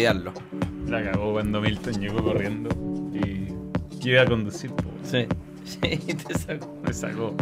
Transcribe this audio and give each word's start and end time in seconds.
olvidarlo? 0.00 0.32
La 0.88 1.02
cagó 1.04 1.32
cuando 1.32 1.60
Milton 1.60 1.94
llegó 2.00 2.22
corriendo 2.22 2.68
y 3.12 3.98
que 4.00 4.10
iba 4.10 4.22
a 4.22 4.26
conducir. 4.26 4.70
po. 4.72 4.84
Sí. 5.04 5.26
Sí, 5.70 5.78
te 5.78 6.36
saco. 6.36 6.74
Me 6.82 6.92
sacó. 6.92 7.36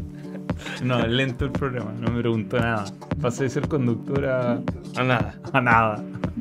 No, 0.82 1.06
lento 1.06 1.46
el 1.46 1.52
programa, 1.52 1.92
no 1.98 2.10
me 2.10 2.18
preguntó 2.20 2.58
nada. 2.58 2.84
Pasé 3.22 3.44
de 3.44 3.50
ser 3.50 3.68
conductor 3.68 4.26
a, 4.26 4.60
A 4.96 5.02
nada. 5.04 5.40
a 5.52 5.60
nada. 5.62 6.04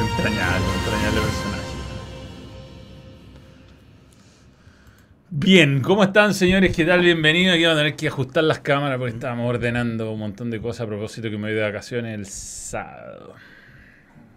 Entrañable, 0.00 0.66
entrañable 0.78 1.20
Bien, 5.50 5.80
¿cómo 5.80 6.04
están 6.04 6.34
señores? 6.34 6.76
¿Qué 6.76 6.84
tal? 6.84 7.00
Bienvenidos. 7.00 7.54
Aquí 7.54 7.62
vamos 7.64 7.78
a 7.78 7.80
tener 7.80 7.96
que 7.96 8.08
ajustar 8.08 8.44
las 8.44 8.58
cámaras 8.58 8.98
porque 8.98 9.14
estábamos 9.14 9.48
ordenando 9.48 10.12
un 10.12 10.18
montón 10.18 10.50
de 10.50 10.60
cosas 10.60 10.82
a 10.82 10.86
propósito 10.86 11.30
que 11.30 11.38
me 11.38 11.48
voy 11.48 11.54
de 11.54 11.62
vacaciones 11.62 12.14
el 12.18 12.26
sábado. 12.26 13.32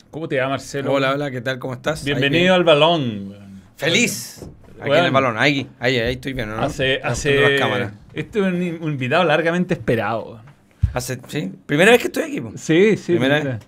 ¿Cómo 0.09 0.29
te 0.29 0.39
va 0.39 0.47
Marcelo? 0.47 0.93
Hola, 0.93 1.11
hola, 1.11 1.29
¿qué 1.29 1.41
tal? 1.41 1.59
¿Cómo 1.59 1.73
estás? 1.73 2.05
Bienvenido 2.05 2.55
al 2.55 2.63
balón. 2.63 3.35
¡Feliz! 3.75 4.41
Aquí 4.79 4.87
Bueno. 4.87 4.99
en 4.99 5.05
el 5.07 5.11
balón, 5.11 5.37
ahí, 5.37 5.67
ahí, 5.81 5.97
ahí 5.99 6.13
estoy 6.13 6.31
bien, 6.31 6.47
¿no? 6.47 6.63
Hace, 6.63 7.01
hace, 7.03 7.59
las 7.59 7.91
este 8.13 8.39
es 8.39 8.45
un, 8.45 8.61
invitado 8.63 9.25
largamente 9.25 9.73
esperado. 9.73 10.41
Hace, 10.93 11.19
¿sí? 11.27 11.51
Primera 11.65 11.91
vez 11.91 11.99
que 11.99 12.07
estoy 12.07 12.23
aquí, 12.23 12.39
po. 12.39 12.53
Sí, 12.55 12.95
sí. 12.95 13.15
Primera 13.15 13.39
mira. 13.39 13.59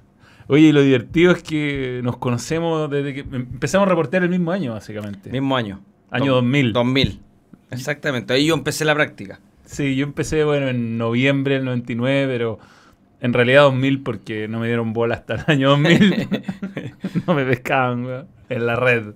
Oye, 0.48 0.68
y 0.68 0.72
lo 0.72 0.82
divertido 0.82 1.34
es 1.34 1.44
que 1.44 2.00
nos 2.06 2.16
conocemos 2.16 2.90
desde 2.90 3.14
que 3.14 3.20
empezamos 3.20 3.86
a 3.88 3.90
reportear 3.90 4.24
el 4.24 4.30
mismo 4.30 4.50
año, 4.54 4.72
básicamente. 4.76 5.30
Mismo 5.30 5.58
año. 5.58 5.82
Año 6.10 6.28
Do- 6.28 6.36
2000. 6.36 6.72
2000. 6.72 7.20
Exactamente. 7.74 8.34
Ahí 8.34 8.46
yo 8.48 8.54
empecé 8.54 8.86
la 8.86 8.96
práctica. 8.96 9.40
Sí, 9.66 9.96
yo 9.96 10.06
empecé, 10.06 10.44
bueno, 10.44 10.68
en 10.68 10.98
noviembre 10.98 11.56
del 11.56 11.66
99, 11.66 12.28
pero 12.28 12.60
en 13.22 13.34
realidad 13.34 13.64
2000 13.64 14.04
porque 14.04 14.48
no 14.48 14.60
me 14.60 14.68
dieron 14.68 14.94
bola 14.94 15.16
hasta 15.16 15.36
el 15.36 15.44
año 15.48 15.70
2000. 15.72 16.28
no 17.28 17.34
me 17.34 17.46
pescaban, 17.46 18.06
weón, 18.06 18.28
en 18.50 18.66
la 18.66 18.76
red. 18.76 19.14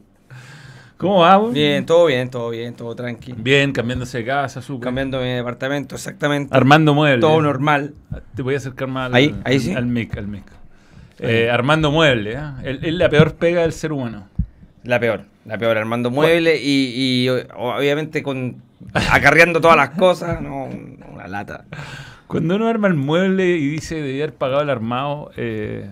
¿Cómo 0.98 1.20
vamos? 1.20 1.54
Bien, 1.54 1.86
todo 1.86 2.08
bien, 2.08 2.30
todo 2.30 2.50
bien, 2.50 2.74
todo 2.74 2.96
tranqui. 2.96 3.34
Bien, 3.38 3.72
cambiándose 3.72 4.18
de 4.20 4.26
casa, 4.26 4.64
súper. 4.64 4.86
Cambiando 4.86 5.22
mi 5.22 5.30
departamento, 5.30 5.94
exactamente. 5.94 6.56
Armando 6.58 6.96
muebles. 6.96 7.22
Todo 7.22 7.40
normal. 7.40 7.94
Te 8.36 8.42
voy 8.42 8.56
a 8.56 8.58
acercar 8.58 8.88
más 8.88 9.08
al, 9.08 9.14
Ahí, 9.14 9.36
ahí 9.44 9.60
sí. 9.60 9.74
al 9.74 9.86
mic, 9.86 10.18
al 10.18 10.28
mic. 10.28 10.46
Eh, 11.20 11.50
armando 11.52 11.92
muebles, 11.92 12.38
¿eh? 12.64 12.80
Es 12.82 12.94
la 12.94 13.10
peor 13.10 13.36
pega 13.36 13.62
del 13.62 13.74
ser 13.74 13.92
humano. 13.92 14.28
La 14.84 15.00
peor, 15.00 15.26
la 15.48 15.58
peor, 15.58 15.78
armando 15.78 16.12
muebles 16.12 16.60
y, 16.62 17.28
obviamente 17.56 18.22
con 18.22 18.62
acarreando 18.94 19.62
todas 19.62 19.78
las 19.78 19.92
cosas, 19.92 20.42
no, 20.42 20.66
una 20.66 21.28
lata. 21.28 21.66
Cuando 22.28 22.58
uno 22.58 22.68
arma 22.68 22.90
el 22.90 22.96
mueble 22.96 23.56
y 23.56 23.70
dice 23.70 23.96
de 23.96 24.22
haber 24.22 24.34
pagado 24.34 24.62
el 24.62 24.70
armado, 24.70 25.32
eh, 25.38 25.90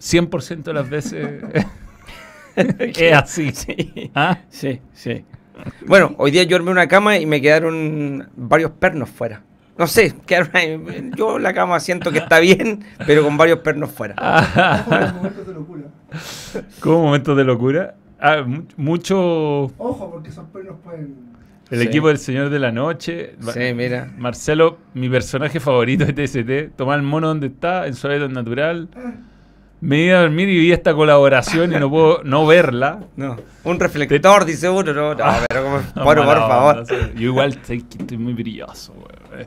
100% 0.00 0.62
de 0.62 0.72
las 0.72 0.88
veces 0.88 1.42
es 2.56 3.12
así. 3.12 3.50
Sí, 3.52 4.10
¿Ah? 4.14 4.38
sí, 4.48 4.80
sí. 4.92 5.24
Bueno, 5.86 6.14
hoy 6.18 6.30
día 6.30 6.44
yo 6.44 6.56
armé 6.56 6.70
una 6.70 6.86
cama 6.86 7.18
y 7.18 7.26
me 7.26 7.40
quedaron 7.40 8.30
varios 8.36 8.70
pernos 8.70 9.10
fuera. 9.10 9.42
No 9.76 9.88
sé, 9.88 10.14
quedaron 10.26 11.12
yo 11.16 11.38
la 11.38 11.52
cama 11.52 11.80
siento 11.80 12.12
que 12.12 12.18
está 12.18 12.38
bien, 12.38 12.84
pero 13.06 13.24
con 13.24 13.36
varios 13.36 13.60
pernos 13.60 13.90
fuera. 13.90 14.14
Los 14.88 15.14
momentos 15.14 15.46
de 15.46 15.54
locura. 15.54 15.82
¿Cómo 16.80 17.02
momentos 17.02 17.36
de 17.36 17.44
locura? 17.44 17.94
Ah, 18.20 18.42
mu- 18.46 18.64
mucho 18.76 19.18
Ojo, 19.78 20.10
porque 20.10 20.30
esos 20.30 20.46
perros 20.48 20.76
pueden. 20.82 21.14
el 21.70 21.80
Sí. 21.80 21.86
equipo 21.86 22.08
del 22.08 22.18
Señor 22.18 22.50
de 22.50 22.58
la 22.58 22.72
Noche. 22.72 23.34
Sí, 23.52 23.74
mira. 23.74 24.10
Marcelo, 24.18 24.78
mi 24.94 25.08
personaje 25.08 25.60
favorito 25.60 26.04
de 26.04 26.12
TST, 26.12 26.70
toma 26.76 26.94
el 26.96 27.02
mono 27.02 27.28
donde 27.28 27.46
está, 27.48 27.86
en 27.86 27.94
su 27.94 28.06
hábitat 28.08 28.30
natural. 28.30 28.88
Me 29.80 30.06
iba 30.06 30.18
a 30.18 30.22
dormir 30.22 30.48
y 30.48 30.58
vi 30.58 30.72
esta 30.72 30.92
colaboración 30.92 31.72
y 31.72 31.76
no 31.76 31.88
puedo 31.88 32.20
no 32.24 32.44
verla. 32.46 33.04
No, 33.16 33.36
un 33.62 33.78
reflector, 33.78 34.44
dice 34.44 34.68
uno, 34.68 34.92
no, 34.92 35.14
no, 35.14 35.24
pero 35.48 35.62
como, 35.62 35.78
No, 35.94 36.04
bueno, 36.04 36.24
por 36.24 36.36
favor. 36.38 36.84
Yo 37.14 37.22
igual 37.28 37.50
estoy 37.68 38.18
muy 38.18 38.32
brilloso, 38.34 38.92
weón. 38.94 39.42
Eh, 39.42 39.46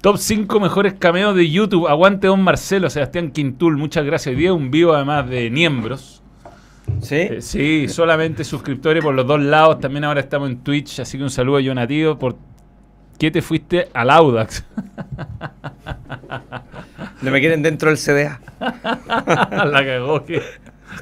Top 0.00 0.16
5 0.16 0.58
mejores 0.60 0.94
cameos 0.94 1.34
de 1.36 1.48
YouTube. 1.50 1.86
Aguante 1.88 2.26
Don 2.28 2.40
Marcelo, 2.42 2.88
Sebastián 2.90 3.30
Quintul. 3.32 3.76
Muchas 3.76 4.04
gracias. 4.04 4.32
Hoy 4.34 4.40
día 4.40 4.52
un 4.52 4.70
vivo 4.70 4.94
además 4.94 5.28
de 5.28 5.50
miembros. 5.50 6.22
¿Sí? 7.00 7.14
Eh, 7.16 7.38
sí, 7.40 7.86
solamente 7.88 8.44
suscriptores 8.44 9.02
por 9.04 9.14
los 9.14 9.26
dos 9.26 9.40
lados. 9.40 9.80
También 9.80 10.04
ahora 10.04 10.20
estamos 10.20 10.50
en 10.50 10.58
Twitch. 10.58 11.00
Así 11.00 11.16
que 11.18 11.24
un 11.24 11.30
saludo 11.30 11.58
a 11.58 11.60
Jonatio. 11.60 12.18
¿Por 12.18 12.36
qué 13.18 13.30
te 13.30 13.42
fuiste 13.42 13.88
al 13.94 14.10
Audax? 14.10 14.64
No 17.20 17.32
me 17.32 17.40
quieren 17.40 17.62
dentro 17.62 17.90
del 17.90 17.98
CDA. 17.98 18.40
La 18.60 19.84
cagó 19.84 20.24
que 20.24 20.40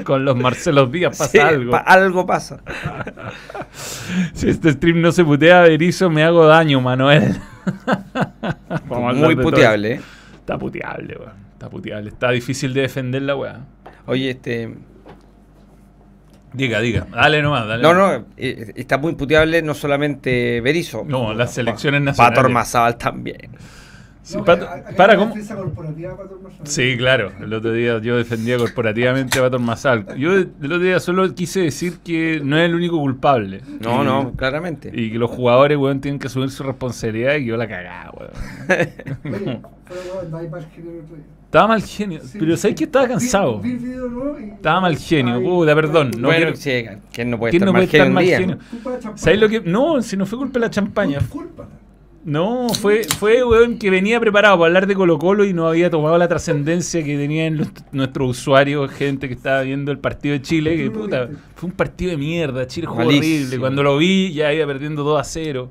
con 0.05 0.25
los 0.25 0.35
Marcelos 0.37 0.91
Díaz 0.91 1.17
pasa 1.19 1.31
Sí, 1.31 1.39
algo. 1.39 1.71
pa- 1.73 1.79
algo 1.79 2.25
pasa. 2.27 2.61
Si 4.33 4.49
este 4.49 4.73
stream 4.73 5.01
no 5.03 5.13
se 5.13 5.25
putea, 5.25 5.63
Berizo, 5.63 6.09
me 6.09 6.23
hago 6.25 6.47
daño, 6.47 6.81
Manuel. 6.81 7.37
Muy 8.89 9.35
todo 9.35 9.43
puteable, 9.43 9.93
¿eh? 9.95 10.01
Está 10.37 10.57
puteable, 10.59 11.17
weón. 11.19 11.33
Está 11.53 11.69
puteable. 11.69 12.09
Está 12.09 12.31
difícil 12.31 12.73
de 12.73 12.83
defender 12.83 13.23
la 13.23 13.37
weá. 13.37 13.61
Oye, 14.07 14.31
este. 14.31 14.75
Diga, 16.53 16.81
diga. 16.81 17.07
Dale 17.13 17.43
nomás, 17.43 17.67
dale. 17.69 17.83
No, 17.83 17.93
no, 17.93 18.25
eh, 18.37 18.73
está 18.77 18.97
muy 18.99 19.15
puteable 19.15 19.61
no 19.63 19.75
solamente 19.75 20.61
Berizzo. 20.63 21.05
No, 21.07 21.35
las 21.35 21.53
selecciones 21.55 22.01
Pa- 22.01 22.05
nacionales. 22.07 22.37
Pato 22.37 22.47
Ormazábal 22.47 22.97
también. 22.97 23.51
Sí, 24.23 24.37
No, 24.39 24.45
Pato- 24.45 24.67
para, 24.97 25.17
¿cómo? 25.17 25.35
corporativa 25.35 26.17
Pato. 26.17 26.41
Sí, 26.65 26.97
claro. 26.97 27.31
El 27.41 27.53
otro 27.53 27.73
día 27.73 28.01
yo 28.01 28.17
defendía 28.17 28.57
corporativamente 28.59 29.39
a 29.39 29.43
Pato 29.43 29.59
Mazal. 29.61 30.17
Yo 30.17 30.33
el 30.35 30.51
otro 30.65 30.79
día 30.81 30.99
solo 30.99 31.33
quise 31.35 31.61
decir 31.61 31.99
que 32.05 32.41
no 32.43 32.59
es 32.59 32.65
el 32.65 32.75
único 32.75 32.99
culpable. 32.99 33.61
No, 33.81 34.03
Y- 34.03 34.07
no, 34.07 34.33
claramente. 34.35 34.91
Y 34.93 35.13
que 35.13 35.19
los 35.19 35.31
jugadores, 35.31 35.77
weón, 35.79 36.01
tienen 36.01 36.19
que 36.19 36.27
asumir 36.27 36.51
su 36.51 36.65
responsabilidad 36.65 37.37
y 37.37 37.45
yo 37.45 37.57
la 37.57 37.69
cagaba, 37.69 38.11
weón. 38.19 38.31
Oye, 39.25 39.61
weón, 40.13 40.31
no 40.31 40.39
hay 40.39 40.49
Estaba 41.47 41.69
mal 41.69 41.83
genio. 41.83 42.21
Sí. 42.23 42.37
Pero 42.39 42.57
¿sabes 42.57 42.77
que 42.77 42.85
estaba 42.85 43.09
cansado? 43.09 43.61
Vi, 43.61 43.71
vi 43.71 43.75
el 43.77 43.81
video 43.81 44.09
nuevo 44.09 44.39
y. 44.39 44.45
Estaba 44.51 44.81
mal 44.83 44.97
genio. 44.99 45.43
Puta, 45.43 45.75
perdón. 45.75 46.11
No 46.19 46.29
bueno, 46.29 46.53
quiero- 46.53 46.57
sí, 46.57 46.85
¿quién 47.13 47.31
no 47.31 47.39
puede 47.39 47.51
¿Quién 47.53 47.63
estar 47.63 47.67
no 47.67 47.73
mal 47.73 47.83
puede 47.83 47.85
estar 47.97 48.01
genio 48.01 48.07
un 48.09 48.15
mal 48.15 48.25
lo 49.41 49.49
que.? 49.49 49.61
No, 49.61 50.03
si 50.03 50.17
no 50.17 50.27
fue 50.27 50.39
culpa 50.39 50.55
de 50.55 50.67
la 50.67 50.71
champaña. 50.71 51.21
Culpa. 51.31 51.69
No, 52.25 52.67
fue, 52.71 53.05
fue 53.05 53.45
weón 53.45 53.79
que 53.79 53.89
venía 53.89 54.19
preparado 54.19 54.57
para 54.59 54.67
hablar 54.67 54.89
de 54.89 54.97
Colo 54.97 55.17
Colo 55.17 55.45
y 55.45 55.53
no 55.53 55.69
había 55.69 55.89
tomado 55.91 56.19
la 56.19 56.27
trascendencia 56.27 57.05
que 57.05 57.17
tenían 57.17 57.57
los- 57.59 57.69
nuestros 57.93 58.31
usuarios, 58.31 58.91
gente 58.91 59.29
que 59.29 59.35
estaba 59.35 59.63
viendo 59.63 59.93
el 59.93 59.99
partido 60.01 60.33
de 60.33 60.43
Chile, 60.43 60.77
que 60.77 60.91
puta, 60.91 61.29
fue 61.55 61.69
un 61.71 61.77
partido 61.77 62.11
de 62.11 62.17
mierda, 62.17 62.67
Chile 62.67 62.89
jugó 62.89 63.03
horrible, 63.07 63.61
cuando 63.61 63.85
lo 63.85 63.97
vi 63.97 64.33
ya 64.33 64.53
iba 64.53 64.67
perdiendo 64.67 65.05
2 65.05 65.21
a 65.21 65.23
0. 65.25 65.71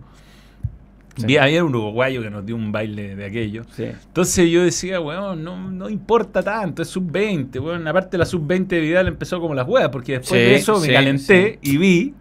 Sí. 1.17 1.25
Vi, 1.25 1.37
había 1.37 1.63
un 1.63 1.73
uruguayo 1.73 2.21
que 2.21 2.29
nos 2.29 2.45
dio 2.45 2.55
un 2.55 2.71
baile 2.71 3.15
de 3.15 3.25
aquello. 3.25 3.63
Sí. 3.75 3.85
Entonces 3.85 4.49
yo 4.49 4.63
decía, 4.63 4.99
weón, 4.99 5.43
no, 5.43 5.69
no 5.71 5.89
importa 5.89 6.43
tanto, 6.43 6.81
es 6.81 6.89
sub-20, 6.89 7.61
weón. 7.61 7.87
Aparte 7.87 8.17
la 8.17 8.25
sub-20 8.25 8.67
de 8.67 8.79
Vidal 8.81 9.07
empezó 9.07 9.39
como 9.39 9.53
las 9.55 9.67
weas, 9.67 9.89
porque 9.89 10.19
después 10.19 10.29
Sí, 10.41 10.45
de 10.49 10.55
eso 10.55 10.79
me 10.79 10.91
calenté 10.91 11.59
y 11.61 11.77
vi, 11.77 12.13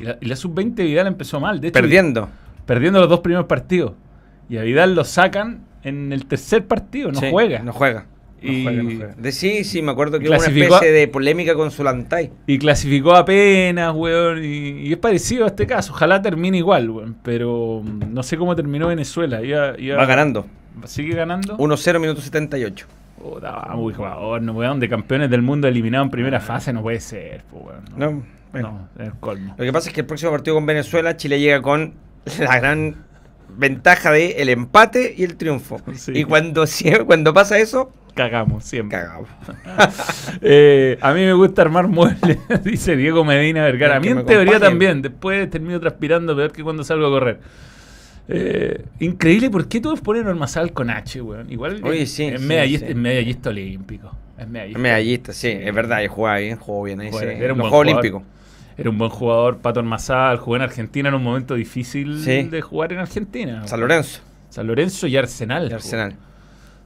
y 0.00 0.04
la, 0.04 0.18
y 0.20 0.26
la 0.26 0.36
sub-20 0.36 0.74
de 0.74 0.84
Vidal 0.84 1.06
empezó 1.06 1.40
mal, 1.40 1.60
de 1.60 1.68
hecho, 1.68 1.74
Perdiendo. 1.80 2.28
perdiendo 2.66 3.00
los 3.00 3.08
dos 3.08 3.20
primeros 3.20 3.46
partidos. 3.46 3.92
Y 4.48 4.58
a 4.58 4.62
Vidal 4.62 4.94
lo 4.94 5.04
sacan 5.04 5.64
en 5.82 6.12
el 6.12 6.26
tercer 6.26 6.66
partido, 6.66 7.10
no 7.10 7.20
juega. 7.30 7.60
No 7.60 7.72
juega. 7.72 8.06
No 8.42 8.52
Y- 8.52 8.62
juega, 8.64 8.82
no 8.82 8.90
juega. 8.90 9.14
De, 9.16 9.32
sí, 9.32 9.64
sí, 9.64 9.82
me 9.82 9.92
acuerdo 9.92 10.18
que 10.18 10.28
hubo 10.28 10.36
una 10.36 10.46
especie 10.46 10.90
de 10.92 11.08
polémica 11.08 11.54
con 11.54 11.70
Zulantay. 11.70 12.30
Y 12.46 12.58
clasificó 12.58 13.14
apenas, 13.14 13.94
weón. 13.94 14.44
Y, 14.44 14.88
y 14.88 14.92
es 14.92 14.98
parecido 14.98 15.44
a 15.44 15.48
este 15.48 15.66
caso. 15.66 15.92
Ojalá 15.92 16.20
termine 16.22 16.58
igual, 16.58 16.90
weón. 16.90 17.16
Pero 17.22 17.82
mm, 17.84 18.12
no 18.12 18.22
sé 18.22 18.36
cómo 18.36 18.54
terminó 18.56 18.88
Venezuela. 18.88 19.42
Iba- 19.42 19.78
iba- 19.78 19.96
Va 19.96 20.06
ganando. 20.06 20.46
¿Sigue 20.86 21.14
ganando? 21.14 21.56
1-0, 21.58 22.00
minuto 22.00 22.20
78. 22.20 22.86
Puta, 23.22 23.52
vamos, 23.52 23.94
jugador, 23.94 24.42
no, 24.42 24.52
weón. 24.52 24.80
De 24.80 24.88
campeones 24.88 25.30
del 25.30 25.42
mundo 25.42 25.68
eliminado 25.68 26.02
en 26.04 26.10
primera 26.10 26.40
fase 26.40 26.72
no 26.72 26.82
puede 26.82 26.98
ser, 27.00 27.42
weón. 27.52 27.84
No, 27.96 28.06
Ah. 28.06 28.10
No, 28.10 28.22
bueno. 28.52 28.88
no, 28.96 29.02
es 29.02 29.08
el 29.12 29.14
colmo. 29.20 29.54
Lo 29.56 29.64
que 29.64 29.72
pasa 29.72 29.88
es 29.88 29.94
que 29.94 30.00
el 30.00 30.06
próximo 30.06 30.32
partido 30.32 30.56
con 30.56 30.66
Venezuela, 30.66 31.16
Chile 31.16 31.38
llega 31.40 31.62
con 31.62 31.94
la 32.38 32.58
gran 32.58 32.96
ventaja 33.56 34.10
de 34.10 34.42
el 34.42 34.48
empate 34.48 35.14
y 35.16 35.24
el 35.24 35.36
triunfo. 35.36 35.80
Sí. 35.94 36.12
Y 36.14 36.24
cuando, 36.24 36.64
cuando 37.06 37.34
pasa 37.34 37.58
eso, 37.58 37.92
Cagamos 38.14 38.64
siempre. 38.64 38.98
cagamos. 38.98 39.28
Eh, 40.42 40.98
a 41.00 41.12
mí 41.14 41.20
me 41.20 41.32
gusta 41.34 41.62
armar 41.62 41.88
muebles, 41.88 42.38
dice 42.64 42.96
Diego 42.96 43.24
Medina 43.24 43.62
Vergara. 43.64 43.96
A 43.96 44.00
mí 44.00 44.08
en 44.08 44.24
teoría 44.26 44.58
también. 44.60 45.02
Después 45.02 45.48
termino 45.50 45.78
transpirando 45.80 46.34
peor 46.36 46.52
que 46.52 46.62
cuando 46.62 46.84
salgo 46.84 47.06
a 47.06 47.10
correr. 47.10 47.40
Eh, 48.28 48.84
increíble, 49.00 49.50
¿por 49.50 49.66
qué 49.68 49.80
todos 49.80 50.00
ponen 50.00 50.26
Ormazal 50.26 50.72
con 50.72 50.90
H, 50.90 51.20
weón? 51.20 51.50
Igual 51.50 51.80
Oye, 51.84 52.02
es- 52.02 52.12
sí, 52.12 52.24
es 52.24 52.40
sí, 52.40 52.46
medallista, 52.46 52.86
sí. 52.86 52.92
es 52.92 52.98
medallista 52.98 53.50
olímpico. 53.50 54.12
Es 54.38 54.48
medallista. 54.48 54.78
Medallista, 54.80 55.32
sí, 55.32 55.48
es 55.48 55.74
verdad, 55.74 56.06
jugaba 56.08 56.38
bien, 56.38 56.56
jugó 56.56 56.82
bien 56.84 57.00
ahí, 57.00 57.10
Bueno, 57.10 57.30
era 57.30 57.52
un 57.52 57.58
buen 57.60 57.70
jugador. 57.70 57.86
Olímpicos. 57.88 58.22
Era 58.76 58.90
un 58.90 58.98
buen 58.98 59.10
jugador, 59.10 59.58
Pato 59.58 59.80
Ormazal, 59.80 60.38
jugó 60.38 60.56
en 60.56 60.62
Argentina 60.62 61.08
en 61.08 61.14
un 61.14 61.22
momento 61.22 61.54
difícil 61.54 62.20
Sí. 62.20 62.44
de 62.44 62.60
jugar 62.62 62.92
en 62.92 62.98
Argentina. 63.00 63.66
San 63.66 63.80
Lorenzo, 63.80 64.20
San 64.48 64.66
Lorenzo 64.66 65.06
y 65.06 65.16
Arsenal. 65.16 65.64
jugó. 65.64 65.74
Arsenal. 65.76 66.14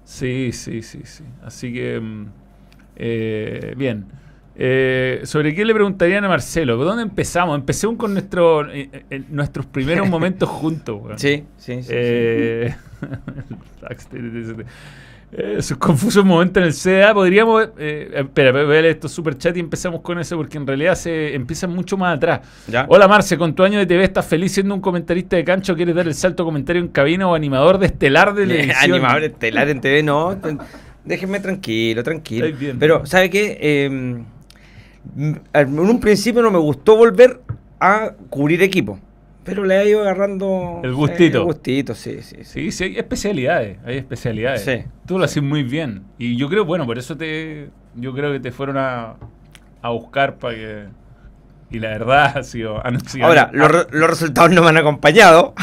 Sí, 0.05 0.51
sí, 0.53 0.83
sí, 0.83 1.01
sí. 1.05 1.25
Así 1.45 1.73
que, 1.73 1.99
mm, 2.01 2.27
eh, 2.97 3.75
bien. 3.77 4.07
Eh, 4.59 5.21
¿Sobre 5.25 5.55
qué 5.55 5.65
le 5.67 5.75
preguntarían 5.75 6.25
a 6.25 6.29
Marcelo? 6.29 6.77
¿Dónde 6.77 7.03
empezamos? 7.03 7.59
Empecemos 7.59 7.97
con 7.97 8.15
nuestro, 8.15 8.71
eh, 8.73 8.89
eh, 9.11 9.23
nuestros 9.29 9.67
primeros 9.67 10.09
momentos 10.09 10.49
juntos. 10.49 10.99
weón. 11.03 11.19
Sí, 11.19 11.45
sí, 11.59 11.83
sí. 11.83 11.89
Eh, 11.93 12.75
eh, 15.33 15.61
sus 15.61 15.77
confusos 15.77 16.25
momentos 16.25 16.63
en 16.63 16.69
el 16.69 16.75
CDA. 16.75 17.13
Podríamos. 17.13 17.69
Eh, 17.79 18.11
espera, 18.15 18.53
voy 18.53 18.63
a 18.63 18.67
leer 18.67 18.87
estos 18.87 19.13
super 19.13 19.37
chat 19.37 19.57
y 19.57 19.61
empezamos 19.61 20.01
con 20.01 20.19
eso 20.19 20.37
porque 20.37 20.57
en 20.57 20.67
realidad 20.67 20.95
se 20.95 21.35
empiezan 21.35 21.71
mucho 21.71 21.97
más 21.97 22.17
atrás. 22.17 22.41
¿Ya? 22.69 22.87
Hola 22.89 23.09
Marce, 23.09 23.37
con 23.37 23.55
tu 23.55 23.63
año 23.63 23.79
de 23.79 23.87
TV 23.87 24.05
estás 24.05 24.25
feliz 24.25 24.53
siendo 24.53 24.75
un 24.75 24.81
comentarista 24.81 25.37
de 25.37 25.45
cancho. 25.45 25.75
¿Quieres 25.75 25.95
dar 25.95 26.07
el 26.07 26.15
salto 26.15 26.45
a 26.45 26.47
comentario 26.47 26.81
en 26.81 26.89
cabina 26.89 27.27
o 27.29 27.35
animador 27.35 27.79
de 27.79 27.87
estelar 27.87 28.35
de 28.35 28.43
televisión? 28.47 28.95
Animador 28.95 29.25
estelar 29.25 29.69
en 29.69 29.81
TV, 29.81 30.03
no. 30.03 30.39
Déjenme 31.05 31.41
tranquilo, 31.41 32.03
tranquilo. 32.03 32.47
Pero, 32.79 33.07
¿sabe 33.07 33.31
qué? 33.31 33.59
Eh, 33.61 33.89
mm, 33.89 35.33
en 35.53 35.79
un 35.79 36.01
principio 36.01 36.43
no 36.43 36.51
me 36.51 36.59
gustó 36.59 36.97
volver 36.97 37.41
a 37.81 38.13
cubrir 38.29 38.63
equipo. 38.63 38.99
Pero 39.47 39.65
le 39.65 39.77
ha 39.77 39.85
ido 39.85 40.01
agarrando. 40.03 40.81
El 40.83 40.93
gustito. 40.93 41.39
El 41.39 41.45
gustito, 41.45 41.95
sí, 41.95 42.19
sí. 42.21 42.39
sí. 42.43 42.45
Sí, 42.45 42.73
sí, 42.73 42.85
hay 42.85 42.97
especialidades, 42.99 43.79
hay 43.87 43.97
especialidades. 43.99 44.63
Sí. 44.63 44.85
Tú 45.07 45.19
lo 45.19 45.25
haces 45.25 45.43
muy 45.43 45.63
bien. 45.63 46.03
Y 46.19 46.37
yo 46.37 46.49
creo, 46.49 46.65
bueno, 46.65 46.85
por 46.85 46.99
eso 46.99 47.17
te, 47.17 47.71
yo 47.95 48.13
creo 48.13 48.33
que 48.33 48.41
te 48.41 48.51
fueron 48.53 48.77
a, 48.77 49.15
a 49.81 49.89
buscar 49.91 50.37
para 50.37 50.55
que... 50.57 50.85
Y 51.71 51.79
la 51.79 51.89
verdad 51.91 52.33
ha 52.39 52.43
sido... 52.43 52.83
Ahora, 53.23 53.51
los, 53.53 53.71
re- 53.71 53.87
los 53.93 54.11
resultados 54.11 54.51
no 54.51 54.63
me 54.63 54.69
han 54.69 54.77
acompañado 54.79 55.55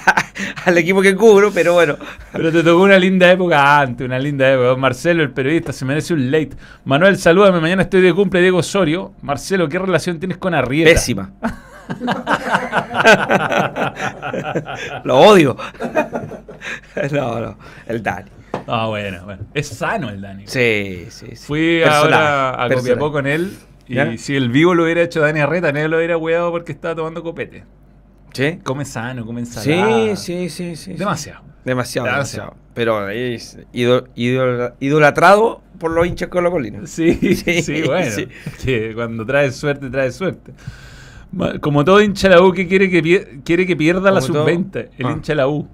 al 0.64 0.78
equipo 0.78 1.02
que 1.02 1.14
cubro, 1.16 1.50
pero 1.52 1.74
bueno. 1.74 1.96
Pero 2.32 2.52
te 2.52 2.62
tocó 2.62 2.82
una 2.82 2.98
linda 2.98 3.30
época 3.30 3.80
antes, 3.80 4.04
una 4.06 4.18
linda 4.18 4.52
época. 4.52 4.76
Marcelo, 4.76 5.22
el 5.22 5.30
periodista, 5.30 5.72
se 5.72 5.84
merece 5.84 6.14
un 6.14 6.30
late. 6.30 6.50
Manuel, 6.84 7.16
salúdame, 7.18 7.60
mañana 7.60 7.82
estoy 7.82 8.00
de 8.00 8.12
cumple 8.14 8.40
Diego 8.40 8.58
Osorio. 8.58 9.12
Marcelo, 9.22 9.68
¿qué 9.68 9.78
relación 9.78 10.18
tienes 10.18 10.38
con 10.38 10.54
Arrieta? 10.54 10.90
Pésima. 10.90 11.32
Lo 15.04 15.18
odio. 15.18 15.56
no, 17.12 17.40
no. 17.40 17.58
El 17.86 18.02
Dani. 18.02 18.30
Ah, 18.66 18.86
bueno, 18.86 19.24
bueno. 19.24 19.42
Es 19.52 19.68
sano 19.68 20.08
el 20.10 20.20
Dani. 20.20 20.44
Sí, 20.46 21.06
sí, 21.10 21.26
sí. 21.34 21.46
Fui 21.46 21.80
Personal, 21.82 22.02
ahora 22.14 22.50
a 22.50 22.68
personal. 22.68 22.78
Copiapó 22.78 23.12
con 23.12 23.26
él 23.26 23.52
y 23.86 23.94
¿Ya? 23.96 24.16
si 24.16 24.34
el 24.36 24.50
vivo 24.50 24.74
lo 24.74 24.84
hubiera 24.84 25.02
hecho 25.02 25.20
Dani 25.20 25.40
Arreta, 25.40 25.72
nadie 25.72 25.88
lo 25.88 25.98
hubiera 25.98 26.16
hueado 26.16 26.50
porque 26.50 26.72
estaba 26.72 26.94
tomando 26.94 27.22
copete. 27.22 27.64
¿Sí? 28.32 28.58
Come 28.64 28.84
sano, 28.84 29.24
come 29.26 29.40
ensalada. 29.40 30.16
Sí, 30.16 30.48
sí, 30.48 30.50
sí, 30.50 30.76
sí. 30.76 30.92
Demasiado. 30.94 31.42
Demasiado, 31.64 32.06
Demasiado. 32.08 32.50
demasiado. 32.50 32.56
Pero 32.74 33.08
es 33.10 33.58
ido- 33.72 34.08
ido- 34.16 34.74
idolatrado 34.80 35.62
por 35.78 35.92
los 35.92 36.06
hinchas 36.06 36.28
colocolinos. 36.28 36.90
Sí, 36.90 37.14
sí, 37.36 37.62
Sí, 37.62 37.82
bueno. 37.82 38.10
sí. 38.10 38.28
Que 38.64 38.92
cuando 38.94 39.24
trae 39.24 39.52
suerte, 39.52 39.88
trae 39.90 40.10
suerte. 40.10 40.52
Como 41.60 41.84
todo 41.84 42.00
hincha 42.02 42.28
de 42.28 42.36
la 42.36 42.42
U 42.42 42.52
que 42.52 42.66
quiere 42.68 42.88
que, 42.90 43.40
quiere 43.44 43.66
que 43.66 43.76
pierda 43.76 44.10
la 44.10 44.20
Como 44.20 44.32
todo- 44.32 44.44
sub-20, 44.48 44.90
el 44.98 45.06
Ah. 45.06 45.12
hincha 45.12 45.32
de 45.32 45.36
la 45.36 45.48
U. 45.48 45.66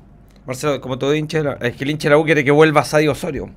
Marcelo, 0.46 0.80
como 0.80 0.98
todo 0.98 1.14
hincha, 1.14 1.38
de 1.38 1.44
la- 1.44 1.52
es 1.54 1.76
que 1.76 1.84
el 1.84 1.90
hincha 1.90 2.08
de 2.08 2.14
la 2.14 2.18
U 2.18 2.24
quiere 2.24 2.42
que 2.44 2.50
vuelva 2.50 2.80
Asadi 2.80 3.08
Osorio. 3.08 3.50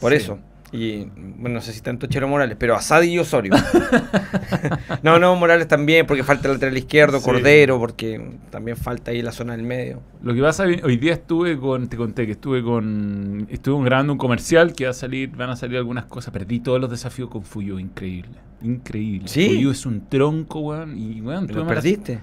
Por 0.00 0.12
Sí. 0.12 0.16
eso. 0.18 0.38
Y 0.74 1.04
bueno, 1.38 1.56
no 1.56 1.60
sé 1.60 1.72
si 1.74 1.82
tanto 1.82 2.06
Chero 2.06 2.26
Morales, 2.28 2.56
pero 2.58 2.74
Asadi 2.74 3.08
y 3.10 3.18
Osorio. 3.18 3.52
no, 5.02 5.18
no, 5.18 5.36
Morales 5.36 5.68
también, 5.68 6.06
porque 6.06 6.24
falta 6.24 6.48
el 6.48 6.54
lateral 6.54 6.76
izquierdo, 6.78 7.18
Sí. 7.18 7.24
Cordero, 7.26 7.78
porque 7.78 8.38
también 8.50 8.76
falta 8.78 9.10
ahí 9.10 9.20
la 9.20 9.32
zona 9.32 9.52
del 9.54 9.64
medio. 9.66 10.00
Lo 10.22 10.34
que 10.34 10.40
pasa, 10.40 10.64
hoy 10.64 10.96
día 10.96 11.12
estuve 11.12 11.58
con, 11.58 11.88
te 11.88 11.96
conté 11.98 12.24
que 12.26 12.32
estuve 12.32 12.62
con, 12.62 13.46
estuve 13.50 13.84
grabando 13.84 14.14
un 14.14 14.18
comercial 14.18 14.72
que 14.72 14.84
va 14.84 14.90
a 14.90 14.94
salir, 14.94 15.30
van 15.36 15.50
a 15.50 15.56
salir 15.56 15.76
algunas 15.76 16.06
cosas. 16.06 16.32
Perdí 16.32 16.60
todos 16.60 16.80
los 16.80 16.90
desafíos 16.90 17.28
con 17.28 17.42
Fuyo, 17.42 17.78
increíble. 17.78 18.38
Increíble. 18.62 19.28
¿Sí? 19.28 19.66
Es 19.68 19.86
un 19.86 20.08
tronco, 20.08 20.60
weón. 20.60 20.98
Y, 20.98 21.20
weón, 21.20 21.46
¿Lo 21.48 21.66
perdiste? 21.66 22.20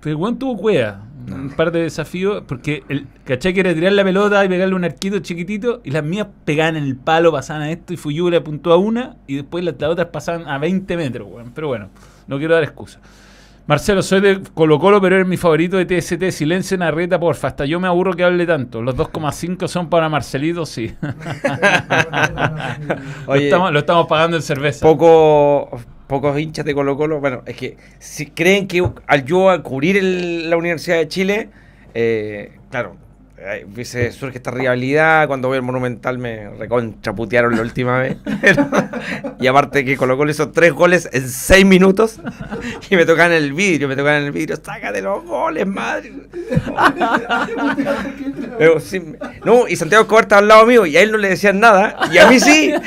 Pero 0.00 0.18
weón 0.18 0.38
tuvo 0.38 0.56
cueva. 0.56 1.02
Un 1.30 1.50
par 1.50 1.72
de 1.72 1.82
desafíos. 1.82 2.44
Porque 2.46 2.82
el 2.88 3.06
caché 3.24 3.52
que 3.52 3.60
era 3.60 3.74
tirar 3.74 3.92
la 3.92 4.04
pelota 4.04 4.44
y 4.44 4.48
pegarle 4.48 4.74
un 4.74 4.84
arquito 4.84 5.18
chiquitito. 5.18 5.80
Y 5.84 5.90
las 5.90 6.04
mías 6.04 6.28
pegaban 6.44 6.76
en 6.76 6.84
el 6.84 6.96
palo, 6.96 7.32
pasaban 7.32 7.62
a 7.62 7.70
esto. 7.70 7.92
Y 7.92 7.96
Fuyu 7.96 8.30
le 8.30 8.38
apuntó 8.38 8.72
a 8.72 8.76
una. 8.76 9.16
Y 9.26 9.36
después 9.36 9.64
las, 9.64 9.74
las 9.78 9.90
otras 9.90 10.08
pasaban 10.08 10.48
a 10.48 10.58
20 10.58 10.96
metros, 10.96 11.28
weón. 11.30 11.52
Pero 11.54 11.68
bueno, 11.68 11.90
no 12.26 12.38
quiero 12.38 12.54
dar 12.54 12.64
excusa. 12.64 13.00
Marcelo, 13.68 14.02
soy 14.02 14.22
de 14.22 14.40
Colo 14.54 14.78
Colo, 14.78 14.98
pero 14.98 15.16
eres 15.16 15.28
mi 15.28 15.36
favorito 15.36 15.76
de 15.76 15.84
TST. 15.84 16.30
Silencio 16.30 16.74
en 16.74 16.82
Arreta, 16.82 17.20
porfa. 17.20 17.48
Hasta 17.48 17.66
yo 17.66 17.78
me 17.78 17.86
aburro 17.86 18.14
que 18.14 18.24
hable 18.24 18.46
tanto. 18.46 18.80
Los 18.80 18.96
2,5 18.96 19.68
son 19.68 19.90
para 19.90 20.08
Marcelito, 20.08 20.64
sí. 20.64 20.94
lo, 23.26 23.34
estamos, 23.34 23.70
lo 23.70 23.78
estamos 23.78 24.06
pagando 24.06 24.38
en 24.38 24.42
cerveza. 24.42 24.86
poco, 24.86 25.68
pocos 26.06 26.40
hinchas 26.40 26.64
de 26.64 26.72
Colo 26.74 26.96
Colo, 26.96 27.20
bueno, 27.20 27.42
es 27.44 27.56
que 27.56 27.76
si 27.98 28.28
creen 28.30 28.66
que 28.66 28.82
al 29.06 29.24
yo 29.26 29.50
a 29.50 29.62
cubrir 29.62 29.98
el- 29.98 30.48
la 30.48 30.56
Universidad 30.56 30.96
de 30.96 31.08
Chile, 31.08 31.50
eh, 31.92 32.52
claro, 32.70 32.96
eh, 33.40 33.84
se 33.84 34.10
surge 34.10 34.38
esta 34.38 34.50
rivalidad, 34.50 35.28
cuando 35.28 35.46
voy 35.48 35.58
al 35.58 35.62
Monumental 35.62 36.18
me 36.18 36.48
recontraputearon 36.50 37.54
la 37.54 37.62
última 37.62 37.98
vez, 37.98 38.16
y 39.40 39.46
aparte 39.46 39.84
que 39.84 39.96
Colo 39.96 40.16
Colo 40.16 40.30
hizo 40.30 40.50
tres 40.50 40.72
goles 40.72 41.08
en 41.12 41.28
seis 41.28 41.64
minutos, 41.64 42.20
y 42.90 42.96
me 42.96 43.06
tocan 43.06 43.30
el 43.30 43.52
vidrio, 43.52 43.86
me 43.86 43.94
tocan 43.94 44.24
el 44.24 44.32
vidrio, 44.32 44.56
sácate 44.56 45.02
los 45.02 45.24
goles, 45.24 45.66
madre. 45.66 46.12
Pero 48.58 48.80
sí, 48.80 49.00
no, 49.44 49.68
y 49.68 49.76
Santiago 49.76 50.02
Escobar 50.02 50.24
estaba 50.24 50.40
al 50.40 50.48
lado 50.48 50.66
mío 50.66 50.84
y 50.84 50.96
a 50.96 51.02
él 51.02 51.12
no 51.12 51.18
le 51.18 51.28
decían 51.28 51.60
nada, 51.60 51.96
y 52.10 52.18
a 52.18 52.28
mí 52.28 52.40
sí. 52.40 52.74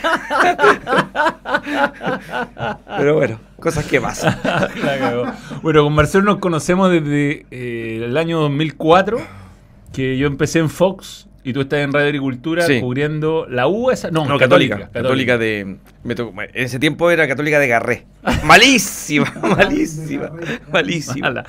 Pero 2.98 3.15
bueno, 3.15 3.39
cosas 3.58 3.86
que 3.86 4.01
pasan. 4.01 4.38
Bueno, 5.62 5.84
con 5.84 5.93
Marcelo 5.93 6.25
nos 6.25 6.39
conocemos 6.39 6.91
desde 6.91 7.46
eh, 7.51 8.01
el 8.03 8.17
año 8.17 8.41
2004, 8.41 9.40
que 9.93 10.17
yo 10.17 10.27
empecé 10.27 10.60
en 10.60 10.69
Fox 10.69 11.27
y 11.43 11.53
tú 11.53 11.62
estás 11.62 11.79
en 11.79 11.91
Radio 11.91 12.05
Agricultura 12.07 12.65
Sí. 12.67 12.79
cubriendo 12.79 13.48
la 13.50 13.67
U, 13.67 13.89
esa, 13.91 14.12
no, 14.12 14.25
No, 14.25 14.38
católica, 14.38 14.89
católica, 14.91 15.38
de. 15.39 15.77
me 16.03 16.13
tocó- 16.15 16.39
en 16.41 16.50
ese 16.53 16.77
tiempo 16.79 17.10
era 17.10 17.27
católica 17.27 17.57
de 17.60 17.67
Garré. 17.67 18.05
Malísima, 18.45 19.33
malísima, 19.41 20.31
malísima. 20.71 21.27
Mala. 21.29 21.45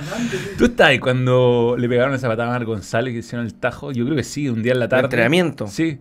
¿Tú 0.57 0.65
estás 0.65 0.89
ahí 0.89 0.99
cuando 0.99 1.77
le 1.79 1.89
pegaron 1.89 2.15
esa 2.15 2.27
patada 2.29 2.49
a 2.49 2.53
Mar 2.53 2.65
González 2.65 3.13
que 3.13 3.19
hicieron 3.19 3.47
el 3.47 3.55
tajo? 3.55 3.93
Yo 3.93 4.05
creo 4.05 4.17
que 4.17 4.25
sí, 4.25 4.49
un 4.49 4.63
día 4.63 4.73
en 4.73 4.79
la 4.81 4.89
tarde. 4.89 5.05
entrenamiento? 5.05 5.67
Sí. 5.67 5.99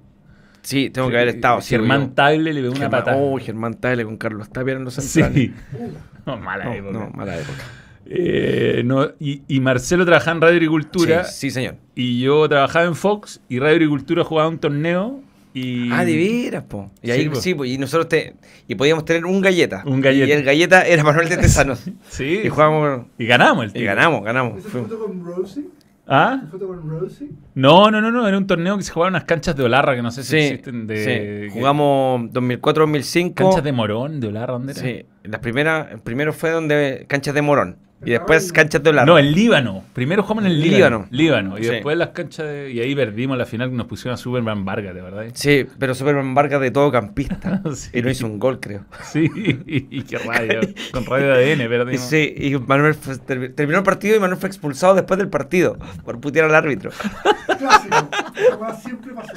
Sí, 0.64 0.90
tengo 0.92 1.10
que 1.10 1.16
haber 1.18 1.30
estado. 1.30 1.60
sí, 1.60 1.70
Germán 1.72 2.14
Tagle 2.14 2.54
le 2.54 2.62
pegó 2.62 2.74
una 2.74 2.82
Germán- 2.82 2.92
patada. 2.92 3.18
Oh, 3.18 3.38
Germán 3.40 3.74
Tagle 3.74 4.06
con 4.06 4.16
Carlos 4.18 4.50
Tapia 4.52 4.74
en 4.76 4.84
los 4.86 4.94
centrales. 4.94 5.36
sí. 5.36 5.54
No, 6.26 6.38
mala 6.38 6.66
No, 6.66 6.74
época. 6.74 6.92
no, 6.94 7.10
mala 7.16 7.36
época. 7.36 7.64
Eh, 8.14 8.82
no, 8.84 9.10
y, 9.20 9.42
y 9.48 9.60
Marcelo 9.62 10.06
trabajaba 10.06 10.36
en 10.36 10.42
Radio 10.42 10.56
Agricultura 10.56 11.24
Sí, 11.24 11.50
sí, 11.50 11.52
señor. 11.52 11.76
y 11.96 12.20
yo 12.22 12.48
trabajaba 12.50 12.86
en 12.86 12.96
Fox 12.96 13.40
y 13.48 13.60
Radio 13.60 13.76
Agricultura 13.76 14.24
jugaba 14.24 14.50
un 14.50 14.58
torneo 14.60 15.22
y... 15.54 15.92
Ah, 15.92 16.04
de 16.06 16.16
veras, 16.16 16.64
po. 16.64 16.92
Y 17.02 17.12
ahí 17.12 17.24
Sí, 17.24 17.30
po. 17.30 17.36
sí, 17.36 17.54
po, 17.56 17.66
y 17.66 17.78
nosotros 17.78 18.08
te. 18.10 18.36
Y 18.70 18.76
podíamos 18.76 19.04
tener 19.06 19.26
un 19.26 19.42
galleta. 19.42 19.84
Un 19.86 20.00
galleta. 20.02 20.28
Y 20.28 20.32
el 20.32 20.44
galleta 20.44 20.82
era 20.88 21.04
Manuel 21.04 21.28
de 21.30 21.38
Tesanos. 21.38 21.84
Sí. 22.10 22.42
y 22.46 22.50
jugábamos. 22.50 23.08
Y 23.18 23.26
ganamos 23.26 23.66
el 23.66 23.70
Y 23.72 23.74
tío. 23.74 23.86
ganamos, 23.86 24.24
ganamos. 24.24 24.60
¿Esa 24.60 24.70
foto 24.70 25.00
con 25.00 25.26
Rosie? 25.26 25.66
¿Ah? 26.08 26.40
¿Esa 26.42 26.52
foto 26.52 26.68
con 26.68 26.90
Rosie? 26.90 27.30
No, 27.54 27.92
no, 27.92 28.00
no, 28.02 28.12
no. 28.12 28.26
Era 28.28 28.38
un 28.38 28.48
torneo 28.48 28.78
que 28.78 28.84
se 28.84 28.92
jugaba 28.94 29.10
en 29.10 29.16
unas 29.16 29.26
canchas 29.26 29.56
de 29.58 29.64
Olarra 29.64 29.94
que 29.96 30.02
no 30.02 30.12
sé 30.12 30.24
si 30.24 30.30
Sí, 30.32 30.38
existen. 30.38 30.88
De, 30.88 31.50
sí. 31.50 31.54
Jugamos 31.54 32.22
2004-2005. 32.32 33.34
Canchas 33.34 33.64
de 33.64 33.72
Morón, 33.74 34.20
de 34.22 34.28
Olarra, 34.28 34.54
¿dónde 34.54 34.72
era? 34.74 34.82
Sí, 34.82 35.06
la 35.24 35.42
primera, 35.42 35.90
el 35.92 36.00
primero 36.00 36.32
fue 36.34 36.52
donde 36.52 37.06
canchas 37.10 37.34
de 37.36 37.42
Morón 37.42 37.76
y 38.06 38.12
después 38.12 38.52
canchas 38.52 38.82
de 38.84 38.90
Holanda. 38.90 39.12
No, 39.12 39.20
en 39.20 39.32
Líbano. 39.32 39.84
Primero 39.94 40.24
jugamos 40.24 40.46
en 40.46 40.52
el 40.52 40.62
Líbano. 40.62 41.08
Líbano. 41.12 41.52
Líbano. 41.52 41.60
Y 41.60 41.64
Sí. 41.64 41.70
después 41.70 41.98
las 41.98 42.10
canchas 42.10 42.46
de... 42.48 42.72
Y 42.72 42.80
ahí 42.80 42.96
perdimos 42.96 43.38
la 43.38 43.46
final 43.46 43.70
que 43.70 43.76
nos 43.76 43.88
pusieron 43.88 44.14
a 44.16 44.18
Superman 44.18 44.66
Vargas, 44.66 44.94
de 44.96 45.02
verdad. 45.02 45.26
Sí, 45.34 45.66
pero 45.80 45.94
Superman 45.94 46.34
Vargas 46.34 46.62
de 46.62 46.72
todo 46.72 46.92
campista. 46.92 47.62
Sí. 47.76 47.90
Y 47.94 48.02
no 48.02 48.10
hizo 48.10 48.26
un 48.26 48.40
gol, 48.40 48.60
creo. 48.60 48.86
Sí, 49.04 49.30
y, 49.66 50.02
qué 50.04 50.18
radio. 50.18 50.60
Con 50.92 51.06
radio 51.06 51.28
de 51.28 51.54
ADN, 51.54 51.62
Y, 51.66 51.68
perdimos. 51.68 52.02
sí, 52.02 52.34
y 52.38 52.56
Manuel 52.58 52.94
fue- 52.96 53.18
terminó 53.18 53.78
el 53.80 53.84
partido 53.84 54.16
y 54.16 54.20
Manuel 54.20 54.40
fue 54.40 54.48
expulsado 54.50 54.94
después 54.96 55.18
del 55.18 55.30
partido 55.30 55.78
por 56.04 56.20
putear 56.20 56.46
al 56.46 56.56
árbitro. 56.56 56.92
Esa 57.92 58.76
siempre 58.82 59.14
pasó. 59.14 59.34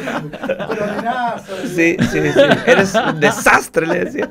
Siempre. 0.00 0.38
Pero 0.68 0.84
amenaza. 0.84 1.44
Sí, 1.66 1.96
sí, 2.00 2.32
sí. 2.32 2.40
Eres 2.66 2.94
un 2.94 3.20
desastre, 3.20 3.86
le 3.86 4.04
decía. 4.04 4.30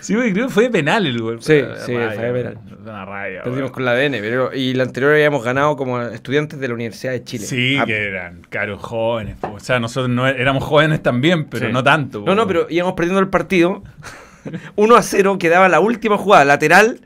Sí, 0.00 0.14
güey, 0.14 0.32
creo 0.32 0.46
que 0.46 0.52
fue 0.52 0.62
de 0.64 0.70
penal 0.70 1.06
el 1.06 1.20
gol. 1.20 1.42
Sí, 1.42 1.60
sí, 1.84 1.92
fue 1.92 2.06
de 2.08 2.32
penal. 2.32 2.58
Una 2.82 3.04
rabia, 3.04 3.42
Perdimos 3.42 3.70
con 3.72 3.84
la 3.84 3.92
ADN, 3.92 4.12
pero 4.20 4.54
y 4.54 4.72
la 4.74 4.84
anterior 4.84 5.12
habíamos 5.12 5.42
ganado 5.42 5.76
como 5.76 6.00
estudiantes 6.02 6.60
de 6.60 6.68
la 6.68 6.74
Universidad 6.74 7.12
de 7.12 7.24
Chile. 7.24 7.44
Sí, 7.46 7.76
Ah, 7.80 7.84
que 7.84 7.96
eran 8.08 8.42
caros 8.48 8.80
jóvenes. 8.80 9.36
po. 9.40 9.48
O 9.54 9.60
sea, 9.60 9.80
nosotros 9.80 10.08
no 10.08 10.28
e- 10.28 10.40
éramos 10.40 10.62
jóvenes 10.62 11.02
también, 11.02 11.46
pero 11.46 11.66
Sí. 11.66 11.72
no 11.72 11.82
tanto. 11.82 12.22
No, 12.24 12.34
no, 12.36 12.46
pero 12.46 12.66
íbamos 12.70 12.94
perdiendo 12.94 13.18
el 13.20 13.28
partido. 13.28 13.82
1 14.76 14.94
a 14.94 15.02
0, 15.02 15.38
quedaba 15.38 15.68
la 15.68 15.80
última 15.80 16.16
jugada 16.16 16.44
lateral 16.44 17.00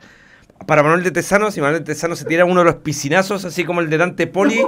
para 0.65 0.83
Manuel 0.83 1.03
de 1.03 1.11
Tesano. 1.11 1.51
Si 1.51 1.61
Manuel 1.61 1.83
de 1.83 1.85
Tesano 1.85 2.15
se 2.15 2.25
tira 2.25 2.45
uno 2.45 2.61
de 2.61 2.65
los 2.65 2.75
piscinazos, 2.75 3.45
así 3.45 3.63
como 3.63 3.81
el 3.81 3.89
de 3.89 3.97
Dante 3.97 4.27
Poli, 4.27 4.61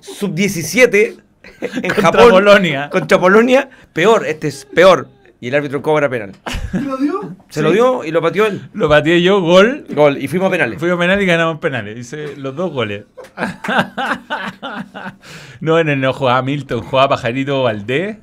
sub-17, 0.00 1.16
en 1.60 1.82
Contra 1.82 2.02
Japón. 2.02 2.30
Polonia. 2.30 2.90
Contra 2.90 3.18
Polonia. 3.18 3.68
Peor, 3.92 4.26
este 4.26 4.48
es 4.48 4.64
peor. 4.64 5.08
Y 5.40 5.48
el 5.48 5.54
árbitro 5.54 5.82
cobra 5.82 6.08
penal. 6.08 6.32
¿Te 6.72 6.80
lo 6.80 6.96
dio? 6.96 7.36
Se 7.50 7.60
lo 7.60 7.70
dio 7.70 8.04
y 8.04 8.10
lo 8.10 8.22
pateó 8.22 8.46
él. 8.46 8.70
Lo 8.72 8.88
pateé 8.88 9.22
yo, 9.22 9.42
gol. 9.42 9.84
Gol. 9.90 10.16
Y 10.16 10.28
fuimos 10.28 10.48
a 10.48 10.50
penales. 10.50 10.78
Fuimos 10.78 10.96
a 10.96 11.00
penal 11.00 11.22
y 11.22 11.26
ganamos 11.26 11.58
penales. 11.58 11.98
Hice 11.98 12.36
los 12.36 12.56
dos 12.56 12.72
goles. 12.72 13.04
no, 15.60 15.78
en 15.78 15.90
el 15.90 16.00
no 16.00 16.14
jugaba 16.14 16.40
Milton, 16.40 16.82
jugaba 16.82 17.10
Pajarito 17.10 17.62
Valdés. 17.62 18.16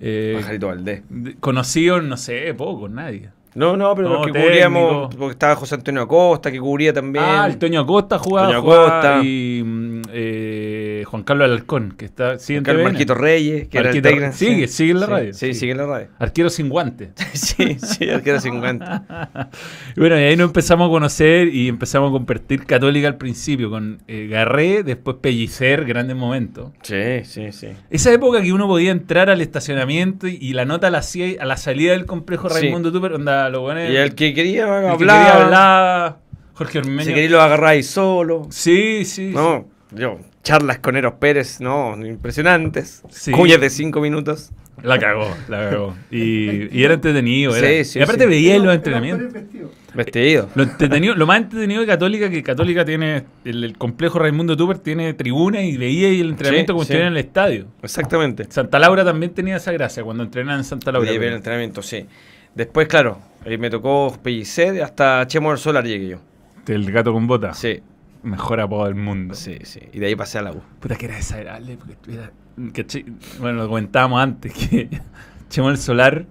Eh, 0.00 0.34
Pajarito 0.40 0.66
Valdés. 0.66 1.02
conocido, 1.38 2.02
no 2.02 2.16
sé, 2.16 2.52
poco, 2.54 2.88
nadie. 2.88 3.30
No, 3.54 3.76
no, 3.76 3.94
pero 3.94 4.08
No, 4.08 4.16
porque 4.18 4.32
técnico. 4.32 4.48
cubríamos, 4.50 5.14
porque 5.16 5.32
estaba 5.32 5.56
José 5.56 5.74
Antonio 5.76 6.02
Acosta, 6.02 6.50
que 6.52 6.60
cubría 6.60 6.92
también. 6.92 7.24
Ah, 7.26 7.46
el 7.46 7.58
Toño 7.58 7.80
Acosta 7.80 8.18
jugaba. 8.18 8.48
Toño 8.48 8.62
jugaba 8.62 8.86
Acosta. 9.00 9.20
Y 9.24 9.62
mm, 9.64 10.02
eh, 10.12 11.04
Juan 11.06 11.22
Carlos 11.22 11.44
Alarcón, 11.46 11.94
que 11.96 12.04
está. 12.04 12.38
sigue 12.38 12.62
Carlos. 12.62 12.84
Marquito 12.84 13.14
Reyes, 13.14 13.68
que 13.68 13.78
era 13.78 13.90
el 13.90 14.02
Marquito- 14.02 14.32
sigue, 14.32 14.68
sigue 14.68 14.90
en 14.92 15.00
la 15.00 15.06
Sí, 15.06 15.12
radio, 15.12 15.34
Sí, 15.34 15.46
sí. 15.46 15.54
sigue 15.54 15.72
en 15.72 15.78
la 15.78 15.86
radio. 15.86 16.08
Arquero 16.18 16.50
sin 16.50 16.68
guante. 16.68 17.10
Sí, 17.32 17.76
sí, 17.80 18.08
arquero 18.10 18.40
50. 18.40 19.48
Y 19.96 20.00
bueno, 20.00 20.18
y 20.18 20.22
ahí 20.24 20.36
nos 20.36 20.48
empezamos 20.48 20.88
a 20.88 20.90
conocer 20.90 21.48
y 21.54 21.68
empezamos 21.68 22.10
a 22.10 22.12
compartir 22.12 22.64
Católica 22.66 23.06
al 23.08 23.16
principio 23.16 23.70
con 23.70 24.02
eh, 24.08 24.26
Garré, 24.30 24.82
después 24.82 25.16
Pellicer, 25.20 25.84
grandes 25.84 26.16
momentos. 26.16 26.70
Sí, 26.82 27.24
sí, 27.24 27.52
sí. 27.52 27.68
Esa 27.90 28.12
época 28.12 28.42
que 28.42 28.52
uno 28.52 28.66
podía 28.66 28.90
entrar 28.90 29.30
al 29.30 29.40
estacionamiento 29.40 30.26
y, 30.28 30.36
y 30.40 30.52
la 30.52 30.64
nota 30.64 30.90
la 30.90 30.98
hacía 30.98 31.40
a 31.40 31.44
la 31.46 31.56
salida 31.56 31.92
del 31.92 32.06
complejo 32.06 32.48
Sí. 32.50 32.60
Raimundo 32.60 32.92
Tupper, 32.92 33.12
onda, 33.14 33.37
lo 33.50 33.60
bueno 33.62 33.80
Y 33.90 33.96
el 33.96 34.14
que 34.14 34.34
quería 34.34 34.64
el 34.64 34.68
que 34.68 34.88
hablar, 34.88 34.98
quería 34.98 35.44
hablar, 35.44 36.16
Jorge 36.54 36.78
Ormeño. 36.78 37.02
si 37.04 37.14
quería 37.14 37.30
lo 37.30 37.40
agarráis 37.42 37.86
solo. 37.88 38.46
Sí, 38.50 39.04
sí. 39.04 39.30
No, 39.34 39.66
yo, 39.92 40.18
charlas 40.42 40.78
con 40.80 40.96
Eros 40.96 41.14
Pérez, 41.20 41.60
no, 41.60 41.94
impresionantes. 42.04 43.02
Sí. 43.10 43.30
Cuñas 43.32 43.60
de 43.60 43.70
cinco 43.70 44.00
minutos. 44.00 44.50
sí. 44.50 44.54
La 44.80 44.96
cagó, 44.96 45.28
la 45.48 45.70
cagó. 45.70 45.96
Y, 46.08 46.68
y 46.78 46.84
era 46.84 46.94
entretenido. 46.94 47.50
Sí, 47.52 47.58
Era. 47.64 47.84
sí, 47.84 47.98
y 47.98 48.02
aparte 48.02 48.22
sí. 48.24 48.30
veía 48.30 48.54
Era- 48.54 48.64
los 48.64 48.74
entrenamientos. 48.76 49.32
Vestido. 49.32 49.70
Vestido. 49.92 50.48
Lo, 50.54 50.62
entretenido, 50.62 51.14
lo 51.16 51.26
más 51.26 51.38
entretenido 51.38 51.80
de 51.80 51.86
Católica, 51.88 52.30
que 52.30 52.44
Católica 52.44 52.84
tiene, 52.84 53.24
el, 53.44 53.64
el 53.64 53.76
complejo 53.76 54.20
Raimundo 54.20 54.56
Tupper 54.56 54.78
tiene 54.78 55.14
tribuna 55.14 55.62
y 55.62 55.76
veía 55.76 56.08
el 56.10 56.28
entrenamiento 56.30 56.72
Sí, 56.72 56.74
como 56.74 56.82
sí. 56.84 56.86
si 56.86 56.92
estuviera 56.92 57.08
en 57.08 57.14
el 57.14 57.18
estadio. 57.18 57.66
Exactamente. 57.82 58.46
Santa 58.50 58.78
Laura 58.78 59.04
también 59.04 59.34
tenía 59.34 59.56
esa 59.56 59.72
gracia 59.72 60.04
cuando 60.04 60.22
entrenaban 60.22 60.60
en 60.60 60.64
Santa 60.64 60.92
Laura. 60.92 61.10
Ver 61.10 61.22
el 61.24 61.34
entrenamiento, 61.34 61.82
sí. 61.82 62.06
Después, 62.54 62.88
claro, 62.88 63.18
eh, 63.44 63.58
me 63.58 63.70
tocó 63.70 64.16
Pellicer 64.22 64.82
hasta 64.82 65.26
Chemo 65.26 65.50
del 65.50 65.58
Solar 65.58 65.84
llegué 65.84 66.08
yo. 66.08 66.18
El 66.66 66.90
gato 66.92 67.12
con 67.12 67.26
bota. 67.26 67.54
Sí, 67.54 67.80
Mejor 68.22 68.60
apodo 68.60 68.84
del 68.86 68.96
mundo. 68.96 69.34
sí, 69.34 69.56
sí. 69.62 69.80
Y 69.92 70.00
de 70.00 70.06
ahí 70.06 70.16
pasé 70.16 70.38
a 70.38 70.42
la 70.42 70.52
U. 70.52 70.60
Puta 70.80 70.96
que 70.96 71.06
era 71.06 71.16
desagradable. 71.16 71.76
Porque 71.78 71.96
era, 72.12 72.32
¿cachai? 72.74 73.04
bueno, 73.40 73.62
lo 73.62 73.68
comentábamos 73.68 74.20
antes 74.20 74.52
que 74.52 74.88
Chemo 75.48 75.70
el 75.70 75.78
Solar, 75.78 76.26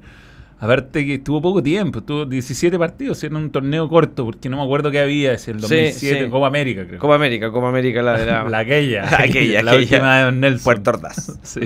aparte 0.60 1.06
que 1.06 1.16
estuvo 1.16 1.42
poco 1.42 1.64
tiempo, 1.64 2.00
estuvo 2.00 2.26
17 2.26 2.78
partidos, 2.78 3.24
era 3.24 3.36
un 3.38 3.50
torneo 3.52 3.88
corto, 3.90 4.26
porque 4.26 4.50
no 4.50 4.58
me 4.58 4.64
acuerdo 4.64 4.92
qué 4.92 5.00
había, 5.00 5.32
es 5.32 5.48
el 5.48 5.56
Sí, 5.56 5.62
2007, 5.62 6.26
sí. 6.26 6.30
Copa 6.30 6.48
América, 6.48 6.86
creo. 6.86 7.00
Copa 7.00 7.16
América, 7.16 7.52
Copa 7.52 7.70
América, 7.70 8.02
la 8.04 8.18
de 8.20 8.26
la, 8.26 8.44
la 8.50 8.58
aquella, 8.60 9.06
Aquella, 9.20 9.64
la 9.64 9.72
aquella. 9.72 9.96
última 9.98 10.18
de 10.18 10.24
Don 10.26 10.40
Nelson. 10.42 10.64
Puerto 10.66 10.90
Ordaz. 10.92 11.40
Sí. 11.42 11.62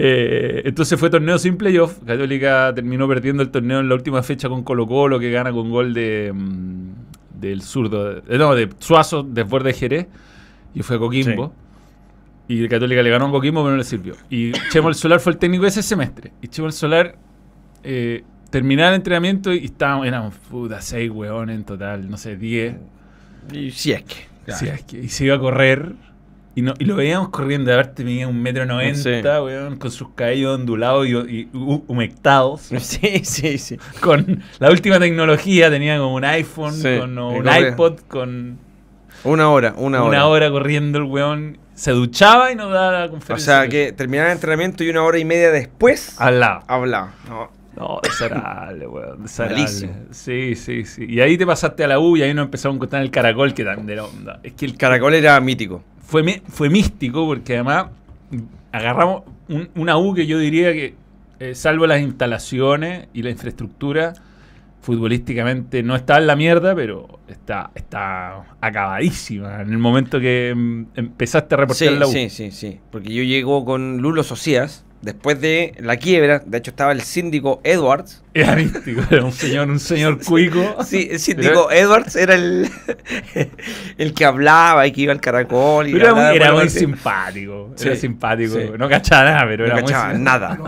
Eh, 0.00 0.62
entonces 0.64 0.98
fue 0.98 1.10
torneo 1.10 1.38
sin 1.38 1.56
playoff. 1.56 1.98
Católica 2.06 2.72
terminó 2.72 3.08
perdiendo 3.08 3.42
el 3.42 3.50
torneo 3.50 3.80
en 3.80 3.88
la 3.88 3.96
última 3.96 4.22
fecha 4.22 4.48
con 4.48 4.62
Colo 4.62 4.86
Colo, 4.86 5.18
que 5.18 5.30
gana 5.32 5.50
con 5.50 5.70
gol 5.70 5.92
de 5.92 6.30
mm, 6.32 7.40
del 7.40 7.62
zurdo. 7.62 8.18
eh, 8.18 8.38
no, 8.38 8.54
de 8.54 8.68
Suazo, 8.78 9.24
desborde 9.24 9.72
de 9.72 9.74
Jerez. 9.78 10.06
Y 10.74 10.82
fue 10.82 10.96
a 10.96 10.98
Coquimbo. 11.00 11.52
Y 12.46 12.62
el 12.62 12.68
Católica 12.68 13.02
le 13.02 13.10
ganó 13.10 13.26
a 13.26 13.30
Coquimbo, 13.32 13.60
pero 13.62 13.72
no 13.72 13.76
le 13.78 13.84
sirvió. 13.84 14.14
Y 14.30 14.52
Chemo 14.70 14.88
el 14.88 14.94
Solar 14.94 15.18
fue 15.18 15.32
el 15.32 15.38
técnico 15.38 15.66
ese 15.66 15.82
semestre. 15.82 16.30
Y 16.42 16.46
Chemo 16.48 16.68
el 16.68 16.72
Solar 16.72 17.16
eh, 17.82 18.22
terminaba 18.50 18.90
el 18.90 18.96
entrenamiento 18.96 19.52
y 19.52 19.64
estábamos, 19.64 20.06
éramos 20.06 20.34
puta, 20.48 20.80
seis 20.80 21.10
hueones 21.10 21.56
en 21.56 21.64
total, 21.64 22.08
no 22.08 22.16
sé, 22.16 22.36
10. 22.36 22.76
Y 23.52 23.70
si 23.72 23.92
es 23.92 24.02
que. 24.04 24.14
Sí, 24.54 24.66
es 24.68 24.82
que- 24.84 25.00
y 25.00 25.08
se 25.08 25.24
iba 25.26 25.34
a 25.34 25.38
correr 25.40 25.92
y, 26.58 26.62
no, 26.62 26.74
y 26.78 26.84
lo 26.84 26.96
veíamos 26.96 27.28
corriendo, 27.28 27.72
a 27.72 27.76
verte 27.76 28.02
medía 28.04 28.26
un 28.28 28.40
metro 28.42 28.66
noventa, 28.66 29.42
weón, 29.42 29.76
con 29.76 29.90
sus 29.90 30.08
cabellos 30.14 30.58
ondulados 30.58 31.06
y, 31.06 31.10
y 31.10 31.48
hu- 31.52 31.84
humectados. 31.86 32.68
Sí, 32.80 33.20
sí, 33.24 33.58
sí. 33.58 33.78
Con 34.00 34.42
la 34.58 34.70
última 34.70 34.98
tecnología, 34.98 35.70
tenía 35.70 35.98
como 35.98 36.14
un 36.14 36.24
iPhone, 36.24 36.72
Sí, 36.74 36.98
con 36.98 37.18
un 37.18 37.42
corre. 37.44 37.68
iPod, 37.70 38.00
con 38.08 38.58
Una 39.24 39.50
hora, 39.50 39.74
una, 39.76 40.02
una, 40.02 40.24
hora. 40.24 40.26
hora. 40.26 40.50
corriendo 40.50 40.98
el 40.98 41.04
weón. 41.04 41.58
Se 41.74 41.92
duchaba 41.92 42.50
y 42.50 42.56
nos 42.56 42.72
daba 42.72 42.90
la 42.92 43.04
O 43.06 43.10
conferencia. 43.10 43.60
sea, 43.60 43.68
que 43.68 43.92
terminaba 43.92 44.30
el 44.30 44.34
entrenamiento 44.34 44.82
y 44.82 44.90
una 44.90 45.04
hora 45.04 45.18
y 45.18 45.24
media 45.24 45.50
después 45.52 46.16
lado. 46.18 46.62
hablaba. 46.66 47.14
No, 47.28 47.50
No, 47.76 48.00
desagradable, 48.02 48.86
weón. 48.88 49.22
Desagradable. 49.22 49.90
Sí, 50.10 50.56
sí, 50.56 50.84
sí. 50.84 51.06
Y 51.08 51.20
ahí 51.20 51.38
te 51.38 51.46
pasaste 51.46 51.84
a 51.84 51.86
la 51.86 52.00
U 52.00 52.16
y 52.16 52.22
ahí 52.22 52.34
nos 52.34 52.46
empezamos 52.46 52.76
a 52.76 52.78
contar 52.80 53.02
el 53.02 53.12
caracol, 53.12 53.54
que 53.54 53.62
también 53.64 53.86
de 53.86 53.94
la 53.94 54.04
onda. 54.06 54.40
Es 54.42 54.54
que 54.54 54.64
el 54.66 54.76
caracol 54.76 55.14
era 55.14 55.40
mítico. 55.40 55.84
Fue, 56.08 56.42
fue 56.48 56.70
místico 56.70 57.26
porque 57.26 57.52
además 57.56 57.88
agarramos 58.72 59.24
un- 59.50 59.68
una 59.76 59.98
U 59.98 60.14
que 60.14 60.26
yo 60.26 60.38
diría 60.38 60.72
que, 60.72 60.94
eh, 61.38 61.54
salvo 61.54 61.86
las 61.86 62.00
instalaciones 62.00 63.08
y 63.12 63.22
la 63.22 63.28
infraestructura, 63.30 64.14
futbolísticamente 64.80 65.82
no 65.82 65.94
está 65.96 66.16
en 66.16 66.26
la 66.26 66.34
mierda, 66.34 66.74
pero 66.74 67.18
está, 67.28 67.70
está 67.74 68.44
acabadísima 68.60 69.60
en 69.60 69.70
el 69.70 69.78
momento 69.78 70.18
que 70.18 70.54
mm, 70.56 70.82
empezaste 70.94 71.54
a 71.54 71.58
reportar 71.58 71.88
Sí, 71.88 71.94
la 71.98 72.06
U. 72.06 72.10
sí, 72.10 72.30
sí, 72.30 72.50
sí. 72.52 72.80
Porque 72.90 73.12
yo 73.12 73.22
llego 73.22 73.64
con 73.66 73.98
Lulo 73.98 74.22
Socias, 74.22 74.86
después 75.02 75.40
de 75.40 75.74
la 75.78 75.96
quiebra, 75.96 76.40
de 76.44 76.58
hecho 76.58 76.70
estaba 76.70 76.92
el 76.92 77.02
síndico 77.02 77.60
Edwards. 77.64 78.22
Era 78.34 78.56
místico, 78.56 79.02
era 79.10 79.24
un 79.24 79.32
señor, 79.32 79.68
un 79.68 79.80
señor 79.80 80.24
cuico. 80.24 80.76
Sí, 80.84 81.08
el 81.10 81.18
síndico 81.18 81.70
Edwards 81.70 82.16
era 82.16 82.34
el, 82.34 82.68
el 83.98 84.14
que 84.14 84.24
hablaba 84.24 84.86
y 84.86 84.92
que 84.92 85.02
iba 85.02 85.12
al 85.12 85.20
caracol. 85.20 85.88
Y 85.88 85.92
Pero 85.92 86.04
era 86.06 86.14
muy, 86.14 86.36
era 86.36 86.68
simpático. 86.68 87.74
Era 87.80 87.96
simpático. 87.96 88.54
sí. 88.54 88.70
No 88.78 88.88
cachaba 88.88 89.30
nada, 89.30 89.46
pero 89.46 89.66
No 89.66 89.72
era 89.72 89.82
cachaba 89.82 90.12
muy 90.14 90.22
nada. 90.22 90.58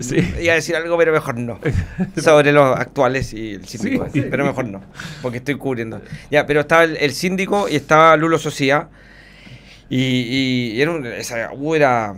Sí. 0.00 0.16
Iba 0.40 0.52
a 0.52 0.56
decir 0.56 0.76
algo, 0.76 0.96
pero 0.96 1.12
mejor 1.12 1.36
no. 1.36 1.58
Sobre 2.22 2.52
los 2.52 2.78
actuales 2.78 3.32
y 3.34 3.54
el 3.54 3.66
síndico. 3.66 4.06
Sí. 4.12 4.22
Pero 4.30 4.44
mejor 4.44 4.66
no. 4.66 4.80
Porque 5.22 5.38
estoy 5.38 5.56
cubriendo. 5.56 6.00
Ya, 6.30 6.46
pero 6.46 6.60
estaba 6.60 6.84
el, 6.84 6.96
el 6.98 7.12
síndico 7.12 7.68
y 7.68 7.74
estaba 7.76 8.16
Lulo 8.16 8.38
Sociedad. 8.38 8.88
Y, 9.90 10.74
y 10.74 10.82
era 10.82 10.90
un- 10.90 11.06
esa 11.06 11.50
U 11.52 11.74
era. 11.74 12.14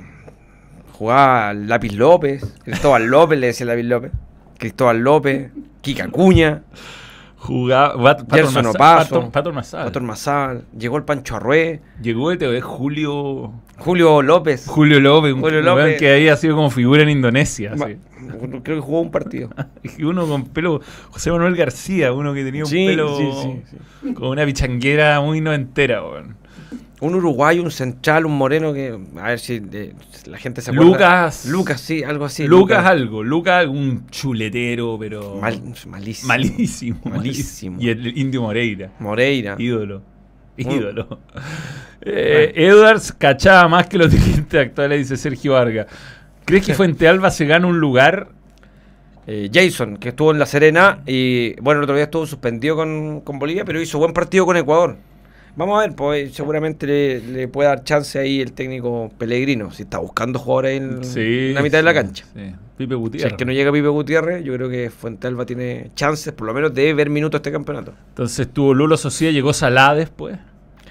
Jugaba 0.93 1.55
Lápiz 1.55 1.93
López. 1.95 2.45
Cristóbal 2.65 3.07
López 3.07 3.39
le 3.39 3.47
decía 3.49 3.67
Lápiz 3.67 3.85
López. 3.85 4.13
Cristóbal 4.59 4.99
López. 4.99 5.51
Kika 5.81 6.09
Cuña. 6.09 6.63
Jugaba. 7.37 8.17
Pat- 8.17 8.31
Gerson 8.31 8.67
Opaso. 8.67 9.31
Pato- 9.31 9.53
Mazal. 10.03 10.65
Llegó 10.79 10.99
el 10.99 11.05
Pancho 11.05 11.37
Arrué. 11.37 11.81
Llegó 12.03 12.31
de 12.37 12.61
Julio. 12.61 13.53
Julio 13.79 14.21
López. 14.21 14.67
Julio 14.67 15.01
López, 15.01 15.33
un 15.33 15.41
Julio 15.41 15.63
López. 15.63 15.99
que 15.99 16.11
ahí 16.11 16.29
ha 16.29 16.37
sido 16.37 16.55
como 16.55 16.69
figura 16.71 17.03
en 17.03 17.09
Indonesia. 17.09 17.73
Ma-. 17.77 17.87
Creo 18.63 18.77
que 18.77 18.81
jugó 18.81 19.01
un 19.01 19.11
partido. 19.11 19.49
Uno 20.05 20.27
con 20.27 20.45
pelo. 20.49 20.83
José 21.11 21.31
Manuel 21.33 21.57
García, 21.57 22.13
uno 22.13 22.35
que 22.35 22.45
tenía 22.45 22.65
un 22.65 22.69
Sí, 22.69 22.87
pelo. 22.89 23.17
sí, 23.17 23.31
sí, 23.43 23.63
sí. 24.03 24.13
Con 24.13 24.29
una 24.29 24.45
pichanguera 24.45 25.19
muy 25.23 25.41
noventera, 25.41 26.03
weón. 26.05 26.37
Un 27.01 27.15
uruguayo, 27.15 27.63
un 27.63 27.71
central, 27.71 28.27
un 28.27 28.37
moreno 28.37 28.75
que. 28.75 28.99
A 29.17 29.29
ver 29.29 29.39
si 29.41 29.63
eh, 29.73 29.95
la 30.27 30.37
gente 30.37 30.61
se 30.61 30.71
acuerda. 30.71 30.91
Lucas. 30.91 31.47
Lucas, 31.47 31.81
sí, 31.81 32.03
algo 32.03 32.27
así. 32.27 32.47
Lucas 32.47 32.85
algo. 32.85 33.23
Lucas, 33.23 33.67
un 33.67 34.07
chuletero, 34.11 34.99
pero. 34.99 35.37
Mal- 35.41 35.63
malísimo. 35.87 36.29
Malísimo. 36.29 37.01
Malísimo. 37.05 37.77
Y 37.81 37.89
el 37.89 38.19
Indio 38.19 38.43
Moreira. 38.43 38.91
Moreira. 38.99 39.57
Ídolo. 39.59 40.03
Ídolo. 40.59 41.21
Eh, 42.03 42.53
Edwards 42.55 43.13
cachaba 43.13 43.67
más 43.69 43.87
que 43.87 43.97
los 43.97 44.11
dirigentes 44.13 44.61
actuales, 44.61 44.99
dice 44.99 45.17
Sergio 45.17 45.53
Vargas. 45.55 45.87
¿Crees 46.45 46.67
que 46.67 46.75
Fuente 46.75 47.09
Alba 47.09 47.31
se 47.31 47.47
gana 47.47 47.67
un 47.67 47.79
lugar? 47.81 48.29
Eh, 49.27 49.49
Jason, 49.53 49.97
que 49.99 50.09
estuvo 50.11 50.33
en 50.33 50.39
La 50.39 50.47
Serena 50.47 51.03
y 51.07 51.55
bueno, 51.61 51.81
el 51.81 51.85
otro 51.85 51.95
día 51.95 52.05
estuvo 52.05 52.27
suspendido 52.27 52.75
con, 52.75 53.21
con 53.21 53.39
Bolivia, 53.39 53.65
pero 53.65 53.81
hizo 53.81 53.99
buen 53.99 54.13
partido 54.13 54.45
con 54.45 54.57
Ecuador. 54.57 54.97
Vamos 55.61 55.79
a 55.79 55.87
ver, 55.87 55.95
pues 55.95 56.33
seguramente 56.33 56.87
le, 56.87 57.21
le 57.21 57.49
puede 57.49 57.69
dar 57.69 57.85
chance 57.85 58.19
ahí 58.19 58.41
el 58.41 58.53
técnico 58.53 59.11
Pellegrino, 59.19 59.71
si 59.73 59.83
está 59.83 59.99
buscando 59.99 60.39
jugadores 60.39 60.81
en, 60.81 61.05
Sí, 61.05 61.53
la 61.53 61.61
mitad 61.63 61.77
de 61.79 61.83
la 61.83 61.93
cancha. 61.93 62.25
sí. 62.35 62.55
Pipe 62.79 62.95
Si 62.95 62.99
Gutiérrez. 62.99 63.33
es 63.33 63.37
que 63.37 63.45
no 63.45 63.53
llega 63.53 63.71
Pipe 63.71 63.89
Gutiérrez, 63.89 64.43
yo 64.43 64.55
creo 64.55 64.71
que 64.71 64.89
Fuentealba 64.89 65.45
tiene 65.45 65.91
chances, 65.95 66.33
por 66.33 66.47
lo 66.47 66.55
menos, 66.55 66.73
de 66.73 66.95
ver 66.95 67.11
minutos 67.11 67.39
este 67.41 67.53
campeonato. 67.53 67.93
Entonces 68.09 68.49
tuvo 68.51 68.73
Lulo 68.73 68.97
Sociedad, 68.97 69.35
llegó 69.35 69.53
Salá 69.53 69.95
después. 69.95 70.39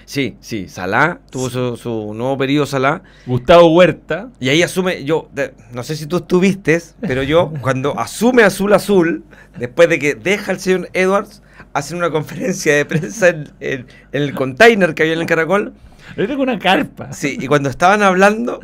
Sí, 0.06 0.38
sí, 0.40 0.68
Salah, 0.68 1.20
tuvo 1.32 1.50
su, 1.50 1.78
su 1.78 2.14
nuevo 2.14 2.38
periodo 2.38 2.66
Salah, 2.68 3.02
Gustavo 3.26 3.74
Huerta. 3.74 4.30
y 4.40 4.50
ahí 4.50 4.62
asume, 4.62 5.04
yo, 5.04 5.30
de- 5.34 5.54
no 5.74 5.82
sé 5.84 5.96
si 5.96 6.06
tú 6.06 6.18
estuviste, 6.18 6.80
pero 7.02 7.24
yo, 7.24 7.52
cuando 7.62 8.00
asume 8.00 8.44
Azul 8.44 8.74
Azul, 8.74 9.24
después 9.58 9.90
de 9.90 9.98
que 10.00 10.14
deja 10.16 10.52
el 10.52 10.60
señor 10.60 10.90
Edwards, 10.94 11.42
hacen 11.80 11.98
una 11.98 12.12
conferencia 12.12 12.76
de 12.76 12.86
prensa 12.86 13.30
en, 13.30 13.50
en- 13.60 13.88
en 14.12 14.22
el 14.22 14.34
container 14.36 14.94
que 14.94 15.04
había 15.04 15.14
en 15.16 15.22
el 15.22 15.26
caracol, 15.28 15.74
Era 16.16 16.28
con 16.36 16.42
una 16.42 16.60
carpa. 16.60 17.12
Sí, 17.14 17.38
y 17.40 17.48
cuando 17.48 17.70
estaban 17.70 18.02
hablando, 18.04 18.60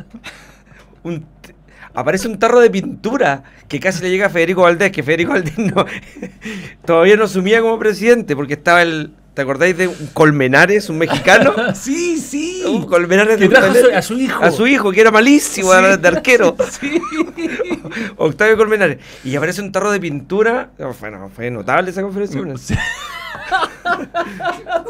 un 1.02 1.26
aparece 1.94 2.28
un 2.28 2.38
tarro 2.38 2.60
de 2.60 2.68
pintura 2.70 3.42
que 3.68 3.80
casi 3.80 4.02
le 4.02 4.10
llega 4.10 4.26
a 4.26 4.30
Federico 4.30 4.62
Valdés, 4.62 4.92
que 4.92 5.02
Federico 5.02 5.32
Valdés 5.32 5.56
no, 5.58 5.86
todavía 6.84 7.16
no 7.16 7.24
asumía 7.24 7.60
como 7.60 7.78
presidente, 7.78 8.36
porque 8.36 8.54
estaba 8.54 8.82
el. 8.82 9.12
¿Te 9.36 9.42
acordáis 9.42 9.76
de 9.76 9.86
un 9.86 9.94
Colmenares, 10.14 10.88
un 10.88 10.96
mexicano? 10.96 11.52
sí, 11.74 12.16
sí. 12.16 12.62
Un 12.66 12.86
Colmenares 12.86 13.36
Que 13.36 13.42
de 13.44 13.48
trajo 13.50 13.74
su- 13.74 13.94
a 13.94 14.00
su 14.00 14.18
hijo. 14.18 14.42
A 14.42 14.50
su 14.50 14.66
hijo, 14.66 14.90
que 14.92 15.02
era 15.02 15.10
malísimo, 15.10 15.72
Sí. 15.72 15.78
era 15.78 15.96
de 15.98 16.08
arquero. 16.08 16.56
Sí. 16.80 16.98
Octavio 18.16 18.56
Colmenares. 18.56 18.96
Y 19.24 19.36
aparece 19.36 19.60
un 19.60 19.72
tarro 19.72 19.90
de 19.92 20.00
pintura. 20.00 20.70
No, 20.78 20.94
fue, 20.94 21.10
no, 21.10 21.28
fue 21.28 21.50
notable 21.50 21.90
esa 21.90 22.00
conferencia. 22.00 22.40
prensa. 22.40 22.80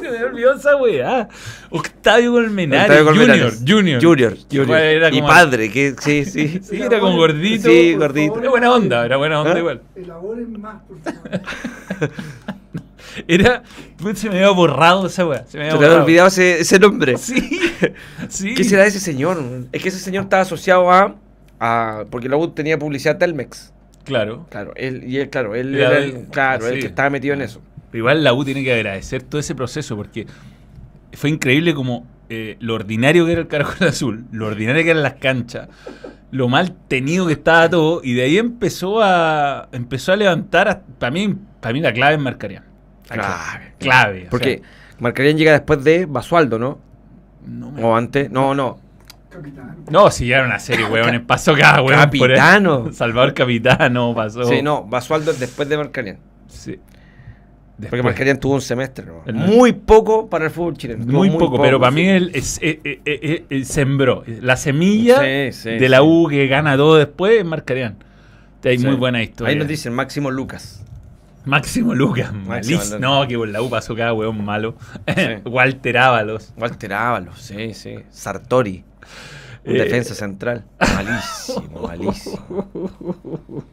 Se 0.00 0.10
me 0.10 0.24
olvidó 0.24 0.54
esa 0.54 0.76
weá. 0.76 1.28
Octavio 1.70 2.30
Colmenares. 2.32 2.84
Octavio 2.88 3.04
Colmenares. 3.04 3.58
Junior. 3.66 4.00
Junior. 4.00 4.00
Junior. 4.00 4.36
Junior. 4.48 4.78
era 4.80 5.08
y 5.10 5.14
como- 5.16 5.26
padre, 5.26 5.72
que 5.72 5.96
sí, 6.00 6.24
sí. 6.24 6.60
Sí, 6.62 6.80
era 6.82 7.00
como 7.00 7.16
gordito. 7.16 7.68
Sí, 7.68 7.94
gordito. 7.94 8.38
Era 8.38 8.50
buena 8.50 8.72
onda, 8.72 9.04
era 9.04 9.16
buena 9.16 9.40
onda 9.40 9.54
¿Ah? 9.54 9.58
igual. 9.58 9.82
Elaboren 9.96 10.60
más, 10.60 10.82
por 10.84 11.00
favor. 11.02 12.10
Era. 13.28 13.62
Se 14.14 14.28
me 14.28 14.36
había 14.36 14.50
borrado 14.50 15.06
esa 15.06 15.26
weá. 15.26 15.44
Se 15.46 15.58
me 15.58 15.70
había 15.70 15.78
Se 15.78 15.94
olvidado 16.00 16.28
ese, 16.28 16.60
ese 16.60 16.78
nombre. 16.78 17.16
Sí. 17.18 17.34
Sí. 18.28 18.54
¿Qué 18.54 18.64
será 18.64 18.86
ese 18.86 19.00
señor? 19.00 19.38
Es 19.72 19.82
que 19.82 19.88
ese 19.90 19.98
señor 19.98 20.24
estaba 20.24 20.42
asociado 20.42 20.90
a. 20.90 21.14
a 21.60 22.04
porque 22.10 22.28
la 22.28 22.36
U 22.36 22.48
tenía 22.48 22.78
publicidad 22.78 23.18
Telmex. 23.18 23.72
Claro. 24.04 24.46
Claro, 24.50 24.72
él, 24.76 25.04
y 25.06 25.18
él, 25.18 25.28
claro, 25.30 25.54
él 25.54 25.74
Era 25.74 25.90
era 25.90 25.98
el- 25.98 26.24
claro, 26.26 26.66
sí. 26.66 26.74
el 26.74 26.80
que 26.80 26.86
estaba 26.86 27.10
metido 27.10 27.34
en 27.34 27.42
eso. 27.42 27.60
Pero 27.90 28.02
igual 28.02 28.22
la 28.24 28.32
U 28.32 28.44
tiene 28.44 28.62
que 28.64 28.72
agradecer 28.72 29.22
todo 29.22 29.40
ese 29.40 29.54
proceso 29.54 29.96
porque 29.96 30.26
fue 31.12 31.28
increíble 31.30 31.74
como 31.74 32.06
eh, 32.28 32.56
lo 32.60 32.74
ordinario 32.74 33.26
que 33.26 33.32
era 33.32 33.40
el 33.40 33.48
Caracol 33.48 33.88
Azul, 33.88 34.24
lo 34.32 34.46
ordinario 34.46 34.82
que 34.84 34.90
eran 34.90 35.02
las 35.02 35.14
canchas, 35.14 35.68
lo 36.30 36.48
mal 36.48 36.74
tenido 36.88 37.26
que 37.26 37.32
estaba 37.34 37.68
todo 37.68 38.00
y 38.02 38.14
de 38.14 38.22
ahí 38.22 38.38
empezó 38.38 39.02
a 39.02 39.68
empezó 39.72 40.12
a 40.12 40.16
levantar 40.16 40.82
para 40.98 41.10
mí 41.10 41.34
para 41.60 41.72
mí 41.72 41.80
la 41.80 41.92
clave 41.92 42.14
es 42.14 42.20
Marcarián. 42.20 42.64
La 43.08 43.14
Clave. 43.14 43.72
Clave. 43.78 44.26
o 44.26 44.30
Porque 44.30 44.58
sea, 44.58 44.96
Marcarían 44.98 45.36
llega 45.38 45.52
después 45.52 45.82
de 45.84 46.06
Basualdo, 46.06 46.58
¿no? 46.58 46.78
no, 47.46 47.70
me- 47.70 47.82
O 47.84 47.94
antes. 47.96 48.30
No, 48.30 48.54
no. 48.54 48.80
Capitán. 49.30 49.76
no, 49.90 50.10
si 50.10 50.26
ya 50.28 50.38
era 50.38 50.46
una 50.46 50.58
serie, 50.58 50.86
weón, 50.90 51.24
pasó 51.26 51.54
cada 51.54 51.82
weón. 51.82 52.00
Capitano. 52.00 52.90
Salvador 52.92 53.34
Capitano 53.34 54.14
pasó. 54.14 54.44
Sí, 54.44 54.62
no, 54.62 54.84
Basualdo 54.84 55.30
es 55.32 55.38
después 55.40 55.68
de 55.68 55.76
Marcarían. 55.76 56.18
Sí. 56.48 56.78
Porque 57.76 57.82
Después. 57.90 58.04
Marcarían 58.04 58.40
tuvo 58.40 58.54
un 58.54 58.62
semestre, 58.62 59.04
¿no? 59.04 59.20
El- 59.26 59.34
Muy 59.34 59.74
poco 59.74 60.30
para 60.30 60.46
el 60.46 60.50
fútbol 60.50 60.78
chileno. 60.78 61.04
Muy, 61.04 61.28
poco, 61.28 61.60
pero 61.60 61.78
para 61.78 61.92
sí. 61.92 61.96
mí 61.96 62.08
él 62.08 62.30
es, 62.32 62.58
eh, 62.62 62.80
eh, 63.04 63.44
eh, 63.50 63.64
sembró 63.66 64.24
la 64.26 64.56
semilla 64.56 65.20
Sí, 65.20 65.52
sí, 65.52 65.70
de 65.72 65.88
la 65.90 65.98
sí. 65.98 66.04
U 66.06 66.26
que 66.30 66.46
gana 66.46 66.74
todo 66.78 66.96
después 66.96 67.38
es 67.38 67.44
Marcarían. 67.44 67.96
Hay 68.64 68.78
Sí. 68.78 68.86
muy 68.86 68.96
buena 68.96 69.22
historia. 69.22 69.52
Ahí 69.52 69.58
nos 69.58 69.68
dicen 69.68 69.92
Máximo 69.92 70.30
Lucas. 70.30 70.82
Máximo 71.50 71.94
Lucas, 71.94 72.32
Máximo 72.32 72.78
malísimo. 72.78 72.98
No, 72.98 73.26
que 73.26 73.36
por 73.38 73.48
la 73.48 73.62
U 73.62 73.70
pasó 73.70 73.94
cada 73.96 74.12
weón 74.12 74.44
malo. 74.44 74.74
Sí. 75.06 75.22
Walter 75.48 75.96
Ábalos. 75.98 76.52
Walter 76.58 76.92
Ábalos, 76.92 77.40
sí, 77.40 77.72
sí. 77.74 77.96
Sartori. 78.10 78.84
Un 79.64 79.76
Eh. 79.76 79.78
defensa 79.82 80.14
central. 80.14 80.64
Malísimo, 80.78 81.80
malísimo. 81.88 83.64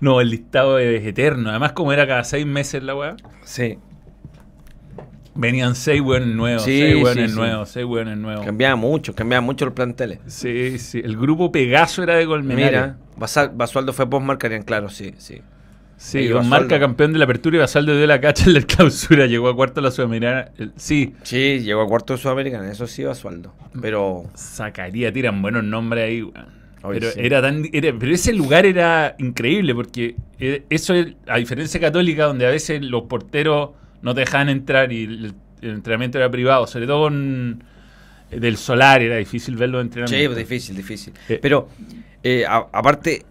No, 0.00 0.20
el 0.20 0.30
listado 0.30 0.78
es 0.78 1.04
eterno. 1.06 1.50
Además, 1.50 1.72
como 1.72 1.92
era 1.92 2.06
cada 2.06 2.24
seis 2.24 2.44
meses 2.46 2.82
la 2.82 2.94
weá, 2.94 3.16
Sí. 3.44 3.78
venían 5.34 5.74
seis 5.74 6.00
weones 6.00 6.28
nuevos, 6.34 6.62
Sí, 6.64 6.78
seis 6.80 7.30
sí. 7.30 7.36
nuevos, 7.36 7.68
seis 7.70 7.86
weones 7.86 8.18
nuevos. 8.18 8.44
Cambiaba 8.44 8.76
mucho, 8.76 9.14
cambiaba 9.14 9.40
mucho 9.40 9.64
los 9.64 9.74
planteles. 9.74 10.18
Sí, 10.26 10.78
sí. 10.78 11.00
El 11.02 11.16
grupo 11.16 11.50
Pegaso 11.50 12.02
era 12.02 12.14
de 12.16 12.26
Colmenares. 12.26 12.70
Mira, 13.16 13.50
Basualdo 13.54 13.92
fue 13.92 14.08
post 14.08 14.24
Marcarían, 14.24 14.62
claro, 14.62 14.88
sí, 14.90 15.14
sí. 15.18 15.40
Sí, 15.96 16.28
con 16.28 16.48
marca 16.48 16.78
campeón 16.80 17.12
de 17.12 17.18
la 17.18 17.24
apertura 17.24 17.56
y 17.56 17.60
Basaldo 17.60 17.96
dio 17.96 18.06
la 18.06 18.20
cacha 18.20 18.44
en 18.46 18.54
la 18.54 18.60
clausura. 18.66 19.26
Llegó 19.26 19.48
a 19.48 19.54
cuarto 19.56 19.80
de 19.80 19.86
la 19.86 19.90
Sudamericana. 19.90 20.48
Sí, 20.76 21.14
Sí, 21.22 21.60
llegó 21.60 21.82
a 21.82 21.86
cuarto 21.88 22.14
de 22.14 22.18
Sudamericana, 22.18 22.70
eso 22.70 22.86
sí, 22.86 23.04
Basualdo. 23.04 23.54
Pero 23.80 24.24
Sacaría, 24.34 25.12
tiran 25.12 25.40
buenos 25.40 25.64
nombres 25.64 26.04
ahí, 26.08 26.22
weón. 26.22 26.64
Oye, 26.82 27.00
Pero 27.00 27.12
sí. 27.12 27.20
era 27.22 27.40
tan 27.40 27.62
era- 27.72 27.94
pero 27.98 28.12
ese 28.12 28.34
lugar 28.34 28.66
era 28.66 29.14
increíble 29.18 29.74
porque 29.74 30.16
eh, 30.38 30.64
eso 30.68 30.92
es, 30.92 31.14
a 31.26 31.38
diferencia 31.38 31.80
de 31.80 31.86
católica 31.86 32.24
donde 32.26 32.46
a 32.46 32.50
veces 32.50 32.82
los 32.82 33.04
porteros 33.04 33.70
no 34.02 34.14
te 34.14 34.20
dejaban 34.20 34.50
entrar 34.50 34.92
y 34.92 35.04
el, 35.04 35.32
el 35.62 35.70
entrenamiento 35.70 36.18
era 36.18 36.30
privado, 36.30 36.66
sobre 36.66 36.86
todo 36.86 37.04
con 37.04 37.64
eh, 38.30 38.38
del 38.38 38.58
solar 38.58 39.00
era 39.00 39.16
difícil 39.16 39.56
ver 39.56 39.70
los 39.70 39.80
sí, 39.80 39.86
entrenamientos. 39.86 40.34
pues, 40.34 40.46
difícil, 40.46 40.76
difícil. 40.76 41.14
Eh. 41.30 41.38
Pero 41.40 41.68
eh, 42.22 42.44
a- 42.46 42.66
aparte, 42.70 43.24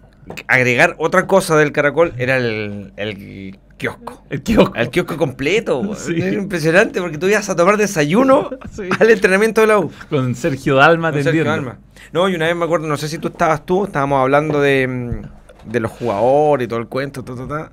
agregar 0.48 0.96
otra 1.00 1.28
cosa 1.28 1.58
del 1.58 1.72
caracol 1.72 2.14
era 2.18 2.38
el, 2.38 2.94
el 2.98 3.60
kiosco. 3.78 4.24
El 4.30 4.42
kiosco. 4.44 4.76
El 4.76 4.90
kiosco 4.90 5.18
completo. 5.18 5.96
Sí. 5.96 6.16
era 6.22 6.34
impresionante 6.36 7.02
porque 7.02 7.18
tú 7.18 7.28
ibas 7.28 7.50
a 7.50 7.56
tomar 7.56 7.78
desayuno 7.78 8.50
Sí. 8.72 8.84
al 9.00 9.10
entrenamiento 9.10 9.62
de 9.62 9.68
la 9.68 9.80
U. 9.80 9.92
Con 10.10 10.36
Sergio 10.36 10.76
Dalma 10.76 11.12
Con 11.12 11.24
Sergio 11.24 11.42
atendiendo. 11.42 11.72
Alma. 11.72 11.80
No, 12.12 12.30
y 12.30 12.36
una 12.36 12.48
vez 12.48 12.56
me 12.56 12.66
acuerdo, 12.66 12.88
no 12.88 12.98
sé 12.98 13.08
si 13.10 13.18
tú 13.18 13.30
estabas 13.30 13.66
tú, 13.66 13.86
estábamos 13.86 14.22
hablando 14.22 14.62
de, 14.62 14.88
mm, 14.88 15.70
de 15.72 15.80
los 15.80 15.92
jugadores 15.92 16.66
y 16.66 16.68
todo 16.68 16.80
el 16.80 16.88
cuento, 16.88 17.24
ta, 17.24 17.36
ta, 17.36 17.48
ta. 17.48 17.72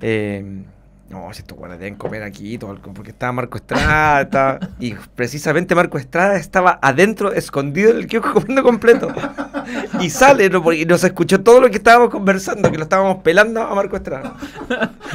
Eh, 0.00 0.62
no, 1.10 1.32
si 1.32 1.40
estos 1.40 1.56
guanes 1.56 1.78
deben 1.78 1.94
comer 1.94 2.22
aquí, 2.22 2.58
todo 2.58 2.72
el- 2.72 2.78
porque 2.80 3.10
estaba 3.10 3.32
Marco 3.32 3.56
Estrada, 3.56 4.20
estaba- 4.22 4.58
y 4.78 4.94
precisamente 5.14 5.74
Marco 5.74 5.96
Estrada 5.98 6.36
estaba 6.36 6.78
adentro, 6.82 7.32
escondido 7.32 7.90
en 7.90 7.96
el 7.98 8.06
kiosco 8.06 8.34
comiendo 8.34 8.62
completo. 8.62 9.08
Y 10.00 10.10
sale, 10.10 10.50
¿no? 10.50 10.62
Porque- 10.62 10.80
y 10.80 10.84
nos 10.84 11.02
escuchó 11.04 11.40
todo 11.40 11.60
lo 11.60 11.70
que 11.70 11.76
estábamos 11.78 12.10
conversando, 12.10 12.70
que 12.70 12.76
lo 12.78 12.82
estábamos 12.84 13.22
pelando 13.22 13.62
a 13.62 13.74
Marco 13.74 13.96
Estrada. 13.96 14.34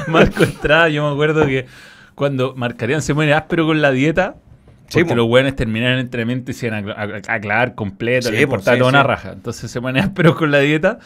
Marco 0.08 0.44
Estrada, 0.44 0.90
yo 0.90 1.06
me 1.08 1.14
acuerdo 1.14 1.46
que 1.46 1.66
cuando 2.16 2.54
Marcarían 2.56 3.02
se 3.02 3.14
pone 3.16 3.34
áspero 3.34 3.66
con 3.66 3.82
la 3.82 3.92
dieta, 3.92 4.36
Sí, 4.88 5.00
porque 5.00 5.10
po. 5.10 5.16
los 5.16 5.28
buenos 5.28 5.56
terminaban 5.56 5.96
el 5.96 6.02
entrenamiento 6.02 6.52
y 6.52 6.54
se 6.54 6.68
iban 6.68 6.88
a, 6.90 6.94
a- 6.94 7.36
a 7.36 7.40
clavar 7.40 7.74
completo, 7.74 8.28
Sí, 8.30 8.34
le 8.34 8.38
po, 8.40 8.44
importaba 8.54 8.76
sí, 8.76 8.80
toda 8.80 8.90
una 8.92 9.02
sí. 9.02 9.08
raja. 9.08 9.32
Entonces 9.32 9.72
se 9.72 9.82
pone 9.82 10.00
áspero 10.00 10.36
con 10.36 10.52
la 10.52 10.60
dieta 10.60 11.00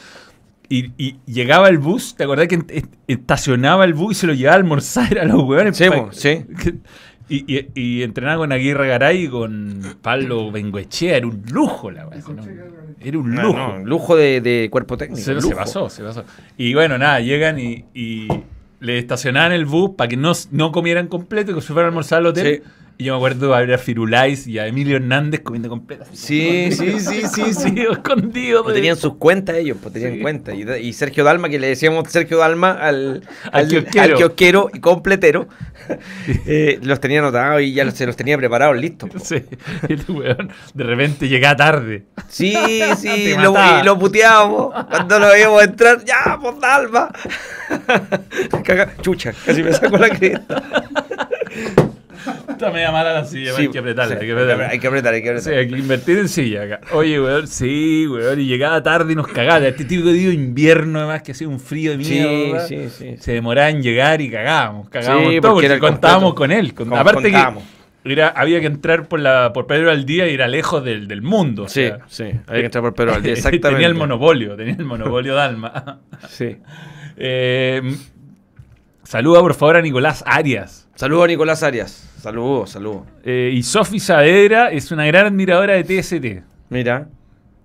y, 0.69 0.91
y 0.97 1.15
llegaba 1.25 1.69
el 1.69 1.77
bus, 1.77 2.15
¿te 2.15 2.23
acordás 2.23 2.47
que 2.47 2.83
estacionaba 3.07 3.85
el 3.85 3.93
bus 3.93 4.17
y 4.17 4.19
se 4.21 4.27
lo 4.27 4.33
llevaba 4.33 4.55
a 4.55 4.59
almorzar 4.59 5.17
a 5.19 5.25
los 5.25 5.43
hueones? 5.43 5.77
Sí, 5.77 5.85
sí. 6.11 6.45
Y, 7.29 7.43
y- 7.53 7.67
y 7.75 8.03
entrenaba 8.03 8.37
con 8.37 8.53
Aguirre 8.53 8.87
Garay 8.87 9.25
y 9.25 9.27
con 9.27 9.81
Pablo 10.01 10.49
Bengoechea, 10.49 11.17
era 11.17 11.27
un 11.27 11.43
lujo 11.51 11.91
la 11.91 12.05
¿no? 12.05 12.11
Era 13.01 13.19
un 13.19 13.35
No, 13.35 13.41
lujo. 13.43 13.57
no, 13.57 13.79
lujo 13.85 14.15
de, 14.15 14.39
de 14.39 14.69
cuerpo 14.71 14.95
técnico. 14.97 15.21
Se, 15.21 15.41
se 15.41 15.53
pasó, 15.53 15.89
se 15.89 16.03
pasó. 16.03 16.23
Y 16.57 16.73
bueno, 16.73 16.97
nada, 16.97 17.19
llegan 17.19 17.59
y, 17.59 17.83
y 17.93 18.29
le 18.79 18.97
estacionaban 18.97 19.51
el 19.51 19.65
bus 19.65 19.91
para 19.97 20.07
que 20.07 20.15
no, 20.15 20.31
no 20.51 20.71
comieran 20.71 21.07
completo 21.09 21.51
y 21.51 21.55
que 21.55 21.59
se 21.59 21.73
fueran 21.73 21.87
a 21.87 21.89
almorzar 21.89 22.19
al 22.19 22.27
hotel. 22.27 22.61
Sí. 22.63 22.71
Y 22.99 23.03
yo 23.03 23.13
me 23.13 23.17
acuerdo 23.17 23.53
a 23.53 23.59
ver 23.59 23.73
a 23.73 23.77
Firulais 23.77 24.47
y 24.47 24.57
a 24.57 24.65
Emilio 24.65 24.95
Hernández 24.97 25.41
comiendo 25.41 25.69
completo. 25.69 26.03
así, 26.11 26.71
Sí, 26.71 26.71
sí, 26.71 26.99
sí, 26.99 27.21
sí, 27.31 27.53
sí. 27.53 27.85
escondido. 27.91 28.63
Pues 28.63 28.73
tenían 28.75 28.97
sus 28.97 29.17
cuentas 29.17 29.55
ellos, 29.57 29.77
pues 29.79 29.93
tenían 29.93 30.19
cuentas. 30.19 30.55
Y, 30.81 30.93
Sergio 30.93 31.23
Dalma, 31.23 31.47
que 31.47 31.59
le 31.59 31.67
decíamos 31.67 32.09
Sergio 32.09 32.39
Dalma 32.39 32.71
al, 32.71 33.21
Al 33.51 33.67
kiosquero. 33.67 34.71
y 34.73 34.79
completero, 34.79 35.47
eh, 36.47 36.79
los 36.81 36.99
tenía 36.99 37.19
anotados 37.19 37.61
y 37.61 37.71
ya 37.73 37.89
se 37.91 38.07
los 38.07 38.15
tenía 38.15 38.35
preparados, 38.35 38.75
listos. 38.77 39.11
Sí, 39.23 39.43
y 39.89 39.93
el 39.93 40.03
weón 40.09 40.49
de 40.73 40.83
repente 40.83 41.27
llegaba 41.29 41.55
tarde. 41.55 42.05
Sí, 42.29 42.55
sí, 42.97 43.35
lo, 43.37 43.53
y 43.79 43.85
lo 43.85 43.99
puteábamos. 43.99 44.73
Cuando 44.89 45.19
lo 45.19 45.27
veíamos 45.27 45.63
entrar, 45.63 46.03
ya, 46.03 46.39
pues 46.41 46.59
Dalma. 46.59 47.09
Caga- 48.63 48.93
Chucha, 49.01 49.33
casi 49.45 49.61
me 49.61 49.71
saco 49.71 49.97
la 49.99 50.09
cresta. 50.09 50.63
Está 52.49 52.71
media 52.71 52.91
mala 52.91 53.13
la 53.13 53.25
silla, 53.25 53.53
Sí, 53.53 53.63
hay 53.63 53.67
que 53.69 53.79
apretarla, 53.79 54.15
sí, 54.15 54.21
hay 54.21 54.27
que 54.27 54.33
apretarla. 54.33 54.67
Hay 54.69 54.79
que 54.79 54.87
apretar, 54.87 55.13
hay 55.13 55.21
que 55.21 55.27
Sí, 55.27 55.31
apretar. 55.49 55.53
hay 55.53 55.67
que 55.69 55.77
invertir 55.79 56.17
en 56.17 56.27
silla 56.29 56.63
acá. 56.63 56.79
Oye, 56.93 57.21
weón, 57.21 57.47
sí, 57.47 58.07
weón, 58.07 58.39
y 58.41 58.45
llegaba 58.45 58.81
tarde 58.83 59.13
y 59.13 59.15
nos 59.15 59.27
cagaba. 59.27 59.65
Este 59.67 59.85
típico 59.85 60.09
día 60.11 60.29
de 60.29 60.33
invierno, 60.35 60.99
además, 60.99 61.21
que 61.23 61.31
hacía 61.33 61.47
un 61.47 61.59
frío 61.59 61.97
de 61.97 62.03
Sí, 62.03 62.13
mierda. 62.13 62.67
sí, 62.67 62.89
sí. 62.89 63.15
Se 63.19 63.33
demoraba 63.33 63.69
en 63.69 63.81
llegar 63.81 64.21
y 64.21 64.29
cagábamos, 64.29 64.89
cagábamos 64.89 65.33
Sí, 65.33 65.41
todo, 65.41 65.53
porque 65.53 65.79
contábamos 65.79 66.33
con 66.33 66.51
él. 66.51 66.73
Con- 66.73 66.93
aparte 66.93 67.23
contábamos. 67.23 67.63
que 68.03 68.13
era, 68.13 68.29
había 68.29 68.59
que 68.61 68.67
entrar 68.67 69.07
por 69.07 69.19
la 69.19 69.51
por 69.53 69.67
Pedro 69.67 69.91
al 69.91 70.05
día 70.05 70.27
y 70.29 70.33
era 70.33 70.47
lejos 70.47 70.83
del, 70.83 71.07
del 71.07 71.21
mundo. 71.21 71.63
o 71.63 71.67
Sí, 71.67 71.87
sea, 71.87 71.99
sí. 72.07 72.23
Había 72.47 72.61
que 72.61 72.65
entrar 72.67 72.81
por 72.83 72.93
Pedro 72.93 73.11
Valdés, 73.11 73.31
exactamente. 73.39 73.69
tenía 73.69 73.87
el 73.87 73.95
monopolio, 73.95 74.55
tenía 74.55 74.75
el 74.77 74.85
monopolio 74.85 75.35
Dalma. 75.35 75.99
Sí. 76.29 76.57
Eh, 77.19 77.81
saluda 79.07 79.39
por 79.41 79.53
favor 79.53 79.77
a 79.77 79.81
Nicolás 79.81 80.23
Arias. 80.27 80.87
Saludos 80.95 81.25
a 81.25 81.27
Nicolás 81.27 81.63
Arias. 81.63 82.09
Saludos, 82.19 82.71
saludos. 82.71 83.03
Eh, 83.23 83.51
y 83.53 83.63
Sofi 83.63 83.99
Saavedra 83.99 84.71
es 84.71 84.91
una 84.91 85.05
gran 85.05 85.27
admiradora 85.27 85.75
de 85.75 85.83
TST. 85.83 86.43
Mira. 86.69 87.07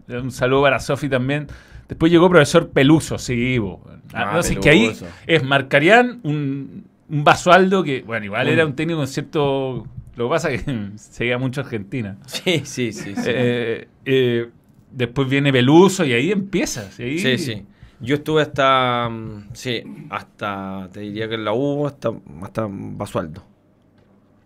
Un 0.09 0.31
saludo 0.31 0.63
para 0.63 0.79
Sofi 0.79 1.09
también. 1.09 1.47
Después 1.89 2.13
llegó 2.13 2.29
profesor 2.29 2.71
Peluso, 2.71 3.19
sí, 3.19 3.59
bo. 3.59 3.83
Ah, 4.13 4.31
Ah, 4.31 4.33
no, 4.37 4.43
sí, 4.43 4.57
que 4.57 4.71
ahí 4.71 4.83
Peluso. 4.89 5.07
es 5.27 5.43
Marcarían 5.43 6.21
un, 6.23 6.85
un 7.09 7.25
Basualdo 7.25 7.83
que, 7.83 8.03
bueno, 8.03 8.25
igual 8.27 8.47
Mm. 8.47 8.51
era 8.51 8.67
un 8.67 8.75
técnico 8.77 8.99
con 8.99 9.09
cierto. 9.09 9.87
Lo 10.15 10.27
que 10.27 10.31
pasa 10.31 10.51
es 10.51 10.63
que 10.65 10.91
seguía 10.97 11.39
mucho 11.39 11.63
Argentina. 11.63 12.19
Sí, 12.27 12.63
sí, 12.65 12.93
sí. 12.93 13.15
Sí, 13.17 13.23
Eh, 13.27 13.89
eh, 14.05 14.49
después 14.91 15.29
viene 15.29 15.51
Peluso 15.53 16.05
y 16.05 16.13
ahí 16.13 16.29
y 16.31 17.03
ahí- 17.03 17.19
sí. 17.19 17.39
sí. 17.39 17.63
Yo 18.03 18.17
estuve 18.17 18.43
hasta. 18.43 19.09
mm, 19.09 19.49
Sí, 19.53 19.83
hasta. 20.11 20.89
Te 20.93 21.01
diría 21.01 21.29
que 21.29 21.37
en 21.37 21.45
la 21.45 21.53
U, 21.53 21.87
hasta, 21.87 22.11
hasta 22.43 22.67
Basualdo. 22.69 23.45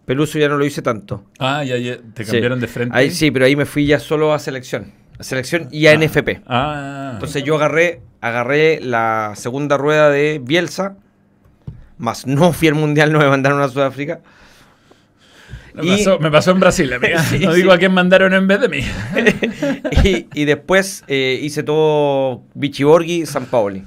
Peluso 0.05 0.39
ya 0.39 0.49
no 0.49 0.57
lo 0.57 0.65
hice 0.65 0.83
tanto. 0.83 1.25
Ah, 1.39 1.65
ya, 1.65 1.77
ya, 1.79 1.97
te 2.15 2.25
Sí. 2.25 2.31
cambiaron 2.33 2.61
de 2.61 2.69
frente. 2.69 2.97
Ahí 2.97 3.11
sí, 3.11 3.31
pero 3.33 3.45
ahí 3.47 3.57
me 3.57 3.67
fui 3.67 3.87
ya 3.87 3.99
solo 3.99 4.33
a 4.33 4.39
selección. 4.39 4.93
A 5.19 5.23
selección 5.25 5.69
y 5.73 5.87
a 5.87 5.95
NFP. 5.95 6.43
Ah, 6.47 7.11
Entonces 7.15 7.43
yo 7.43 7.57
agarré, 7.57 8.03
agarré 8.21 8.81
la 8.81 9.33
segunda 9.35 9.77
rueda 9.79 10.11
de 10.11 10.41
Bielsa, 10.45 10.97
más 11.99 12.27
no 12.27 12.53
fui 12.53 12.69
al 12.69 12.75
mundial, 12.75 13.11
no 13.13 13.19
me 13.19 13.27
mandaron 13.29 13.61
a 13.63 13.69
Sudáfrica. 13.69 14.21
Me, 15.77 15.87
y- 15.87 15.91
pasó, 16.05 16.19
me 16.19 16.31
pasó 16.31 16.51
en 16.53 16.61
Brasil, 16.61 16.93
amiga. 16.93 17.19
Sí, 17.23 17.39
no 17.41 17.53
sí. 17.53 17.57
digo 17.61 17.73
a 17.73 17.79
quién 17.79 17.93
mandaron 17.93 18.33
en 18.35 18.47
vez 18.47 18.61
de 18.61 18.69
mí. 18.69 18.81
y, 20.05 20.27
y 20.35 20.45
después 20.45 21.05
eh, 21.09 21.39
hice 21.43 21.63
todo 21.63 22.43
Vichy 22.55 22.85
Borghi, 22.85 23.27
San 23.27 23.47
Paoli. 23.47 23.85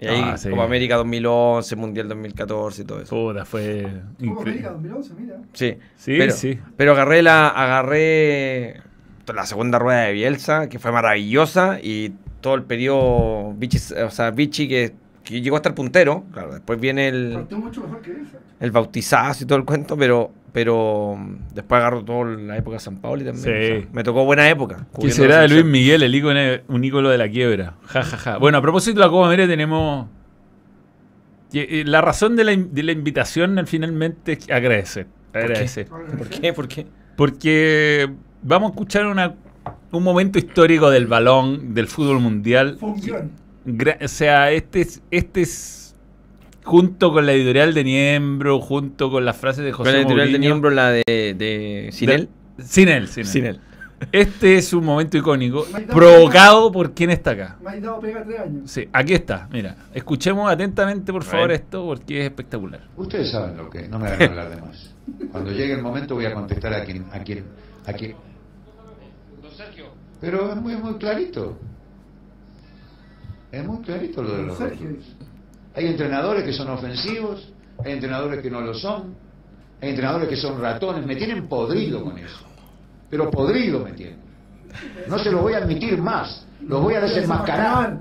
Y 0.00 0.06
ahí 0.06 0.20
Ah, 0.24 0.36
sí. 0.36 0.50
Copa 0.50 0.64
América 0.64 0.96
2011, 0.96 1.76
Mundial 1.76 2.08
2014 2.08 2.82
y 2.82 2.84
todo 2.84 3.00
eso. 3.00 3.14
Puta, 3.14 3.44
fue 3.44 3.82
Copa 3.82 4.42
América 4.42 4.72
increíble. 4.72 4.88
2011, 4.90 5.14
mira. 5.18 5.36
Sí, 5.52 5.76
Sí, 5.96 6.14
pero, 6.18 6.32
sí. 6.32 6.58
pero 6.76 6.92
agarré 6.92 7.22
la 7.22 7.48
agarré 7.48 8.80
la 9.32 9.46
segunda 9.46 9.78
rueda 9.78 10.02
de 10.02 10.12
Bielsa, 10.12 10.68
que 10.68 10.78
fue 10.78 10.92
maravillosa, 10.92 11.78
y 11.82 12.12
todo 12.42 12.54
el 12.56 12.64
periodo 12.64 13.54
Vichy, 13.54 13.78
o 14.04 14.10
sea, 14.10 14.30
Vichy 14.32 14.68
que, 14.68 14.92
que 15.22 15.40
llegó 15.40 15.56
hasta 15.56 15.70
el 15.70 15.74
puntero. 15.74 16.24
Claro, 16.32 16.52
después 16.52 16.78
viene 16.78 17.08
el, 17.08 17.32
Partió 17.34 17.58
mucho 17.58 17.80
mejor 17.82 18.02
que 18.02 18.10
esa. 18.10 18.38
el 18.60 18.70
bautizazo 18.72 19.44
y 19.44 19.46
todo 19.46 19.58
el 19.58 19.64
cuento, 19.64 19.96
pero 19.96 20.30
pero 20.54 21.16
mm, 21.18 21.52
después 21.52 21.78
agarro 21.80 22.02
toda 22.04 22.24
la 22.36 22.56
época 22.56 22.76
de 22.76 22.80
San 22.80 22.96
Pablo 22.98 23.24
también. 23.24 23.44
Sí. 23.44 23.50
o 23.50 23.80
sea, 23.82 23.88
me 23.92 24.02
tocó 24.04 24.24
buena 24.24 24.48
época. 24.48 24.86
¿Qué 24.98 25.10
será 25.10 25.40
de 25.40 25.48
Luis. 25.48 25.64
Miguel, 25.64 26.02
el 26.04 26.14
ícono, 26.14 26.40
un 26.68 26.84
ícono 26.84 27.10
de 27.10 27.18
la 27.18 27.28
quiebra? 27.28 27.74
Ja, 27.86 28.02
ja, 28.04 28.16
ja. 28.16 28.38
Bueno, 28.38 28.56
a 28.58 28.62
propósito 28.62 29.00
de 29.00 29.04
la 29.06 29.10
Copa 29.10 29.26
América 29.26 29.48
tenemos... 29.48 30.06
La 31.52 32.00
razón 32.00 32.34
de 32.36 32.44
la, 32.44 32.56
de 32.56 32.82
la 32.82 32.92
invitación 32.92 33.58
al 33.58 33.66
finalmente 33.66 34.32
es 34.32 34.50
agradecer. 34.50 35.06
Agradecer. 35.32 35.86
¿Por 35.88 36.28
qué? 36.28 36.52
¿Por 36.52 36.68
qué? 36.68 36.86
Porque 37.16 38.10
vamos 38.42 38.70
a 38.70 38.74
escuchar 38.74 39.06
una, 39.06 39.34
un 39.92 40.02
momento 40.02 40.38
histórico 40.38 40.90
del 40.90 41.06
balón, 41.06 41.74
del 41.74 41.86
fútbol 41.88 42.20
mundial. 42.20 42.78
Gra- 43.66 43.98
o 44.04 44.08
sea, 44.08 44.50
este 44.50 44.80
es, 44.80 45.02
este 45.12 45.42
es 45.42 45.83
junto 46.64 47.12
con 47.12 47.26
la 47.26 47.32
editorial 47.32 47.74
de 47.74 47.84
Niembro, 47.84 48.60
junto 48.60 49.10
con 49.10 49.24
las 49.24 49.36
frases 49.36 49.64
de 49.64 49.70
Con 49.70 49.78
José 49.86 49.92
la 49.92 49.98
editorial 50.00 50.32
de 50.32 50.38
Mourinho- 50.38 50.40
Niembro, 50.40 50.70
la 50.70 50.90
de, 50.90 51.02
de 51.06 51.88
Sinel. 51.92 52.28
Sin 52.58 52.88
él, 52.88 53.08
sin 53.08 53.20
él. 53.22 53.26
Sinel. 53.26 53.60
Este 54.12 54.56
es 54.56 54.72
un 54.74 54.84
momento 54.84 55.16
icónico, 55.16 55.64
provocado 55.88 56.70
por 56.72 56.92
quien 56.92 57.10
está 57.10 57.30
acá. 57.30 57.56
Me 57.64 57.80
dado 57.80 58.00
pega 58.00 58.22
tres 58.24 58.40
años. 58.40 58.70
Sí, 58.70 58.88
aquí 58.92 59.14
está, 59.14 59.48
mira. 59.50 59.76
Escuchemos 59.94 60.50
atentamente, 60.50 61.10
por 61.12 61.22
A 61.22 61.24
favor, 61.24 61.52
esto, 61.52 61.84
porque 61.86 62.20
es 62.20 62.24
espectacular. 62.26 62.80
Ustedes 62.96 63.30
saben 63.30 63.56
lo 63.56 63.70
que 63.70 63.88
no 63.88 63.98
me 63.98 64.08
hagan 64.08 64.30
hablar 64.30 64.50
de 64.50 64.60
más. 64.60 64.94
Cuando 65.30 65.52
llegue 65.52 65.74
el 65.74 65.82
momento 65.82 66.14
voy 66.16 66.26
a 66.26 66.34
contestar 66.34 66.74
a 66.74 66.84
quien, 66.84 67.04
a 67.12 67.20
quien, 67.20 67.44
a 67.86 67.92
quien. 67.92 68.14
Pero 70.20 70.50
es 70.52 70.56
muy, 70.56 70.76
muy 70.76 70.94
clarito. 70.98 71.58
Es 73.52 73.64
muy 73.64 73.78
clarito 73.82 74.22
lo 74.22 74.36
de 74.36 74.42
los 74.42 74.58
Sergio. 74.58 74.86
rótulos. 74.88 75.16
Hay 75.74 75.86
entrenadores 75.86 76.44
que 76.44 76.52
son 76.52 76.68
ofensivos, 76.70 77.52
hay 77.84 77.92
entrenadores 77.92 78.40
que 78.42 78.50
no 78.50 78.60
lo 78.60 78.74
son, 78.74 79.14
hay 79.80 79.90
entrenadores 79.90 80.28
que 80.28 80.36
son 80.36 80.60
ratones, 80.60 81.04
me 81.04 81.16
tienen 81.16 81.48
podrido 81.48 82.02
con 82.04 82.16
eso. 82.18 82.44
Pero 83.10 83.30
podrido 83.30 83.80
me 83.80 83.92
tienen. 83.92 84.18
No 85.08 85.18
se 85.18 85.30
los 85.30 85.40
voy 85.42 85.54
a 85.54 85.58
admitir 85.58 85.98
más, 85.98 86.46
los 86.60 86.80
voy 86.82 86.94
a 86.94 87.00
desenmascarar. 87.00 87.98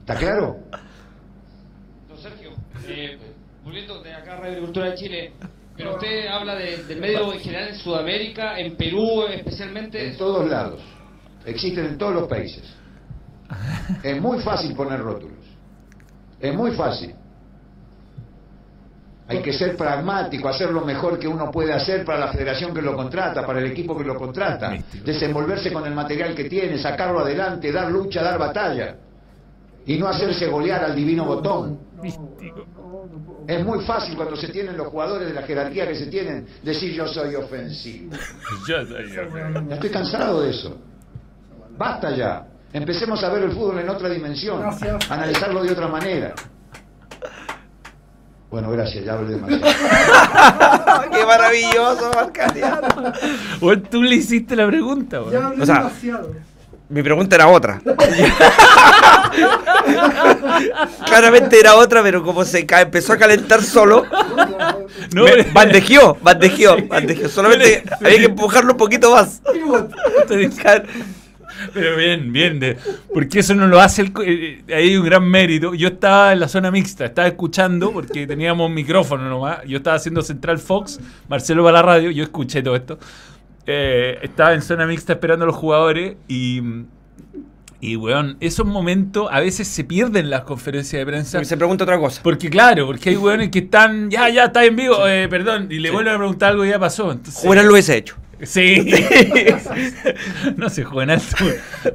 ¿Está 0.00 0.14
claro? 0.16 0.56
Don 2.08 2.18
Sergio, 2.18 2.50
eh, 2.88 3.18
volviendo 3.64 4.02
de 4.02 4.14
acá 4.14 4.34
a 4.34 4.36
Radio 4.36 4.52
Agricultura 4.52 4.90
de 4.90 4.94
Chile, 4.96 5.32
pero 5.76 5.94
usted 5.94 6.26
habla 6.28 6.54
de- 6.54 6.84
del 6.84 7.00
medio 7.00 7.32
en 7.32 7.40
general 7.40 7.68
en 7.68 7.74
Sudamérica, 7.76 8.58
en 8.58 8.76
Perú 8.76 9.24
especialmente. 9.30 10.08
En 10.12 10.16
todos 10.16 10.48
lados. 10.48 10.80
Existen 11.44 11.84
en 11.86 11.98
todos 11.98 12.14
los 12.14 12.28
países. 12.28 12.64
Es 14.02 14.20
muy 14.20 14.40
fácil 14.42 14.74
poner 14.74 15.00
rótulos. 15.00 15.37
Es 16.40 16.54
muy 16.54 16.72
fácil. 16.72 17.14
Hay 19.28 19.42
que 19.42 19.52
ser 19.52 19.76
pragmático, 19.76 20.48
hacer 20.48 20.70
lo 20.70 20.80
mejor 20.86 21.18
que 21.18 21.28
uno 21.28 21.50
puede 21.50 21.74
hacer 21.74 22.02
para 22.02 22.18
la 22.18 22.28
federación 22.28 22.72
que 22.72 22.80
lo 22.80 22.96
contrata, 22.96 23.44
para 23.44 23.58
el 23.58 23.66
equipo 23.66 23.96
que 23.96 24.04
lo 24.04 24.16
contrata, 24.16 24.74
desenvolverse 25.04 25.70
con 25.70 25.86
el 25.86 25.94
material 25.94 26.34
que 26.34 26.44
tiene, 26.44 26.78
sacarlo 26.78 27.20
adelante, 27.20 27.70
dar 27.70 27.90
lucha, 27.90 28.22
dar 28.22 28.38
batalla 28.38 28.96
y 29.84 29.98
no 29.98 30.08
hacerse 30.08 30.46
golear 30.46 30.82
al 30.82 30.96
divino 30.96 31.26
botón. 31.26 31.78
Es 33.46 33.64
muy 33.64 33.84
fácil 33.84 34.16
cuando 34.16 34.36
se 34.36 34.48
tienen 34.48 34.76
los 34.76 34.88
jugadores 34.88 35.28
de 35.28 35.34
la 35.34 35.42
jerarquía 35.42 35.86
que 35.86 35.94
se 35.94 36.06
tienen 36.06 36.46
decir 36.62 36.92
yo 36.94 37.06
soy 37.06 37.34
ofensivo. 37.34 38.12
Yo 38.68 38.86
soy. 38.86 39.10
Ya 39.68 39.74
estoy 39.74 39.90
cansado 39.90 40.42
de 40.42 40.50
eso. 40.50 40.76
Basta 41.76 42.14
ya. 42.14 42.46
Empecemos 42.72 43.22
a 43.24 43.28
ver 43.30 43.44
el 43.44 43.52
fútbol 43.52 43.78
en 43.80 43.88
otra 43.88 44.08
dimensión. 44.10 44.60
Gracias. 44.60 45.10
Analizarlo 45.10 45.62
de 45.62 45.72
otra 45.72 45.88
manera. 45.88 46.34
Bueno, 48.50 48.70
gracias, 48.70 49.04
ya 49.04 49.12
hablé 49.12 49.34
demasiado. 49.36 49.62
¡Qué 51.12 51.26
maravilloso, 51.26 52.10
Marcariano! 52.14 53.12
Bueno, 53.60 53.82
tú 53.90 54.02
le 54.02 54.14
hiciste 54.16 54.56
la 54.56 54.66
pregunta, 54.66 55.20
weón. 55.20 55.32
Ya 55.32 55.46
hablé 55.46 55.62
O 55.62 55.66
sea, 55.66 55.74
demasiado. 55.76 56.34
Mi 56.88 57.02
pregunta 57.02 57.36
era 57.36 57.48
otra. 57.48 57.82
Claramente 61.06 61.58
era 61.60 61.74
otra, 61.76 62.02
pero 62.02 62.22
como 62.22 62.44
se 62.44 62.64
ca- 62.66 62.80
empezó 62.80 63.12
a 63.12 63.16
calentar 63.18 63.62
solo, 63.62 64.04
No, 65.14 65.24
me- 65.24 65.30
pero- 65.36 65.52
bandejeó, 65.52 66.16
bandejeó, 66.22 66.76
bandejeó. 66.86 67.28
Solamente 67.28 67.84
había 68.02 68.18
que 68.18 68.24
empujarlo 68.24 68.72
un 68.72 68.78
poquito 68.78 69.12
más. 69.14 69.42
Pero 71.74 71.96
bien, 71.96 72.32
bien. 72.32 72.60
De, 72.60 72.76
porque 73.12 73.40
eso 73.40 73.54
no 73.54 73.66
lo 73.66 73.80
hace 73.80 74.02
el. 74.02 74.08
eh, 74.24 74.62
eh, 74.66 74.74
hay 74.74 74.96
un 74.96 75.04
gran 75.04 75.28
mérito. 75.28 75.74
Yo 75.74 75.88
estaba 75.88 76.32
en 76.32 76.40
la 76.40 76.48
zona 76.48 76.70
mixta, 76.70 77.06
estaba 77.06 77.28
escuchando 77.28 77.92
porque 77.92 78.26
teníamos 78.26 78.70
micrófono 78.70 79.28
nomás. 79.28 79.60
Yo 79.66 79.78
estaba 79.78 79.96
haciendo 79.96 80.22
Central 80.22 80.58
Fox, 80.58 81.00
Marcelo 81.28 81.64
para 81.64 81.78
la 81.78 81.82
radio, 81.82 82.10
yo 82.10 82.22
escuché 82.22 82.62
todo 82.62 82.76
esto. 82.76 82.98
Eh, 83.66 84.18
estaba 84.22 84.54
en 84.54 84.62
zona 84.62 84.86
mixta 84.86 85.12
esperando 85.14 85.44
a 85.44 85.46
los 85.46 85.56
jugadores 85.56 86.16
y. 86.28 86.62
Y, 87.80 87.94
weón, 87.94 88.36
esos 88.40 88.66
momentos 88.66 89.28
a 89.30 89.38
veces 89.38 89.68
se 89.68 89.84
pierden 89.84 90.24
en 90.24 90.30
las 90.30 90.42
conferencias 90.42 90.98
de 90.98 91.06
prensa. 91.06 91.44
Se 91.44 91.56
pregunta 91.56 91.84
otra 91.84 91.96
cosa. 91.96 92.20
Porque, 92.24 92.50
claro, 92.50 92.86
porque 92.86 93.10
hay 93.10 93.16
weones 93.16 93.50
que 93.50 93.60
están. 93.60 94.10
Ya, 94.10 94.28
ya, 94.30 94.46
está 94.46 94.64
en 94.64 94.74
vivo, 94.74 95.06
eh, 95.06 95.28
perdón. 95.28 95.68
Y 95.70 95.78
le 95.78 95.92
vuelven 95.92 96.14
a 96.14 96.18
preguntar 96.18 96.50
algo 96.50 96.64
y 96.64 96.70
ya 96.70 96.80
pasó. 96.80 97.12
Entonces, 97.12 97.40
Juvenal 97.40 97.66
lo 97.66 97.72
hubiese 97.74 97.96
hecho. 97.96 98.16
Sí. 98.42 98.88
no 100.56 100.68
sé, 100.68 100.84
Juvenal, 100.84 101.20
tú- 101.20 101.44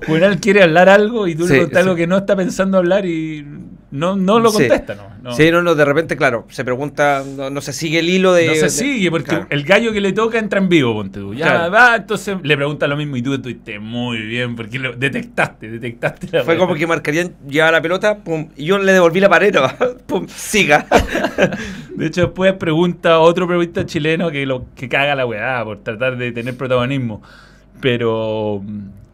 Juvenal 0.05 0.39
quiere 0.39 0.61
hablar 0.63 0.89
algo 0.89 1.27
y 1.27 1.35
tú 1.35 1.47
le 1.47 1.65
sí. 1.67 1.75
algo 1.75 1.95
que 1.95 2.07
no 2.07 2.17
está 2.17 2.35
pensando 2.35 2.77
hablar 2.77 3.05
y 3.05 3.45
no, 3.93 4.15
no 4.15 4.39
lo 4.39 4.49
Sí. 4.49 4.57
contesta. 4.67 4.95
No, 4.95 5.03
no. 5.21 5.33
Sí, 5.35 5.51
no, 5.51 5.61
no, 5.61 5.75
de 5.75 5.85
repente, 5.85 6.17
claro, 6.17 6.45
se 6.49 6.65
pregunta, 6.65 7.23
no, 7.37 7.49
no 7.49 7.61
se 7.61 7.71
sigue 7.73 7.99
el 7.99 8.09
hilo 8.09 8.33
de. 8.33 8.47
No 8.47 8.53
se 8.55 8.61
de- 8.63 8.69
sigue 8.71 9.11
porque 9.11 9.29
claro. 9.29 9.47
el 9.51 9.63
gallo 9.63 9.93
que 9.93 10.01
le 10.01 10.11
toca 10.13 10.39
entra 10.39 10.59
en 10.59 10.67
vivo, 10.67 10.93
ponte 10.93 11.19
tú. 11.19 11.33
Ya 11.33 11.45
Claro. 11.51 11.71
va, 11.71 11.95
entonces 11.95 12.37
le 12.41 12.55
pregunta 12.57 12.87
lo 12.87 12.97
mismo 12.97 13.15
y 13.17 13.21
tú 13.21 13.33
estuviste 13.35 13.79
muy 13.79 14.17
bien 14.19 14.55
porque 14.55 14.79
lo 14.79 14.93
detectaste, 14.93 15.69
detectaste 15.69 16.27
la 16.31 16.43
Fue 16.43 16.57
como 16.57 16.73
que 16.75 16.87
Marcarían 16.87 17.33
llevaba 17.47 17.71
la 17.73 17.81
pelota, 17.81 18.17
pum, 18.17 18.49
y 18.57 18.65
yo 18.65 18.77
le 18.79 18.91
devolví 18.91 19.19
la 19.19 19.29
pared, 19.29 19.53
¿no? 19.53 19.61
pum, 20.07 20.27
siga. 20.27 20.85
De 21.95 22.07
hecho, 22.07 22.21
después 22.21 22.53
pregunta 22.53 23.13
a 23.13 23.19
otro 23.19 23.45
periodista 23.47 23.85
chileno 23.85 24.31
que 24.31 24.45
lo 24.47 24.65
que 24.75 24.89
caga 24.89 25.13
la 25.13 25.25
weá 25.27 25.63
por 25.63 25.77
tratar 25.83 26.17
de 26.17 26.31
tener 26.31 26.57
protagonismo. 26.57 27.21
Pero 27.79 28.63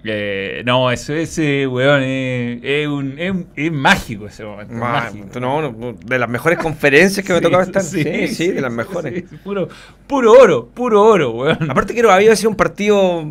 Eh, 0.04 0.64
no, 0.66 0.92
eso 0.92 1.14
ese 1.14 1.68
weón 1.68 2.02
es, 2.04 2.60
es 2.64 2.88
un, 2.88 3.20
es, 3.20 3.32
un- 3.32 3.48
es 3.56 3.72
mágico 3.72 4.28
ese 4.28 4.46
momento. 4.46 4.74
es 4.74 4.80
Ma- 4.80 4.92
mágico. 4.94 5.40
no, 5.42 5.62
no, 5.72 5.94
de 5.94 6.20
las 6.20 6.30
mejores 6.30 6.58
conferencias 6.58 7.26
que 7.26 7.34
me 7.34 7.42
tocaba 7.42 7.64
estar. 7.64 7.82
Sí, 7.84 8.28
sí, 8.30 8.48
de 8.50 8.62
las 8.62 8.72
mejores. 8.72 9.24
puro, 9.44 9.68
puro 10.08 10.32
oro, 10.34 10.68
puro 10.74 11.04
oro, 11.04 11.32
weón. 11.32 11.70
Aparte 11.70 11.94
que 11.94 12.02
no, 12.02 12.10
había 12.12 12.36
sido 12.36 12.50
un 12.52 12.56
partido 12.56 13.26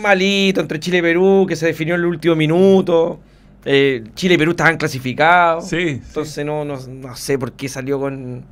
malito 0.00 0.60
entre 0.60 0.78
Chile 0.78 0.98
y 0.98 1.02
Perú, 1.02 1.46
que 1.48 1.56
se 1.56 1.66
definió 1.66 1.94
en 1.94 2.00
el 2.02 2.06
último 2.06 2.36
minuto. 2.36 3.20
Eh, 3.64 4.04
Chile 4.14 4.34
y 4.34 4.38
Perú 4.38 4.52
estaban 4.52 4.76
clasificados. 4.76 5.68
Sí, 5.68 5.76
sí. 5.80 5.88
Entonces 6.06 6.44
no, 6.46 6.64
no, 6.64 6.78
no 6.88 7.16
sé 7.16 7.38
por 7.38 7.52
qué 7.52 7.68
salió 7.68 7.98
con... 7.98 8.44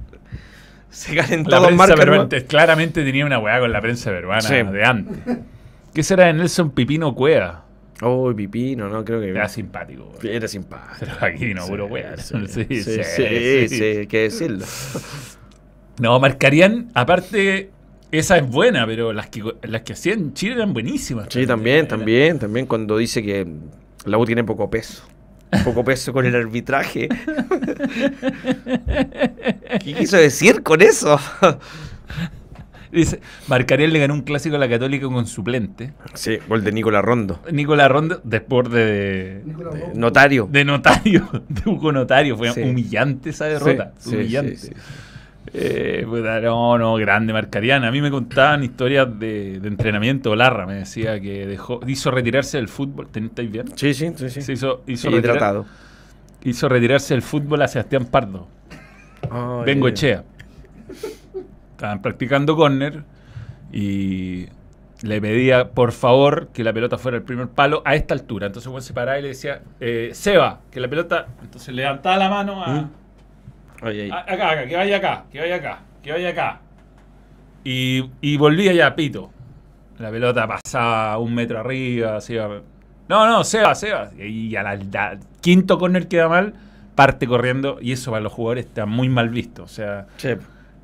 Se 0.90 1.14
calentó 1.14 1.50
La 1.50 1.60
prensa 1.68 2.46
claramente 2.48 3.04
tenía 3.04 3.24
una 3.24 3.38
weá 3.38 3.60
con 3.60 3.70
la 3.70 3.80
prensa 3.80 4.10
peruana 4.10 4.40
Sí. 4.42 4.54
de 4.54 4.84
antes. 4.84 5.16
¿Qué 5.94 6.02
será 6.02 6.26
de 6.26 6.34
Nelson 6.34 6.70
Pipino 6.70 7.14
Cueva? 7.14 7.64
Oh, 8.02 8.32
Pipino, 8.34 8.88
no, 8.88 9.04
creo 9.04 9.20
que... 9.20 9.30
Era 9.30 9.48
simpático, 9.48 10.04
weón. 10.04 10.26
Era 10.26 10.48
simpático. 10.48 10.96
Pero 11.00 11.12
aquí 11.20 11.52
no, 11.52 11.66
puro 11.66 11.86
weá. 11.86 12.16
Sí, 12.18 12.46
Sí, 12.46 12.66
sí, 12.82 13.68
sí, 13.68 13.84
hay 13.84 14.06
que 14.06 14.18
decirlo. 14.20 14.64
No, 16.00 16.18
marcarían, 16.18 16.90
aparte, 16.94 17.70
esa 18.10 18.38
es 18.38 18.48
buena, 18.48 18.86
pero 18.86 19.12
las 19.12 19.28
que, 19.28 19.42
las 19.62 19.82
que 19.82 19.92
hacían 19.92 20.32
Chile 20.32 20.54
eran 20.54 20.72
buenísimas. 20.72 21.26
Sí, 21.28 21.46
también, 21.46 21.86
también, 21.86 22.38
también 22.38 22.66
cuando 22.66 22.96
dice 22.96 23.22
que 23.22 23.46
la 24.06 24.16
U 24.16 24.24
tiene 24.24 24.44
poco 24.44 24.70
peso. 24.70 25.02
Poco 25.64 25.84
peso 25.84 26.12
con 26.12 26.24
el 26.24 26.34
arbitraje. 26.34 27.08
¿Qué 29.84 29.94
quiso 29.94 30.16
decir 30.16 30.62
con 30.62 30.80
eso? 30.80 31.18
Dice, 32.92 33.20
le 33.48 33.98
ganó 34.00 34.14
un 34.14 34.22
clásico 34.22 34.56
a 34.56 34.58
la 34.58 34.68
Católica 34.68 35.06
con 35.06 35.26
suplente. 35.26 35.92
Sí, 36.14 36.38
gol 36.48 36.64
de 36.64 36.72
Nicolás 36.72 37.04
Rondo. 37.04 37.40
Nicolás 37.52 37.90
Rondo, 37.90 38.20
después 38.24 38.68
de, 38.70 39.42
Rojo. 39.58 39.92
Notario. 39.94 40.48
de 40.50 40.64
Notario, 40.64 41.28
de 41.48 41.70
Hugo 41.70 41.92
Notario. 41.92 42.36
Fue 42.36 42.50
Sí. 42.52 42.62
humillante 42.62 43.30
esa 43.30 43.44
derrota. 43.46 43.92
Sí, 43.98 44.16
humillante. 44.16 44.56
sí, 44.56 44.66
sí. 44.68 44.72
Eh, 45.52 46.04
puta, 46.06 46.40
no, 46.40 46.78
no, 46.78 46.94
grande 46.96 47.32
Marcarian. 47.32 47.82
A 47.84 47.90
mí 47.90 48.00
me 48.02 48.10
contaban 48.10 48.62
historias 48.62 49.08
de, 49.18 49.58
de 49.60 49.68
entrenamiento. 49.68 50.34
Larra 50.36 50.66
me 50.66 50.74
decía 50.74 51.18
que 51.20 51.46
dejó, 51.46 51.80
hizo 51.86 52.10
retirarse 52.10 52.58
del 52.58 52.68
fútbol. 52.68 53.08
¿Ten- 53.10 53.26
¿Estáis 53.26 53.50
bien? 53.50 53.66
Sí, 53.76 53.94
sí, 53.94 54.12
sí. 54.16 54.28
sí. 54.30 54.42
Se 54.42 54.52
hizo, 54.52 54.82
hizo, 54.86 55.08
Sí, 55.08 55.14
retirar- 55.16 55.38
tratado. 55.38 55.66
hizo 56.44 56.68
retirarse 56.68 57.14
del 57.14 57.22
fútbol 57.22 57.62
a 57.62 57.68
Sebastián 57.68 58.04
Pardo. 58.06 58.48
Ay, 59.30 59.64
Vengo 59.64 59.86
ay, 59.86 59.92
Echea. 59.92 60.24
Estaban 61.80 62.02
practicando 62.02 62.56
córner 62.56 63.04
y 63.72 64.48
le 65.00 65.18
pedía 65.18 65.70
por 65.70 65.92
favor 65.92 66.48
que 66.48 66.62
la 66.62 66.74
pelota 66.74 66.98
fuera 66.98 67.16
el 67.16 67.22
primer 67.22 67.48
palo 67.48 67.80
a 67.86 67.94
esta 67.94 68.12
altura. 68.12 68.48
Entonces 68.48 68.70
Juan 68.70 68.82
se 68.82 68.92
paraba 68.92 69.18
y 69.18 69.22
le 69.22 69.28
decía, 69.28 69.62
eh, 69.80 70.10
Seba, 70.12 70.60
que 70.70 70.78
la 70.78 70.88
pelota. 70.88 71.28
Entonces 71.42 71.74
le 71.74 71.80
levantaba 71.80 72.18
la 72.18 72.28
mano 72.28 72.62
a, 72.62 72.68
¿Mm? 72.68 72.90
ay, 73.80 74.00
ay. 74.02 74.10
a- 74.10 74.18
acá, 74.18 74.50
acá, 74.50 74.66
que 74.66 74.76
vaya 74.76 74.96
acá, 74.98 75.24
que 75.32 75.40
vaya 75.40 75.54
acá, 75.56 75.78
que 76.02 76.12
vaya 76.12 76.28
acá. 76.28 76.60
Y, 77.64 78.10
y 78.20 78.36
volvía 78.36 78.74
ya 78.74 78.88
a 78.88 78.94
pito. 78.94 79.30
La 79.98 80.10
pelota 80.10 80.46
pasaba 80.46 81.16
un 81.16 81.34
metro 81.34 81.60
arriba, 81.60 82.20
se 82.20 82.34
iba- 82.34 82.60
No, 83.08 83.26
no, 83.26 83.42
Seba, 83.42 83.74
Seba. 83.74 84.10
Y 84.18 84.54
a 84.54 84.62
la, 84.62 84.76
la- 84.76 85.18
quinto 85.40 85.78
córner 85.78 86.08
queda 86.08 86.28
mal, 86.28 86.52
parte 86.94 87.26
corriendo. 87.26 87.78
Y 87.80 87.92
eso 87.92 88.10
para 88.10 88.22
los 88.22 88.34
jugadores 88.34 88.66
está 88.66 88.84
muy 88.84 89.08
mal 89.08 89.30
visto. 89.30 89.62
O 89.62 89.68
sea, 89.68 90.06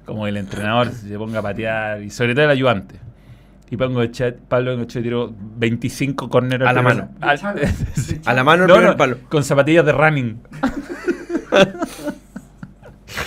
como 0.06 0.26
el 0.26 0.36
entrenador 0.38 0.90
se 0.92 1.16
ponga 1.18 1.40
a 1.40 1.42
patear 1.42 2.02
y 2.02 2.08
sobre 2.10 2.34
todo 2.34 2.44
el 2.46 2.50
ayudante. 2.50 2.94
Y 3.68 3.76
Pablo 3.76 4.00
Bengochea- 4.00 4.36
Pablo 4.48 4.70
Bengochea 4.70 5.02
tiró 5.02 5.34
25 5.56 6.28
córneres 6.30 6.66
A 6.68 6.72
la 6.72 6.82
mano. 6.82 7.08
al- 7.20 7.40
a 8.24 8.32
la 8.32 8.44
mano 8.44 8.64
el 8.64 8.84
no, 8.84 8.96
palo. 8.96 9.18
con 9.28 9.42
zapatillas 9.42 9.84
de 9.84 9.92
running. 9.92 10.38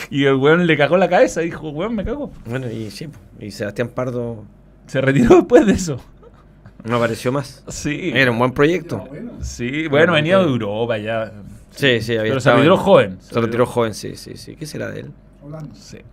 y 0.10 0.26
el 0.26 0.36
weón 0.36 0.66
le 0.66 0.78
cagó 0.78 0.98
la 0.98 1.10
cabeza, 1.10 1.42
dijo, 1.42 1.70
weón, 1.70 1.96
me 1.96 2.04
cago. 2.06 2.32
Bueno, 2.46 2.70
y 2.70 2.90
sí, 2.92 3.08
y 3.40 3.52
Sebastián 3.52 3.90
Pardo 3.90 4.44
Se 4.88 5.02
retiró 5.02 5.38
después 5.38 5.66
de 5.66 5.74
eso. 5.74 6.00
no 6.84 6.98
apareció 6.98 7.32
más. 7.32 7.64
Sí. 7.68 8.12
Era 8.14 8.32
un 8.32 8.40
buen 8.40 8.52
proyecto. 8.52 9.06
Bueno. 9.10 9.32
Sí, 9.42 9.88
bueno, 9.88 10.14
venía 10.14 10.38
de 10.40 10.46
Europa 10.46 10.98
ya. 10.98 11.32
Sí, 11.72 12.02
sí, 12.02 12.14
había 12.14 12.32
Pero 12.32 12.34
se 12.36 12.38
estado 12.50 12.58
retiró 12.58 12.76
en- 12.76 12.80
joven. 12.82 13.18
Se 13.22 13.40
retiró 13.42 13.66
joven, 13.66 13.94
sí, 13.94 14.16
sí, 14.16 14.36
sí. 14.38 14.56
¿Qué 14.56 14.66
será 14.66 14.90
de 14.90 15.02
él? 15.02 15.12
Holanda. 15.44 15.70
No 15.70 15.76
sé. 15.76 16.04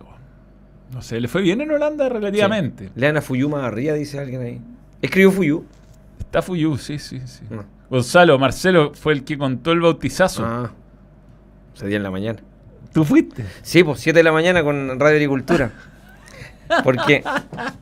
No 0.93 1.01
sé, 1.01 1.19
le 1.19 1.27
fue 1.27 1.41
bien 1.41 1.61
en 1.61 1.71
Holanda 1.71 2.09
relativamente. 2.09 2.85
Sí. 2.85 2.91
Lean 2.95 3.17
a 3.17 3.21
Fuyuma 3.21 3.65
arriba, 3.65 3.93
dice 3.93 4.19
alguien 4.19 4.41
ahí. 4.41 4.61
¿Escribió 5.01 5.31
Fuyu? 5.31 5.65
Está 6.19 6.41
Fuyu, 6.41 6.77
sí, 6.77 6.97
sí, 6.97 7.21
sí. 7.25 7.43
No. 7.49 7.63
Gonzalo, 7.89 8.37
Marcelo 8.39 8.93
fue 8.93 9.13
el 9.13 9.23
que 9.23 9.37
contó 9.37 9.71
el 9.71 9.81
bautizazo. 9.81 10.45
Ah. 10.45 10.71
Ese 11.75 11.87
día 11.87 11.97
en 11.97 12.03
la 12.03 12.11
mañana. 12.11 12.39
¿Tú 12.93 13.03
fuiste? 13.03 13.45
Sí, 13.61 13.83
pues 13.83 13.99
7 13.99 14.17
de 14.17 14.23
la 14.23 14.31
mañana 14.31 14.63
con 14.63 14.99
Radio 14.99 15.15
Agricultura. 15.15 15.71
Porque 16.83 17.23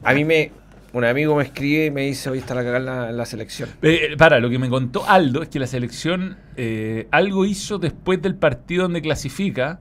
a 0.04 0.14
mí 0.14 0.26
me. 0.26 0.52
Un 0.94 1.04
amigo 1.04 1.36
me 1.36 1.44
escribe 1.44 1.86
y 1.86 1.92
me 1.92 2.02
dice: 2.02 2.30
Hoy 2.30 2.40
está 2.40 2.54
la 2.56 2.64
cagada 2.64 2.78
en 2.78 2.86
la, 2.86 3.12
la 3.12 3.26
selección. 3.26 3.70
Eh, 3.82 4.16
para, 4.18 4.40
lo 4.40 4.50
que 4.50 4.60
me 4.60 4.70
contó 4.70 5.08
Aldo 5.08 5.42
es 5.42 5.50
que 5.50 5.60
la 5.60 5.68
selección 5.68 6.38
eh, 6.56 7.08
algo 7.12 7.46
hizo 7.46 7.80
después 7.80 8.22
del 8.22 8.36
partido 8.36 8.84
donde 8.84 9.02
clasifica, 9.02 9.80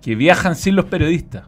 que 0.00 0.14
viajan 0.14 0.56
sin 0.56 0.76
los 0.76 0.86
periodistas. 0.86 1.44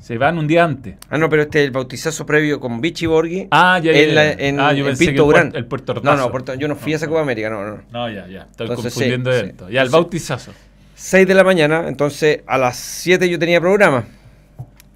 Se 0.00 0.18
van 0.18 0.38
un 0.38 0.46
día 0.46 0.62
antes. 0.64 0.96
Ah, 1.10 1.18
no, 1.18 1.28
pero 1.28 1.42
este 1.42 1.60
es 1.60 1.64
el 1.66 1.70
bautizazo 1.72 2.24
previo 2.26 2.60
con 2.60 2.80
Vichy 2.80 3.06
Borghi. 3.06 3.48
Ah, 3.50 3.80
ya, 3.82 3.92
ya, 3.92 3.98
en, 3.98 4.14
la- 4.14 4.24
ya. 4.36 4.46
en, 4.46 4.60
Ah, 4.60 4.72
yo 4.72 4.80
en 4.80 4.86
pensé 4.96 5.06
que 5.06 5.10
el 5.12 5.16
puer- 5.24 5.56
el 5.56 5.66
Puerto 5.66 5.94
No, 5.94 6.00
Ordaz. 6.00 6.18
no, 6.18 6.30
Puerto- 6.30 6.54
yo 6.54 6.68
no 6.68 6.76
fui 6.76 6.92
a 6.92 6.96
esa 6.96 7.08
Copa 7.08 7.22
América, 7.22 7.50
no, 7.50 7.64
no. 7.64 7.82
No, 7.90 8.08
ya, 8.10 8.26
ya. 8.28 8.42
Estoy 8.50 8.68
Entonces, 8.68 8.92
confundiendo 8.94 9.32
sí, 9.32 9.46
sí. 9.58 9.72
Ya, 9.72 9.82
el 9.82 9.88
bautizazo. 9.88 10.52
6 10.94 11.26
de 11.26 11.34
la 11.34 11.44
mañana, 11.44 11.88
entonces 11.88 12.40
a 12.46 12.56
las 12.56 12.76
7 12.76 13.28
yo 13.28 13.38
tenía 13.38 13.60
programa. 13.60 14.04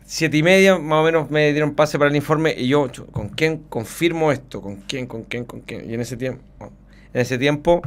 7 0.04 0.36
y 0.36 0.42
media, 0.42 0.78
más 0.78 1.00
o 1.00 1.04
menos, 1.04 1.30
me 1.30 1.52
dieron 1.52 1.74
pase 1.74 1.98
para 1.98 2.10
el 2.10 2.16
informe 2.16 2.54
y 2.56 2.68
yo, 2.68 2.88
¿con 3.12 3.28
quién 3.30 3.58
confirmo 3.68 4.32
esto? 4.32 4.60
¿Con 4.60 4.76
quién? 4.76 5.06
¿Con 5.06 5.22
quién? 5.24 5.44
¿Con 5.44 5.60
quién? 5.60 5.88
Y 5.90 5.94
en 5.94 6.00
ese 6.00 6.16
tiempo, 6.16 6.42
en 7.12 7.20
ese 7.20 7.38
tiempo, 7.38 7.80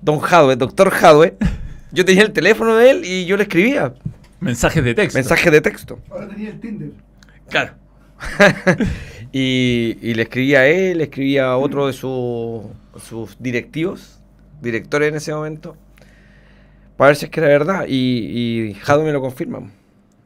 Don 0.00 0.20
Jadwe, 0.20 0.56
Doctor 0.56 0.90
Jadwe, 0.90 1.34
yo 1.92 2.04
tenía 2.04 2.22
el 2.22 2.32
teléfono 2.32 2.76
de 2.76 2.90
él 2.90 3.04
y 3.04 3.24
yo 3.26 3.36
le 3.36 3.42
escribía 3.44 3.94
Mensajes 4.40 4.84
de 4.84 4.94
texto. 4.94 5.18
mensajes 5.18 5.52
de 5.52 5.60
texto. 5.60 5.98
Ahora 6.10 6.28
tenía 6.28 6.50
el 6.50 6.60
Tinder. 6.60 6.90
Claro. 7.48 7.74
y, 9.32 9.96
y 10.00 10.14
le 10.14 10.22
escribía 10.22 10.60
a 10.60 10.66
él, 10.66 10.98
le 10.98 11.04
escribía 11.04 11.46
a 11.48 11.56
otro 11.56 11.86
de 11.86 11.92
su- 11.92 12.70
sus 13.00 13.36
directivos, 13.40 14.20
directores 14.60 15.08
en 15.10 15.16
ese 15.16 15.32
momento, 15.34 15.76
para 16.96 17.08
ver 17.08 17.16
si 17.16 17.26
es 17.26 17.30
que 17.30 17.40
era 17.40 17.48
verdad. 17.48 17.84
Y, 17.88 18.68
y 18.70 18.74
Jado 18.74 19.04
me 19.04 19.12
lo 19.12 19.20
confirma. 19.20 19.70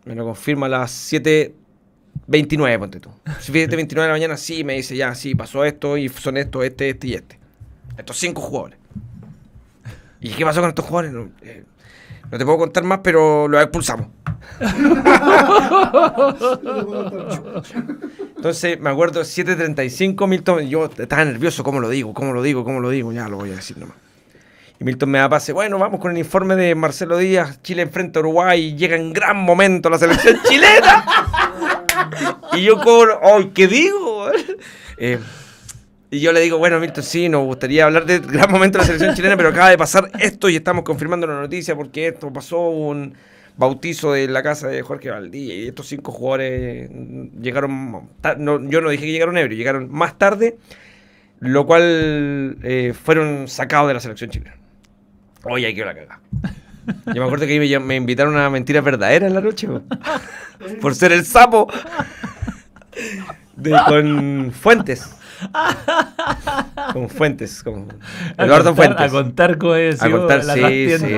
Me 0.05 0.15
lo 0.15 0.25
confirma 0.25 0.67
a 0.67 0.69
las 0.71 1.13
7.29, 1.13 2.79
ponte 2.79 3.01
tú. 3.01 3.11
7.29 3.27 3.87
de 3.89 3.95
la 4.07 4.09
mañana, 4.09 4.37
sí, 4.37 4.65
me 4.65 4.75
dice, 4.75 4.97
ya, 4.97 5.15
sí, 5.15 5.35
pasó 5.35 5.65
esto 5.65 5.97
y 5.97 6.09
son 6.09 6.37
estos, 6.37 6.65
este, 6.65 6.91
este 6.91 7.07
y 7.09 7.15
este. 7.15 7.39
Estos 7.97 8.19
cinco 8.19 8.41
jugadores. 8.41 8.79
¿Y 10.21 10.31
qué 10.31 10.45
pasó 10.45 10.61
con 10.61 10.69
estos 10.71 10.85
jugadores? 10.85 11.13
No, 11.13 11.31
eh, 11.43 11.65
no 12.33 12.39
te 12.39 12.47
puedo 12.47 12.57
contar 12.57 12.83
más, 12.83 13.01
pero 13.05 13.47
los 13.47 13.61
expulsamos. 13.63 14.07
Entonces, 18.37 18.81
me 18.81 18.89
acuerdo, 18.89 19.21
7.35, 19.21 20.27
Milton, 20.27 20.67
yo 20.67 20.87
estaba 20.87 21.27
nervioso, 21.27 21.63
¿cómo 21.63 21.79
lo 21.79 21.91
digo? 21.91 22.15
¿Cómo 22.15 22.33
lo 22.33 22.41
digo? 22.41 22.65
¿Cómo 22.65 22.81
lo 22.81 22.89
digo? 22.89 23.13
Ya 23.13 23.29
lo 23.29 23.37
voy 23.37 23.51
a 23.51 23.57
decir 23.57 23.77
nomás. 23.77 23.97
Y 24.81 24.85
Milton 24.85 25.11
me 25.11 25.19
da 25.19 25.29
pase, 25.29 25.53
bueno, 25.53 25.79
vamos 25.79 26.01
con 26.01 26.11
el 26.11 26.17
informe 26.17 26.57
de 26.57 26.75
Marcelo 26.75 27.19
Díaz, 27.19 27.61
Chile 27.63 27.83
enfrenta 27.83 28.21
a 28.21 28.23
Uruguay 28.23 28.75
llega 28.77 28.97
en 28.97 29.13
gran 29.13 29.37
momento 29.37 29.91
la 29.91 29.99
selección 29.99 30.41
chilena. 30.49 31.05
y 32.55 32.63
yo 32.63 32.79
como, 32.79 33.05
¡ay, 33.23 33.51
qué 33.55 33.69
digo! 33.69 34.29
Eh, 34.99 35.19
y 36.13 36.21
yo 36.21 36.31
le 36.31 36.41
digo, 36.41 36.59
bueno, 36.59 36.79
Milton, 36.79 37.03
sí, 37.03 37.31
nos 37.31 37.43
gustaría 37.47 37.87
hablar 37.87 38.05
del 38.05 38.21
gran 38.21 38.51
momento 38.51 38.77
de 38.77 38.83
la 38.83 38.87
selección 38.87 39.15
chilena, 39.15 39.35
pero 39.35 39.49
acaba 39.49 39.71
de 39.71 39.79
pasar 39.79 40.11
esto 40.21 40.51
y 40.51 40.57
estamos 40.57 40.85
confirmando 40.85 41.27
la 41.27 41.41
noticia 41.41 41.75
porque 41.75 42.09
esto 42.09 42.31
pasó 42.31 42.69
un 42.69 43.15
bautizo 43.57 44.13
de 44.13 44.29
la 44.29 44.43
casa 44.43 44.69
de 44.69 44.83
Jorge 44.83 45.11
Valdía 45.11 45.55
y 45.55 45.69
estos 45.69 45.87
cinco 45.87 46.13
jugadores 46.13 46.91
llegaron, 47.41 48.11
no, 48.37 48.69
yo 48.69 48.83
no 48.83 48.91
dije 48.91 49.07
que 49.07 49.13
llegaron 49.13 49.39
ebrios, 49.39 49.57
llegaron 49.57 49.91
más 49.91 50.19
tarde, 50.19 50.59
lo 51.41 51.65
cual 51.65 52.59
eh, 52.63 52.93
fueron 52.93 53.49
sacados 53.49 53.89
de 53.89 53.95
la 53.95 54.01
selección 54.01 54.29
chilena. 54.29 54.57
Oye, 55.45 55.65
hay 55.65 55.75
que 55.75 55.83
la 55.83 55.95
caga. 55.95 56.21
Yo 57.07 57.23
me 57.23 57.25
acuerdo 57.25 57.47
que 57.47 57.59
me, 57.59 57.79
me 57.79 57.97
invitaron 57.97 58.35
a 58.35 58.41
una 58.41 58.51
mentira 58.51 58.83
verdadera 58.83 59.29
en 59.29 59.33
la 59.33 59.41
noche, 59.41 59.67
po. 59.67 59.81
por 60.83 60.95
ser 60.95 61.13
el 61.13 61.25
sapo 61.25 61.69
de, 63.57 63.75
con 63.89 64.53
Fuentes. 64.53 65.22
Con 66.93 67.09
Fuentes, 67.09 67.63
con 67.63 67.89
A 68.37 68.45
Eduardo 68.45 68.71
contar- 68.75 68.75
Fuentes. 68.75 69.07
A 69.07 69.11
contar 69.11 69.59
cómo 69.59 69.75
es. 69.75 70.03
A 70.03 70.11
contar, 70.11 70.43
sí, 70.45 70.89
sí. 70.99 71.17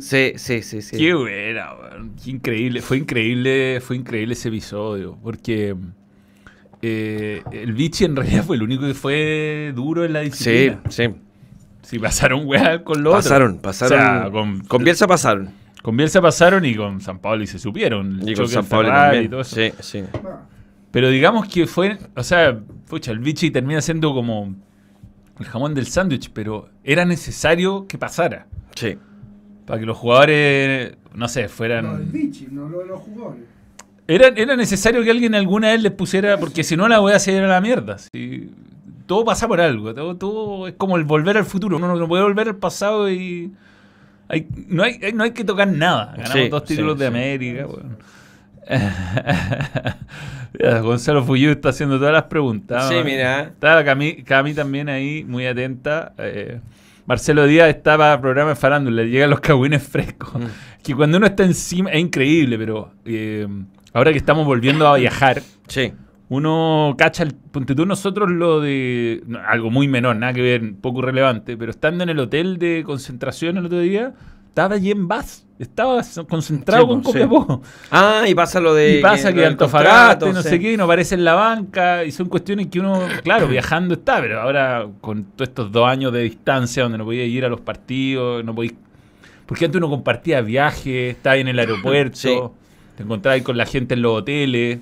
Sí, 0.00 0.32
sí, 0.36 0.62
sí, 0.62 0.82
sí. 0.82 0.96
Qué 0.96 1.14
buena. 1.14 1.68
Qué 2.22 2.30
increíble. 2.30 2.80
Fue 2.82 2.98
increíble, 2.98 3.80
fue 3.80 3.96
increíble 3.96 4.32
ese 4.34 4.48
episodio. 4.48 5.16
Porque 5.22 5.74
eh, 6.82 7.42
el 7.52 7.72
Vichy 7.72 8.04
en 8.04 8.16
realidad 8.16 8.44
fue 8.44 8.56
el 8.56 8.62
único 8.62 8.86
que 8.86 8.94
fue 8.94 9.72
duro 9.74 10.04
en 10.04 10.12
la 10.12 10.20
Sí, 10.20 10.26
disciplina. 10.30 10.80
sí. 10.88 11.08
Si 11.82 11.98
pasaron 12.00 12.46
weá 12.46 12.82
con 12.82 13.02
los 13.04 13.14
Pasaron, 13.14 13.58
pasaron. 13.58 13.98
O 13.98 14.02
sea, 14.02 14.30
con, 14.30 14.60
con 14.64 14.82
Bielsa 14.82 15.06
pasaron. 15.06 15.50
con 15.82 15.96
Bielsa 15.96 16.20
pasaron 16.20 16.64
y 16.64 16.74
con 16.74 17.00
San 17.00 17.20
Pablo 17.20 17.44
y 17.44 17.46
se 17.46 17.58
supieron. 17.60 18.20
el 18.22 18.30
Y 18.30 18.34
con 18.34 18.44
choque 18.46 18.54
San 18.54 18.66
Pablo 18.66 18.88
también. 18.88 19.24
y 19.24 19.28
todo 19.28 19.40
eso. 19.42 19.54
Sí, 19.54 19.72
sí. 19.80 20.02
Pero 20.96 21.10
digamos 21.10 21.46
que 21.46 21.66
fue, 21.66 21.98
o 22.16 22.22
sea, 22.22 22.58
pucha, 22.88 23.12
el 23.12 23.18
Vichy 23.18 23.50
termina 23.50 23.82
siendo 23.82 24.14
como 24.14 24.54
el 25.38 25.44
jamón 25.44 25.74
del 25.74 25.86
sándwich, 25.88 26.30
pero 26.32 26.70
era 26.84 27.04
necesario 27.04 27.86
que 27.86 27.98
pasara. 27.98 28.46
Sí. 28.74 28.96
Para 29.66 29.78
que 29.78 29.84
los 29.84 29.98
jugadores, 29.98 30.96
no 31.14 31.28
sé, 31.28 31.40
Lo 31.40 31.48
del 31.48 31.50
fueran... 31.50 32.10
Vichy, 32.10 32.48
no 32.50 32.66
lo 32.70 32.78
de 32.78 32.86
los 32.86 33.00
jugadores. 33.02 33.42
Era, 34.08 34.28
era 34.28 34.56
necesario 34.56 35.02
que 35.04 35.10
alguien 35.10 35.34
alguna 35.34 35.68
vez 35.72 35.82
les 35.82 35.92
pusiera, 35.92 36.38
porque 36.40 36.64
si 36.64 36.78
no 36.78 36.88
la 36.88 36.98
voy 36.98 37.12
a 37.12 37.16
hacer 37.16 37.44
a 37.44 37.46
la 37.46 37.60
mierda. 37.60 37.98
Si, 37.98 38.50
todo 39.04 39.22
pasa 39.26 39.46
por 39.46 39.60
algo, 39.60 39.92
todo, 39.94 40.16
todo 40.16 40.66
es 40.66 40.74
como 40.78 40.96
el 40.96 41.04
volver 41.04 41.36
al 41.36 41.44
futuro. 41.44 41.76
Uno 41.76 41.94
no 41.94 42.08
puede 42.08 42.22
volver 42.22 42.48
al 42.48 42.56
pasado 42.56 43.10
y... 43.10 43.52
hay- 44.28 44.46
no, 44.68 44.82
hay, 44.82 44.98
no 45.12 45.24
hay 45.24 45.32
que 45.32 45.44
tocar 45.44 45.68
nada. 45.68 46.14
Ganamos 46.16 46.32
Sí, 46.32 46.48
dos 46.48 46.64
títulos 46.64 46.94
sí, 46.94 47.00
de 47.00 47.04
sí. 47.04 47.08
América. 47.08 47.66
weón. 47.66 47.98
Ya, 47.98 48.15
Gonzalo 50.82 51.24
Fuyu 51.24 51.50
está 51.50 51.70
haciendo 51.70 51.98
todas 51.98 52.12
las 52.12 52.24
preguntas. 52.24 52.88
Sí, 52.88 52.96
mira. 53.04 53.42
Está 53.42 53.84
Cami, 53.84 54.22
Cami 54.22 54.54
también 54.54 54.88
ahí, 54.88 55.24
muy 55.24 55.46
atenta. 55.46 56.12
Eh, 56.18 56.60
Marcelo 57.06 57.46
Díaz 57.46 57.68
estaba 57.68 58.12
a 58.12 58.20
programa 58.20 58.50
de 58.50 58.56
farándula, 58.56 59.02
le 59.02 59.10
llegan 59.10 59.30
los 59.30 59.40
cagüines 59.40 59.82
frescos. 59.82 60.34
Mm. 60.34 60.46
Que 60.82 60.94
cuando 60.94 61.18
uno 61.18 61.26
está 61.26 61.44
encima, 61.44 61.90
es 61.90 62.00
increíble, 62.00 62.58
pero 62.58 62.92
eh, 63.04 63.46
ahora 63.92 64.12
que 64.12 64.18
estamos 64.18 64.44
volviendo 64.44 64.86
a 64.88 64.96
viajar, 64.96 65.42
Sí. 65.68 65.92
uno 66.28 66.94
cacha, 66.98 67.22
el, 67.22 67.34
ponte 67.34 67.74
tú 67.74 67.86
nosotros 67.86 68.30
lo 68.30 68.60
de, 68.60 69.22
algo 69.48 69.70
muy 69.70 69.88
menor, 69.88 70.16
nada 70.16 70.32
que 70.32 70.42
ver, 70.42 70.74
poco 70.80 71.02
relevante, 71.02 71.56
pero 71.56 71.70
estando 71.70 72.02
en 72.02 72.10
el 72.10 72.18
hotel 72.18 72.58
de 72.58 72.82
concentración 72.84 73.56
el 73.56 73.66
otro 73.66 73.80
día, 73.80 74.14
estaba 74.56 74.76
allí 74.76 74.90
en 74.90 75.06
Bath, 75.06 75.26
estaba 75.58 76.00
concentrado 76.26 76.84
Sí, 76.84 76.88
con 76.88 77.00
sí. 77.00 77.04
Copiapó. 77.04 77.62
Ah, 77.90 78.24
y 78.26 78.34
pasa 78.34 78.58
lo 78.58 78.72
de. 78.72 79.00
Y 79.00 79.02
pasa 79.02 79.30
que 79.34 79.40
del 79.40 79.50
Antofagasta, 79.50 80.32
no 80.32 80.42
sí. 80.42 80.48
sé 80.48 80.58
qué, 80.58 80.78
no 80.78 80.84
aparece 80.84 81.14
en 81.14 81.24
la 81.26 81.34
banca, 81.34 82.04
y 82.04 82.10
son 82.10 82.30
cuestiones 82.30 82.68
que 82.68 82.80
uno, 82.80 83.02
claro, 83.22 83.48
viajando 83.48 83.92
está, 83.92 84.18
pero 84.18 84.40
ahora 84.40 84.86
con 85.02 85.24
todos 85.24 85.48
estos 85.50 85.70
dos 85.70 85.86
años 85.86 86.10
de 86.10 86.22
distancia 86.22 86.84
donde 86.84 86.96
no 86.96 87.04
podía 87.04 87.24
ir 87.26 87.44
a 87.44 87.50
los 87.50 87.60
partidos, 87.60 88.42
no 88.44 88.54
podía... 88.54 88.72
Porque 89.44 89.66
antes 89.66 89.76
uno 89.78 89.90
compartía 89.90 90.40
viajes, 90.40 91.16
estaba 91.16 91.34
ahí 91.34 91.42
en 91.42 91.48
el 91.48 91.58
aeropuerto, 91.58 92.16
Sí. 92.16 92.34
te 92.96 93.02
encontrabas 93.02 93.42
con 93.42 93.58
la 93.58 93.66
gente 93.66 93.92
en 93.92 94.00
los 94.00 94.12
hoteles. 94.20 94.78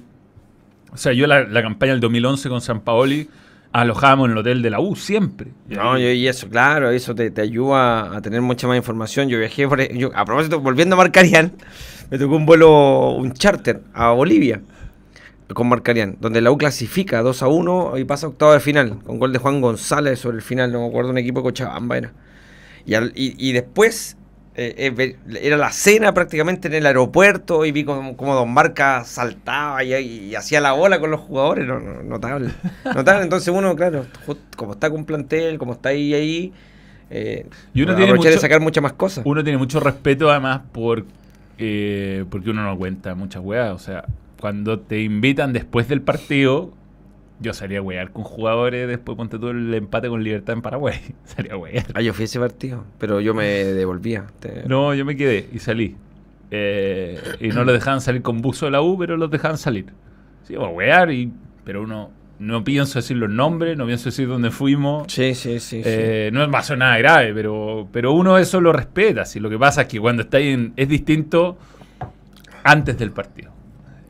O 0.93 0.97
sea, 0.97 1.13
yo 1.13 1.27
la, 1.27 1.43
la 1.49 1.63
campaña 1.63 1.91
del 1.93 2.01
2011 2.01 2.49
con 2.49 2.61
San 2.61 2.81
Paoli 2.81 3.29
alojábamos 3.75 4.27
en 4.27 4.33
el 4.33 4.39
hotel 4.39 4.63
de 4.63 4.71
la 4.71 4.81
U 4.81 4.95
siempre. 4.97 5.49
No, 5.69 5.99
yo- 5.99 6.11
y 6.11 6.27
eso, 6.29 6.49
claro, 6.49 6.91
eso 6.91 7.15
te, 7.15 7.31
te 7.31 7.41
ayuda 7.43 8.17
a 8.17 8.23
tener 8.23 8.41
mucha 8.41 8.67
más 8.69 8.77
información. 8.77 9.29
Yo 9.29 9.39
viajé, 9.39 9.69
yo, 9.99 10.11
a 10.15 10.25
propósito, 10.25 10.61
volviendo 10.61 10.95
a 10.95 10.99
Marcarián, 10.99 11.53
me 12.11 12.19
tocó 12.19 12.37
un 12.37 12.47
vuelo, 12.47 13.11
un 13.11 13.33
charter 13.35 13.83
a 13.93 14.11
Bolivia 14.13 14.61
con 15.53 15.69
Marcarián, 15.69 16.17
donde 16.21 16.41
la 16.41 16.51
U 16.51 16.57
clasifica 16.57 17.21
2 17.23 17.43
a 17.43 17.49
1 17.49 17.99
y 17.99 18.05
pasa 18.05 18.27
a 18.27 18.31
octavo 18.31 18.53
de 18.53 18.61
final, 18.61 18.99
con 19.05 19.19
gol 19.19 19.33
de 19.33 19.39
Juan 19.39 19.61
González 19.61 20.19
sobre 20.19 20.37
el 20.37 20.43
final, 20.43 20.73
no 20.73 20.81
me 20.81 20.87
acuerdo, 20.89 21.11
un 21.11 21.19
equipo 21.19 21.41
de 21.41 21.45
Cochabamba 21.45 21.99
era. 21.99 22.13
Y, 22.87 22.95
al- 22.95 23.13
y, 23.15 23.35
y 23.49 23.53
después 23.53 24.17
eh, 24.57 24.93
eh, 24.99 25.17
era 25.43 25.57
la 25.57 25.71
cena 25.73 26.15
prácticamente 26.15 26.69
en 26.69 26.75
el 26.75 26.87
aeropuerto 26.87 27.65
y 27.65 27.73
vi 27.73 27.85
como, 27.85 28.17
como 28.17 28.35
Don 28.35 28.53
Marca 28.53 29.05
saltaba 29.05 29.83
y, 29.83 29.93
y 29.95 30.35
hacía 30.35 30.61
la 30.61 30.73
bola 30.73 31.01
con 31.01 31.11
los 31.11 31.21
jugadores, 31.21 31.67
no, 31.67 31.81
no, 31.81 32.03
notable. 32.03 32.51
Notable, 32.85 33.25
entonces 33.25 33.49
uno, 33.53 33.75
claro, 33.75 34.07
como 34.57 34.73
está 34.75 34.91
con 34.91 35.05
plantel, 35.05 35.59
como 35.59 35.73
está 35.73 35.89
ahí, 35.91 36.15
ahí, 36.15 36.53
eh, 37.11 37.47
Y 37.75 37.83
uno 37.83 37.95
tiene 37.97 38.13
de 38.13 38.19
mucho- 38.19 38.39
sacar 38.39 38.61
muchas 38.61 38.83
más 38.83 38.93
cosas. 38.95 39.25
Uno 39.27 39.43
tiene 39.43 39.59
mucho 39.59 39.81
respeto 39.81 40.31
además 40.31 40.63
por 40.73 41.05
eh, 41.59 42.25
porque 42.31 42.51
uno 42.51 42.63
no 42.65 42.77
cuenta 42.77 43.15
muchas 43.15 43.43
weas. 43.43 43.73
O 43.73 43.79
sea, 43.79 44.05
cuando 44.41 44.81
te 44.81 45.01
invitan 45.03 45.53
después 45.53 45.89
del 45.89 46.01
partido, 46.01 46.73
yo 47.41 47.53
salía 47.53 47.79
a 47.81 47.83
wear 47.83 48.11
con 48.11 48.23
jugadores 48.25 48.87
después 48.89 49.17
ponte 49.17 49.39
tú 49.39 49.49
el 49.49 49.73
empate 49.75 50.09
con 50.09 50.23
Libertad 50.23 50.55
en 50.55 50.63
Paraguay. 50.63 50.99
salía 51.25 51.55
a 51.55 51.57
wear. 51.57 51.85
Ah, 51.95 52.01
yo 52.01 52.13
fui 52.15 52.23
a 52.23 52.27
ese 52.27 52.39
partido, 52.41 52.85
pero 52.99 53.21
yo 53.21 53.35
me 53.35 53.47
devolvía. 53.65 54.27
Te- 54.41 54.65
No, 54.67 54.95
yo 54.95 55.05
me 55.05 55.17
quedé 55.17 55.49
y 55.53 55.59
salí. 55.59 55.97
Eh, 56.51 57.19
y 57.41 57.49
no 57.49 57.65
los 57.65 57.75
dejaban 57.75 58.01
salir 58.01 58.23
con 58.23 58.41
buzo 58.41 58.67
de 58.67 58.73
la 58.73 58.81
U, 58.83 58.97
pero 58.99 59.17
los 59.17 59.31
dejaban 59.31 59.59
salir. 59.59 59.87
Sí, 60.47 60.55
a 60.55 60.61
wear, 60.61 61.11
y, 61.11 61.33
pero 61.65 61.83
uno 61.83 62.11
no 62.39 62.63
pienso 62.65 62.99
decir 62.99 63.17
los 63.17 63.31
nombres, 63.31 63.77
no 63.79 63.87
pienso 63.87 64.07
decir 64.07 64.29
dónde 64.29 64.51
fuimos. 64.51 65.11
Sí, 65.13 65.35
sí, 65.35 65.59
sí. 65.61 65.79
sí. 65.79 65.83
Eh, 65.85 66.31
no 66.33 66.49
pasó 66.51 66.77
nada 66.77 66.99
grave, 66.99 67.33
pero, 67.35 67.89
pero 67.93 68.13
uno 68.13 68.39
eso 68.39 68.61
lo 68.61 68.73
respeta. 68.73 69.25
Si 69.25 69.41
lo 69.41 69.49
que 69.51 69.59
pasa 69.59 69.83
es 69.83 69.89
que 69.89 69.99
cuando 70.01 70.23
está 70.23 70.37
ahí 70.37 70.49
en- 70.51 70.73
es 70.77 70.89
distinto 70.89 71.57
antes 72.63 72.99
del 72.99 73.11
partido. 73.13 73.53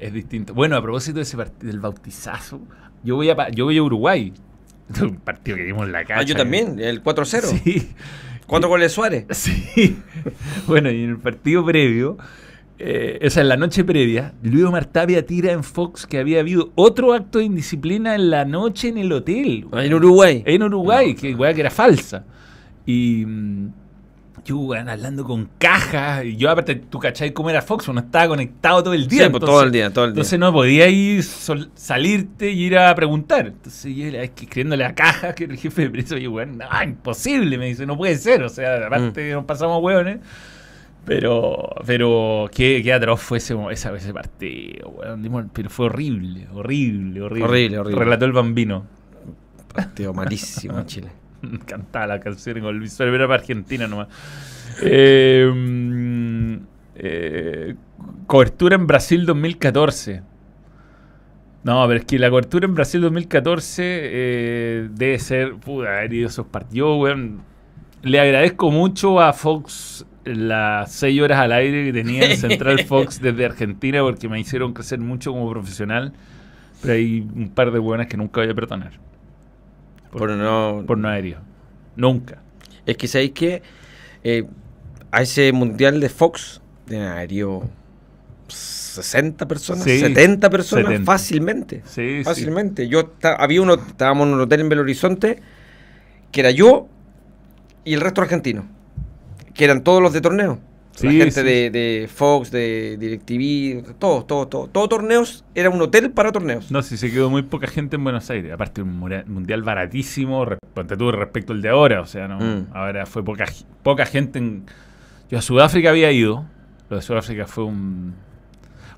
Es 0.05 0.13
distinto. 0.13 0.53
Bueno, 0.53 0.77
a 0.77 0.83
propósito 0.83 1.17
de 1.17 1.23
ese 1.23 1.39
del 1.61 1.81
bautizazo, 1.81 2.61
yo 3.03 3.17
voy 3.17 3.31
a 3.31 3.49
yo 3.49 3.65
voy 3.65 3.79
a 3.79 3.83
Uruguay. 3.83 4.35
Un 5.01 5.17
partido 5.17 5.57
que 5.57 5.65
dimos 5.65 5.87
en 5.87 5.93
la 5.93 6.05
calle. 6.05 6.21
ah, 6.21 6.23
yo 6.25 6.37
también, 6.37 6.79
el 6.79 7.03
4-0. 7.03 7.41
Sí. 7.41 7.89
¿Cuántos 8.47 8.69
goles 8.69 8.93
Suárez? 8.93 9.25
Sí. 9.33 9.97
Bueno, 10.67 10.91
y 10.91 11.05
en 11.05 11.11
el 11.11 11.17
partido 11.17 11.65
previo, 11.65 12.19
eh, 12.79 13.19
o 13.25 13.31
sea, 13.31 13.41
en 13.45 13.49
la 13.49 13.57
noche 13.57 13.83
previa, 13.83 14.35
Luis 14.43 14.65
Omar 14.67 14.85
Tapia 14.85 15.25
tira 15.25 15.53
en 15.53 15.65
Fox 15.65 16.07
que 16.07 16.19
había 16.19 16.41
habido 16.41 16.71
otro 16.75 17.15
acto 17.15 17.39
de 17.39 17.47
indisciplina 17.47 18.15
en 18.15 18.29
la 18.29 18.45
noche 18.45 18.89
en 18.89 18.99
el 18.99 19.11
hotel. 19.11 19.67
En 19.73 19.95
Uruguay. 19.95 20.43
En 20.45 20.63
Uruguay, 20.65 21.15
que 21.15 21.35
weá 21.35 21.55
que 21.55 21.63
era 21.63 21.71
falsa. 21.71 22.27
Y 22.85 23.25
mm, 23.27 23.73
yo, 24.45 24.73
hablando 24.75 25.25
con 25.25 25.49
cajas. 25.59 26.25
Y 26.25 26.37
yo, 26.37 26.51
aparte, 26.51 26.75
tú 26.77 26.99
cachai 26.99 27.33
cómo 27.33 27.51
era 27.51 27.63
Fox, 27.63 27.89
uno 27.89 28.01
estaba 28.01 28.29
conectado 28.29 28.83
todo 28.83 28.95
el 28.95 29.07
día. 29.09 29.25
Sí, 29.25 29.31
pues, 29.31 29.45
todo 29.45 29.63
el 29.63 29.73
día, 29.73 29.91
todo 29.93 30.05
el 30.05 30.11
día. 30.13 30.21
Entonces 30.21 30.39
no 30.39 30.53
podía 30.53 30.89
ir, 30.89 31.23
sol- 31.23 31.71
salirte 31.75 32.51
y 32.51 32.65
ir 32.65 32.79
a 32.79 32.95
preguntar. 32.95 33.47
Entonces 33.47 33.95
yo 33.95 34.11
que 34.11 34.23
escribiéndole 34.25 34.85
a 34.85 34.95
cajas, 34.95 35.35
que 35.35 35.45
el 35.45 35.57
jefe 35.57 35.83
de 35.83 35.91
prensa, 35.91 36.19
y 36.19 36.27
weón, 36.27 36.59
no, 36.59 36.67
imposible. 36.83 37.57
Me 37.59 37.67
dice, 37.67 37.87
no 37.87 37.97
puede 37.97 38.17
ser. 38.19 38.43
O 38.43 38.49
sea, 38.49 38.87
aparte 38.87 39.31
Mm. 39.31 39.35
nos 39.35 39.45
pasamos 39.45 39.83
hueones. 39.83 40.19
Pero, 41.07 41.69
pero 41.85 42.49
qué, 42.51 42.81
qué 42.83 42.93
atroz 42.93 43.21
fue 43.21 43.37
ese, 43.39 43.55
esa, 43.71 43.95
ese 43.95 44.15
partido, 44.15 44.89
weón. 44.89 45.51
Pero 45.53 45.69
fue 45.69 45.87
horrible, 45.87 46.49
horrible, 46.55 47.21
horrible. 47.21 47.45
Horrible, 47.49 47.79
horrible. 47.79 48.05
Relató 48.05 48.25
el 48.25 48.33
bambino. 48.33 48.87
Partido 49.75 50.15
malísimo 50.15 50.79
en 50.79 50.87
Chile. 50.87 51.09
Cantaba 51.67 52.07
la 52.07 52.21
canción 52.21 52.61
con 52.61 52.77
el 52.77 53.15
era 53.15 53.27
para 53.27 53.41
Argentina 53.41 53.87
nomás. 53.87 54.09
Eh, 54.83 55.51
mm, 55.55 56.55
eh, 56.97 57.75
cobertura 58.27 58.77
en 58.77 58.87
Brasil 58.87 59.27
2014. 59.27 60.23
No, 61.65 61.87
pero 61.89 62.01
es 62.01 62.05
que 62.05 62.19
la 62.19 62.29
cobertura 62.29 62.67
en 62.67 62.75
Brasil 62.75 63.01
2014 63.01 63.83
eh, 63.85 64.89
debe 64.93 65.19
ser. 65.19 65.55
Puta, 65.55 65.97
haber 65.99 66.13
ido 66.13 66.29
esos 66.29 66.47
partidos, 66.47 67.01
weón. 67.01 67.43
Le 68.03 68.21
agradezco 68.21 68.71
mucho 68.71 69.19
a 69.21 69.33
Fox 69.33 70.05
las 70.25 70.93
seis 70.93 71.21
horas 71.21 71.39
al 71.39 71.53
aire 71.53 71.87
que 71.87 71.93
tenía 71.93 72.31
en 72.31 72.37
Central 72.37 72.81
Fox 72.87 73.21
desde 73.21 73.45
Argentina 73.47 74.03
porque 74.03 74.29
me 74.29 74.39
hicieron 74.39 74.75
crecer 74.75 74.99
mucho 74.99 75.33
como 75.33 75.49
profesional. 75.51 76.13
Pero 76.83 76.95
hay 76.95 77.27
un 77.35 77.49
par 77.49 77.71
de 77.71 77.79
buenas 77.79 78.09
que 78.09 78.19
nunca 78.19 78.43
voy 78.43 78.51
a 78.51 78.55
perdonar. 78.55 78.93
Por 80.19 80.31
no, 80.31 80.85
Por 80.87 80.99
no 80.99 81.09
ido. 81.19 81.41
Nunca. 81.97 82.39
Es 82.87 82.97
que 82.97 83.09
sabéis 83.09 83.33
que 83.33 83.63
eh, 84.23 84.45
a 85.11 85.23
ese 85.23 85.53
mundial 85.53 86.01
de 86.01 86.09
Fox 86.09 86.61
haber 86.89 87.33
ido 87.33 87.63
60 88.49 89.49
personas, 89.49 89.85
Sí, 89.85 89.99
70 90.01 90.51
personas 90.51 90.87
70. 90.87 91.05
fácilmente. 91.05 91.83
Sí, 91.87 92.19
sí. 92.19 92.25
Fácilmente. 92.25 92.89
Yo 92.89 93.13
había 93.23 93.63
uno, 93.63 93.75
estábamos 93.75 94.29
en 94.29 94.35
un 94.35 94.41
hotel 94.41 94.61
en 94.61 94.69
Belo 94.69 94.83
Horizonte, 94.83 95.41
que 96.31 96.41
era 96.41 96.51
yo 96.51 96.89
y 97.85 97.95
el 97.95 98.01
resto 98.01 98.23
argentino, 98.23 98.67
que 99.55 99.65
eran 99.65 99.83
todos 99.83 100.03
los 100.03 100.13
de 100.13 100.21
torneo. 100.21 100.61
La 101.03 101.11
Sí, 101.11 101.17
gente 101.19 101.31
sí. 101.33 101.43
de, 101.43 101.71
de 101.71 102.09
Fox, 102.09 102.51
de 102.53 102.97
DirecTV, 102.99 103.95
todos, 103.99 104.27
todos, 104.27 104.49
todos. 104.49 104.73
Todos 104.73 104.89
torneos, 104.89 105.45
era 105.55 105.69
un 105.71 105.81
hotel 105.83 106.11
para 106.13 106.31
torneos. 106.31 106.71
No, 106.71 106.83
si 106.83 106.97
se 106.97 107.11
quedó 107.11 107.31
muy 107.31 107.43
poca 107.43 107.67
gente 107.67 107.97
en 107.97 108.05
Buenos 108.05 108.31
Aires. 108.31 108.53
Aparte, 108.53 108.81
un 108.83 108.99
mundial 109.27 109.63
baratísimo 109.63 110.45
respecto 110.45 111.53
al 111.53 111.63
de 111.63 111.69
ahora. 111.69 112.01
O 112.01 112.07
sea, 112.07 112.29
no 112.29 112.39
Mm. 112.39 112.67
ahora 112.73 113.07
fue 113.07 113.25
poca, 113.25 114.07
gente. 114.07 114.39
En... 114.39 114.65
Yo 115.31 115.39
a 115.39 115.43
Sudáfrica 115.43 115.91
había 115.91 116.13
ido. 116.13 116.45
Lo 116.91 116.97
de 116.97 117.03
Sudáfrica 117.03 117.47
fue 117.47 117.65
un. 117.65 118.15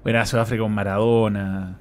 Bueno, 0.03 0.21
a 0.21 0.27
Sudáfrica 0.27 0.63
con 0.63 0.73
Maradona. 0.75 1.79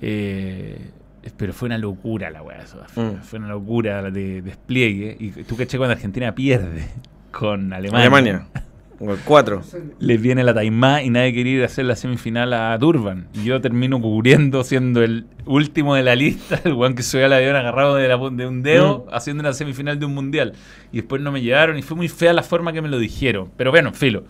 eh, 0.00 0.90
pero 1.36 1.52
fue 1.52 1.66
una 1.66 1.76
locura 1.76 2.30
la 2.30 2.42
weá 2.42 2.58
de 2.60 2.66
Sudáfrica. 2.66 3.18
Mm. 3.18 3.22
Fue 3.22 3.38
una 3.38 3.48
locura 3.48 4.10
de 4.10 4.42
despliegue. 4.42 5.16
Y 5.18 5.30
tú 5.44 5.56
caché 5.56 5.76
cuando 5.76 5.92
Argentina 5.94 6.34
pierde 6.34 6.86
con 7.32 7.72
Alemania. 7.72 8.00
Alemania. 8.06 8.46
O 9.02 9.10
el 9.12 9.18
4. 9.24 9.62
les 9.98 10.20
viene 10.20 10.44
la 10.44 10.52
taimá 10.52 11.02
y 11.02 11.08
nadie 11.08 11.32
quería 11.32 11.52
ir 11.54 11.62
a 11.62 11.66
hacer 11.66 11.86
la 11.86 11.96
semifinal 11.96 12.52
a 12.52 12.76
Durban. 12.76 13.28
Y 13.32 13.44
yo 13.44 13.58
termino 13.60 13.98
cubriendo, 14.00 14.62
siendo 14.62 15.02
el 15.02 15.24
último 15.46 15.94
de 15.94 16.02
la 16.02 16.14
lista, 16.14 16.60
el 16.64 16.74
weón 16.74 16.94
que 16.94 17.02
subía 17.02 17.24
al 17.26 17.32
avión 17.32 17.56
agarrado 17.56 17.94
de, 17.96 18.08
la- 18.08 18.18
de 18.18 18.46
un 18.46 18.62
dedo, 18.62 19.06
haciendo 19.10 19.40
una 19.40 19.54
semifinal 19.54 19.98
de 19.98 20.04
un 20.06 20.14
mundial. 20.14 20.52
Y 20.92 20.98
después 20.98 21.22
no 21.22 21.32
me 21.32 21.40
llevaron 21.40 21.78
y 21.78 21.82
fue 21.82 21.96
muy 21.96 22.08
fea 22.08 22.32
la 22.34 22.42
forma 22.42 22.72
que 22.74 22.82
me 22.82 22.88
lo 22.88 22.98
dijeron. 22.98 23.48
Pero 23.56 23.70
bueno, 23.70 23.92
filo. 23.94 24.24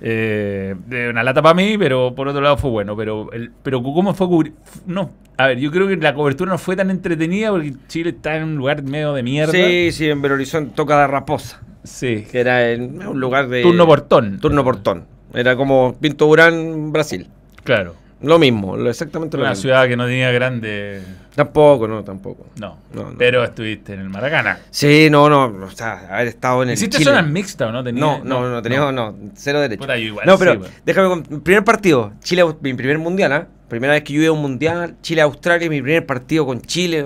Eh, 0.00 0.74
de 0.86 1.08
una 1.08 1.22
lata 1.22 1.40
para 1.40 1.54
mí, 1.54 1.76
pero 1.78 2.14
por 2.14 2.28
otro 2.28 2.40
lado 2.42 2.56
fue 2.56 2.70
bueno. 2.70 2.96
Pero, 2.96 3.32
el, 3.32 3.50
pero 3.62 3.82
¿cómo 3.82 4.14
fue 4.14 4.26
cubrir? 4.28 4.52
No, 4.86 5.10
a 5.38 5.46
ver, 5.48 5.58
yo 5.58 5.70
creo 5.70 5.88
que 5.88 5.96
la 5.96 6.14
cobertura 6.14 6.50
no 6.52 6.58
fue 6.58 6.76
tan 6.76 6.90
entretenida 6.90 7.50
porque 7.50 7.74
Chile 7.88 8.10
está 8.10 8.36
en 8.36 8.44
un 8.44 8.56
lugar 8.56 8.82
medio 8.82 9.14
de 9.14 9.22
mierda. 9.22 9.52
Sí, 9.52 9.90
sí, 9.92 10.08
en 10.08 10.20
Belo 10.20 10.34
Horizonte 10.34 10.72
toca 10.74 11.00
de 11.00 11.06
Raposa, 11.06 11.62
Sí. 11.86 12.26
que 12.30 12.40
era 12.40 12.70
en 12.70 13.06
un 13.06 13.18
lugar 13.20 13.48
de... 13.48 13.62
Turno 13.62 13.86
portón. 13.86 14.38
Turno 14.40 14.62
portón. 14.64 15.04
Era 15.34 15.56
como 15.56 15.96
Pinto 16.00 16.26
Durán, 16.26 16.92
Brasil. 16.92 17.28
Claro. 17.64 17.94
Lo 18.22 18.38
mismo, 18.38 18.78
exactamente 18.88 19.36
lo 19.36 19.42
Una 19.42 19.50
mismo. 19.50 19.60
ciudad 19.62 19.86
que 19.86 19.94
no 19.96 20.06
tenía 20.06 20.30
grande. 20.30 21.02
Tampoco, 21.34 21.86
no, 21.86 22.02
tampoco. 22.02 22.46
No. 22.58 22.78
No, 22.94 23.10
no. 23.10 23.18
Pero 23.18 23.44
estuviste 23.44 23.92
en 23.92 24.00
el 24.00 24.08
Maracana. 24.08 24.58
Sí, 24.70 25.08
no, 25.10 25.28
no, 25.28 25.44
o 25.66 25.70
sea, 25.70 26.08
haber 26.10 26.28
estado 26.28 26.62
en 26.62 26.70
el 26.70 26.74
¿Hiciste 26.76 26.96
Chile. 26.96 27.10
zonas 27.10 27.30
mixtas 27.30 27.68
o 27.68 27.72
no? 27.72 27.84
Tenía- 27.84 28.00
No, 28.00 28.24
no, 28.24 28.48
no, 28.48 28.62
teníamos, 28.62 28.94
no, 28.94 29.14
cero 29.34 29.60
derecho. 29.60 29.80
Puta, 29.80 29.98
yo 29.98 30.04
igual 30.06 30.26
no, 30.26 30.32
sí, 30.32 30.38
pero 30.38 30.60
weón. 30.60 30.72
déjame 30.86 31.08
con 31.10 31.22
primer 31.42 31.62
partido, 31.62 32.12
Chile, 32.22 32.42
mi 32.62 32.72
primer 32.72 32.98
mundial, 32.98 33.32
¿ah? 33.34 33.46
Primera 33.68 33.92
vez 33.92 34.02
que 34.02 34.14
yo 34.14 34.22
iba 34.22 34.30
a 34.30 34.32
un 34.32 34.40
mundial, 34.40 34.94
Chile-Australia, 35.02 35.68
mi 35.68 35.82
primer 35.82 36.06
partido 36.06 36.46
con 36.46 36.62
Chile. 36.62 37.04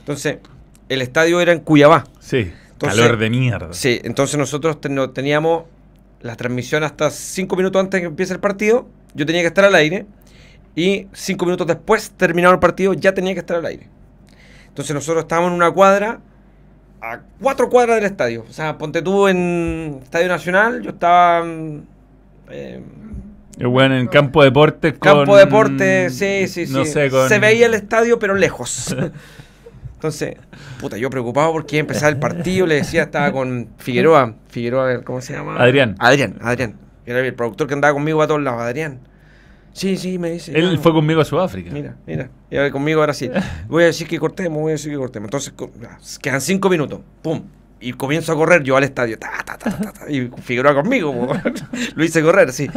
Entonces, 0.00 0.38
el 0.90 1.00
estadio 1.00 1.40
era 1.40 1.52
en 1.52 1.60
Cuyabá. 1.60 2.04
Sí. 2.20 2.52
Entonces- 2.78 3.00
calor 3.00 3.18
de 3.18 3.30
mierda. 3.30 3.68
Sí, 3.72 4.00
entonces 4.04 4.38
nosotros 4.38 4.80
ten- 4.80 4.94
no- 4.94 5.10
teníamos 5.10 5.64
la 6.20 6.36
transmisión 6.36 6.84
hasta 6.84 7.10
cinco 7.10 7.56
minutos 7.56 7.80
antes 7.80 7.98
de 7.98 8.02
que 8.02 8.06
empiece 8.06 8.32
el 8.32 8.40
partido. 8.40 8.86
Yo 9.14 9.26
tenía 9.26 9.40
que 9.42 9.48
estar 9.48 9.64
al 9.64 9.74
aire. 9.74 10.06
Y 10.76 11.08
cinco 11.12 11.44
minutos 11.44 11.66
después, 11.66 12.12
terminado 12.16 12.54
el 12.54 12.60
partido, 12.60 12.94
ya 12.94 13.12
tenía 13.12 13.34
que 13.34 13.40
estar 13.40 13.56
al 13.56 13.66
aire. 13.66 13.88
Entonces 14.68 14.94
nosotros 14.94 15.24
estábamos 15.24 15.50
en 15.50 15.56
una 15.56 15.70
cuadra, 15.72 16.20
a 17.00 17.20
cuatro 17.40 17.68
cuadras 17.68 17.96
del 17.96 18.04
estadio. 18.04 18.44
O 18.48 18.52
sea, 18.52 18.78
ponte 18.78 19.02
tú 19.02 19.26
en 19.26 19.98
Estadio 20.04 20.28
Nacional, 20.28 20.82
yo 20.82 20.90
estaba... 20.90 21.44
mm, 21.44 21.82
eh, 22.50 22.80
Es 23.58 23.66
bueno 23.66 23.96
en 23.98 24.06
campo 24.06 24.42
de 24.42 24.50
deportes 24.50 24.92
con. 24.98 25.16
Campo 25.16 25.36
de 25.36 25.44
deporte, 25.46 26.10
sí, 26.10 26.46
sí, 26.46 26.66
sí. 26.66 26.72
No 26.72 26.84
sé, 26.84 27.10
con. 27.10 27.28
Se 27.28 27.40
veía 27.40 27.66
el 27.66 27.74
estadio, 27.74 28.20
pero 28.20 28.34
lejos. 28.34 28.94
Entonces, 29.98 30.36
puta, 30.80 30.96
yo 30.96 31.10
preocupado 31.10 31.50
porque 31.50 31.74
iba 31.74 31.80
a 31.80 31.86
empezar 31.88 32.12
el 32.12 32.20
partido, 32.20 32.68
le 32.68 32.76
decía, 32.76 33.02
estaba 33.02 33.32
con 33.32 33.68
Figueroa. 33.78 34.36
Figueroa, 34.48 35.02
¿cómo 35.02 35.20
se 35.20 35.32
llama? 35.32 35.56
Adrián. 35.56 35.96
Adrián, 35.98 36.38
Adrián. 36.40 36.76
Era 37.04 37.18
el 37.18 37.34
productor 37.34 37.66
que 37.66 37.74
andaba 37.74 37.94
conmigo 37.94 38.22
a 38.22 38.28
todos 38.28 38.40
lados, 38.40 38.62
Adrián. 38.62 39.00
Sí, 39.72 39.96
sí, 39.96 40.16
me 40.16 40.30
dice. 40.30 40.56
Él 40.56 40.78
fue 40.78 40.92
conmigo 40.92 41.20
a 41.20 41.24
Sudáfrica. 41.24 41.72
Mira, 41.72 41.96
mira. 42.06 42.30
Y 42.48 42.56
ahora 42.56 42.70
conmigo 42.70 43.00
ahora 43.00 43.12
sí. 43.12 43.28
Voy 43.66 43.82
a 43.82 43.86
decir 43.86 44.06
que 44.06 44.20
cortemos, 44.20 44.60
voy 44.60 44.70
a 44.70 44.74
decir 44.74 44.92
que 44.92 44.98
cortemos. 44.98 45.26
Entonces, 45.26 45.52
quedan 46.22 46.40
cinco 46.40 46.70
minutos. 46.70 47.00
Pum. 47.20 47.42
Y 47.80 47.92
comienzo 47.94 48.30
a 48.30 48.36
correr 48.36 48.62
yo 48.62 48.76
al 48.76 48.84
estadio. 48.84 49.18
Ta, 49.18 49.30
ta, 49.44 49.58
ta, 49.58 49.70
ta, 49.76 49.92
ta, 49.92 50.10
y 50.10 50.30
Figueroa 50.42 50.74
conmigo. 50.74 51.12
po. 51.12 51.34
Lo 51.96 52.04
hice 52.04 52.22
correr, 52.22 52.52
sí. 52.52 52.70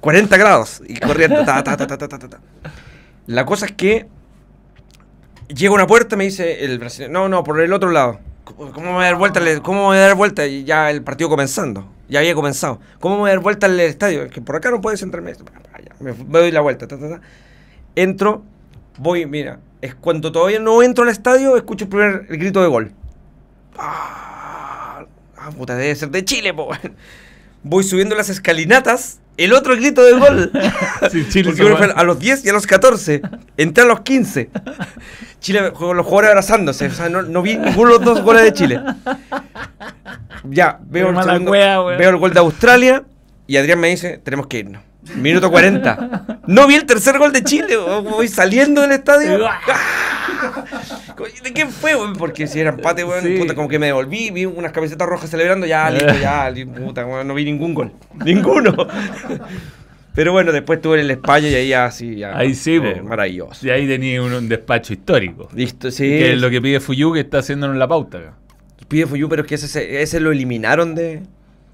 40 0.00 0.36
grados. 0.36 0.82
Y 0.86 0.96
corriendo. 1.00 1.46
Ta, 1.46 1.64
ta, 1.64 1.78
ta, 1.78 1.86
ta, 1.86 1.96
ta, 1.96 2.08
ta, 2.08 2.18
ta. 2.18 2.40
La 3.26 3.46
cosa 3.46 3.64
es 3.64 3.72
que 3.72 4.06
llega 5.54 5.70
a 5.72 5.74
una 5.74 5.86
puerta 5.86 6.16
me 6.16 6.24
dice 6.24 6.64
el 6.64 6.78
brasileño, 6.78 7.12
no, 7.12 7.28
no, 7.28 7.44
por 7.44 7.60
el 7.60 7.72
otro 7.72 7.90
lado. 7.90 8.20
¿Cómo 8.44 8.70
me 8.80 8.92
voy 8.92 9.02
a 9.04 9.06
dar 9.06 9.16
vuelta? 9.16 9.40
al- 9.40 9.62
¿Cómo 9.62 9.80
me 9.80 9.86
voy 9.86 9.96
a 9.96 10.00
dar 10.00 10.14
vuelta? 10.16 10.46
Y 10.46 10.64
ya 10.64 10.90
el 10.90 11.02
partido 11.02 11.30
comenzando. 11.30 11.88
Ya 12.08 12.18
había 12.18 12.34
comenzado. 12.34 12.80
¿Cómo 13.00 13.14
me 13.14 13.20
voy 13.22 13.30
a 13.30 13.34
dar 13.34 13.42
vuelta 13.42 13.66
al 13.66 13.78
estadio? 13.80 14.24
Es 14.24 14.30
que 14.32 14.42
por 14.42 14.56
acá 14.56 14.70
no 14.70 14.80
puedes 14.80 15.00
entrar. 15.02 15.22
Me 15.22 15.32
doy 16.12 16.50
la 16.50 16.60
vuelta. 16.60 16.86
ta, 16.86 16.98
ta, 16.98 17.08
ta. 17.08 17.20
Entro, 17.94 18.42
voy, 18.98 19.26
mira. 19.26 19.60
Es 19.80 19.94
cuando 19.94 20.30
todavía 20.32 20.58
no 20.58 20.82
entro 20.82 21.04
al 21.04 21.10
estadio, 21.10 21.56
escucho 21.56 21.84
el 21.84 21.88
primer 21.90 22.26
el 22.28 22.36
grito 22.38 22.60
de 22.62 22.68
gol. 22.68 22.92
Ah, 23.78 25.06
ah, 25.38 25.50
puta, 25.56 25.74
debe 25.76 25.94
ser 25.94 26.10
de 26.10 26.24
Chile, 26.24 26.52
po. 26.52 26.68
Voy 27.62 27.84
subiendo 27.84 28.14
las 28.14 28.28
escalinatas. 28.28 29.20
El 29.36 29.52
otro 29.54 29.74
grito 29.76 30.04
de 30.04 30.12
gol. 30.18 30.50
Sí, 31.10 31.26
Chile 31.28 31.50
Porque 31.50 31.64
uno 31.64 31.76
fue. 31.76 31.92
a 31.94 32.04
los 32.04 32.18
10 32.18 32.44
y 32.44 32.48
a 32.50 32.52
los 32.52 32.66
14. 32.66 33.22
Entré 33.56 33.84
a 33.84 33.86
los 33.86 34.00
15. 34.00 34.50
Chile 35.40 35.60
los 35.62 35.76
jugadores 35.78 36.30
abrazándose. 36.30 36.86
O 36.86 36.90
sea, 36.90 37.08
no, 37.08 37.22
no 37.22 37.42
vi 37.42 37.56
ninguno 37.56 37.92
de 37.92 37.96
los 37.98 38.04
dos 38.04 38.22
goles 38.22 38.42
de 38.44 38.52
Chile. 38.52 38.80
Ya, 40.44 40.78
veo 40.84 41.10
el, 41.10 41.22
segundo- 41.22 41.50
wea, 41.50 41.80
weón. 41.82 41.98
veo 41.98 42.10
el 42.10 42.16
gol 42.16 42.32
de 42.32 42.40
Australia. 42.40 43.02
Y 43.46 43.56
Adrián 43.56 43.80
me 43.80 43.88
dice: 43.88 44.18
Tenemos 44.22 44.46
que 44.46 44.58
irnos. 44.60 44.82
Minuto 45.16 45.50
40. 45.50 46.40
No 46.46 46.66
vi 46.68 46.76
el 46.76 46.84
tercer 46.86 47.18
gol 47.18 47.32
de 47.32 47.42
Chile. 47.42 47.76
Voy 47.76 48.28
saliendo 48.28 48.82
del 48.82 48.92
estadio. 48.92 49.46
¡Ah! 49.48 49.58
¿De 51.42 51.52
quién 51.52 51.70
fue, 51.70 51.94
weón? 51.96 52.14
Porque 52.14 52.46
si 52.46 52.60
era 52.60 52.70
empate, 52.70 53.04
weón, 53.04 53.22
Sí. 53.22 53.36
puta, 53.38 53.54
como 53.54 53.68
que 53.68 53.78
me 53.78 53.86
devolví, 53.86 54.30
vi 54.30 54.46
unas 54.46 54.72
camisetas 54.72 55.08
rojas 55.08 55.30
celebrando, 55.30 55.66
ya, 55.66 55.90
listo, 55.90 56.14
ya, 56.20 56.52
puta, 56.84 57.06
weón, 57.06 57.26
no 57.28 57.34
vi 57.34 57.44
ningún 57.44 57.74
gol. 57.74 57.92
Ninguno. 58.24 58.74
Pero 60.14 60.32
bueno, 60.32 60.52
después 60.52 60.76
estuve 60.76 60.96
en 60.96 61.00
el 61.06 61.10
España 61.12 61.48
y 61.48 61.54
ahí 61.54 61.68
ya 61.68 61.90
sí, 61.90 62.16
ya. 62.16 62.36
Ahí 62.36 62.54
sí, 62.54 62.74
eh, 62.76 62.96
po. 63.00 63.04
maravilloso. 63.08 63.66
Y 63.66 63.70
ahí 63.70 63.86
tenía 63.86 64.22
un, 64.22 64.32
un 64.32 64.46
despacho 64.48 64.92
histórico. 64.92 65.48
Listo, 65.54 65.90
sí. 65.90 66.04
Que 66.04 66.32
es 66.34 66.38
lo 66.40 66.50
que 66.50 66.60
pide 66.60 66.80
Fuyu 66.80 67.14
que 67.14 67.20
está 67.20 67.38
haciéndonos 67.38 67.76
la 67.76 67.88
pauta. 67.88 68.34
Pide 68.88 69.06
Fuyu, 69.06 69.26
pero 69.30 69.42
es 69.42 69.48
que 69.48 69.54
ese, 69.54 70.02
ese 70.02 70.20
lo 70.20 70.30
eliminaron 70.32 70.94
de. 70.94 71.22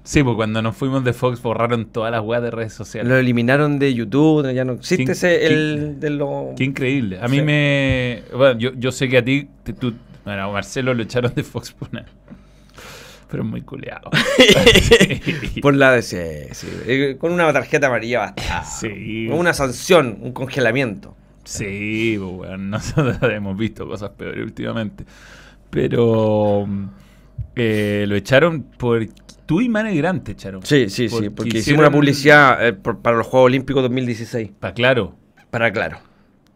Sí, 0.03 0.23
pues 0.23 0.35
cuando 0.35 0.61
nos 0.61 0.75
fuimos 0.75 1.03
de 1.03 1.13
Fox 1.13 1.41
borraron 1.41 1.85
todas 1.85 2.11
las 2.11 2.21
weas 2.21 2.41
de 2.41 2.49
redes 2.51 2.73
sociales. 2.73 3.09
Lo 3.09 3.17
eliminaron 3.17 3.77
de 3.79 3.93
YouTube, 3.93 4.51
ya 4.53 4.65
no 4.65 4.73
existe 4.73 5.03
¿Quién- 5.03 5.11
ese, 5.11 5.27
de. 5.27 6.53
Qué 6.57 6.63
increíble. 6.63 7.19
A 7.21 7.27
mí 7.27 7.37
Sí. 7.37 7.43
me. 7.43 8.23
Bueno, 8.35 8.59
yo, 8.59 8.71
yo 8.75 8.91
sé 8.91 9.07
que 9.09 9.17
a 9.17 9.23
ti. 9.23 9.47
te- 9.63 9.73
tú, 9.73 9.93
bueno, 10.25 10.43
a 10.43 10.51
Marcelo 10.51 10.93
lo 10.93 11.03
echaron 11.03 11.33
de 11.35 11.43
Fox 11.43 11.71
por 11.73 11.89
una- 11.91 12.05
Pero 13.29 13.43
muy 13.43 13.61
culeado. 13.61 14.09
Por 15.61 15.75
la 15.75 15.91
de. 15.91 16.01
Sí, 16.01 16.17
sí. 16.51 16.67
Eh, 16.87 17.17
Con 17.19 17.31
una 17.31 17.51
tarjeta 17.53 17.87
amarilla 17.87 18.19
basta. 18.19 18.63
Sí. 18.63 19.27
Con 19.29 19.37
Una 19.39 19.53
sanción, 19.53 20.17
un 20.21 20.31
congelamiento. 20.31 21.15
Sí, 21.43 22.17
pues, 22.19 22.31
weón, 22.49 22.69
nosotros 22.71 23.17
hemos 23.31 23.55
visto 23.57 23.87
cosas 23.87 24.09
peores 24.11 24.43
últimamente. 24.43 25.05
Pero 25.69 26.67
eh, 27.55 28.05
lo 28.07 28.15
echaron 28.15 28.63
por... 28.63 29.05
Tú 29.49 29.61
y 29.61 29.67
Mane 29.67 29.95
Grant 29.95 30.23
te 30.25 30.33
echaron. 30.33 30.61
Sí, 30.63 30.89
sí, 30.89 31.09
sí, 31.09 31.15
Porque 31.15 31.31
porque 31.31 31.57
hicimos 31.57 31.79
una 31.79 31.89
publicidad 31.89 32.67
eh, 32.67 32.73
por- 32.73 32.99
para 32.99 33.17
los 33.17 33.25
Juegos 33.25 33.47
Olímpicos 33.47 33.81
2016. 33.81 34.51
Pa' 34.59 34.75
claro. 34.75 35.15
Para 35.49 35.71
claro. 35.71 35.97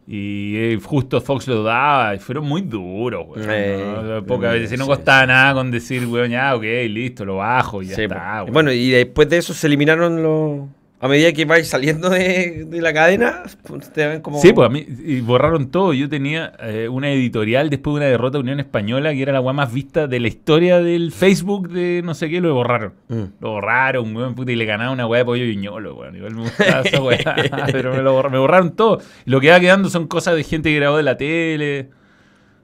Y 0.06 0.54
eh, 0.56 0.78
justo 0.80 1.20
Fox 1.20 1.48
lo 1.48 1.64
daba 1.64 2.14
y 2.14 2.20
fueron 2.20 2.44
muy 2.44 2.62
duros, 2.62 3.26
weón. 3.30 3.48
Eh, 3.50 3.94
¿no? 4.20 4.24
Pocas 4.24 4.54
eh, 4.54 4.60
veces. 4.60 4.78
No 4.78 4.84
sí, 4.84 4.90
costaba 4.92 5.26
nada 5.26 5.54
con 5.54 5.72
decir, 5.72 6.06
weón, 6.06 6.30
ya, 6.30 6.54
ok, 6.54 6.62
listo, 6.88 7.24
lo 7.24 7.38
bajo 7.38 7.82
y 7.82 7.86
ya 7.86 7.96
Sí, 7.96 8.02
está, 8.02 8.42
bueno, 8.42 8.70
y 8.70 8.90
después 8.90 9.28
de 9.28 9.38
eso 9.38 9.52
se 9.54 9.66
eliminaron 9.66 10.22
los. 10.22 10.60
A 11.04 11.08
medida 11.08 11.32
que 11.34 11.44
vais 11.44 11.68
saliendo 11.68 12.08
de, 12.08 12.64
de 12.66 12.80
la 12.80 12.94
cadena, 12.94 13.42
pues, 13.66 13.92
te 13.92 14.06
ven 14.06 14.22
como. 14.22 14.40
Sí, 14.40 14.54
pues 14.54 14.64
a 14.66 14.70
mí 14.70 14.86
y 15.04 15.20
borraron 15.20 15.70
todo. 15.70 15.92
Yo 15.92 16.08
tenía 16.08 16.54
eh, 16.60 16.88
una 16.88 17.12
editorial 17.12 17.68
después 17.68 17.92
de 17.94 17.98
una 17.98 18.06
derrota 18.06 18.38
de 18.38 18.42
Unión 18.42 18.58
Española 18.58 19.12
que 19.12 19.20
era 19.20 19.32
la 19.34 19.42
weá 19.42 19.52
más 19.52 19.70
vista 19.70 20.06
de 20.06 20.18
la 20.18 20.28
historia 20.28 20.80
del 20.80 21.12
Facebook 21.12 21.68
de 21.68 22.00
no 22.02 22.14
sé 22.14 22.30
qué, 22.30 22.40
lo 22.40 22.54
borraron. 22.54 22.94
Mm. 23.08 23.22
Lo 23.40 23.50
borraron, 23.50 24.16
weón, 24.16 24.34
puta, 24.34 24.52
y 24.52 24.56
le 24.56 24.64
ganaba 24.64 24.92
una 24.92 25.06
weá 25.06 25.18
de 25.18 25.24
pollo 25.26 25.44
viñolo, 25.44 25.94
weón. 25.94 26.16
Igual 26.16 26.34
me 26.36 26.40
gustaba 26.42 26.80
esa 26.80 27.02
weá, 27.02 27.36
pero 27.72 27.92
me, 27.94 28.00
lo 28.00 28.14
borra- 28.14 28.30
me 28.30 28.38
borraron 28.38 28.74
todo. 28.74 29.00
Y 29.26 29.30
lo 29.30 29.42
que 29.42 29.50
va 29.50 29.60
quedando 29.60 29.90
son 29.90 30.06
cosas 30.06 30.34
de 30.36 30.42
gente 30.42 30.70
que 30.70 30.76
grabó 30.76 30.96
de 30.96 31.02
la 31.02 31.18
tele. 31.18 31.90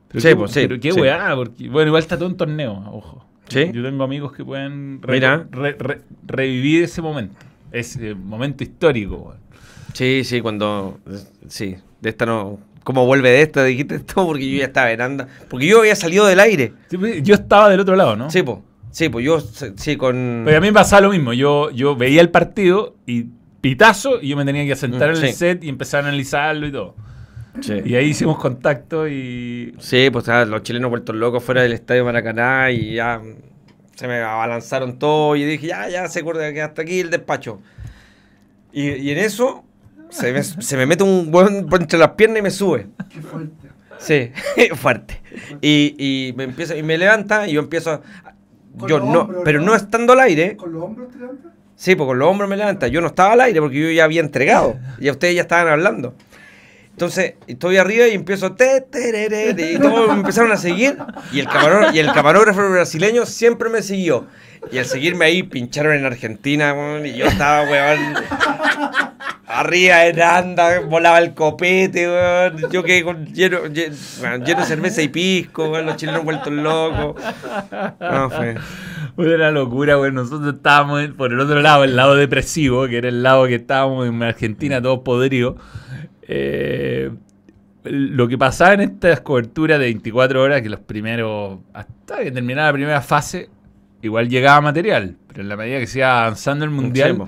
Pero 0.09 0.20
Sí, 0.22 0.28
qué, 0.28 0.36
pues, 0.36 0.51
sí, 0.53 0.61
pero 0.66 0.80
qué 0.80 0.93
sí. 0.93 1.01
weá, 1.01 1.34
porque, 1.36 1.68
bueno, 1.68 1.88
igual 1.88 2.03
está 2.03 2.16
todo 2.16 2.30
en 2.30 2.38
torneo, 2.38 2.72
ojo. 2.91 3.26
¿Sí? 3.49 3.70
Yo 3.74 3.82
tengo 3.82 4.03
amigos 4.03 4.32
que 4.32 4.45
pueden 4.47 5.03
re- 5.03 5.12
Mira. 5.12 5.47
re- 5.51 5.76
re- 5.78 6.01
revivir 6.26 6.84
ese 6.84 7.03
momento. 7.03 7.34
Ese 7.73 8.14
momento 8.14 8.64
histórico. 8.64 9.35
Sí, 9.93 10.23
sí, 10.25 10.41
cuando. 10.41 10.99
Sí, 11.49 11.77
de 12.01 12.11
esta 12.11 12.27
no. 12.27 12.59
¿Cómo 12.85 13.05
vuelve 13.07 13.31
de 13.31 13.43
esta? 13.43 13.64
Dijiste 13.64 13.97
esto 13.97 14.14
porque 14.27 14.51
yo 14.51 14.59
ya 14.59 14.66
estaba 14.66 14.91
en 14.91 15.01
anda. 15.01 15.29
Porque 15.49 15.66
yo 15.66 15.81
había 15.81 15.97
salido 15.97 16.27
del 16.27 16.41
aire. 16.41 16.73
Sí, 16.89 16.97
pues, 16.97 17.23
Yo 17.23 17.35
estaba 17.35 17.68
del 17.68 17.81
otro 17.81 17.97
lado, 17.97 18.16
¿no? 18.16 18.31
Sí, 18.31 18.43
pues. 18.43 18.59
Sí, 18.91 19.09
pues 19.09 19.25
yo. 19.25 19.41
Sí, 19.41 19.97
con. 19.97 20.43
Pero 20.45 20.57
a 20.57 20.61
mí 20.61 20.66
me 20.68 20.73
pasaba 20.73 21.03
lo 21.03 21.11
mismo. 21.11 21.33
Yo, 21.33 21.71
yo 21.71 21.95
veía 21.95 22.21
el 22.21 22.31
partido 22.31 22.97
y 23.07 23.27
pitazo 23.61 24.21
y 24.21 24.29
yo 24.29 24.37
me 24.37 24.45
tenía 24.45 24.64
que 24.66 24.75
sentar 24.77 25.11
Mm, 25.11 25.16
en 25.16 25.25
el 25.25 25.33
set 25.35 25.64
y 25.64 25.68
empezar 25.68 26.05
a 26.05 26.09
analizarlo 26.09 26.66
y 26.66 26.73
todo. 26.73 26.97
Sí. 27.61 27.75
Y 27.85 27.95
ahí 27.95 28.07
hicimos 28.07 28.39
contacto 28.39 29.09
y... 29.09 29.75
Sí, 29.79 30.09
pues 30.11 30.29
ah, 30.29 30.45
los 30.45 30.62
chilenos 30.62 30.89
vueltos 30.89 31.14
locos 31.16 31.43
fuera 31.43 31.62
del 31.62 31.73
estadio 31.73 32.05
Maracaná 32.05 32.71
y 32.71 32.95
ya 32.95 33.21
se 34.01 34.09
me 34.09 34.18
abalanzaron 34.22 34.98
todo 34.98 35.36
y 35.36 35.44
dije, 35.44 35.66
ya, 35.66 35.86
ya 35.90 36.09
se 36.09 36.20
acuerda 36.20 36.51
que 36.55 36.62
hasta 36.62 36.80
aquí 36.80 37.01
el 37.01 37.11
despacho. 37.11 37.61
Y, 38.72 38.92
y 38.92 39.11
en 39.11 39.18
eso 39.18 39.62
se 40.09 40.32
me, 40.32 40.42
se 40.42 40.76
me 40.78 40.86
mete 40.86 41.05
un 41.05 41.30
buen 41.30 41.66
entre 41.70 41.98
las 41.98 42.12
piernas 42.12 42.38
y 42.38 42.42
me 42.42 42.51
sube. 42.51 42.86
Qué 43.11 43.20
fuerte. 43.20 43.68
Sí, 43.98 44.32
fuerte. 44.74 45.20
Y, 45.61 45.94
y 45.98 46.32
me 46.32 46.44
empieza 46.44 46.74
y 46.76 46.82
me 46.82 46.96
levanta 46.96 47.46
y 47.46 47.53
yo 47.53 47.61
empiezo 47.61 47.90
a- 47.92 48.01
yo 48.86 49.01
no, 49.01 49.20
hombros, 49.22 49.42
pero 49.44 49.61
¿no? 49.61 49.74
estando 49.74 50.14
al 50.14 50.20
aire. 50.20 50.57
¿Con 50.57 50.72
los 50.72 50.82
hombros 50.82 51.11
te 51.12 51.18
levantas? 51.18 51.53
Sí, 51.76 51.94
pues 51.94 52.07
con 52.07 52.18
los 52.18 52.26
hombros 52.28 52.48
me 52.48 52.57
levanta. 52.57 52.88
Yo 52.88 53.03
no 53.03 53.09
estaba 53.09 53.34
al 53.34 53.40
aire 53.42 53.61
porque 53.61 53.78
yo 53.82 53.90
ya 53.90 54.05
había 54.05 54.22
entregado. 54.22 54.78
Y 54.98 55.11
ustedes 55.11 55.34
ya 55.34 55.42
estaban 55.42 55.68
hablando. 55.68 56.14
Entonces, 57.01 57.36
estoy 57.46 57.78
arriba 57.78 58.09
y 58.09 58.14
empiezo 58.14 58.53
te, 58.53 58.82
terere, 58.82 59.57
y 59.72 59.78
todos 59.78 60.09
me 60.09 60.16
empezaron 60.16 60.53
a 60.53 60.59
seguir. 60.59 60.98
Y 61.32 61.40
el, 61.40 61.48
camarón, 61.48 61.94
y 61.94 61.98
el 61.98 62.12
camarógrafo 62.12 62.61
brasileño 62.68 63.24
siempre 63.24 63.70
me 63.70 63.80
siguió. 63.80 64.26
Y 64.70 64.76
al 64.76 64.84
seguirme 64.84 65.24
ahí, 65.24 65.42
pincharon 65.42 65.94
en 65.94 66.05
Argentina, 66.05 66.76
y 67.03 67.16
yo 67.16 67.24
estaba, 67.24 67.62
weón, 67.62 68.16
arriba 69.46 70.05
en 70.09 70.20
anda, 70.20 70.80
volaba 70.80 71.20
el 71.20 71.32
copete, 71.32 72.07
weón. 72.07 72.70
Yo 72.70 72.82
quedé 72.82 73.03
con 73.03 73.24
lleno, 73.32 73.64
lleno, 73.68 73.96
lleno 74.44 74.61
de 74.61 74.66
cerveza 74.66 75.01
y 75.01 75.09
pisco, 75.09 75.70
weón, 75.70 75.86
los 75.86 75.96
chilenos 75.96 76.22
vueltos 76.22 76.53
locos. 76.53 77.16
No, 77.98 78.28
fue. 78.28 78.57
Una 79.16 79.51
locura, 79.51 79.94
güey. 79.94 80.12
Nosotros 80.12 80.55
estábamos 80.55 81.03
por 81.16 81.32
el 81.32 81.40
otro 81.40 81.62
lado, 81.62 81.82
el 81.84 81.96
lado 81.96 82.14
depresivo, 82.14 82.86
que 82.88 82.98
era 82.98 83.09
el 83.09 83.22
lado 83.22 83.46
que 83.46 83.55
estábamos 83.55 84.07
en 84.07 84.22
Argentina, 84.22 84.82
todos 84.82 84.98
podridos. 84.98 85.55
Eh, 86.33 87.11
lo 87.83 88.28
que 88.28 88.39
pasaba 88.39 88.74
en 88.74 88.83
estas 88.83 89.20
coberturas 89.22 89.78
de 89.78 89.87
24 89.87 90.41
horas, 90.43 90.62
que 90.62 90.68
los 90.68 90.81
primeros, 90.81 91.59
hasta 91.72 92.22
que 92.22 92.31
terminaba 92.31 92.68
la 92.68 92.72
primera 92.74 93.01
fase, 93.01 93.49
igual 94.03 94.28
llegaba 94.28 94.61
material. 94.61 95.16
Pero 95.26 95.41
en 95.43 95.49
la 95.49 95.57
medida 95.57 95.78
que 95.81 95.87
se 95.87 95.99
iba 95.99 96.20
avanzando 96.22 96.64
el 96.64 96.70
mundial, 96.70 97.18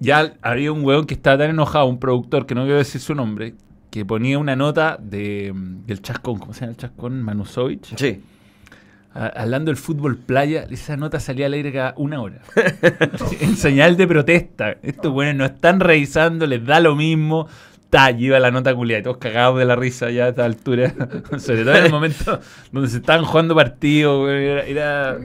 ya 0.00 0.32
había 0.40 0.72
un 0.72 0.84
weón 0.84 1.04
que 1.04 1.14
estaba 1.14 1.38
tan 1.38 1.50
enojado, 1.50 1.86
un 1.86 1.98
productor, 1.98 2.46
que 2.46 2.54
no 2.54 2.62
quiero 2.62 2.78
decir 2.78 3.00
su 3.00 3.14
nombre, 3.14 3.54
que 3.90 4.04
ponía 4.06 4.38
una 4.38 4.54
nota 4.56 4.98
de, 5.00 5.52
del 5.54 6.00
chascón, 6.00 6.38
¿cómo 6.38 6.52
se 6.54 6.60
llama 6.60 6.70
el 6.72 6.76
chascón? 6.76 7.22
Manusovich. 7.22 7.96
Sí. 7.96 8.22
A- 9.14 9.26
Hablando 9.42 9.70
del 9.70 9.76
fútbol 9.78 10.16
playa, 10.16 10.66
esa 10.70 10.96
nota 10.96 11.18
salía 11.18 11.46
al 11.46 11.54
aire 11.54 11.72
cada 11.72 11.92
una 11.96 12.20
hora. 12.20 12.40
en 13.40 13.56
señal 13.56 13.96
de 13.96 14.06
protesta. 14.06 14.76
Estos 14.82 15.12
buenos 15.12 15.34
no 15.34 15.44
están 15.44 15.80
revisando, 15.80 16.46
les 16.46 16.64
da 16.64 16.78
lo 16.80 16.94
mismo. 16.94 17.48
Ta, 17.96 18.10
lleva 18.10 18.38
la 18.38 18.50
nota 18.50 18.74
culiada. 18.74 19.00
y 19.00 19.02
Todos 19.04 19.16
cagados 19.16 19.58
de 19.58 19.64
la 19.64 19.74
risa 19.74 20.10
ya 20.10 20.26
a 20.26 20.28
esta 20.28 20.44
altura. 20.44 20.92
Sobre 21.38 21.64
todo 21.64 21.76
en 21.76 21.86
el 21.86 21.90
momento 21.90 22.40
donde 22.70 22.90
se 22.90 22.98
estaban 22.98 23.24
jugando 23.24 23.54
partidos. 23.54 24.28
Era, 24.30 24.64
era-. 24.66 25.18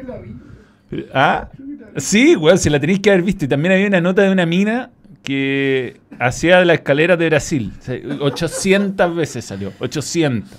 ¿Ah? 1.13 1.49
Sí, 1.97 2.37
weón, 2.37 2.57
si 2.57 2.69
la 2.69 2.79
tenéis 2.79 3.01
que 3.01 3.11
haber 3.11 3.23
visto. 3.23 3.43
Y 3.43 3.49
también 3.49 3.73
había 3.73 3.87
una 3.87 3.99
nota 3.99 4.21
de 4.21 4.31
una 4.31 4.45
mina 4.45 4.89
que 5.21 5.99
hacía 6.17 6.63
la 6.63 6.75
escalera 6.75 7.17
de 7.17 7.27
Brasil. 7.27 7.73
O 7.77 7.81
sea, 7.81 7.99
800 8.21 9.15
veces 9.17 9.43
salió. 9.43 9.73
800. 9.79 10.49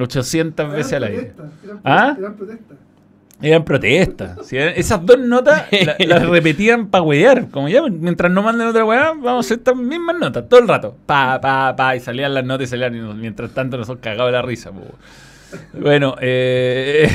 800 0.00 0.72
veces 0.72 0.92
al 0.94 1.04
aire. 1.04 1.32
¿Ah? 1.84 2.16
eran 2.18 2.34
protestas. 2.34 2.76
Eran 3.44 3.64
protestas. 3.64 4.38
¿sí? 4.46 4.56
Esas 4.56 5.04
dos 5.04 5.18
notas 5.18 5.66
la- 5.70 5.96
las 5.98 6.26
repetían 6.28 6.88
para 6.88 7.02
huear. 7.02 7.48
Como 7.50 7.68
ya, 7.68 7.82
mientras 7.82 8.30
no 8.32 8.42
manden 8.42 8.68
otra 8.68 8.84
weá, 8.84 9.10
vamos 9.12 9.36
a 9.36 9.40
hacer 9.40 9.58
estas 9.58 9.76
mismas 9.76 10.16
notas 10.18 10.48
todo 10.48 10.60
el 10.60 10.68
rato. 10.68 10.96
Pa, 11.06 11.40
pa, 11.40 11.74
pa. 11.76 11.96
Y 11.96 12.00
salían 12.00 12.32
las 12.34 12.44
notas 12.44 12.68
y 12.68 12.70
salían. 12.70 12.94
y 12.94 12.98
nos- 13.00 13.16
mientras 13.16 13.50
tanto 13.52 13.76
nosotros 13.76 14.02
cagados 14.02 14.28
de 14.28 14.32
la 14.32 14.42
risa. 14.42 14.70
po. 14.72 14.80
Bueno, 15.72 16.16
eh, 16.20 17.08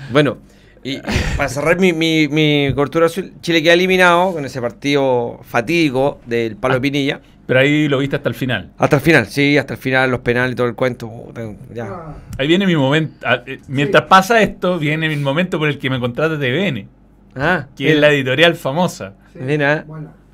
Bueno, 0.12 0.38
y, 0.84 0.92
y 0.96 1.00
para 1.36 1.48
cerrar 1.48 1.78
mi, 1.78 1.92
mi, 1.92 2.26
mi 2.28 2.72
cobertura 2.74 3.06
azul, 3.06 3.32
Chile 3.40 3.62
queda 3.62 3.74
eliminado 3.74 4.32
con 4.32 4.44
ese 4.44 4.60
partido 4.60 5.40
fatídico 5.42 6.20
del 6.26 6.56
Palo 6.56 6.74
de 6.74 6.80
Pinilla. 6.80 7.20
Pero 7.52 7.60
ahí 7.60 7.86
lo 7.86 7.98
viste 7.98 8.16
hasta 8.16 8.30
el 8.30 8.34
final. 8.34 8.70
Hasta 8.78 8.96
el 8.96 9.02
final, 9.02 9.26
sí, 9.26 9.58
hasta 9.58 9.74
el 9.74 9.78
final, 9.78 10.10
los 10.10 10.20
penales 10.20 10.52
y 10.52 10.56
todo 10.56 10.68
el 10.68 10.74
cuento. 10.74 11.30
Ya. 11.74 11.84
Ah, 11.84 12.14
Ahí 12.38 12.46
viene 12.48 12.66
mi 12.66 12.76
momento. 12.76 13.14
ah, 13.28 13.42
eh, 13.46 13.60
Mientras 13.68 14.04
pasa 14.04 14.40
esto, 14.40 14.78
viene 14.78 15.06
mi 15.06 15.16
momento 15.16 15.58
por 15.58 15.68
el 15.68 15.78
que 15.78 15.90
me 15.90 16.00
contrata 16.00 16.38
TVN, 16.38 16.88
Ah, 17.36 17.66
que 17.76 17.92
es 17.92 17.98
la 17.98 18.08
editorial 18.10 18.54
famosa. 18.54 19.12
sí, 19.34 19.38
Mira. 19.42 19.84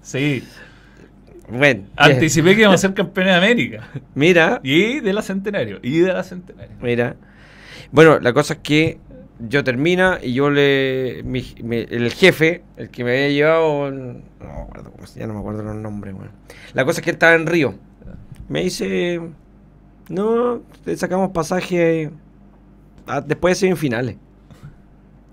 Sí, 0.01 0.45
Bueno, 1.49 1.87
anticipé 1.97 2.55
que 2.55 2.61
íbamos 2.61 2.77
a 2.77 2.87
ser 2.87 2.95
campeones 2.95 3.33
de 3.33 3.37
América. 3.39 3.89
mira, 4.15 4.61
Y 4.63 5.01
de 5.01 5.13
la 5.13 5.23
Centenario. 5.23 5.81
Y 5.83 5.99
de 5.99 6.13
la 6.13 6.23
Centenario. 6.23 6.77
mira. 6.81 7.17
Bueno, 7.91 8.21
la 8.21 8.33
cosa 8.33 8.55
es 8.55 8.61
que 8.61 8.99
yo 9.41 9.63
termina 9.65 10.19
y 10.23 10.33
yo 10.35 10.51
le. 10.51 11.23
mi- 11.25 11.55
mi- 11.63 11.87
el 11.89 12.13
jefe, 12.13 12.63
el 12.77 12.91
que 12.91 13.05
me 13.05 13.13
había 13.13 13.29
llevado. 13.29 13.91
No 13.91 14.21
me 14.41 14.63
acuerdo, 14.63 14.91
cómo 14.93 15.07
se- 15.07 15.21
ya 15.21 15.27
no 15.27 15.35
me 15.35 15.41
acuerdo 15.41 15.63
los 15.63 15.77
nombres, 15.77 16.15
bueno. 16.15 16.31
La 16.75 16.85
cosa 16.85 17.01
es 17.01 17.05
que 17.05 17.11
él 17.11 17.15
estaba 17.17 17.35
en 17.35 17.47
Río. 17.47 17.75
Me 18.49 18.63
dice. 18.63 19.21
No, 20.09 20.63
te 20.85 20.97
sacamos 20.97 21.31
pasaje 21.33 22.11
a- 23.07 23.21
después 23.21 23.53
de 23.61 23.67
semifinales. 23.67 24.17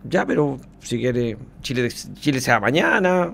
Ya, 0.08 0.26
pero 0.26 0.60
si 0.80 0.99
quiere, 0.99 1.38
Chile, 1.62 1.89
Chile 2.16 2.39
sea 2.41 2.60
mañana. 2.60 3.32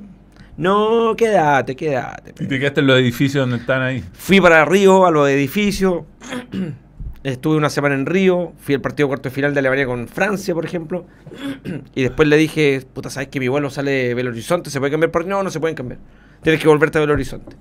No, 0.57 1.15
quédate, 1.17 1.76
quédate. 1.76 2.34
Y 2.43 2.47
te 2.47 2.59
quedaste 2.59 2.82
en 2.82 2.88
los 2.88 2.99
edificios 2.99 3.43
donde 3.43 3.57
están 3.57 3.82
ahí. 3.82 4.03
Fui 4.13 4.39
para 4.39 4.63
Río, 4.65 5.05
a 5.05 5.11
los 5.11 5.28
edificios. 5.30 6.03
Estuve 7.24 7.55
una 7.57 7.69
semana 7.69 7.93
en 7.95 8.05
Río. 8.05 8.53
Fui 8.59 8.74
al 8.74 8.82
partido 8.82 9.07
cuarto 9.07 9.30
de 9.30 9.36
final 9.36 9.53
de 9.53 9.59
Alemania 9.59 9.86
con 9.86 10.07
Francia, 10.07 10.53
por 10.55 10.65
ejemplo. 10.65 11.05
y 11.95 12.01
después 12.03 12.28
le 12.28 12.38
dije, 12.38 12.82
puta, 12.93 13.09
¿sabes 13.09 13.30
que 13.30 13.39
mi 13.39 13.47
vuelo 13.47 13.69
sale 13.69 13.91
de 13.91 14.13
Belo 14.15 14.32
Horizonte? 14.32 14.69
¿Se 14.72 14.80
puede 14.80 14.91
cambiar 14.91 15.11
por 15.11 15.26
No, 15.26 15.43
no 15.43 15.51
se 15.51 15.59
pueden 15.59 15.76
cambiar. 15.76 15.99
Tienes 16.41 16.61
que 16.61 16.67
volverte 16.67 16.97
a 16.97 17.01
Belo 17.01 17.13
Horizonte. 17.13 17.55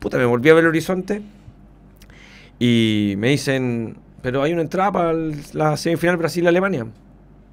Puta, 0.00 0.18
me 0.18 0.24
volví 0.24 0.48
a 0.50 0.54
Belo 0.54 0.68
Horizonte. 0.68 1.22
Y 2.58 3.14
me 3.18 3.28
dicen, 3.30 3.96
pero 4.22 4.42
hay 4.42 4.52
una 4.52 4.62
entrada 4.62 4.92
para 4.92 5.10
el- 5.12 5.36
la 5.52 5.76
semifinal 5.76 6.16
Brasil-Alemania. 6.16 6.86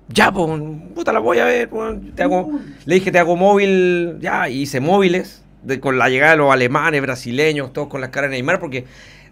Ya, 0.09 0.31
pues, 0.31 0.61
puta, 0.93 1.13
la 1.13 1.19
voy 1.19 1.39
a 1.39 1.45
ver. 1.45 1.69
weón. 1.71 2.11
Te 2.15 2.23
hago, 2.23 2.59
le 2.85 2.95
dije, 2.95 3.11
te 3.11 3.19
hago 3.19 3.35
móvil. 3.35 4.17
Ya, 4.19 4.49
y 4.49 4.61
hice 4.63 4.79
móviles 4.79 5.43
de- 5.63 5.79
con 5.79 5.97
la 5.97 6.09
llegada 6.09 6.31
de 6.31 6.37
los 6.37 6.51
alemanes, 6.51 7.01
brasileños, 7.01 7.71
todos 7.71 7.87
con 7.87 8.01
las 8.01 8.09
caras 8.09 8.29
de 8.31 8.37
Neymar, 8.37 8.59
porque 8.59 8.85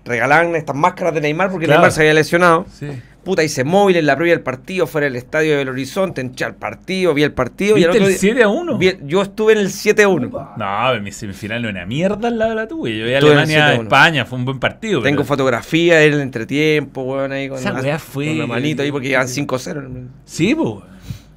regalaban 0.05 0.55
estas 0.55 0.75
máscaras 0.75 1.13
de 1.13 1.21
Neymar 1.21 1.51
porque 1.51 1.65
Claro. 1.65 1.81
Neymar 1.81 1.91
se 1.91 2.01
había 2.01 2.13
lesionado. 2.13 2.65
Sí. 2.71 2.87
Puta, 3.23 3.43
hice 3.43 3.63
móviles, 3.65 4.03
la 4.03 4.15
previa 4.15 4.33
del 4.33 4.41
partido, 4.43 4.87
fuera 4.87 5.05
del 5.05 5.17
estadio 5.17 5.51
de 5.51 5.57
Belo 5.57 5.71
Horizonte, 5.71 6.21
entré 6.21 6.45
al 6.45 6.55
partido, 6.55 7.13
vi 7.13 7.23
el 7.23 7.33
partido. 7.33 7.71
y 7.77 7.81
¿Viste 7.81 7.89
al 7.89 7.95
otro 7.97 8.05
el 8.05 8.11
día- 8.13 8.17
7 8.19 8.43
a 8.43 8.47
1? 8.47 8.77
vi- 8.77 8.97
yo 9.03 9.21
estuve 9.21 9.51
en 9.53 9.59
el 9.59 9.69
7-1. 9.69 10.27
Upa. 10.27 10.55
No, 10.57 11.01
mi 11.01 11.11
semifinal 11.11 11.61
no 11.61 11.67
era 11.69 11.79
una 11.79 11.85
mierda 11.85 12.29
al 12.29 12.37
lado 12.39 12.51
de 12.51 12.55
la 12.55 12.67
tuya. 12.67 12.95
Yo 12.95 13.03
vi 13.03 13.11
en 13.11 13.17
el 13.17 13.25
Alemania, 13.25 13.67
7-1. 13.75 13.83
España, 13.83 14.25
fue 14.25 14.39
un 14.39 14.45
buen 14.45 14.59
partido. 14.59 15.01
Tengo 15.01 15.17
pero- 15.17 15.27
fotografía 15.27 16.03
en 16.03 16.13
el 16.13 16.21
entretiempo, 16.21 17.01
weón, 17.03 17.31
ahí 17.33 17.49
con, 17.49 17.59
Esa 17.59 17.73
la, 17.73 17.99
fue- 17.99 18.27
con 18.27 18.37
la 18.39 18.47
manito 18.47 18.81
ahí 18.83 18.91
porque 18.91 19.09
iban 19.09 19.27
5-0. 19.27 19.83
Sí, 20.25 20.55
pues. 20.55 20.75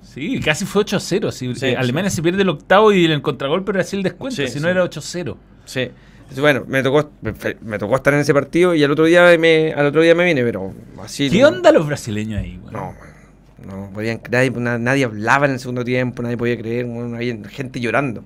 Sí, 0.03 0.41
casi 0.41 0.65
fue 0.65 0.83
8-0. 0.83 1.31
sí. 1.33 1.53
Sí, 1.55 1.67
Eh, 1.67 1.71
sí. 1.71 1.75
Alemania 1.77 2.11
se 2.11 2.23
pierde 2.23 2.43
el 2.43 2.49
octavo 2.49 2.93
y 2.93 3.05
el 3.07 3.21
contragolpe 3.23 3.73
Brasil 3.73 3.99
el 3.99 4.03
descuento, 4.05 4.37
Sí, 4.37 4.47
si 4.47 4.55
sí. 4.55 4.61
no 4.61 4.69
era 4.69 4.85
8-0. 4.85 5.37
Sí. 5.65 5.91
Entonces, 6.33 6.41
Bueno, 6.41 6.65
me 6.67 6.83
tocó, 6.83 7.11
me, 7.21 7.35
me 7.61 7.79
tocó 7.79 7.97
estar 7.97 8.15
en 8.15 8.21
ese 8.21 8.33
partido 8.33 8.75
y 8.75 8.83
al 8.83 8.91
otro 8.91 9.05
día 9.05 9.37
me, 9.39 9.73
al 9.75 9.87
otro 9.87 10.01
día 10.01 10.15
me 10.15 10.25
vine, 10.25 10.43
pero 10.43 10.73
así. 11.03 11.29
¿Qué 11.31 11.41
no- 11.43 11.49
onda 11.49 11.71
los 11.73 11.87
brasileños 11.87 12.41
ahí, 12.41 12.59
güey? 12.61 12.73
No, 12.73 12.95
no 13.67 13.91
podían, 13.93 14.21
nadie, 14.31 14.51
na- 14.51 14.79
nadie 14.79 15.05
hablaba 15.05 15.47
en 15.47 15.53
el 15.53 15.61
segundo 15.61 15.85
tiempo, 15.85 16.23
nadie 16.23 16.37
podía 16.37 16.57
creer, 16.59 16.87
weón, 16.87 17.15
había 17.15 17.37
gente 17.51 17.81
llorando. 17.81 18.25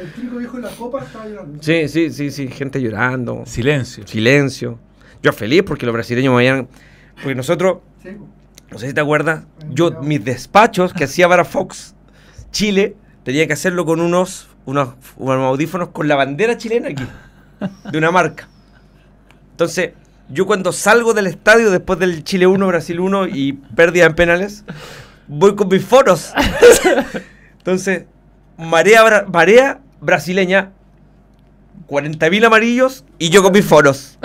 El 0.00 0.12
típico 0.12 0.36
viejo 0.38 0.56
de 0.56 0.62
la 0.64 0.70
copa 0.70 1.04
estaba 1.04 1.28
llorando. 1.28 1.62
Sí, 1.62 1.88
sí, 1.88 2.10
sí, 2.10 2.30
sí, 2.32 2.48
gente 2.48 2.82
llorando, 2.82 3.44
Silencio. 3.46 4.04
silencio. 4.06 4.78
Yo 5.22 5.32
feliz 5.32 5.62
porque 5.62 5.86
los 5.86 5.92
brasileños 5.92 6.32
me 6.34 6.38
habían, 6.40 6.66
porque 7.14 7.34
nosotros, 7.36 7.78
Sí, 8.02 8.08
no 8.72 8.78
sé 8.78 8.88
si 8.88 8.94
te 8.94 9.00
acuerdas, 9.00 9.44
yo 9.70 10.00
mis 10.02 10.24
despachos 10.24 10.92
que 10.92 11.04
hacía 11.04 11.28
para 11.28 11.44
Fox 11.44 11.94
Chile 12.50 12.96
tenía 13.22 13.46
que 13.46 13.52
hacerlo 13.52 13.84
con 13.84 14.00
unos, 14.00 14.48
unos, 14.70 14.90
unos 15.16 15.36
audífonos 15.46 15.88
con 15.88 16.08
la 16.08 16.16
bandera 16.16 16.56
chilena 16.56 16.88
aquí, 16.88 17.04
de 17.90 17.98
una 17.98 18.10
marca. 18.10 18.48
Entonces, 19.52 19.92
yo 20.28 20.46
cuando 20.46 20.72
salgo 20.72 21.12
del 21.12 21.26
estadio 21.26 21.70
después 21.70 21.98
del 21.98 22.24
Chile 22.24 22.46
1, 22.46 22.66
Brasil 22.66 23.00
1 23.00 23.28
y 23.28 23.52
pérdida 23.52 24.06
en 24.06 24.14
penales, 24.14 24.64
voy 25.26 25.56
con 25.56 25.68
mis 25.68 25.84
foros. 25.84 26.32
Entonces, 27.58 28.04
marea, 28.56 29.26
marea 29.30 29.80
brasileña, 30.00 30.72
40.000 31.88 32.46
amarillos 32.46 33.04
y 33.18 33.30
yo 33.30 33.42
con 33.42 33.52
mis 33.52 33.64
foros. 33.64 34.18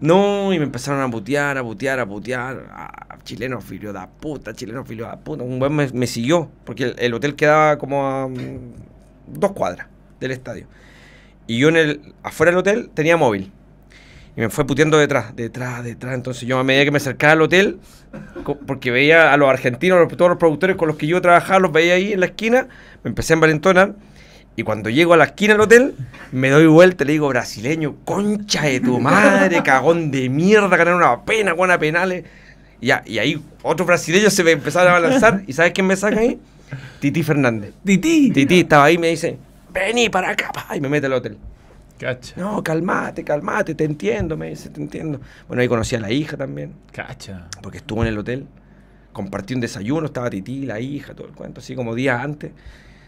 No, 0.00 0.52
y 0.52 0.58
me 0.58 0.64
empezaron 0.64 1.00
a 1.00 1.10
putear, 1.10 1.56
a 1.56 1.62
putear, 1.62 1.98
a 1.98 2.06
putear. 2.06 2.66
Ah, 2.70 3.16
chileno 3.22 3.62
filio 3.62 3.90
da 3.90 4.06
puta, 4.06 4.52
chileno 4.52 4.84
filio 4.84 5.06
da 5.06 5.16
puta. 5.16 5.42
Un 5.42 5.58
buen 5.58 5.74
me, 5.74 5.88
me 5.92 6.06
siguió, 6.06 6.50
porque 6.64 6.84
el, 6.84 6.94
el 6.98 7.14
hotel 7.14 7.36
quedaba 7.36 7.78
como 7.78 8.06
a 8.06 8.28
dos 9.26 9.52
cuadras 9.52 9.88
del 10.20 10.30
estadio. 10.30 10.66
Y 11.46 11.58
yo 11.58 11.68
en 11.68 11.76
el, 11.76 12.14
afuera 12.22 12.50
del 12.50 12.58
hotel 12.58 12.90
tenía 12.94 13.16
móvil. 13.16 13.52
Y 14.36 14.40
me 14.40 14.48
fue 14.50 14.66
puteando 14.66 14.98
detrás, 14.98 15.36
detrás, 15.36 15.84
detrás. 15.84 16.14
Entonces 16.14 16.48
yo 16.48 16.58
a 16.58 16.64
medida 16.64 16.84
que 16.84 16.90
me 16.90 16.96
acercaba 16.96 17.34
al 17.34 17.42
hotel, 17.42 17.78
porque 18.66 18.90
veía 18.90 19.32
a 19.32 19.36
los 19.36 19.48
argentinos, 19.48 19.98
los- 19.98 20.16
todos 20.16 20.30
los 20.30 20.38
productores 20.38 20.76
con 20.76 20.88
los 20.88 20.96
que 20.96 21.06
yo 21.06 21.20
trabajaba, 21.20 21.60
los 21.60 21.72
veía 21.72 21.94
ahí 21.94 22.12
en 22.12 22.20
la 22.20 22.26
esquina, 22.26 22.66
me 23.02 23.10
empecé 23.10 23.32
a 23.32 23.34
envalentonar. 23.34 23.94
Y 24.56 24.62
cuando 24.62 24.88
llego 24.88 25.14
a 25.14 25.16
la 25.16 25.24
esquina 25.24 25.54
del 25.54 25.62
hotel, 25.62 25.94
me 26.30 26.48
doy 26.50 26.66
vuelta 26.66 27.02
y 27.04 27.08
le 27.08 27.12
digo, 27.14 27.28
brasileño, 27.28 27.96
concha 28.04 28.62
de 28.62 28.80
tu 28.80 29.00
madre, 29.00 29.62
cagón 29.64 30.10
de 30.12 30.28
mierda, 30.28 30.76
ganar 30.76 30.94
una 30.94 31.24
pena, 31.24 31.52
buena 31.52 31.78
penales. 31.78 32.24
Y, 32.80 32.90
ahí 32.90 33.42
otros 33.62 33.86
brasileños 33.86 34.32
se 34.32 34.44
me 34.44 34.52
empezaron 34.52 34.90
a 34.90 35.00
balanzar. 35.00 35.42
¿Y 35.46 35.52
sabes 35.54 35.72
quién 35.72 35.86
me 35.86 35.96
saca 35.96 36.20
ahí? 36.20 36.38
Titi 37.00 37.22
Fernández. 37.22 37.72
Titi. 37.84 38.30
Titi 38.30 38.60
estaba 38.60 38.84
ahí 38.84 38.94
y 38.94 38.98
me 38.98 39.08
dice, 39.08 39.36
vení 39.72 40.08
para 40.08 40.30
acá, 40.30 40.50
pa", 40.52 40.76
y 40.76 40.80
me 40.80 40.88
mete 40.88 41.06
al 41.06 41.12
hotel. 41.14 41.36
Cacha. 41.98 42.34
No, 42.36 42.62
calmate, 42.62 43.22
calmate, 43.22 43.74
te 43.74 43.84
entiendo, 43.84 44.36
me 44.36 44.50
dice, 44.50 44.68
te 44.70 44.80
entiendo. 44.80 45.20
Bueno, 45.46 45.62
ahí 45.62 45.68
conocí 45.68 45.94
a 45.94 46.00
la 46.00 46.10
hija 46.10 46.36
también, 46.36 46.72
Cacha. 46.92 47.48
porque 47.62 47.78
estuvo 47.78 48.02
en 48.02 48.08
el 48.08 48.18
hotel. 48.18 48.46
Compartí 49.12 49.54
un 49.54 49.60
desayuno, 49.60 50.06
estaba 50.06 50.28
Titi, 50.28 50.66
la 50.66 50.80
hija, 50.80 51.14
todo 51.14 51.28
el 51.28 51.34
cuento, 51.34 51.60
así 51.60 51.76
como 51.76 51.94
días 51.94 52.20
antes 52.22 52.50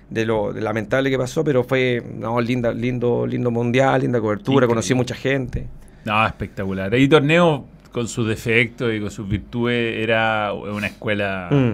de 0.09 0.25
lo 0.25 0.53
de 0.53 0.61
lamentable 0.61 1.11
que 1.11 1.19
pasó, 1.19 1.43
pero 1.43 1.64
fue, 1.64 2.01
no, 2.14 2.41
linda, 2.41 2.73
lindo, 2.73 3.27
lindo 3.27 3.51
mundial, 3.51 4.03
linda 4.03 4.21
cobertura, 4.21 4.55
Increíble. 4.55 4.69
conocí 4.69 4.95
mucha 4.95 5.17
gente. 5.17 5.67
No, 6.05 6.25
espectacular. 6.25 6.95
El 6.95 7.09
torneo, 7.09 7.67
con 7.91 8.07
sus 8.07 8.29
defectos 8.29 8.95
y 8.95 9.01
con 9.01 9.11
sus 9.11 9.29
virtudes, 9.29 9.97
era 9.99 10.53
una 10.53 10.87
escuela. 10.87 11.49
Mm. 11.51 11.73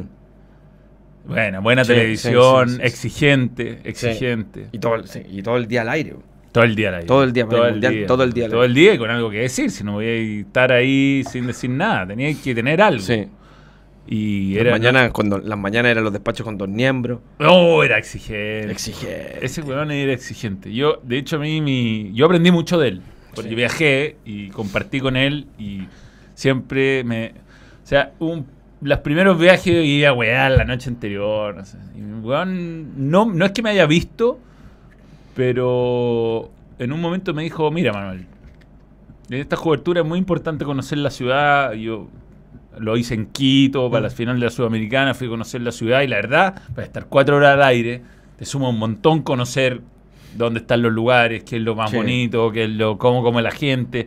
Buena, 1.24 1.60
buena 1.60 1.84
Sí, 1.84 1.92
televisión, 1.92 2.68
sí, 2.68 2.74
sí, 2.74 2.80
sí. 2.80 2.86
exigente, 2.86 3.78
exigente. 3.84 4.66
Y 4.72 4.78
todo, 4.78 4.96
el, 4.96 5.08
sí, 5.08 5.22
y 5.30 5.42
todo 5.42 5.56
el 5.56 5.66
día 5.68 5.82
al 5.82 5.88
aire. 5.90 6.16
Todo 6.50 6.64
el 6.64 6.74
día 6.74 6.88
al 6.88 6.94
aire. 6.96 7.06
Todo 7.06 7.24
el 7.24 7.32
día 7.32 7.46
para 7.46 7.66
el 7.68 7.72
mundial, 7.72 8.04
todo 8.06 8.24
el 8.24 8.32
día 8.32 8.48
Todo 8.48 8.64
el 8.64 8.74
día 8.74 8.94
y 8.94 8.98
con 8.98 9.10
algo 9.10 9.30
que 9.30 9.38
decir, 9.38 9.70
si 9.70 9.84
no 9.84 9.92
voy 9.92 10.06
a 10.06 10.40
estar 10.40 10.72
ahí 10.72 11.22
sin 11.30 11.46
decir 11.46 11.70
nada. 11.70 12.06
Tenía 12.06 12.32
que 12.42 12.54
tener 12.54 12.82
algo. 12.82 13.00
Sí. 13.00 13.26
Y 14.06 14.54
Las 14.54 14.60
era. 14.62 14.70
mañanas, 14.72 15.12
cuando, 15.12 15.38
las 15.38 15.58
mañanas 15.58 15.92
eran 15.92 16.04
los 16.04 16.12
despachos 16.12 16.44
con 16.44 16.58
Don 16.58 16.74
Niembro. 16.74 17.22
No, 17.38 17.82
era 17.82 17.98
exigente. 17.98 18.70
Exigente. 18.72 19.38
Ese 19.40 19.62
weón 19.62 19.90
era 19.92 20.12
exigente. 20.12 20.72
Yo, 20.74 21.00
de 21.04 21.18
hecho, 21.18 21.36
a 21.36 21.38
mí, 21.38 21.60
mi, 21.60 22.10
yo 22.12 22.26
aprendí 22.26 22.50
mucho 22.50 22.78
de 22.78 22.88
él. 22.88 23.02
Porque 23.34 23.54
viajé 23.54 24.16
y 24.26 24.48
compartí 24.48 25.00
con 25.00 25.16
él 25.16 25.46
y 25.58 25.84
siempre 26.34 27.02
me... 27.04 27.32
O 27.82 27.86
sea, 27.86 28.12
un, 28.18 28.46
los 28.82 28.98
primeros 28.98 29.38
viajes 29.38 29.84
iba 29.86 30.08
a 30.08 30.12
wear 30.12 30.50
la 30.52 30.64
noche 30.64 30.90
anterior. 30.90 31.54
No, 31.54 31.64
sé. 31.64 31.78
Y 31.96 32.02
weón 32.02 33.10
no, 33.10 33.26
no 33.26 33.44
es 33.44 33.52
que 33.52 33.62
me 33.62 33.70
haya 33.70 33.86
visto, 33.86 34.38
pero 35.34 36.50
en 36.78 36.92
un 36.92 37.00
momento 37.00 37.32
me 37.34 37.42
dijo, 37.42 37.70
mira 37.70 37.92
Manuel, 37.92 38.26
en 39.30 39.38
esta 39.38 39.56
cobertura 39.56 40.00
es 40.00 40.06
muy 40.06 40.18
importante 40.18 40.64
conocer 40.64 40.98
la 40.98 41.10
ciudad. 41.10 41.72
Yo 41.72 42.08
lo 42.78 42.96
hice 42.96 43.14
en 43.14 43.26
Quito 43.26 43.90
para 43.90 44.02
la 44.04 44.10
final 44.10 44.38
de 44.38 44.46
la 44.46 44.50
Sudamericana, 44.50 45.14
fui 45.14 45.26
a 45.26 45.30
conocer 45.30 45.60
la 45.62 45.72
ciudad 45.72 46.02
y 46.02 46.06
la 46.08 46.16
verdad, 46.16 46.62
para 46.74 46.86
estar 46.86 47.06
cuatro 47.06 47.36
horas 47.36 47.54
al 47.54 47.62
aire, 47.62 48.02
te 48.36 48.44
suma 48.44 48.68
un 48.68 48.78
montón 48.78 49.22
conocer 49.22 49.80
dónde 50.36 50.60
están 50.60 50.82
los 50.82 50.92
lugares, 50.92 51.44
qué 51.44 51.56
es 51.56 51.62
lo 51.62 51.74
más 51.74 51.90
Sí. 51.90 51.96
bonito, 51.96 52.50
qué 52.50 52.64
es 52.64 52.70
lo, 52.70 52.98
cómo 52.98 53.22
come 53.22 53.42
la 53.42 53.50
gente. 53.50 54.06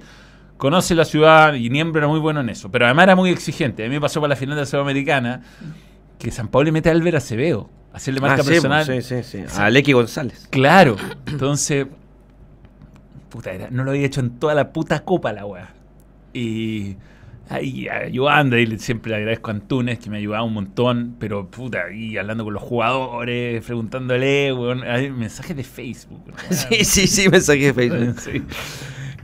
Conoce 0.57 0.95
la 0.95 1.03
ciudad 1.05 1.53
y 1.55 1.69
Niembro 1.69 1.99
era 1.99 2.07
muy 2.07 2.19
bueno 2.19 2.39
en 2.39 2.49
eso, 2.49 2.71
pero 2.71 2.85
además 2.85 3.03
era 3.03 3.15
muy 3.15 3.29
exigente. 3.29 3.83
A 3.83 3.89
mí 3.89 3.95
me 3.95 4.01
pasó 4.01 4.21
para 4.21 4.29
la 4.29 4.35
final 4.37 4.55
de 4.55 4.61
la 4.61 4.65
Sudamericana 4.65 5.41
que 6.17 6.31
San 6.31 6.47
Pablo 6.47 6.65
le 6.65 6.71
mete 6.71 6.89
a 6.89 6.93
Álvaro 6.93 7.17
Acevedo, 7.17 7.69
a 7.91 7.97
hacerle 7.97 8.21
marca 8.21 8.41
Ah, 8.41 8.43
sí, 8.43 8.49
personal. 8.51 8.85
sí, 8.85 9.01
sí, 9.01 9.23
sí. 9.23 9.43
A 9.57 9.69
Lecky 9.69 9.91
González. 9.91 10.47
Claro. 10.49 10.95
Entonces, 11.27 11.87
puta, 13.29 13.51
era- 13.51 13.69
no 13.69 13.83
lo 13.83 13.91
había 13.91 14.05
hecho 14.05 14.21
en 14.21 14.31
toda 14.39 14.53
la 14.55 14.71
puta 14.71 15.01
copa 15.03 15.33
la 15.33 15.45
weá. 15.45 15.73
Y 16.33 16.95
ahí 17.49 17.87
ayudando, 17.89 18.57
y 18.57 18.79
siempre 18.79 19.11
le 19.11 19.17
agradezco 19.17 19.51
a 19.51 19.53
Antunes 19.55 19.99
que 19.99 20.09
me 20.09 20.17
ayudaba 20.17 20.43
un 20.43 20.53
montón, 20.53 21.15
pero 21.19 21.47
puta, 21.49 21.83
ahí 21.89 22.17
hablando 22.17 22.43
con 22.45 22.53
los 22.53 22.63
jugadores, 22.63 23.63
preguntándole, 23.65 24.51
weón, 24.53 24.83
hay 24.83 25.11
mensajes 25.11 25.55
de 25.55 25.63
Facebook. 25.63 26.21
Sí, 26.49 26.83
sí, 26.85 27.07
sí, 27.07 27.29
mensaje 27.29 27.71
de 27.71 27.73
Facebook. 27.73 28.19
Sí. 28.21 28.41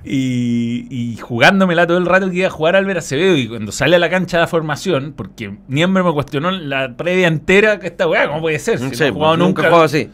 Y, 0.03 0.87
y 0.89 1.17
jugándomela 1.17 1.85
todo 1.85 1.99
el 1.99 2.07
rato 2.07 2.29
que 2.31 2.37
iba 2.37 2.47
a 2.47 2.51
jugar 2.51 2.75
Álvaro 2.75 2.99
Acevedo 2.99 3.37
y 3.37 3.47
cuando 3.47 3.71
sale 3.71 3.97
a 3.97 3.99
la 3.99 4.09
cancha 4.09 4.37
de 4.37 4.41
la 4.41 4.47
formación, 4.47 5.13
porque 5.15 5.57
Niembro 5.67 6.03
me 6.03 6.11
cuestionó 6.11 6.49
la 6.49 6.95
previa 6.97 7.27
entera 7.27 7.79
que 7.79 7.87
esta 7.87 8.07
weá, 8.07 8.27
¿cómo 8.27 8.41
puede 8.41 8.57
ser? 8.57 8.79
Si 8.79 8.85
No 8.85 8.89
ha 8.89 9.11
jugado 9.11 9.37
pues, 9.37 9.39
nunca. 9.39 9.83
así. 9.83 10.09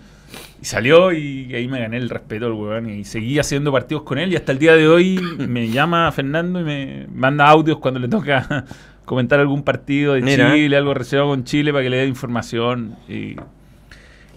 Y 0.62 0.66
salió 0.66 1.14
y 1.14 1.54
ahí 1.54 1.68
me 1.68 1.80
gané 1.80 1.98
el 1.98 2.10
respeto 2.10 2.46
del 2.46 2.54
weón 2.54 2.90
y 2.90 3.06
seguí 3.06 3.38
haciendo 3.40 3.72
partidos 3.72 4.04
con 4.04 4.18
él 4.18 4.34
y 4.34 4.36
hasta 4.36 4.52
el 4.52 4.60
día 4.60 4.76
de 4.76 4.88
hoy 4.88 5.20
me 5.38 5.70
llama 5.70 6.12
Fernando 6.12 6.60
y 6.60 6.64
me 6.64 7.08
manda 7.14 7.48
audios 7.48 7.78
cuando 7.78 8.00
le 8.00 8.08
toca 8.08 8.66
comentar 9.06 9.40
algún 9.40 9.64
partido 9.64 10.16
de 10.16 10.22
Mira. 10.22 10.54
Chile, 10.54 10.76
algo 10.76 10.94
relacionado 10.94 11.30
con 11.30 11.44
Chile 11.44 11.72
para 11.72 11.84
que 11.84 11.90
le 11.90 11.98
dé 11.98 12.08
información 12.08 12.96
y, 13.08 13.36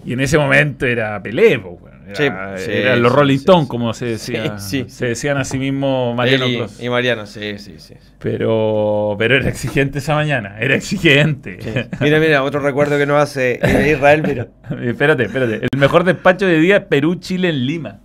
y 0.05 0.13
en 0.13 0.19
ese 0.19 0.37
momento 0.37 0.85
era 0.85 1.21
Pelé, 1.21 1.53
era, 1.53 2.57
Sí, 2.57 2.65
sí, 2.65 2.71
era 2.71 2.95
los 2.97 3.11
Rolling 3.11 3.37
Stones 3.37 3.63
sí. 3.65 3.69
como 3.69 3.93
se 3.93 4.05
decía, 4.05 4.57
se 4.59 5.05
decían 5.05 5.37
a 5.37 5.45
sí 5.45 5.57
mismo 5.57 6.13
Mariano 6.13 6.47
y- 6.47 6.57
Clos. 6.57 6.81
y, 6.81 6.89
Mariano, 6.89 7.25
sí, 7.25 7.57
sí, 7.57 7.75
sí. 7.77 7.93
Pero, 8.19 9.15
pero 9.17 9.37
era 9.37 9.47
exigente 9.49 9.99
esa 9.99 10.15
mañana, 10.15 10.57
era 10.59 10.75
exigente. 10.75 11.87
Mira, 12.01 12.19
mira, 12.19 12.43
otro 12.43 12.59
recuerdo 12.59 12.97
que 12.97 13.05
nos 13.05 13.21
hace 13.21 13.59
eh, 13.61 13.91
Israel, 13.93 14.23
mira. 14.27 14.47
espérate, 14.83 15.23
espérate. 15.23 15.67
El 15.71 15.79
mejor 15.79 16.03
despacho 16.03 16.45
de 16.45 16.59
día 16.59 16.77
es 16.77 16.83
Perú-Chile 16.85 17.49
en 17.49 17.65
Lima. 17.65 17.99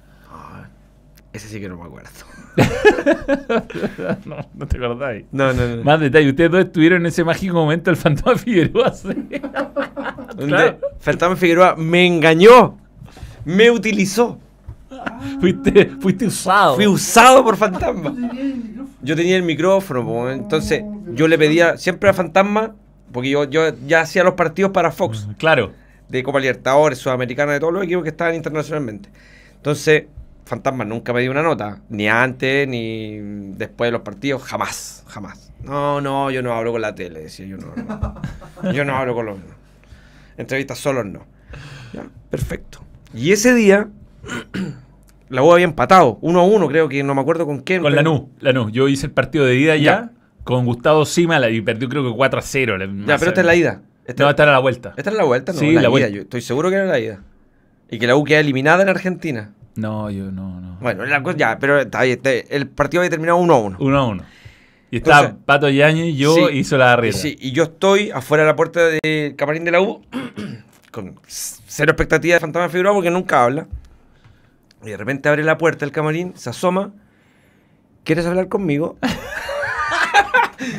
Ese 1.33 1.49
sí 1.49 1.61
que 1.61 1.69
no 1.69 1.77
me 1.77 1.85
acuerdo. 1.85 2.09
No, 4.25 4.37
no 4.55 4.67
te 4.67 4.77
acordáis. 4.77 5.25
No, 5.33 5.53
no, 5.53 5.77
no. 5.77 5.85
Más 5.85 6.01
detalle, 6.01 6.29
ustedes 6.31 6.51
dos 6.51 6.61
estuvieron 6.65 7.01
en 7.03 7.07
ese 7.07 7.25
mágico 7.25 7.55
momento 7.55 7.91
del 7.91 7.97
fantasma 7.97 8.37
Figueroa. 8.39 8.93
¿sí? 8.93 9.09
Claro. 10.39 10.79
Fantasma 11.01 11.37
Figueroa 11.37 11.77
me 11.77 12.07
engañó. 12.07 12.79
Me 13.45 13.71
utilizó. 13.71 14.39
fuiste, 15.41 15.91
fuiste 16.01 16.27
usado. 16.27 16.77
Fui 16.77 16.87
usado 16.87 17.45
por 17.45 17.57
Fantasma. 17.57 18.15
Yo 19.03 19.15
tenía 19.15 19.37
el 19.37 19.43
micrófono. 19.43 20.29
El 20.31 20.39
entonces 20.41 20.83
yo 21.15 21.29
le 21.29 21.39
pedía 21.39 21.77
siempre 21.77 22.11
a 22.11 22.15
Fantasma, 22.15 22.75
porque 23.13 23.31
yo, 23.31 23.45
yo 23.45 23.63
ya 23.87 24.01
hacía 24.01 24.25
los 24.25 24.35
partidos 24.35 24.73
para 24.73 24.91
Fox, 24.91 25.29
Claro. 25.39 25.73
de 26.09 26.23
Copa 26.23 26.41
Libertadores, 26.41 26.99
Sudamericana, 26.99 27.53
de 27.53 27.61
todos 27.61 27.73
los 27.73 27.85
equipos 27.85 28.03
que 28.03 28.11
estaban 28.11 28.35
internacionalmente. 28.35 29.09
Entonces, 29.57 30.05
Fantasma 30.47 30.85
nunca 30.85 31.13
me 31.13 31.21
dio 31.21 31.31
una 31.33 31.43
nota, 31.43 31.81
ni 31.89 32.09
antes, 32.09 32.67
ni 32.69 33.19
después 33.57 33.89
de 33.89 33.93
los 33.93 34.03
partidos, 34.03 34.43
jamás, 34.45 35.05
jamás. 35.09 35.53
No, 35.65 36.01
no, 36.01 36.31
yo 36.31 36.41
no 36.43 36.53
hablo 36.55 36.71
con 36.73 36.81
la 36.81 36.95
tele, 36.95 37.21
decía 37.21 37.47
yo 37.47 37.57
no. 37.57 37.75
no. 38.63 38.73
Yo 38.73 38.85
no 38.85 38.97
hablo 38.97 39.15
con 39.15 39.27
los... 39.27 39.39
Entrevistas 40.37 40.79
solos 40.79 41.05
no. 41.05 41.27
Ya, 41.93 42.05
perfecto. 42.31 42.79
Y 43.13 43.33
ese 43.33 43.55
día, 43.55 43.89
la 45.29 45.43
U 45.43 45.53
había 45.53 45.65
empatado, 45.65 46.19
uno 46.21 46.41
a 46.41 46.45
uno, 46.45 46.69
creo 46.69 46.89
que 46.89 47.03
no 47.03 47.15
me 47.15 47.21
acuerdo 47.23 47.45
con 47.47 47.61
quién. 47.61 47.83
Con 47.83 47.91
pero- 47.93 48.03
Lanús, 48.03 48.23
Lanús. 48.41 48.71
Yo 48.73 48.89
hice 48.89 49.07
el 49.07 49.13
partido 49.13 49.45
de 49.47 49.57
ida 49.57 49.75
ya, 49.77 49.83
Ya. 49.83 50.11
con 50.45 50.65
Gustavo 50.65 51.05
Sima 51.07 51.45
y 51.51 51.61
perdió 51.61 51.89
creo 51.89 52.09
que 52.09 52.17
4 52.17 52.39
a 52.39 52.43
0. 52.43 52.77
Ya, 53.07 53.19
pero 53.19 53.31
esta 53.31 53.41
es 53.41 53.47
la 53.47 53.55
ida. 53.57 53.83
Esta, 54.05 54.23
No, 54.23 54.31
esta 54.31 54.45
era 54.45 54.53
la 54.53 54.61
vuelta. 54.61 54.95
esta 54.97 55.11
es 55.11 55.17
la 55.17 55.25
vuelta, 55.25 55.53
¿no? 55.53 55.59
Sí, 55.59 55.73
la, 55.73 55.83
la 55.83 55.91
ida. 55.99 56.09
Yo 56.09 56.23
estoy 56.23 56.41
seguro 56.41 56.69
que 56.71 56.77
era 56.77 56.85
la 56.85 57.01
ida. 57.01 57.21
Y 57.91 57.99
que 57.99 58.07
la 58.07 58.15
U 58.15 58.23
queda 58.23 58.39
eliminada 58.41 58.83
en 58.85 58.89
Argentina. 58.89 59.53
No, 59.77 60.11
yo 60.11 60.31
no, 60.33 60.61
no. 60.61 60.77
Bueno, 60.81 61.05
la 61.05 61.23
cosa- 61.23 61.37
ya, 61.37 61.59
pero 61.59 61.79
está 61.81 62.01
ahí, 62.01 62.13
está- 62.13 62.31
el 62.33 62.69
partido 62.69 63.01
había 63.03 63.11
terminado 63.11 63.39
1 63.39 63.55
a 63.55 63.59
1. 63.61 63.77
1 63.79 63.99
a 63.99 64.07
1. 64.07 64.23
Y 64.91 64.97
estaba 64.99 65.21
Entonces- 65.21 65.43
Pato 65.45 65.69
Yañez 65.69 66.07
y 66.07 66.17
yo 66.17 66.35
Sí. 66.35 66.43
hizo 66.59 66.79
la 66.79 66.93
arrieta. 66.93 67.19
Sí, 67.19 67.37
y 67.41 67.53
yo 67.53 67.65
estoy 67.65 68.11
afuera 68.11 68.45
de 68.45 68.49
la 68.51 68.57
puerta 68.57 68.81
del 69.03 69.35
camarín 69.37 69.65
de 69.65 69.71
la 69.73 69.81
U 69.81 70.03
con 70.93 71.19
cero 71.27 71.91
expectativa 71.93 72.35
de 72.35 72.41
Fantasma 72.41 72.69
Figueroa 72.69 72.95
porque 72.95 73.11
nunca 73.11 73.45
habla. 73.45 73.67
Y 74.85 74.91
de 74.91 74.97
repente 74.97 75.29
abre 75.29 75.43
la 75.45 75.59
puerta 75.59 75.81
del 75.85 75.93
camarín, 75.93 76.33
se 76.37 76.49
asoma. 76.51 76.93
¿Quieres 78.05 78.25
hablar 78.27 78.49
conmigo? 78.49 78.97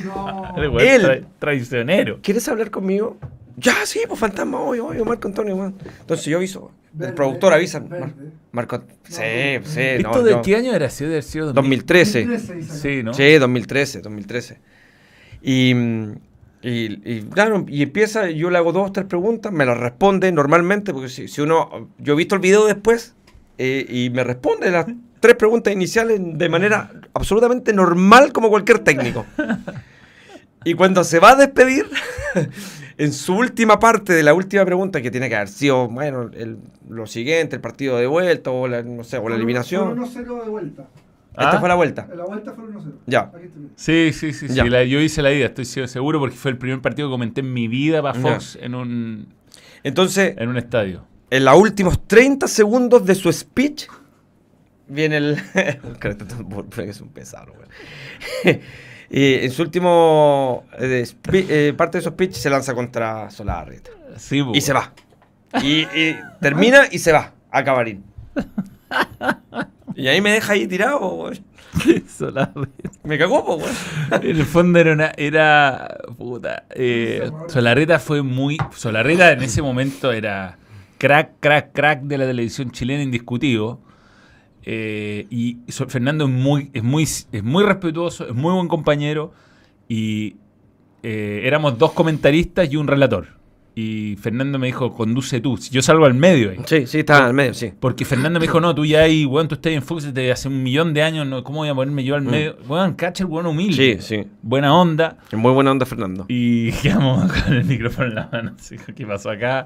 No. 0.05 0.53
Él. 0.79 1.03
tra- 1.03 1.25
traicionero. 1.39 2.19
¿Quieres 2.21 2.47
hablar 2.49 2.71
conmigo? 2.71 3.17
Ya, 3.59 3.85
sí, 3.85 4.01
pues 4.07 4.19
fantasma, 4.19 4.59
hoy, 4.59 4.79
hoy, 4.79 5.03
Marco 5.03 5.27
Antonio. 5.27 5.55
weón. 5.55 5.75
Entonces 6.01 6.25
yo 6.27 6.37
aviso. 6.37 6.71
El 6.93 6.99
Verde, 6.99 7.13
productor 7.13 7.53
avisa. 7.53 7.79
Mar-. 7.79 8.13
Marco, 8.51 8.83
sí, 9.03 9.13
sí, 9.65 9.79
¿Esto 9.81 10.09
no, 10.09 10.23
de 10.23 10.31
yo- 10.31 10.41
qué 10.43 10.55
año 10.55 10.73
era? 10.73 10.89
¿Sí, 10.89 11.03
debe 11.03 11.15
haber 11.15 11.23
sido 11.23 11.45
2000? 11.53 11.55
2013. 11.85 12.25
2013, 12.25 12.59
Isaac. 12.59 12.77
Sí, 12.81 13.03
¿no? 13.03 13.13
Sí, 13.13 13.33
2013, 13.37 14.01
2013. 14.01 14.59
Y, 15.41 15.71
y, 15.73 17.11
y, 17.11 17.21
claro, 17.33 17.65
y 17.67 17.81
empieza, 17.83 18.29
yo 18.29 18.49
le 18.49 18.57
hago 18.57 18.71
dos 18.73 18.89
o 18.89 18.91
tres 18.91 19.05
preguntas, 19.07 19.51
me 19.51 19.65
las 19.65 19.77
responde 19.77 20.31
normalmente, 20.31 20.93
porque 20.93 21.09
si, 21.09 21.27
si 21.27 21.41
uno, 21.41 21.89
yo 21.99 22.13
he 22.13 22.15
visto 22.17 22.35
el 22.35 22.41
video 22.41 22.65
después 22.65 23.15
eh, 23.57 23.85
y 23.89 24.09
me 24.11 24.23
responde 24.23 24.69
las 24.71 24.85
tres 25.19 25.35
preguntas 25.35 25.73
iniciales 25.73 26.19
de 26.21 26.49
manera 26.49 26.91
absolutamente 27.13 27.73
normal 27.73 28.31
como 28.33 28.49
cualquier 28.49 28.79
técnico. 28.79 29.25
Y 30.65 30.73
cuando 30.73 31.03
se 31.05 31.19
va 31.19 31.29
a 31.31 31.35
despedir, 31.35 31.85
en 32.97 33.13
su 33.13 33.35
última 33.35 33.79
parte 33.79 34.13
de 34.13 34.23
la 34.23 34.33
última 34.33 34.65
pregunta, 34.65 35.01
que 35.01 35.11
tiene 35.11 35.29
que 35.29 35.35
haber 35.35 35.49
sido, 35.49 35.87
bueno, 35.87 36.29
el- 36.33 36.57
lo 36.89 37.05
siguiente, 37.05 37.55
el 37.55 37.61
partido 37.61 37.97
de 37.97 38.07
vuelta 38.07 38.49
o 38.51 38.67
la, 38.67 38.81
no 38.83 39.03
sé, 39.03 39.17
o 39.17 39.21
la 39.21 39.27
Fue 39.27 39.35
eliminación. 39.35 39.97
1-0 39.99 40.43
de 40.43 40.49
vuelta. 40.49 40.87
Esta 41.31 41.51
Ah. 41.57 41.59
fue 41.59 41.69
la 41.69 41.75
vuelta. 41.75 42.07
En 42.11 42.17
la 42.17 42.25
vuelta 42.25 42.51
fue 42.53 42.63
1-0. 42.65 42.93
Ya. 43.05 43.31
Sí, 43.75 44.11
sí, 44.13 44.33
sí. 44.33 44.47
sí. 44.49 44.69
La- 44.69 44.83
yo 44.83 44.99
hice 44.99 45.21
la 45.21 45.31
ida, 45.31 45.45
estoy 45.45 45.65
seguro, 45.65 46.19
porque 46.19 46.35
fue 46.35 46.49
el 46.51 46.57
primer 46.57 46.81
partido 46.81 47.07
que 47.09 47.11
comenté 47.11 47.41
en 47.41 47.53
mi 47.53 47.67
vida 47.67 48.01
para. 48.01 48.19
Fox 48.19 48.57
en, 48.59 48.73
un, 48.73 49.27
Entonces, 49.83 50.33
en 50.37 50.49
un 50.49 50.57
estadio. 50.57 51.03
en 51.29 51.45
los 51.45 51.55
últimos 51.55 52.07
30 52.07 52.47
segundos 52.47 53.05
de 53.05 53.13
su 53.13 53.31
speech, 53.31 53.85
viene 54.87 55.17
el. 55.17 55.37
es 56.87 57.01
un 57.01 57.09
pesado, 57.09 57.53
güey. 57.53 58.59
Y 59.09 59.33
en 59.35 59.51
su 59.51 59.61
último 59.61 60.65
eh, 60.79 61.05
eh, 61.33 61.73
parte 61.77 61.97
de 61.99 62.03
su 62.03 62.09
speech 62.09 62.33
se 62.33 62.49
lanza 62.49 62.73
contra 62.73 63.29
Solarrieta. 63.29 63.91
Sí, 64.17 64.41
bu. 64.41 64.53
Y 64.55 64.61
se 64.61 64.73
va. 64.73 64.93
Y, 65.63 65.81
y 65.81 66.15
termina 66.41 66.83
y 66.91 66.99
se 66.99 67.11
va 67.11 67.33
a 67.51 67.63
Camarín. 67.63 68.03
Y 69.95 70.07
ahí 70.07 70.21
me 70.21 70.31
deja 70.31 70.53
ahí 70.53 70.67
tirado. 70.67 71.31
Solarreta. 72.07 72.91
Me 73.03 73.17
cagó, 73.17 73.43
po, 73.43 73.55
weón. 73.55 73.71
En 74.21 74.37
el 74.37 74.45
fondo 74.45 74.77
era 74.77 74.93
una. 74.93 75.11
Era. 75.17 75.97
Puta. 76.15 76.65
eh, 76.69 77.31
Solarreta 77.47 77.97
fue 77.97 78.21
muy. 78.21 78.57
Solarreta 78.75 79.31
en 79.31 79.41
ese 79.41 79.63
momento 79.63 80.11
era 80.11 80.59
crack, 80.99 81.31
crack, 81.39 81.71
crack 81.73 82.01
de 82.03 82.17
la 82.19 82.25
televisión 82.27 82.69
chilena 82.71 83.01
indiscutido. 83.01 83.79
Eh, 84.69 85.27
y 85.29 85.59
Fernando 85.69 86.25
es 86.25 86.29
muy, 86.29 86.69
es, 86.73 86.83
muy, 86.83 87.03
es 87.03 87.43
muy 87.43 87.63
respetuoso, 87.63 88.27
es 88.27 88.35
muy 88.35 88.53
buen 88.53 88.67
compañero. 88.67 89.31
Y 89.87 90.35
eh, 91.03 91.41
éramos 91.45 91.77
dos 91.77 91.93
comentaristas 91.93 92.69
y 92.69 92.75
un 92.75 92.85
relator. 92.85 93.27
Y 93.75 94.17
Fernando 94.17 94.59
me 94.59 94.67
dijo, 94.67 94.93
conduce 94.93 95.39
tú. 95.39 95.57
Yo 95.71 95.81
salgo 95.81 96.05
al 96.05 96.15
medio 96.15 96.49
ahí. 96.49 96.57
Sí, 96.65 96.85
sí, 96.85 96.99
estaba 96.99 97.27
al 97.27 97.33
medio, 97.33 97.53
sí. 97.53 97.71
Porque 97.79 98.03
Fernando 98.03 98.41
me 98.41 98.47
dijo, 98.47 98.59
no, 98.59 98.75
tú 98.75 98.83
ya 98.83 99.03
ahí, 99.03 99.23
weón, 99.25 99.47
tú 99.47 99.55
estás 99.55 99.71
en 99.71 99.83
Fox 99.83 100.03
desde 100.03 100.33
hace 100.33 100.49
un 100.49 100.61
millón 100.61 100.93
de 100.93 101.01
años, 101.01 101.25
no, 101.25 101.45
¿cómo 101.45 101.59
voy 101.59 101.69
a 101.69 101.75
ponerme 101.75 102.03
yo 102.03 102.15
al 102.15 102.23
medio? 102.23 102.57
Weón, 102.67 102.95
cacha 102.95 103.23
el 103.23 103.29
weón 103.29 103.45
humilde. 103.45 103.95
Mm. 103.95 104.01
Sí, 104.01 104.15
sí. 104.15 104.27
Buena 104.41 104.75
onda. 104.75 105.17
Muy 105.31 105.53
buena 105.53 105.71
onda, 105.71 105.85
Fernando. 105.85 106.25
Y 106.27 106.71
quedamos 106.81 107.31
con 107.31 107.53
el 107.53 107.63
micrófono 107.63 108.09
en 108.09 108.15
la 108.15 108.29
mano. 108.29 108.53
así, 108.59 108.75
¿Qué 108.93 109.05
pasó 109.05 109.29
acá? 109.29 109.65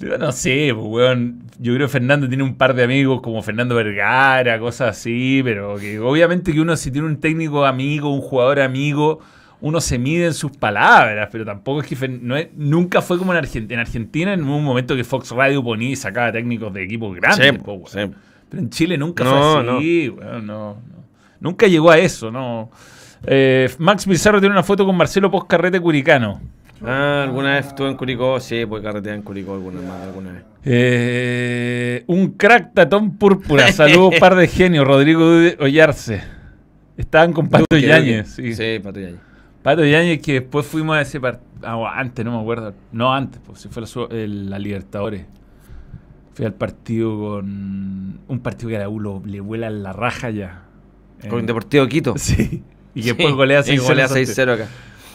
Yo 0.00 0.16
no 0.18 0.30
sé, 0.32 0.70
pues, 0.74 0.86
weón. 0.86 1.42
Yo 1.58 1.74
creo 1.74 1.86
que 1.88 1.92
Fernando 1.92 2.28
tiene 2.28 2.44
un 2.44 2.54
par 2.54 2.74
de 2.74 2.84
amigos 2.84 3.20
como 3.20 3.42
Fernando 3.42 3.74
Vergara, 3.74 4.58
cosas 4.60 4.96
así, 4.96 5.40
pero 5.42 5.76
que 5.76 5.98
obviamente 5.98 6.52
que 6.52 6.60
uno 6.60 6.76
si 6.76 6.90
tiene 6.92 7.08
un 7.08 7.16
técnico 7.18 7.64
amigo, 7.66 8.12
un 8.14 8.20
jugador 8.20 8.60
amigo, 8.60 9.18
uno 9.60 9.80
se 9.80 9.98
mide 9.98 10.26
en 10.26 10.34
sus 10.34 10.52
palabras, 10.56 11.28
pero 11.32 11.44
tampoco 11.44 11.80
es 11.80 11.88
que 11.88 11.96
Fer- 11.96 12.20
no 12.20 12.36
es- 12.36 12.48
nunca 12.56 13.02
fue 13.02 13.18
como 13.18 13.32
en 13.32 13.38
Argentina. 13.38 13.74
En 13.74 13.80
Argentina, 13.86 14.32
en 14.32 14.44
un 14.44 14.62
momento 14.62 14.94
que 14.94 15.02
Fox 15.02 15.32
Radio 15.32 15.64
ponía 15.64 15.90
y 15.90 15.96
sacaba 15.96 16.30
técnicos 16.30 16.72
de 16.72 16.84
equipos 16.84 17.16
grandes, 17.16 17.50
Sí, 17.50 17.58
po, 17.58 17.72
weón. 17.72 17.86
sí. 17.88 18.14
Pero 18.48 18.62
en 18.62 18.70
Chile 18.70 18.96
nunca 18.96 19.24
No, 19.24 19.30
fue 19.64 19.76
así, 19.78 20.08
weón, 20.10 20.46
no, 20.46 20.74
no. 20.74 20.98
Nunca 21.40 21.66
llegó 21.66 21.90
a 21.90 21.98
eso, 21.98 22.30
no. 22.30 22.70
Eh, 23.26 23.68
Max 23.78 24.06
Pizarro 24.06 24.38
tiene 24.38 24.52
una 24.54 24.62
foto 24.62 24.86
con 24.86 24.96
Marcelo 24.96 25.28
Poscarrete 25.28 25.80
Curicano. 25.80 26.40
Ah, 26.84 27.22
alguna 27.24 27.54
vez 27.54 27.66
estuve 27.66 27.88
en 27.88 27.96
Curicó, 27.96 28.38
sí, 28.40 28.64
pues 28.66 28.82
carretear 28.82 29.16
en 29.16 29.22
Curicó 29.22 29.54
alguna 29.54 29.80
más, 29.80 30.02
alguna 30.02 30.32
vez. 30.32 30.42
Eh, 30.64 32.04
un 32.06 32.32
crack 32.32 32.74
tatón 32.74 33.16
púrpura. 33.16 33.70
Saludos, 33.72 34.14
par 34.20 34.34
de 34.36 34.46
genios. 34.48 34.86
Rodrigo 34.86 35.24
Ollarse. 35.60 36.22
Estaban 36.96 37.32
con 37.32 37.48
Pato 37.48 37.76
Yáñez. 37.76 38.28
Sí. 38.28 38.54
Sí, 38.54 38.80
Pato 38.82 39.00
Yáñez. 39.00 39.20
Pato 39.62 39.84
Yáñez, 39.84 40.20
que 40.20 40.34
después 40.34 40.66
fuimos 40.66 40.96
a 40.96 41.00
ese 41.02 41.20
partido. 41.20 41.86
antes, 41.86 42.24
no 42.24 42.32
me 42.36 42.40
acuerdo. 42.40 42.74
No, 42.92 43.12
antes, 43.12 43.40
pues 43.44 43.60
si 43.60 43.68
fue 43.68 43.82
la, 43.82 44.16
el- 44.16 44.62
Libertadores. 44.62 45.24
Fui 46.34 46.44
al 46.46 46.54
partido 46.54 47.18
con. 47.18 48.20
Un 48.28 48.40
partido 48.40 48.68
que 48.68 48.76
a 48.76 48.80
la 48.80 48.88
U 48.88 49.00
lo- 49.00 49.22
le 49.26 49.40
vuela 49.40 49.68
la 49.70 49.92
raja 49.92 50.30
ya. 50.30 50.62
Con 51.28 51.40
En- 51.40 51.46
Deportivo 51.46 51.86
Quito. 51.88 52.14
Sí. 52.18 52.62
Y 52.94 53.02
que 53.02 53.08
Sí, 53.10 53.14
después 53.14 53.34
golea 53.34 53.60
y 53.60 53.76
6-0. 53.76 53.82
golea 53.82 54.04
en 54.06 54.08
Santiago. 54.26 54.52
6-0 54.52 54.52
acá. 54.54 54.66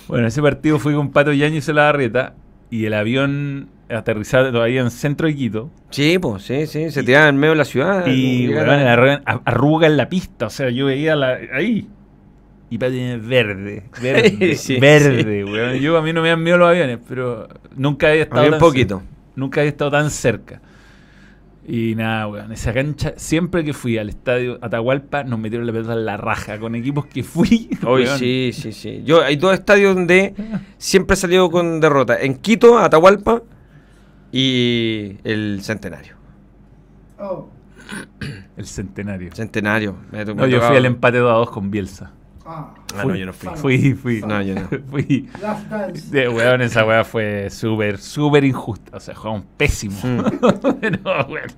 Bueno, 0.07 0.27
ese 0.27 0.41
partido 0.41 0.79
fui 0.79 0.93
con 0.93 1.11
Pato 1.11 1.31
Yáñez 1.33 1.67
y 1.69 1.73
la 1.73 1.83
Barrieta. 1.83 2.33
Y 2.69 2.85
el 2.85 2.93
avión 2.95 3.69
aterrizaba 3.89 4.51
todavía 4.51 4.81
en 4.81 4.89
centro 4.89 5.27
de 5.27 5.35
Quito. 5.35 5.69
Sí, 5.91 6.17
pues, 6.19 6.41
sí, 6.43 6.65
sí. 6.65 6.89
Se 6.89 7.03
tiraban 7.03 7.35
en 7.35 7.37
medio 7.37 7.51
de 7.51 7.57
la 7.57 7.65
ciudad. 7.65 8.07
Y 8.07 8.51
a- 8.53 9.41
arruga 9.45 9.85
en 9.87 9.95
la 9.97 10.09
pista. 10.09 10.47
O 10.47 10.49
sea, 10.49 10.69
yo 10.71 10.87
veía 10.87 11.15
la, 11.15 11.37
ahí. 11.53 11.87
Y 12.71 12.77
Pato 12.79 12.93
Yáñez 12.93 13.27
verde. 13.27 13.83
Verde. 14.01 14.55
Sí, 14.55 14.79
verde, 14.79 15.43
weón. 15.43 15.75
Yo 15.75 15.95
a 15.97 16.01
mí 16.01 16.11
no 16.13 16.23
me 16.23 16.29
dan 16.29 16.41
miedo 16.41 16.57
los 16.57 16.69
aviones, 16.69 16.97
pero 17.07 17.47
nunca 17.75 18.09
había 18.09 18.23
estado. 18.23 18.43
Tan 18.45 18.53
un 18.53 18.59
poquito. 18.59 18.97
cerca. 18.99 19.13
Nunca 19.35 19.61
había 19.61 19.69
estado 19.69 19.91
tan 19.91 20.09
cerca. 20.09 20.61
Y 21.65 21.95
nada, 21.95 22.27
weón. 22.27 22.51
Esa 22.51 22.73
cancha, 22.73 23.13
siempre 23.15 23.63
que 23.63 23.73
fui 23.73 23.97
al 23.97 24.09
estadio 24.09 24.59
Atahualpa, 24.61 25.23
nos 25.23 25.39
metieron 25.39 25.65
la 25.65 25.73
pelota 25.73 25.93
en 25.93 26.05
la 26.05 26.17
raja. 26.17 26.59
Con 26.59 26.75
equipos 26.75 27.05
que 27.05 27.23
fui. 27.23 27.69
Hoy 27.85 28.03
weón. 28.03 28.19
sí, 28.19 28.51
sí, 28.53 28.71
sí. 28.73 29.01
Yo, 29.05 29.23
hay 29.23 29.37
dos 29.37 29.53
estadios 29.53 29.95
donde 29.95 30.33
siempre 30.77 31.13
he 31.13 31.17
salido 31.17 31.49
con 31.49 31.79
derrota. 31.79 32.19
En 32.19 32.35
Quito, 32.35 32.77
Atahualpa 32.79 33.43
y 34.31 35.17
el 35.23 35.59
Centenario. 35.61 36.15
Oh, 37.19 37.49
El 38.57 38.65
centenario. 38.65 39.33
Centenario. 39.33 39.95
Me 40.11 40.25
No, 40.25 40.45
yo 40.47 40.61
fui 40.61 40.75
al 40.75 40.85
empate 40.85 41.19
2 41.19 41.31
a 41.31 41.35
2 41.35 41.51
con 41.51 41.71
Bielsa. 41.71 42.11
Ah, 42.45 42.73
Ah, 42.95 43.05
no, 43.05 43.15
yo 43.15 43.25
no 43.25 43.33
fui. 43.33 43.49
Fui, 43.55 43.93
fui. 43.93 44.21
No, 44.21 44.41
yo 44.41 44.55
no. 44.55 44.67
Fui. 44.91 45.27
Last 45.41 45.67
Dance. 45.67 46.09
De, 46.11 46.29
weón, 46.29 46.61
esa 46.61 46.85
weá 46.85 47.03
fue 47.03 47.49
súper, 47.49 47.97
súper 47.97 48.43
injusta. 48.43 48.97
O 48.97 48.99
sea, 48.99 49.15
jugamos 49.15 49.45
pésimo. 49.57 49.97
Mm. 50.03 50.21
Pero, 50.81 50.99
weón. 51.27 51.51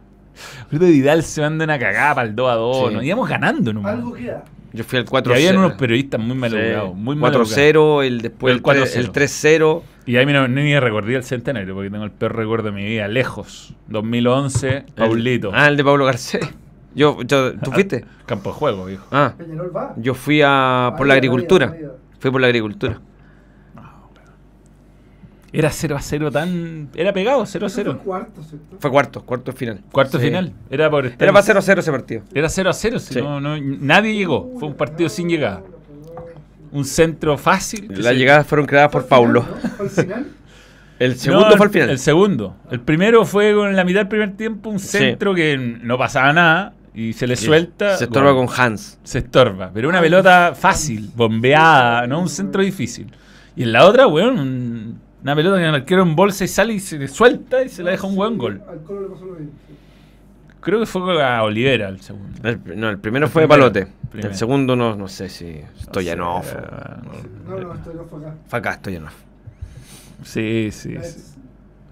Bruto 0.70 0.86
Vidal 0.86 1.24
se 1.24 1.42
manda 1.42 1.66
una 1.66 1.80
cagada 1.80 2.16
para 2.16 2.28
el 2.28 2.36
2 2.36 2.50
a 2.50 2.54
2. 2.56 2.88
Sí. 2.90 2.94
Nos 2.96 3.04
íbamos 3.04 3.30
ganando 3.30 3.74
nomás. 3.74 3.94
Algo 3.94 4.14
queda. 4.14 4.44
Yo 4.74 4.84
fui 4.84 5.00
al 5.00 5.06
Y 5.06 5.08
4-0. 5.08 5.34
habían 5.34 5.58
unos 5.58 5.74
periodistas 5.74 6.20
muy 6.20 6.36
mal 6.36 6.54
educados. 6.54 6.90
Sí. 6.90 6.96
Muy 7.02 7.16
mal 7.16 7.34
educados. 7.34 7.58
4-0, 7.58 8.06
el 8.06 8.22
después 8.22 8.52
El 8.52 8.58
el 8.58 8.64
4-0. 8.64 8.96
El 8.98 9.12
3-0. 9.12 9.82
Y 10.08 10.18
ahí 10.18 10.26
no, 10.26 10.48
ni 10.48 10.80
recordé 10.80 11.16
el 11.16 11.24
centenario 11.24 11.74
porque 11.74 11.90
tengo 11.90 12.04
el 12.04 12.12
peor 12.12 12.36
recuerdo 12.36 12.66
de 12.66 12.74
mi 12.74 12.84
vida. 12.86 13.08
Lejos. 13.08 13.74
2011, 13.88 14.86
Paulito. 14.96 15.52
Ah, 15.54 15.68
el 15.68 15.78
de 15.78 15.84
Pablo 15.84 16.06
Garcés. 16.06 16.48
Yo, 16.96 17.22
yo, 17.24 17.54
¿Tú 17.60 17.72
fuiste? 17.72 18.06
Campo 18.26 18.50
de 18.52 18.56
juego, 18.56 18.86
viejo. 18.86 19.06
Ah, 19.12 19.34
Peñarol 19.38 19.76
va. 19.76 19.94
yo 19.98 20.14
fui 20.14 20.42
a, 20.44 20.94
por 20.98 21.06
la 21.08 21.14
agricultura. 21.16 21.76
Fui 22.20 22.32
por 22.32 22.40
la 22.42 22.48
agricultura. 22.48 23.00
Era 25.54 25.70
0 25.72 25.96
a 25.96 26.02
0 26.02 26.32
tan. 26.32 26.90
Era 26.96 27.14
pegado, 27.14 27.46
0 27.46 27.66
a 27.66 27.68
Eso 27.68 27.76
fue 27.76 27.84
0. 27.86 28.02
cuarto, 28.04 28.44
¿cierto? 28.44 28.76
Fue 28.80 28.92
cuarto, 28.92 29.22
cuarto 29.24 29.54
final. 29.54 29.80
Cuarto 29.92 30.20
Sí. 30.20 30.26
final. 30.26 30.52
Era 30.70 30.90
por 30.90 31.06
estar- 31.06 31.24
Era 31.24 31.32
para 31.32 31.46
0-0 31.46 31.80
ese 31.80 31.92
partido. 31.92 32.24
Era 32.34 32.50
0 32.50 32.70
a 32.70 32.74
0. 32.74 33.00
si 33.00 33.14
Sí. 33.14 33.22
no- 33.22 33.40
no- 33.40 33.58
nadie 33.58 34.14
llegó. 34.16 34.52
Fue 34.60 34.68
un 34.68 34.76
partido 34.76 35.08
sin 35.08 35.30
llegada. 35.30 35.62
Un 36.74 36.84
centro 36.84 37.38
fácil. 37.38 37.88
Las 37.90 38.06
se- 38.08 38.16
llegadas 38.18 38.46
fueron 38.46 38.66
creadas 38.68 38.92
por 38.92 39.08
Paulo. 39.08 39.44
final, 39.44 39.62
¿no? 39.64 39.70
Fue 39.70 39.86
al 39.86 39.92
final. 39.92 40.28
El 41.00 41.16
segundo 41.18 41.50
No, 41.50 41.56
fue 41.58 41.66
al 41.68 41.72
final. 41.72 41.90
El 41.90 42.00
segundo. 42.00 42.56
El 42.72 42.80
primero 42.82 43.26
fue 43.26 43.54
con 43.54 43.74
la 43.76 43.84
mitad 43.86 44.00
del 44.02 44.08
primer 44.10 44.36
tiempo, 44.36 44.70
un 44.70 44.80
centro 44.80 45.34
que 45.34 45.58
no 45.58 45.98
pasaba 45.98 46.34
nada 46.34 46.74
y 46.96 47.14
se 47.14 47.28
le 47.28 47.36
suelta. 47.36 47.98
Se 47.98 48.06
estorba 48.06 48.34
con 48.34 48.48
Hans. 48.56 48.98
Se 49.04 49.20
estorba. 49.20 49.70
Pero 49.74 49.90
una 49.90 50.02
pelota 50.02 50.54
fácil, 50.56 51.12
bombeada, 51.16 52.08
no 52.08 52.22
un 52.22 52.30
centro 52.30 52.62
difícil. 52.62 53.12
Y 53.56 53.64
en 53.64 53.72
la 53.72 53.86
otra, 53.86 54.08
weón, 54.08 54.40
un- 54.40 55.00
una 55.24 55.36
pelota 55.36 55.58
que 55.58 55.64
el 55.68 55.76
arquero 55.76 56.04
en 56.04 56.16
bolsa 56.16 56.44
y 56.44 56.48
sale 56.48 56.74
y 56.74 56.80
se 56.80 56.98
le 57.00 57.08
suelta 57.08 57.64
y 57.64 57.70
se 57.70 57.82
la 57.84 57.92
deja 57.92 58.06
un 58.08 58.16
buen 58.16 58.38
gol. 58.38 58.62
Al 58.70 58.82
Colo 58.84 59.02
le 59.02 59.08
pasó 59.10 59.26
lo 59.26 59.34
mismo. 59.34 59.52
Creo 60.62 60.80
que 60.80 60.86
fue 60.88 61.24
a 61.24 61.44
Olivera 61.44 61.90
el 61.90 62.02
segundo. 62.02 62.28
El, 62.48 62.80
no, 62.80 62.90
el 62.90 62.98
primero 62.98 63.26
El 63.28 63.32
fue 63.32 63.44
primero, 63.44 63.62
Palote. 63.72 63.88
primero. 64.10 64.30
El 64.32 64.36
segundo 64.36 64.76
no, 64.76 64.96
no 64.96 65.08
sé 65.08 65.30
si 65.30 65.62
Stoyanov. 65.84 66.44
No 67.46 67.58
No, 67.60 67.60
no 67.62 68.04
fue 68.06 68.20
acá. 68.20 68.36
Fue 68.48 68.60
acá 68.60 68.74
Stoyanov. 68.74 69.12
Sí, 70.24 70.70
sí. 70.72 70.96
sí. 71.04 71.34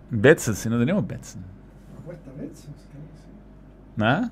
Betson, 0.09 0.55
si 0.55 0.69
no 0.69 0.79
tenemos 0.79 1.05
Betson. 1.07 1.41
Apuesta 2.01 2.31
Betson, 2.35 2.73
sí, 2.77 2.87
sí. 3.15 3.29
¿Nada? 3.95 4.31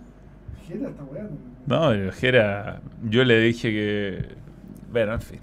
Jera 0.72 0.89
está 0.89 1.03
weando. 1.03 1.38
No, 1.67 2.11
Jera, 2.13 2.82
yo 3.03 3.24
le 3.24 3.39
dije 3.39 3.69
que. 3.69 4.26
Bueno, 4.91 5.13
en 5.13 5.22
fin. 5.22 5.39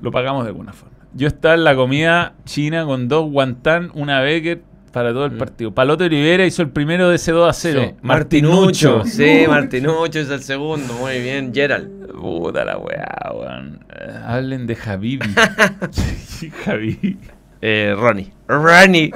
Lo 0.00 0.10
pagamos 0.10 0.44
de 0.44 0.48
alguna 0.50 0.72
forma. 0.72 0.96
Yo 1.14 1.26
estaba 1.28 1.54
en 1.54 1.64
la 1.64 1.74
comida 1.74 2.34
china 2.44 2.84
con 2.84 3.08
dos 3.08 3.30
guantán, 3.30 3.90
una 3.94 4.20
Beckett 4.20 4.62
para 4.92 5.12
todo 5.12 5.24
el 5.26 5.32
Mm. 5.32 5.38
partido. 5.38 5.74
Palote 5.74 6.04
Olivera 6.04 6.44
hizo 6.46 6.62
el 6.62 6.70
primero 6.70 7.08
de 7.08 7.16
ese 7.16 7.32
2 7.32 7.48
a 7.48 7.52
0. 7.52 7.80
Sí. 7.88 7.94
Martinucho. 8.02 9.04
Sí, 9.04 9.44
Martinucho. 9.48 9.50
Martinucho 9.50 10.18
es 10.20 10.30
el 10.30 10.42
segundo. 10.42 10.94
Muy 10.94 11.20
bien. 11.22 11.52
Gerald. 11.54 12.08
Puta 12.12 12.64
la 12.64 12.78
weá, 12.78 13.32
weón. 13.34 13.80
Eh, 13.90 14.18
hablen 14.26 14.66
de 14.66 14.74
Javibi. 14.76 15.28
Javibi. 16.64 17.18
Eh, 17.60 17.94
Ronnie. 17.96 18.32
Ronnie. 18.46 19.12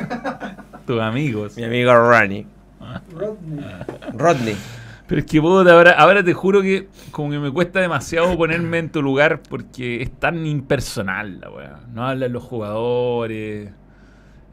Tus 0.87 1.01
amigos. 1.01 1.57
Mi 1.57 1.65
amigo 1.65 1.95
Ronnie. 1.95 2.47
Rodney. 3.15 3.65
Rodney. 4.15 4.57
Pero 5.13 5.21
es 5.21 5.27
que 5.31 5.43
puta, 5.43 5.75
ahora, 5.75 5.91
ahora 5.91 6.25
te 6.25 6.33
juro 6.33 6.63
que 6.63 6.89
como 7.11 7.31
que 7.31 7.39
me 7.39 7.51
cuesta 7.51 7.81
demasiado 7.81 8.35
ponerme 8.35 8.79
en 8.79 8.89
tu 8.89 9.03
lugar 9.03 9.43
porque 9.47 10.01
es 10.01 10.11
tan 10.11 10.47
impersonal 10.47 11.39
la 11.39 11.51
weá. 11.51 11.81
No 11.93 12.07
hablan 12.07 12.33
los 12.33 12.43
jugadores. 12.43 13.69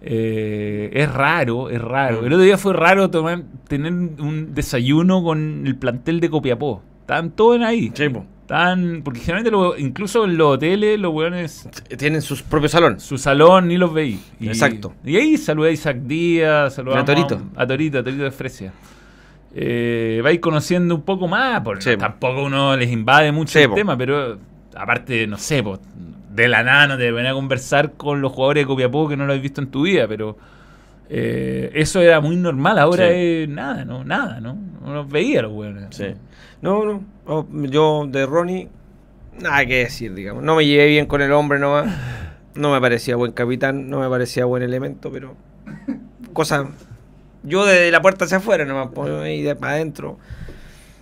Eh, 0.02 0.90
es 0.94 1.14
raro, 1.14 1.70
es 1.70 1.82
raro. 1.82 2.22
Mm. 2.22 2.26
El 2.26 2.34
otro 2.34 2.44
día 2.44 2.58
fue 2.58 2.74
raro 2.74 3.10
tomar, 3.10 3.44
tener 3.70 3.94
un 3.94 4.54
desayuno 4.54 5.24
con 5.24 5.66
el 5.66 5.78
plantel 5.78 6.20
de 6.20 6.30
Copiapó. 6.30 6.82
Estaban 7.02 7.32
todos 7.32 7.62
ahí. 7.62 7.90
Sí, 7.94 8.10
po. 8.10 8.26
Estaban, 8.42 9.00
porque 9.06 9.22
generalmente 9.22 9.52
lo- 9.52 9.78
incluso 9.78 10.26
en 10.26 10.36
los 10.38 10.56
hoteles 10.56 11.00
los 11.00 11.14
weones 11.14 11.70
Tienen 11.98 12.22
sus 12.22 12.42
propios 12.44 12.74
salones. 12.74 13.02
su 13.02 13.18
salón 13.18 13.70
ni 13.70 13.78
los 13.78 13.94
veí. 13.94 14.20
Y, 14.42 14.48
Exacto. 14.50 14.94
Y 15.06 15.16
ahí 15.16 15.38
saludé 15.38 15.70
a 15.70 15.72
Isaac 15.72 16.00
Díaz, 16.02 16.74
saludamos 16.74 17.04
A 17.04 17.06
Torito. 17.06 17.42
A, 17.56 17.66
Torito, 17.66 18.00
a 18.00 18.04
Torito 18.04 18.24
de 18.24 18.32
Fresia. 18.32 18.74
Eh, 19.54 20.22
vais 20.24 20.40
conociendo 20.40 20.94
un 20.96 21.02
poco 21.02 21.28
más, 21.28 21.62
porque 21.62 21.82
Sí, 21.84 21.92
po. 21.96 21.98
tampoco 22.02 22.44
uno 22.44 22.78
les 22.78 22.92
invade 22.92 23.32
mucho 23.32 23.54
Sí, 23.54 23.60
el 23.64 23.70
po. 23.70 23.76
tema, 23.76 23.98
pero 23.98 24.38
aparte, 24.76 25.26
no 25.28 25.38
sé, 25.38 25.64
po, 25.64 25.80
de 26.34 26.48
la 26.48 26.64
nada 26.64 26.88
no 26.88 26.98
te 26.98 27.12
ven 27.12 27.26
a 27.26 27.34
conversar 27.34 27.94
con 27.94 28.22
los 28.22 28.32
jugadores 28.32 28.64
de 28.64 28.68
Copiapó 28.68 29.10
que 29.10 29.18
no 29.18 29.26
lo 29.26 29.34
has 29.34 29.42
visto 29.42 29.60
en 29.62 29.68
tu 29.72 29.82
vida, 29.84 30.08
pero 30.08 30.38
eh, 31.10 31.72
eso 31.74 32.00
era 32.02 32.22
muy 32.22 32.36
normal. 32.36 32.78
Ahora 32.78 33.08
Sí. 33.08 33.14
es 33.16 33.50
nada, 33.50 33.84
¿no? 33.86 34.04
Nada, 34.04 34.40
¿no? 34.40 34.56
No 34.86 34.94
los 34.94 35.10
veía 35.10 35.42
los 35.42 35.52
weones. 35.52 35.88
Sí. 35.92 36.06
No, 36.62 36.86
no. 36.86 37.04
oh, 37.26 37.48
Yo 37.52 38.06
de 38.08 38.26
Ronnie, 38.28 38.70
nada 39.42 39.66
que 39.66 39.80
decir, 39.80 40.14
digamos. 40.14 40.44
No 40.44 40.56
me 40.56 40.66
llevé 40.68 40.88
bien 40.88 41.08
con 41.08 41.22
el 41.24 41.32
hombre 41.32 41.58
nomás. 41.58 41.88
No 42.54 42.72
me 42.72 42.80
parecía 42.82 43.16
buen 43.16 43.32
capitán, 43.32 43.90
no 43.90 44.00
me 44.00 44.10
parecía 44.10 44.46
buen 44.46 44.62
elemento, 44.62 45.12
pero. 45.12 45.36
Cosas. 46.34 46.68
Yo 47.44 47.66
desde 47.66 47.92
la 47.92 48.02
puerta 48.02 48.26
hacia 48.26 48.38
afuera 48.38 48.66
nomás, 48.66 48.90
pues, 48.94 49.10
ahí 49.12 49.42
de 49.42 49.56
para 49.56 49.74
adentro. 49.74 50.18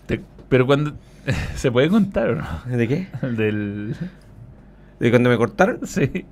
Te- 0.06 0.22
pero 0.50 0.66
cuando. 0.66 0.94
¿Se 1.56 1.72
puede 1.72 1.90
contar 1.90 2.30
o 2.30 2.36
no? 2.36 2.48
¿De 2.66 2.88
qué? 2.88 3.08
Del. 3.22 3.96
¿De 5.00 5.10
cuando 5.10 5.30
me 5.30 5.38
cortaron? 5.38 5.86
Sí. 5.86 6.26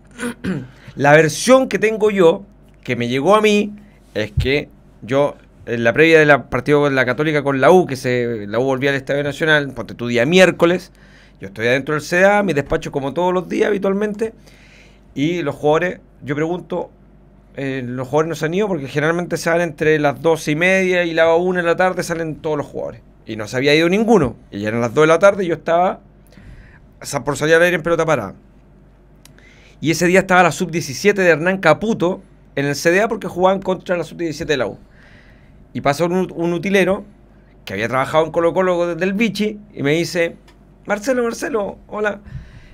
La 0.95 1.11
versión 1.11 1.67
que 1.67 1.77
tengo 1.77 2.09
yo, 2.09 2.45
que 2.83 2.95
me 2.95 3.07
llegó 3.07 3.35
a 3.35 3.41
mí, 3.41 3.73
es 4.13 4.31
que 4.31 4.69
yo, 5.01 5.35
en 5.65 5.83
la 5.83 5.91
previa 5.91 6.19
del 6.19 6.43
partido 6.43 6.81
con 6.81 6.95
la 6.95 7.05
Católica 7.05 7.43
con 7.43 7.59
la 7.59 7.69
U, 7.69 7.85
que 7.85 7.97
se, 7.97 8.47
la 8.47 8.59
U 8.59 8.63
volvía 8.63 8.91
al 8.91 8.95
Estadio 8.95 9.21
Nacional, 9.23 9.71
ponte 9.73 9.93
tu 9.93 10.07
día 10.07 10.25
miércoles, 10.25 10.91
yo 11.41 11.47
estoy 11.47 11.67
adentro 11.67 11.95
del 11.95 12.03
CDA, 12.03 12.43
mi 12.43 12.53
despacho 12.53 12.91
como 12.93 13.13
todos 13.13 13.33
los 13.33 13.49
días 13.49 13.67
habitualmente, 13.67 14.33
y 15.13 15.41
los 15.41 15.53
jugadores, 15.55 15.99
yo 16.23 16.33
pregunto, 16.33 16.91
eh, 17.57 17.83
los 17.85 18.07
jugadores 18.07 18.29
no 18.29 18.35
se 18.35 18.45
han 18.45 18.53
ido 18.53 18.67
porque 18.67 18.87
generalmente 18.87 19.37
se 19.37 19.49
entre 19.49 19.97
las 19.99 20.21
12 20.21 20.51
y 20.51 20.55
media 20.55 21.03
y 21.05 21.13
la 21.13 21.33
1 21.33 21.59
de 21.59 21.65
la 21.65 21.75
tarde 21.75 22.03
salen 22.03 22.35
todos 22.35 22.57
los 22.57 22.65
jugadores. 22.65 23.01
Y 23.25 23.37
no 23.37 23.47
se 23.47 23.57
había 23.57 23.73
ido 23.73 23.87
ninguno. 23.89 24.35
Y 24.51 24.59
ya 24.59 24.69
eran 24.69 24.81
las 24.81 24.93
2 24.93 25.03
de 25.03 25.07
la 25.07 25.19
tarde 25.19 25.45
y 25.45 25.47
yo 25.47 25.55
estaba 25.55 26.01
por 27.23 27.37
salir 27.37 27.55
al 27.55 27.61
aire 27.63 27.75
en 27.75 27.83
pelota 27.83 28.05
parada. 28.05 28.35
Y 29.79 29.91
ese 29.91 30.07
día 30.07 30.19
estaba 30.19 30.43
la 30.43 30.51
sub-17 30.51 31.13
de 31.13 31.27
Hernán 31.27 31.59
Caputo 31.59 32.21
en 32.55 32.65
el 32.65 32.75
CDA 32.75 33.07
porque 33.07 33.27
jugaban 33.27 33.61
contra 33.61 33.97
la 33.97 34.03
sub-17 34.03 34.45
de 34.45 34.57
la 34.57 34.67
U. 34.67 34.77
Y 35.73 35.81
pasó 35.81 36.05
un, 36.05 36.31
un 36.35 36.53
utilero 36.53 37.05
que 37.65 37.73
había 37.73 37.87
trabajado 37.87 38.25
en 38.25 38.31
Colo 38.31 38.53
Colo 38.53 38.87
desde 38.87 39.03
el 39.03 39.13
Vichy 39.13 39.59
y 39.73 39.83
me 39.83 39.93
dice, 39.93 40.37
Marcelo, 40.85 41.23
Marcelo, 41.23 41.77
hola, 41.87 42.21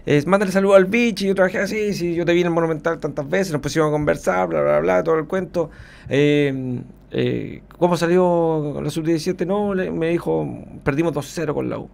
eh, 0.05 0.23
mándale 0.25 0.51
saludo 0.51 0.75
al 0.75 0.85
Vichy, 0.85 1.27
yo 1.27 1.35
trabajé 1.35 1.59
así, 1.59 1.93
sí, 1.93 2.15
yo 2.15 2.25
te 2.25 2.33
vi 2.33 2.41
en 2.41 2.47
el 2.47 2.53
Monumental 2.53 2.99
tantas 2.99 3.29
veces, 3.29 3.51
nos 3.53 3.61
pusimos 3.61 3.87
a 3.89 3.91
conversar, 3.91 4.47
bla, 4.47 4.61
bla, 4.61 4.79
bla, 4.79 5.03
todo 5.03 5.15
el 5.19 5.25
cuento. 5.25 5.69
Eh, 6.09 6.79
eh, 7.11 7.61
¿Cómo 7.77 7.97
salió 7.97 8.79
la 8.83 8.89
sub-17? 8.89 9.45
No, 9.45 9.73
le- 9.73 9.91
me 9.91 10.09
dijo, 10.09 10.47
perdimos 10.83 11.13
2-0 11.13 11.53
con 11.53 11.69
la 11.69 11.77
U. 11.79 11.89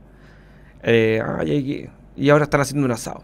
Eh, 0.83 1.21
y, 2.15 2.29
ahora 2.29 2.43
están 2.45 2.61
haciendo 2.61 2.85
un 2.85 2.91
asado. 2.91 3.23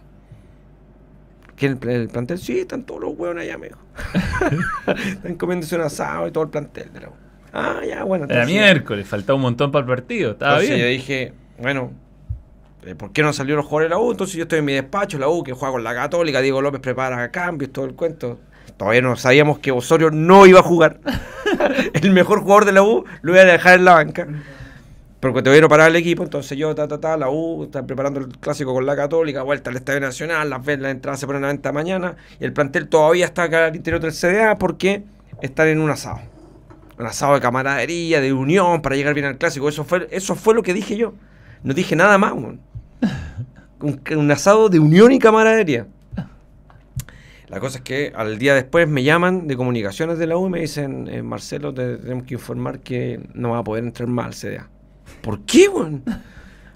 ¿Quién 1.55 1.77
el, 1.81 1.89
el 1.89 2.07
plantel? 2.09 2.39
Sí, 2.39 2.59
están 2.59 2.83
todos 2.83 3.01
los 3.01 3.13
huevos 3.17 3.39
allá, 3.41 3.57
dijo. 3.57 3.77
están 5.07 5.35
comiéndose 5.35 5.75
un 5.75 5.81
asado 5.81 6.27
y 6.27 6.31
todo 6.31 6.43
el 6.43 6.49
plantel 6.49 6.91
de 6.93 7.01
la 7.01 7.09
U. 7.09 7.13
Ah, 7.53 7.81
ya, 7.87 8.03
bueno. 8.03 8.25
Era 8.25 8.41
entonces- 8.43 8.55
miércoles, 8.61 9.07
faltaba 9.07 9.35
un 9.35 9.43
montón 9.43 9.71
para 9.71 9.81
el 9.83 9.87
partido. 9.87 10.31
Estaba 10.31 10.53
entonces 10.53 10.77
yo 10.79 10.85
bien. 10.85 10.97
dije, 10.97 11.33
bueno, 11.59 11.91
¿por 12.97 13.11
qué 13.11 13.23
no 13.23 13.33
salió 13.33 13.55
los 13.55 13.65
jugadores 13.65 13.89
de 13.89 13.95
la 13.95 13.99
U? 13.99 14.11
Entonces 14.11 14.35
yo 14.35 14.43
estoy 14.43 14.59
en 14.59 14.65
mi 14.65 14.73
despacho, 14.73 15.17
la 15.17 15.29
U, 15.29 15.43
que 15.43 15.53
juega 15.53 15.71
con 15.71 15.83
la 15.83 15.93
Católica, 15.93 16.41
Diego 16.41 16.61
López 16.61 16.81
prepara 16.81 17.31
cambios, 17.31 17.71
todo 17.71 17.85
el 17.85 17.95
cuento. 17.95 18.39
Todavía 18.77 19.01
no 19.01 19.15
sabíamos 19.15 19.59
que 19.59 19.71
Osorio 19.71 20.11
no 20.11 20.45
iba 20.45 20.59
a 20.59 20.63
jugar. 20.63 20.99
el 21.93 22.11
mejor 22.11 22.41
jugador 22.41 22.65
de 22.65 22.71
la 22.71 22.83
U 22.83 23.05
lo 23.21 23.31
iba 23.31 23.41
a 23.41 23.45
dejar 23.45 23.79
en 23.79 23.85
la 23.85 23.93
banca. 23.93 24.27
Porque 25.19 25.41
todavía 25.41 25.61
no 25.61 25.69
paraba 25.69 25.87
el 25.87 25.95
equipo, 25.95 26.21
entonces 26.23 26.57
yo, 26.57 26.75
ta, 26.75 26.85
ta, 26.85 26.99
ta, 26.99 27.15
la 27.15 27.29
U, 27.29 27.63
está 27.63 27.85
preparando 27.85 28.19
el 28.19 28.27
clásico 28.39 28.73
con 28.73 28.85
la 28.85 28.93
Católica, 28.93 29.41
vuelta 29.41 29.69
al 29.69 29.77
Estadio 29.77 30.01
Nacional, 30.01 30.49
las, 30.49 30.65
las 30.65 30.91
entradas 30.91 31.17
se 31.17 31.25
ponen 31.25 31.45
a 31.45 31.47
venta 31.47 31.71
mañana, 31.71 32.17
y 32.41 32.43
el 32.43 32.51
plantel 32.51 32.89
todavía 32.89 33.25
está 33.25 33.43
acá 33.43 33.67
al 33.67 33.75
interior 33.75 34.01
del 34.01 34.11
CDA 34.11 34.57
porque 34.57 35.03
están 35.41 35.69
en 35.69 35.79
un 35.79 35.89
asado. 35.89 36.19
Un 36.99 37.05
asado 37.05 37.35
de 37.35 37.39
camaradería, 37.39 38.19
de 38.19 38.33
unión, 38.33 38.81
para 38.81 38.97
llegar 38.97 39.13
bien 39.13 39.25
al 39.25 39.37
clásico. 39.37 39.69
Eso 39.69 39.85
fue, 39.85 40.09
eso 40.11 40.35
fue 40.35 40.53
lo 40.53 40.61
que 40.61 40.73
dije 40.73 40.97
yo. 40.97 41.13
No 41.63 41.73
dije 41.73 41.95
nada 41.95 42.17
más. 42.17 42.33
Un, 43.81 44.31
asado 44.31 44.69
de 44.69 44.79
unión 44.79 45.11
y 45.11 45.19
camaradería. 45.19 45.87
La 47.47 47.59
cosa 47.59 47.77
es 47.77 47.83
que 47.83 48.13
al 48.15 48.39
día 48.39 48.55
después 48.55 48.87
me 48.87 49.03
llaman 49.03 49.47
de 49.47 49.55
comunicaciones 49.55 50.17
de 50.17 50.25
la 50.25 50.37
U 50.37 50.47
y 50.47 50.49
me 50.49 50.59
dicen, 50.61 51.07
eh, 51.07 51.21
Marcelo, 51.21 51.73
te 51.73 51.97
tenemos 51.97 52.23
que 52.25 52.33
informar 52.33 52.79
que 52.79 53.19
no 53.33 53.51
va 53.51 53.59
a 53.59 53.63
poder 53.63 53.83
entrar 53.83 54.09
más 54.09 54.25
al 54.25 54.33
CDA. 54.33 54.69
¿Por 55.21 55.41
qué, 55.41 55.69
weón? 55.69 56.03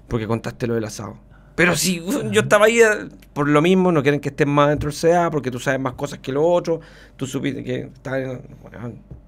Porque 0.06 0.26
contaste 0.26 0.66
lo 0.66 0.74
del 0.74 0.84
asado. 0.84 1.18
Pero 1.56 1.74
si 1.74 2.00
yo 2.30 2.42
estaba 2.42 2.66
ahí 2.66 2.80
eh, 2.80 3.08
por 3.32 3.48
lo 3.48 3.60
mismo, 3.60 3.90
no 3.90 4.02
quieren 4.02 4.20
que 4.20 4.28
estés 4.28 4.46
más 4.46 4.68
dentro 4.68 4.90
del 4.90 4.96
CDA 4.96 5.30
porque 5.30 5.50
tú 5.50 5.58
sabes 5.58 5.80
más 5.80 5.94
cosas 5.94 6.20
que 6.20 6.30
lo 6.30 6.46
otro, 6.46 6.80
tú 7.16 7.26
supiste 7.26 7.64
que 7.64 7.90
estaba 7.92 8.18
en... 8.18 8.40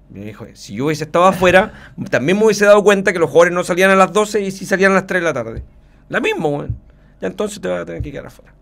me 0.09 0.25
dijo, 0.25 0.45
si 0.53 0.75
yo 0.75 0.85
hubiese 0.85 1.03
estado 1.03 1.25
afuera, 1.25 1.73
también 2.09 2.37
me 2.37 2.45
hubiese 2.45 2.63
dado 2.63 2.81
cuenta 2.83 3.11
que 3.11 3.19
los 3.19 3.29
jugadores 3.29 3.53
no 3.53 3.65
salían 3.65 3.91
a 3.91 3.97
las 3.97 4.13
12 4.13 4.39
y 4.39 4.51
sí 4.51 4.65
salían 4.65 4.93
a 4.93 4.95
las 4.95 5.07
3 5.07 5.21
de 5.21 5.25
la 5.25 5.33
tarde. 5.33 5.63
La 6.07 6.21
misma, 6.21 6.47
weón. 6.47 6.90
Ya 7.21 7.27
entonces 7.27 7.61
te 7.61 7.67
vas 7.67 7.81
a 7.81 7.85
tener 7.85 8.01
que 8.01 8.11
quedar 8.11 8.27
afuera. 8.27 8.53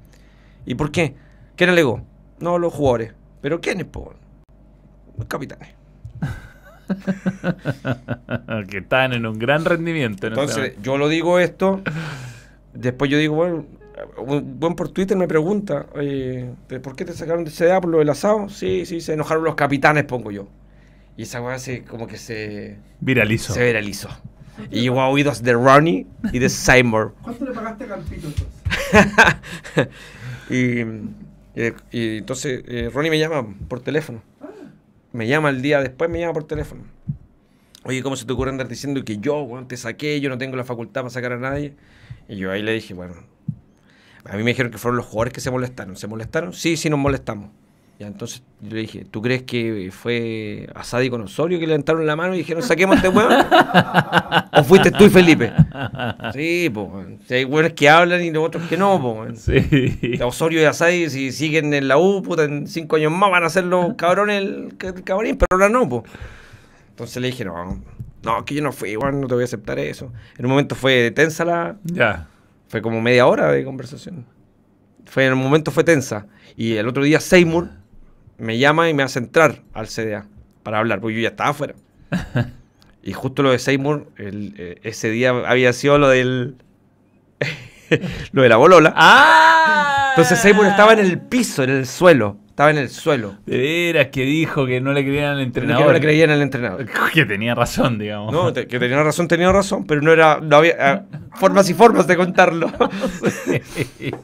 ¿Y 0.66 0.76
por 0.76 0.91
qué? 0.91 1.16
¿Quién 1.55 1.70
alegó? 1.70 2.03
No 2.39 2.57
los 2.60 2.74
jugadores. 2.74 3.14
¿Pero 3.41 3.62
quiénes, 3.62 3.86
po? 3.86 4.14
Los 5.18 5.28
capitanes. 5.28 5.70
que 8.70 8.78
estaban 8.80 9.14
en 9.14 9.26
un 9.26 9.39
gran 9.39 9.66
rendimiento. 9.66 10.28
en 10.28 10.34
ese 10.34 10.41
Entonces, 10.41 10.74
yo 10.82 10.97
lo 10.97 11.07
digo 11.07 11.39
esto. 11.39 11.82
Después 12.74 13.10
yo 13.10 13.18
digo, 13.18 13.36
bueno, 13.36 13.66
un 14.18 14.60
buen 14.60 14.76
por 14.76 14.89
Twitter 14.89 15.18
me 15.18 15.28
pregunta, 15.28 15.88
oye, 15.93 16.49
¿de 16.68 16.80
¿por 16.80 16.95
qué 16.95 17.05
te 17.05 17.14
sacaron 17.14 17.43
de 17.43 17.51
CDA 17.51 17.82
por 17.82 17.89
lo 17.89 17.99
del 17.99 18.10
asado? 18.10 18.49
Sí, 18.49 18.86
sí, 18.86 19.01
se 19.01 19.14
enojaron 19.14 19.43
los 19.43 19.55
capitanes, 19.55 20.05
pongo 20.05 20.32
yo. 20.32 20.47
Y 21.18 21.24
esa 21.24 21.41
weá 21.41 21.60
se, 21.60 21.84
como 21.84 22.07
que 22.07 22.18
se, 22.18 22.78
Viralizó. 23.01 23.53
se 23.53 23.64
viralizó. 23.66 24.10
Y 24.72 24.82
llegó 24.82 25.01
a 25.01 25.10
oídos 25.10 25.41
de 25.43 25.53
Ronnie 25.53 26.07
y 26.32 26.39
de 26.39 26.49
Seymour. 26.49 27.16
¿Cuánto 27.22 27.45
le 27.45 27.51
pagaste 27.51 27.84
a 27.84 27.88
Campito 27.88 28.28
entonces? 28.28 29.89
y, 30.49 30.80
y- 31.62 31.74
y 31.91 32.18
entonces 32.20 32.64
eh, 32.68 32.89
Ronnie 32.93 33.10
me 33.12 33.20
llama 33.20 33.45
por 33.68 33.82
teléfono. 33.82 34.22
Me 35.12 35.28
llama 35.28 35.49
el 35.49 35.62
día 35.62 35.82
después, 35.82 36.10
me 36.10 36.20
llama 36.20 36.34
por 36.34 36.43
teléfono. 36.45 36.84
Oye, 37.84 38.03
¿cómo 38.03 38.16
se 38.16 38.26
te 38.26 38.34
ocurre 38.34 38.51
andar 38.51 38.68
diciendo 38.68 39.03
que 39.03 39.18
yo, 39.18 39.41
weón, 39.41 39.68
te 39.68 39.76
saqué, 39.78 40.20
yo 40.22 40.30
no 40.30 40.38
tengo 40.38 40.55
la 40.55 40.64
facultad 40.64 41.01
para 41.01 41.10
sacar 41.10 41.34
a 41.34 41.38
nadie? 41.38 41.74
Y 42.28 42.36
yo 42.36 42.51
ahí 42.51 42.62
le 42.62 42.74
dije, 42.74 42.93
bueno, 42.93 43.16
a 44.26 44.38
mí 44.38 44.43
me 44.43 44.51
dijeron 44.51 44.72
que 44.72 44.78
fueron 44.78 44.97
los 44.97 45.05
jugadores 45.07 45.34
que 45.34 45.41
se 45.41 45.49
molestaron. 45.49 45.95
¿Se 45.95 46.05
molestaron? 46.07 46.53
Sí, 46.53 46.78
sí 46.78 46.89
nos 46.89 46.99
molestamos. 46.99 47.49
Ya, 48.00 48.08
entonces 48.08 48.43
yo 48.62 48.76
le 48.76 48.80
dije, 48.80 49.06
¿tú 49.12 49.22
crees 49.22 49.43
que 49.43 49.89
fue 49.91 50.70
Asadi 50.74 51.10
con 51.10 51.22
Osorio 51.22 51.60
que 51.60 51.66
le 51.66 51.74
levantaron 51.74 52.06
la 52.06 52.16
mano 52.16 52.34
y 52.34 52.38
dijeron, 52.38 52.64
saquemos 52.64 52.95
este 52.95 53.10
weón? 53.10 53.34
¿O 54.54 54.64
fuiste 54.64 54.89
tú 54.91 55.04
y 55.04 55.10
Felipe? 55.10 55.52
Sí, 56.32 56.72
pues, 56.74 56.89
hay 57.30 57.43
weones 57.43 57.74
que 57.74 57.89
hablan 57.89 58.24
y 58.24 58.32
los 58.32 58.45
otros 58.45 58.64
que 58.70 58.78
no, 58.78 59.02
pues. 59.02 59.41
Sí. 59.41 60.18
Osorio 60.24 60.62
y 60.62 60.64
Asadi, 60.64 61.10
si 61.10 61.34
siguen 61.34 61.74
en 61.74 61.89
la 61.89 61.97
U, 61.97 62.24
puta, 62.24 62.45
en 62.45 62.68
cinco 62.68 62.95
años 62.95 63.12
más 63.12 63.32
van 63.32 63.43
a 63.43 63.50
ser 63.50 63.66
los 63.66 63.95
cabrones 63.95 64.43
el, 64.43 64.74
el 64.80 65.04
camarín, 65.04 65.38
pero 65.38 65.47
ahora 65.52 65.68
no, 65.68 65.89
pues. 65.89 66.04
Entonces 66.91 67.22
le 67.22 67.28
dije, 67.28 67.43
no, 67.43 67.82
no, 68.24 68.45
que 68.45 68.56
yo 68.56 68.64
no 68.64 68.72
fui, 68.72 68.91
igual 68.91 69.20
no 69.20 69.28
te 69.28 69.34
voy 69.34 69.43
a 69.43 69.45
aceptar 69.45 69.78
eso. 69.78 70.14
En 70.38 70.45
un 70.45 70.52
momento 70.52 70.76
fue 70.76 71.12
tensa 71.12 71.43
la. 71.43 71.76
Ya. 71.84 72.30
Fue 72.70 72.82
como 72.82 73.02
media 73.02 73.28
hora 73.28 73.52
de 73.52 73.66
conversación. 73.66 74.26
Fue, 75.04 75.26
en 75.26 75.34
un 75.34 75.39
momento 75.39 75.70
fue 75.72 75.84
tensa. 75.84 76.28
Y 76.56 76.76
el 76.76 76.88
otro 76.88 77.04
día 77.04 77.20
Seymour 77.20 77.79
me 78.40 78.58
llama 78.58 78.90
y 78.90 78.94
me 78.94 79.04
hace 79.04 79.20
entrar 79.20 79.62
al 79.74 79.88
CDA 79.88 80.28
para 80.64 80.80
hablar, 80.80 81.00
porque 81.00 81.16
yo 81.16 81.22
ya 81.22 81.30
estaba 81.30 81.52
afuera. 81.52 81.76
Y 83.02 83.14
justo 83.14 83.44
lo 83.44 83.52
de 83.52 83.60
Seymour, 83.60 84.12
el, 84.18 84.54
eh, 84.58 84.80
ese 84.84 85.10
día 85.10 85.30
había 85.30 85.72
sido 85.74 85.98
lo 85.98 86.10
del. 86.10 86.58
lo 88.34 88.42
de 88.44 88.50
la 88.50 88.58
bolola. 88.58 88.94
¡Ah! 88.96 90.10
Entonces 90.12 90.40
Seymour 90.40 90.66
estaba 90.66 90.94
en 90.94 91.00
el 91.00 91.20
piso, 91.20 91.64
en 91.64 91.70
el 91.70 91.88
suelo. 91.88 92.38
Estaba 92.60 92.72
en 92.72 92.78
el 92.78 92.89
suelo. 92.89 93.38
De 93.45 93.57
veras 93.57 94.07
que 94.07 94.24
dijo 94.24 94.66
que 94.66 94.82
no 94.82 94.91
le 94.91 95.05
creían 95.05 95.32
al 95.32 95.38
Que 95.38 95.43
entrenador. 95.43 95.86
no 95.88 95.93
le 95.93 96.01
creían 96.01 96.30
al 96.30 96.41
entrenador. 96.41 96.86
Que 97.14 97.24
tenía 97.24 97.55
razón, 97.55 97.97
digamos. 97.97 98.34
No, 98.34 98.51
te- 98.51 98.68
que 98.68 98.78
tenía 98.80 99.01
razón, 99.01 99.30
tenía 99.30 99.49
razón, 99.49 99.86
pero 99.88 100.01
no 100.01 100.12
era. 100.12 100.41
No 100.41 100.57
había 100.57 100.76
ah, 100.78 101.05
formas 101.36 101.70
y 101.70 101.74
formas 101.74 102.05
de 102.05 102.18
contarlo. 102.18 102.68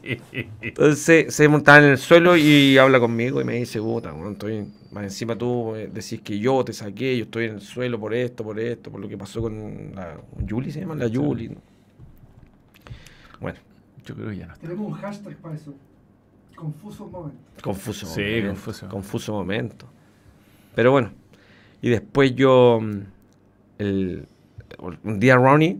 Entonces 0.62 1.34
Seymour 1.34 1.60
estaba 1.60 1.78
en 1.78 1.86
el 1.86 1.98
suelo 1.98 2.36
y 2.36 2.78
habla 2.78 3.00
conmigo 3.00 3.40
y 3.40 3.46
me 3.46 3.54
dice, 3.54 3.80
puta, 3.80 4.12
bueno, 4.12 4.32
estoy 4.32 4.68
más 4.92 5.06
encima 5.06 5.38
tú 5.38 5.74
eh, 5.74 5.90
decís 5.90 6.20
que 6.20 6.38
yo 6.38 6.62
te 6.66 6.74
saqué, 6.74 7.18
yo 7.18 7.24
estoy 7.24 7.46
en 7.46 7.54
el 7.54 7.62
suelo 7.62 7.98
por 7.98 8.14
esto, 8.14 8.44
por 8.44 8.60
esto, 8.60 8.92
por 8.92 9.00
lo 9.00 9.08
que 9.08 9.18
pasó 9.18 9.44
con 9.44 9.94
la 9.96 10.18
Julie, 10.46 10.74
se 10.74 10.82
llama 10.82 10.96
la 10.96 11.08
Julie. 11.08 11.52
¿no? 11.52 11.62
Bueno, 13.40 13.60
Yo 14.06 14.14
creo 14.14 14.30
que 14.30 14.36
ya 14.36 14.48
no. 14.48 14.58
Tenemos 14.58 14.88
un 14.88 14.94
hashtag 14.96 15.38
para 15.38 15.56
eso. 15.56 15.74
Confuso 16.56 17.08
momento. 17.08 17.38
confuso. 17.62 18.06
Sí, 18.06 18.22
momento, 18.22 18.48
confuso. 18.48 18.90
Confuso 18.90 19.34
momento. 19.34 19.88
Pero 20.74 20.92
bueno, 20.92 21.12
y 21.82 21.90
después 21.90 22.36
yo, 22.36 22.80
el, 23.78 24.28
un 24.80 25.20
día 25.20 25.36
Ronnie, 25.36 25.80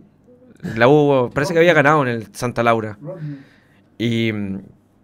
la 0.76 0.88
U 0.88 1.30
parece 1.32 1.52
que 1.52 1.58
había 1.58 1.74
ganado 1.74 2.02
en 2.02 2.08
el 2.08 2.34
Santa 2.34 2.62
Laura. 2.62 2.98
Rodney. 3.00 3.38
Y 3.98 4.32
mm, 4.32 4.60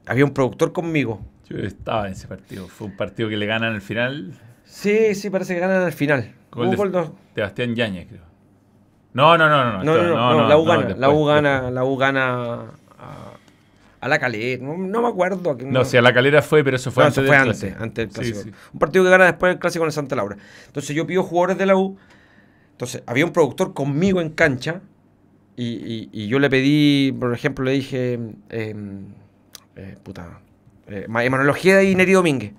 había 0.07 0.25
un 0.25 0.33
productor 0.33 0.73
conmigo. 0.73 1.21
Yo 1.49 1.59
estaba 1.59 2.07
en 2.07 2.13
ese 2.13 2.29
partido. 2.29 2.69
Fue 2.69 2.87
un 2.87 2.97
partido 2.97 3.29
que 3.29 3.37
le 3.37 3.47
ganan 3.47 3.75
al 3.75 3.83
final. 3.83 4.35
Sí, 4.65 5.15
sí, 5.15 5.31
parece 5.31 5.55
que 5.55 5.61
ganan 5.61 5.83
al 5.83 5.93
final. 5.93 6.35
Gol 6.51 6.71
de 6.71 6.77
gol, 6.77 6.93
no, 6.93 7.15
Sebastián 7.35 7.75
Yáñez, 7.75 8.09
creo. 8.09 8.23
No, 9.15 9.37
no, 9.37 9.49
no, 9.49 9.65
no. 9.65 9.85
no, 9.85 9.97
no, 9.97 10.03
no, 10.03 10.41
no, 10.43 10.49
la 10.49 10.57
U 10.57 10.65
gana, 10.65 10.95
la 10.97 11.11
U 11.11 11.25
gana, 11.25 11.71
la 11.71 11.85
U 11.85 11.97
gana 11.97 12.61
a 14.03 14.09
la 14.09 14.19
caleta, 14.19 14.65
no, 14.65 14.77
no 14.77 15.01
me 15.03 15.09
acuerdo. 15.09 15.55
después. 15.55 15.73
No, 15.73 15.85
si 15.85 15.97
a 15.97 16.03
la 16.03 16.13
calera 16.13 16.43
fue, 16.43 16.63
pero 16.65 16.77
eso 16.77 16.91
fue 16.91 17.05
No, 17.05 17.07
antes 17.07 17.19
eso 17.25 17.33
del 17.33 17.39
fue 17.41 17.45
clásico. 17.47 17.67
antes, 17.83 17.83
antes 17.83 18.15
del 18.17 18.27
Sí, 18.27 18.33
clásico. 18.33 18.57
sí. 18.57 18.69
Un 18.75 18.79
partido 18.81 19.05
que 19.05 19.11
gana 19.11 19.25
después 19.27 19.51
del 19.53 19.59
clásico 19.61 19.85
en 19.85 19.93
Santa 19.93 20.17
Laura. 20.17 20.37
Entonces 20.67 20.95
yo 20.95 21.07
pido 21.07 21.23
jugadores 21.23 21.57
de 21.59 21.67
la 21.67 21.77
U. 21.77 21.97
Entonces 22.73 23.03
había 23.07 23.25
un 23.25 23.33
productor 23.33 23.75
conmigo 23.75 24.21
en 24.21 24.31
cancha 24.31 24.81
y, 25.57 25.65
y- 25.67 26.09
y 26.13 26.27
yo 26.29 26.39
le 26.39 26.51
pedí, 26.51 27.13
por 27.13 27.33
ejemplo, 27.33 27.65
le 27.65 27.73
dije, 27.73 28.19
eh, 28.51 28.75
eh, 29.77 29.97
puta, 30.03 30.41
eh, 30.89 31.07
Ma- 31.09 31.25
Emanuel 31.25 31.49
Ojeda 31.51 31.83
y 31.85 31.95
Neri 31.95 32.13
Domínguez. 32.13 32.53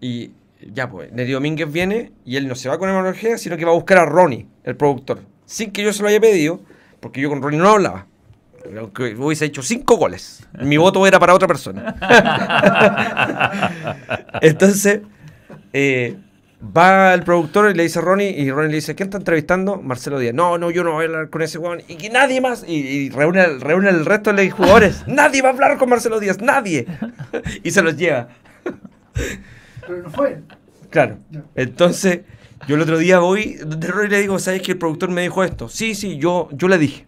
Y 0.00 0.32
ya 0.72 0.88
pues, 0.90 1.12
Neri 1.12 1.32
Domínguez 1.32 1.70
viene 1.72 2.12
y 2.24 2.36
él 2.36 2.46
no 2.48 2.54
se 2.54 2.68
va 2.68 2.78
con 2.78 2.88
Emanuel 2.88 3.14
Ojeda, 3.14 3.38
sino 3.38 3.56
que 3.56 3.64
va 3.64 3.72
a 3.72 3.74
buscar 3.74 3.98
a 3.98 4.04
Ronnie, 4.06 4.46
el 4.64 4.76
productor. 4.76 5.20
Sin 5.46 5.72
que 5.72 5.82
yo 5.82 5.92
se 5.92 6.02
lo 6.02 6.08
haya 6.08 6.20
pedido, 6.20 6.60
porque 7.00 7.20
yo 7.20 7.28
con 7.28 7.42
Ronnie 7.42 7.58
no 7.58 7.68
hablaba. 7.70 8.06
Aunque 8.78 9.14
hubiese 9.16 9.46
hecho 9.46 9.62
cinco 9.62 9.96
goles. 9.96 10.46
Mi 10.60 10.76
voto 10.76 11.06
era 11.06 11.18
para 11.18 11.34
otra 11.34 11.48
persona. 11.48 11.96
Entonces, 14.42 15.00
eh, 15.72 16.16
va 16.76 17.14
el 17.14 17.22
productor 17.22 17.70
y 17.70 17.74
le 17.74 17.82
dice 17.84 17.98
a 17.98 18.02
Ronnie, 18.02 18.30
y 18.30 18.50
Ronnie 18.50 18.70
le 18.70 18.76
dice, 18.76 18.94
¿quién 18.94 19.08
está 19.08 19.18
entrevistando? 19.18 19.80
Marcelo 19.82 20.18
Díaz. 20.18 20.34
No, 20.34 20.58
no, 20.58 20.70
yo 20.70 20.84
no 20.84 20.92
voy 20.92 21.04
a 21.04 21.08
hablar 21.08 21.30
con 21.30 21.42
ese 21.42 21.58
weón. 21.58 21.82
Y 21.88 21.96
que 21.96 22.10
nadie 22.10 22.40
más. 22.40 22.64
Y, 22.66 22.74
y 22.74 23.10
reúne, 23.10 23.40
al- 23.40 23.60
reúne 23.60 23.90
el 23.90 24.04
resto 24.04 24.32
de 24.32 24.44
los 24.44 24.54
jugadores. 24.54 25.04
nadie 25.06 25.42
va 25.42 25.48
a 25.48 25.52
hablar 25.52 25.78
con 25.78 25.88
Marcelo 25.88 26.20
Díaz, 26.20 26.40
nadie. 26.40 26.86
y 27.62 27.70
se 27.70 27.82
los 27.82 27.96
lleva. 27.96 28.28
Pero 29.86 30.02
no 30.02 30.10
fue. 30.10 30.40
Claro. 30.90 31.18
Entonces, 31.54 32.20
yo 32.68 32.76
el 32.76 32.82
otro 32.82 32.98
día 32.98 33.18
voy, 33.20 33.58
de 33.64 33.86
Ronnie 33.88 34.10
le 34.10 34.20
digo, 34.20 34.38
¿sabes 34.38 34.62
que 34.62 34.72
el 34.72 34.78
productor 34.78 35.10
me 35.10 35.22
dijo 35.22 35.42
esto? 35.44 35.68
Sí, 35.68 35.94
sí, 35.94 36.18
yo, 36.18 36.48
yo 36.52 36.68
le 36.68 36.78
dije. 36.78 37.06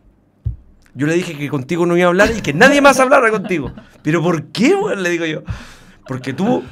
Yo 0.95 1.07
le 1.07 1.15
dije 1.15 1.37
que 1.37 1.49
contigo 1.49 1.87
no 1.87 1.97
iba 1.97 2.07
a 2.07 2.09
hablar 2.09 2.31
y 2.37 2.43
que 2.43 2.53
nadie 2.53 2.81
más 2.81 3.01
hablara 3.01 3.31
contigo. 3.31 3.73
¿Pero 4.03 4.23
por 4.23 4.45
qué, 4.47 4.75
weón? 4.75 5.03
Le 5.03 5.11
digo 5.11 5.25
yo. 5.25 5.43
Porque 6.07 6.33
tú, 6.33 6.63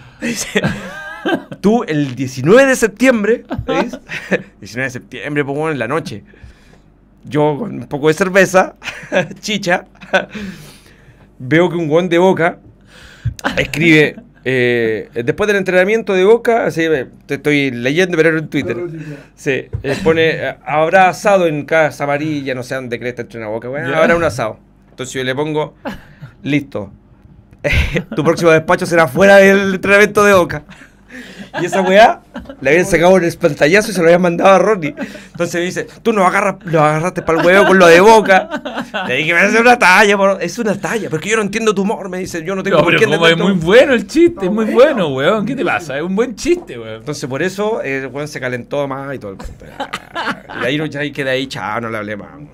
tú 1.60 1.84
el 1.84 2.14
19 2.14 2.66
de 2.66 2.76
septiembre, 2.76 3.44
¿veis? 3.66 3.98
19 4.60 4.84
de 4.84 4.90
septiembre, 4.90 5.44
pues, 5.44 5.72
en 5.72 5.78
la 5.78 5.88
noche. 5.88 6.24
Yo 7.24 7.56
con 7.58 7.74
un 7.74 7.86
poco 7.86 8.08
de 8.08 8.14
cerveza, 8.14 8.76
chicha, 9.40 9.86
veo 11.38 11.68
que 11.68 11.76
un 11.76 11.86
guón 11.86 12.08
de 12.08 12.18
boca 12.18 12.58
escribe, 13.56 14.16
eh, 14.44 15.10
después 15.24 15.46
del 15.48 15.56
entrenamiento 15.56 16.14
de 16.14 16.24
boca, 16.24 16.64
así, 16.66 16.82
eh, 16.82 17.06
te 17.26 17.34
estoy 17.34 17.70
leyendo, 17.70 18.16
pero 18.16 18.30
era 18.30 18.38
en 18.38 18.48
Twitter. 18.48 18.76
Sí, 19.34 19.66
eh, 19.82 19.96
pone, 20.02 20.56
habrá 20.64 21.08
asado 21.08 21.46
en 21.46 21.64
casa 21.64 22.04
amarilla, 22.04 22.54
no 22.54 22.62
sé 22.62 22.74
dónde 22.74 22.98
crees 22.98 23.12
está 23.12 23.22
entre 23.22 23.38
una 23.38 23.48
boca, 23.48 23.68
Ya. 23.68 23.98
habrá 23.98 24.16
un 24.16 24.24
asado. 24.24 24.58
Entonces 24.90 25.14
yo 25.14 25.24
le 25.24 25.34
pongo, 25.34 25.74
listo, 26.42 26.90
tu 28.16 28.24
próximo 28.24 28.50
despacho 28.50 28.86
será 28.86 29.06
fuera 29.08 29.36
del 29.36 29.74
entrenamiento 29.74 30.24
de 30.24 30.32
boca. 30.34 30.62
Y 31.60 31.64
esa 31.66 31.82
weá 31.82 32.20
le 32.60 32.70
habían 32.70 32.86
sacado 32.86 33.16
el 33.16 33.36
pantallazo 33.36 33.90
y 33.90 33.94
se 33.94 34.00
lo 34.00 34.06
habían 34.06 34.22
mandado 34.22 34.50
a 34.50 34.58
Ronnie. 34.58 34.94
Entonces 35.32 35.54
me 35.56 35.60
dice, 35.62 35.86
tú 36.02 36.12
nos, 36.12 36.26
agarras, 36.26 36.56
nos 36.64 36.74
agarraste 36.76 37.22
para 37.22 37.40
el 37.40 37.46
huevo 37.46 37.66
con 37.66 37.78
lo 37.78 37.86
de 37.86 38.00
boca. 38.00 38.48
Le 39.08 39.16
dije, 39.16 39.34
me 39.34 39.40
hace 39.40 39.60
una 39.60 39.78
talla, 39.78 40.16
por- 40.16 40.42
es 40.42 40.58
una 40.58 40.78
talla, 40.80 41.10
porque 41.10 41.28
yo 41.30 41.36
no 41.36 41.42
entiendo 41.42 41.74
tu 41.74 41.82
humor. 41.82 42.08
Me 42.08 42.18
dice, 42.18 42.44
yo 42.44 42.54
no 42.54 42.62
tengo 42.62 42.78
No, 42.78 42.84
por 42.84 42.96
qué 42.96 43.04
como 43.06 43.26
es 43.26 43.32
entender 43.32 43.54
muy 43.54 43.62
bueno 43.64 43.94
el 43.94 44.06
chiste, 44.06 44.46
es 44.46 44.52
muy 44.52 44.66
bueno. 44.66 45.08
bueno, 45.08 45.08
weón. 45.08 45.46
¿Qué 45.46 45.56
te 45.56 45.64
pasa? 45.64 45.96
Es 45.96 46.02
un 46.02 46.14
buen 46.14 46.34
chiste, 46.36 46.78
weón. 46.78 46.96
Entonces 47.00 47.28
por 47.28 47.42
eso 47.42 47.82
eh, 47.82 47.98
el 47.98 48.06
weón 48.08 48.28
se 48.28 48.38
calentó 48.40 48.86
más 48.86 49.14
y 49.14 49.18
todo 49.18 49.32
el 49.32 49.36
cuento. 49.38 49.64
Y 50.62 50.64
ahí 50.64 50.76
no 50.78 50.86
ya 50.86 51.00
ahí 51.00 51.10
quedé 51.12 51.30
ahí, 51.30 51.46
chao, 51.46 51.80
no 51.80 51.90
le 51.90 51.96
hablé 51.98 52.16
más. 52.16 52.30
weón. 52.36 52.50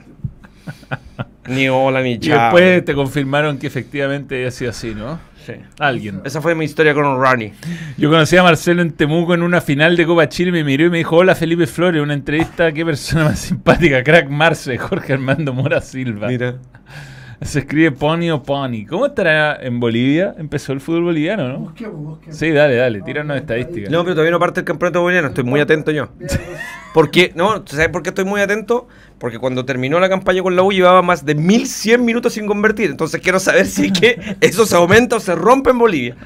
Ni 1.48 1.68
hola, 1.68 2.02
ni 2.02 2.12
Y 2.14 2.18
chao. 2.18 2.40
después 2.44 2.84
te 2.84 2.94
confirmaron 2.94 3.58
que 3.58 3.66
efectivamente 3.68 4.34
había 4.36 4.50
sido 4.50 4.70
así, 4.70 4.94
¿no? 4.94 5.20
Sí. 5.46 5.52
Alguien. 5.78 6.22
Esa 6.24 6.42
fue 6.42 6.56
mi 6.56 6.64
historia 6.64 6.92
con 6.92 7.04
Ronnie. 7.04 7.52
Yo 7.96 8.10
conocí 8.10 8.36
a 8.36 8.42
Marcelo 8.42 8.82
en 8.82 8.90
Temuco 8.90 9.32
en 9.32 9.42
una 9.42 9.60
final 9.60 9.96
de 9.96 10.04
Copa 10.04 10.28
Chile, 10.28 10.50
me 10.50 10.64
miró 10.64 10.86
y 10.86 10.90
me 10.90 10.98
dijo, 10.98 11.16
hola 11.16 11.36
Felipe 11.36 11.68
Flores, 11.68 12.02
una 12.02 12.14
entrevista, 12.14 12.72
qué 12.72 12.84
persona 12.84 13.26
más 13.26 13.38
simpática, 13.38 14.02
crack 14.02 14.28
Marce, 14.28 14.76
Jorge 14.76 15.12
Armando 15.12 15.52
Mora 15.52 15.80
Silva. 15.80 16.26
Mira. 16.26 16.56
Se 17.42 17.60
escribe 17.60 17.92
Pony 17.92 18.30
o 18.32 18.42
Pony. 18.42 18.86
¿Cómo 18.88 19.06
estará 19.06 19.56
en 19.60 19.78
Bolivia? 19.78 20.34
Empezó 20.36 20.72
el 20.72 20.80
fútbol 20.80 21.04
boliviano, 21.04 21.48
¿no? 21.48 21.58
Busquemos, 21.58 21.96
busquemos. 21.96 22.36
Sí, 22.36 22.50
dale, 22.50 22.74
dale, 22.74 23.02
tíranos 23.02 23.36
estadísticas. 23.36 23.90
No, 23.90 24.02
pero 24.02 24.14
todavía 24.14 24.32
no 24.32 24.40
parte 24.40 24.60
el 24.60 24.66
campeonato 24.66 25.02
boliviano, 25.02 25.28
estoy 25.28 25.44
muy 25.44 25.60
atento 25.60 25.92
yo. 25.92 26.08
Porque, 26.96 27.30
no, 27.34 27.62
¿sabes 27.66 27.90
por 27.90 28.02
qué 28.02 28.08
estoy 28.08 28.24
muy 28.24 28.40
atento? 28.40 28.88
Porque 29.18 29.38
cuando 29.38 29.66
terminó 29.66 30.00
la 30.00 30.08
campaña 30.08 30.42
con 30.42 30.56
la 30.56 30.62
U 30.62 30.72
llevaba 30.72 31.02
más 31.02 31.26
de 31.26 31.34
1100 31.34 32.02
minutos 32.02 32.32
sin 32.32 32.46
convertir. 32.46 32.90
Entonces 32.90 33.20
quiero 33.20 33.38
saber 33.38 33.66
si 33.66 33.88
es 33.88 34.00
que 34.00 34.36
eso 34.40 34.64
se 34.64 34.76
aumenta 34.76 35.16
o 35.16 35.20
se 35.20 35.34
rompe 35.34 35.68
en 35.72 35.78
Bolivia. 35.78 36.16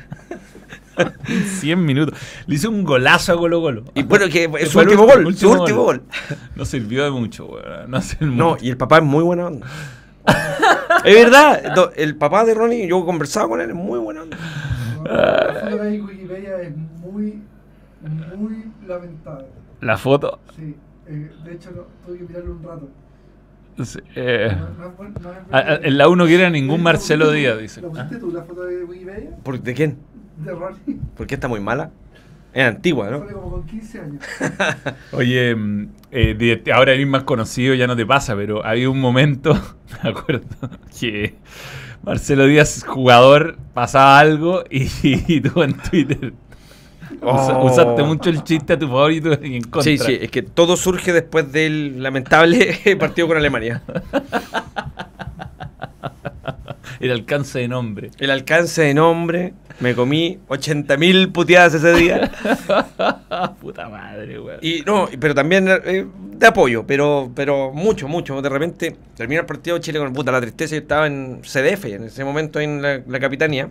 100 1.58 1.84
minutos. 1.84 2.16
Le 2.46 2.54
hizo 2.54 2.70
un 2.70 2.84
golazo 2.84 3.32
a 3.32 3.36
Colo 3.36 3.60
Colo. 3.60 3.82
Y 3.96 4.04
bueno, 4.04 4.28
que 4.28 4.44
es 4.60 4.68
su 4.68 4.78
último 4.78 5.02
último- 5.02 5.24
gol, 5.24 5.34
su 5.34 5.50
último 5.50 5.82
gol. 5.82 6.02
No 6.54 6.64
sirvió 6.64 7.02
de 7.02 7.10
mucho, 7.10 7.46
weón. 7.46 7.90
No 7.90 8.00
sirvió 8.00 8.28
No, 8.28 8.50
mucho. 8.50 8.64
y 8.64 8.70
el 8.70 8.76
papá 8.76 8.98
es 8.98 9.02
muy 9.02 9.24
buena 9.24 9.46
onda. 9.48 9.66
es 11.04 11.14
verdad, 11.16 11.92
el 11.96 12.14
papá 12.14 12.44
de 12.44 12.54
Ronnie, 12.54 12.86
yo 12.86 13.04
conversaba 13.04 13.48
con 13.48 13.60
él, 13.60 13.70
es 13.70 13.74
muy 13.76 13.98
buena 13.98 14.22
onda. 14.22 14.36
La 15.04 15.74
de 15.74 15.88
ahí 15.88 16.00
Wikipedia 16.00 16.60
es 16.62 16.76
muy, 16.76 17.42
muy 18.36 18.66
lamentable. 18.86 19.46
La 19.80 19.96
foto. 19.96 20.40
Sí, 20.56 20.74
eh, 21.06 21.30
de 21.44 21.52
hecho 21.54 21.70
no, 21.72 21.82
tuve 22.06 22.18
que 22.18 22.24
mirarlo 22.24 22.52
un 22.52 22.62
rato. 22.62 22.88
sí, 23.84 23.98
eh, 24.14 24.54
No, 24.56 24.92
no 25.48 25.78
en 25.82 25.98
la 25.98 26.08
1 26.08 26.26
quiere 26.26 26.46
a 26.46 26.50
ningún 26.50 26.78
¿La 26.78 26.84
Marcelo 26.84 27.26
pusiste 27.26 27.40
Díaz, 27.40 27.54
tú? 27.56 27.60
dice. 27.62 27.80
¿La 27.82 27.88
pusiste 27.88 28.16
tú 28.16 28.30
la 28.32 28.42
foto 28.42 28.62
de 28.64 28.84
Wikipedia? 28.84 29.30
¿Por, 29.42 29.60
¿De 29.60 29.74
quién? 29.74 29.98
De 30.36 30.52
Ronnie. 30.52 31.00
¿Por 31.16 31.26
qué 31.26 31.34
está 31.34 31.48
muy 31.48 31.60
mala? 31.60 31.90
Es 32.52 32.64
antigua, 32.66 33.08
¿no? 33.10 33.20
Sale 33.20 33.32
como 33.32 33.50
con 33.50 33.66
15 33.66 34.00
años. 34.00 34.22
Oye, 35.12 35.54
mm, 35.54 35.88
eh, 36.10 36.34
de- 36.64 36.72
ahora 36.72 36.92
eres 36.92 37.06
más 37.06 37.22
conocido, 37.22 37.74
ya 37.74 37.86
no 37.86 37.94
te 37.96 38.04
pasa, 38.04 38.34
pero 38.34 38.64
había 38.66 38.90
un 38.90 39.00
momento, 39.00 39.54
me 40.02 40.10
acuerdo, 40.10 40.44
que 40.98 41.36
Marcelo 42.02 42.46
Díaz, 42.46 42.84
jugador, 42.84 43.56
pasaba 43.72 44.18
algo 44.18 44.64
y, 44.68 44.88
y 45.32 45.40
tú 45.40 45.62
en 45.62 45.74
Twitter 45.74 46.32
Oh. 47.22 47.66
usaste 47.66 48.02
mucho 48.02 48.30
el 48.30 48.42
chiste 48.44 48.74
a 48.74 48.78
tu 48.78 48.86
favor 48.86 49.12
y 49.12 49.18
en 49.18 49.62
contra. 49.62 49.82
Sí, 49.82 49.98
sí, 49.98 50.18
es 50.20 50.30
que 50.30 50.42
todo 50.42 50.76
surge 50.76 51.12
después 51.12 51.50
del 51.52 52.02
lamentable 52.02 52.78
partido 52.98 53.28
con 53.28 53.36
Alemania. 53.36 53.82
El 57.00 57.10
alcance 57.12 57.58
de 57.58 57.68
nombre. 57.68 58.10
El 58.18 58.30
alcance 58.30 58.82
de 58.82 58.92
nombre, 58.92 59.54
me 59.80 59.94
comí 59.94 60.38
80.000 60.48 61.32
puteadas 61.32 61.72
ese 61.74 61.94
día. 61.94 62.30
Puta 63.60 63.88
madre, 63.88 64.38
weón. 64.38 64.58
Y 64.60 64.82
no, 64.82 65.08
pero 65.18 65.34
también 65.34 65.66
eh, 65.68 66.06
de 66.14 66.46
apoyo, 66.46 66.86
pero, 66.86 67.32
pero 67.34 67.72
mucho, 67.72 68.06
mucho. 68.06 68.42
De 68.42 68.48
repente 68.50 68.96
termina 69.16 69.40
el 69.40 69.46
partido 69.46 69.76
de 69.76 69.82
Chile 69.82 69.98
con 69.98 70.12
puta 70.12 70.30
la 70.30 70.40
tristeza. 70.42 70.74
Yo 70.74 70.82
estaba 70.82 71.06
en 71.06 71.40
CDF 71.40 71.86
en 71.86 72.04
ese 72.04 72.24
momento 72.24 72.60
en 72.60 72.82
la, 72.82 73.00
la 73.06 73.18
capitanía. 73.18 73.70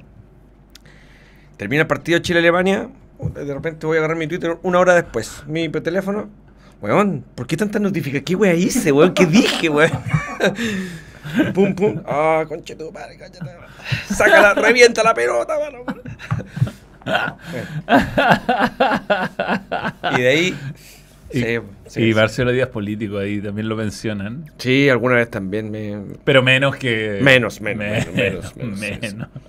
Termina 1.58 1.84
el 1.84 1.88
partido 1.88 2.18
Chile-Alemania. 2.20 2.90
De 3.20 3.54
repente 3.54 3.86
voy 3.86 3.98
a 3.98 4.00
agarrar 4.00 4.18
mi 4.18 4.28
Twitter 4.28 4.58
una 4.64 4.80
hora 4.80 4.96
después. 4.96 5.44
Mi 5.46 5.70
teléfono. 5.70 6.30
Weón, 6.82 7.26
¿por 7.36 7.46
qué 7.46 7.58
tantas 7.58 7.82
notificaciones? 7.82 8.26
¿Qué 8.26 8.36
wea 8.36 8.54
hice, 8.54 8.92
weón? 8.92 9.14
¿Qué 9.14 9.26
dije, 9.26 9.68
weón? 9.68 9.92
pum, 11.54 11.76
pum. 11.76 12.02
Ah, 12.08 12.46
conche 12.48 12.76
tu 12.76 12.92
madre, 12.92 13.18
conche 13.18 13.40
tu 13.40 13.46
madre. 13.46 13.60
Sácala, 14.08 14.54
revienta 14.54 15.04
la 15.04 15.14
pelota, 15.14 15.56
mano. 15.60 15.84
Y 20.18 20.22
de 20.22 20.28
ahí. 20.28 20.56
Y, 21.32 21.42
sí, 21.42 21.60
sí, 21.88 22.02
y 22.02 22.12
sí. 22.12 22.14
Marcelo 22.16 22.52
Díaz 22.52 22.70
político 22.70 23.18
ahí 23.18 23.42
también 23.42 23.68
lo 23.68 23.76
mencionan. 23.76 24.46
Sí, 24.58 24.90
alguna 24.90 25.16
vez 25.16 25.30
también 25.30 25.70
me. 25.70 26.16
Pero 26.24 26.42
menos 26.42 26.78
que. 26.78 27.20
Menos, 27.22 27.60
menos, 27.62 28.08
menos, 28.14 28.56
menos, 28.56 28.80
menos. 28.80 29.28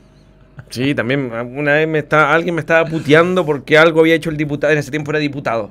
Sí, 0.70 0.94
también 0.94 1.30
una 1.32 1.74
vez 1.74 1.86
me 1.88 1.98
estaba, 1.98 2.32
alguien 2.32 2.54
me 2.54 2.60
estaba 2.60 2.88
puteando 2.88 3.44
porque 3.44 3.76
algo 3.76 4.00
había 4.00 4.14
hecho 4.14 4.30
el 4.30 4.36
diputado, 4.36 4.72
en 4.72 4.78
ese 4.78 4.90
tiempo 4.90 5.10
era 5.10 5.18
diputado. 5.18 5.70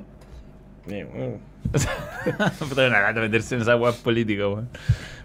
Eh, 0.88 1.06
una 2.76 3.00
gata 3.00 3.20
meterse 3.20 3.54
en 3.54 3.62
esa 3.62 3.76
weá 3.76 3.92
política, 3.92 4.46
weón. 4.48 4.68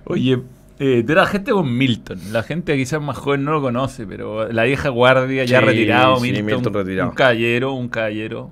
Oye, 0.05 0.39
eh, 0.79 1.03
tú 1.05 1.13
trabajiste 1.13 1.51
con 1.51 1.77
Milton. 1.77 2.19
La 2.31 2.43
gente 2.43 2.75
quizás 2.75 3.01
más 3.01 3.17
joven 3.17 3.43
no 3.43 3.51
lo 3.51 3.61
conoce, 3.61 4.05
pero 4.05 4.51
la 4.51 4.63
vieja 4.63 4.89
guardia 4.89 5.45
ya 5.45 5.59
Sí, 5.59 5.65
retirado, 5.65 6.15
sí, 6.17 6.21
Milton, 6.31 6.45
Milton 6.45 6.73
retirado. 6.73 7.09
Un 7.09 7.15
caballero, 7.15 7.73
un 7.73 7.89
caballero. 7.89 8.51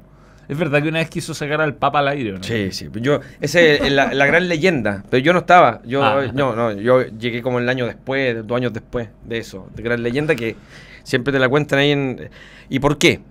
Es 0.49 0.57
verdad 0.57 0.81
que 0.83 0.89
una 0.89 0.99
vez 0.99 1.09
quiso 1.09 1.33
sacar 1.33 1.61
al 1.61 1.75
Papa 1.75 1.99
al 1.99 2.09
aire, 2.09 2.33
¿o 2.33 2.37
¿no? 2.37 2.43
Sí, 2.43 2.71
sí. 2.71 2.89
Yo, 2.95 3.21
esa 3.39 3.61
es 3.61 3.91
la, 3.91 4.13
la 4.13 4.25
gran 4.25 4.49
leyenda. 4.49 5.03
Pero 5.09 5.23
yo 5.23 5.31
no 5.31 5.39
estaba. 5.39 5.81
Yo, 5.85 6.03
Ah. 6.03 6.25
no, 6.33 6.53
no, 6.55 6.73
yo 6.73 7.01
llegué 7.07 7.41
como 7.41 7.59
el 7.59 7.69
año 7.69 7.85
después, 7.85 8.45
dos 8.45 8.57
años 8.57 8.73
después 8.73 9.07
de 9.23 9.37
eso. 9.37 9.69
De 9.73 9.81
gran 9.83 10.03
leyenda 10.03 10.35
que 10.35 10.55
siempre 11.03 11.31
te 11.31 11.39
la 11.39 11.49
cuentan 11.49 11.79
ahí 11.79 11.91
en. 11.91 12.29
¿Y 12.69 12.79
por 12.79 12.97
qué? 12.97 13.21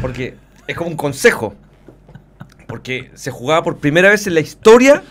Porque 0.00 0.36
es 0.66 0.76
como 0.76 0.90
un 0.90 0.96
consejo. 0.96 1.54
Porque 2.66 3.10
se 3.14 3.30
jugaba 3.30 3.62
por 3.62 3.78
primera 3.78 4.10
vez 4.10 4.26
en 4.26 4.34
la 4.34 4.40
historia 4.40 5.02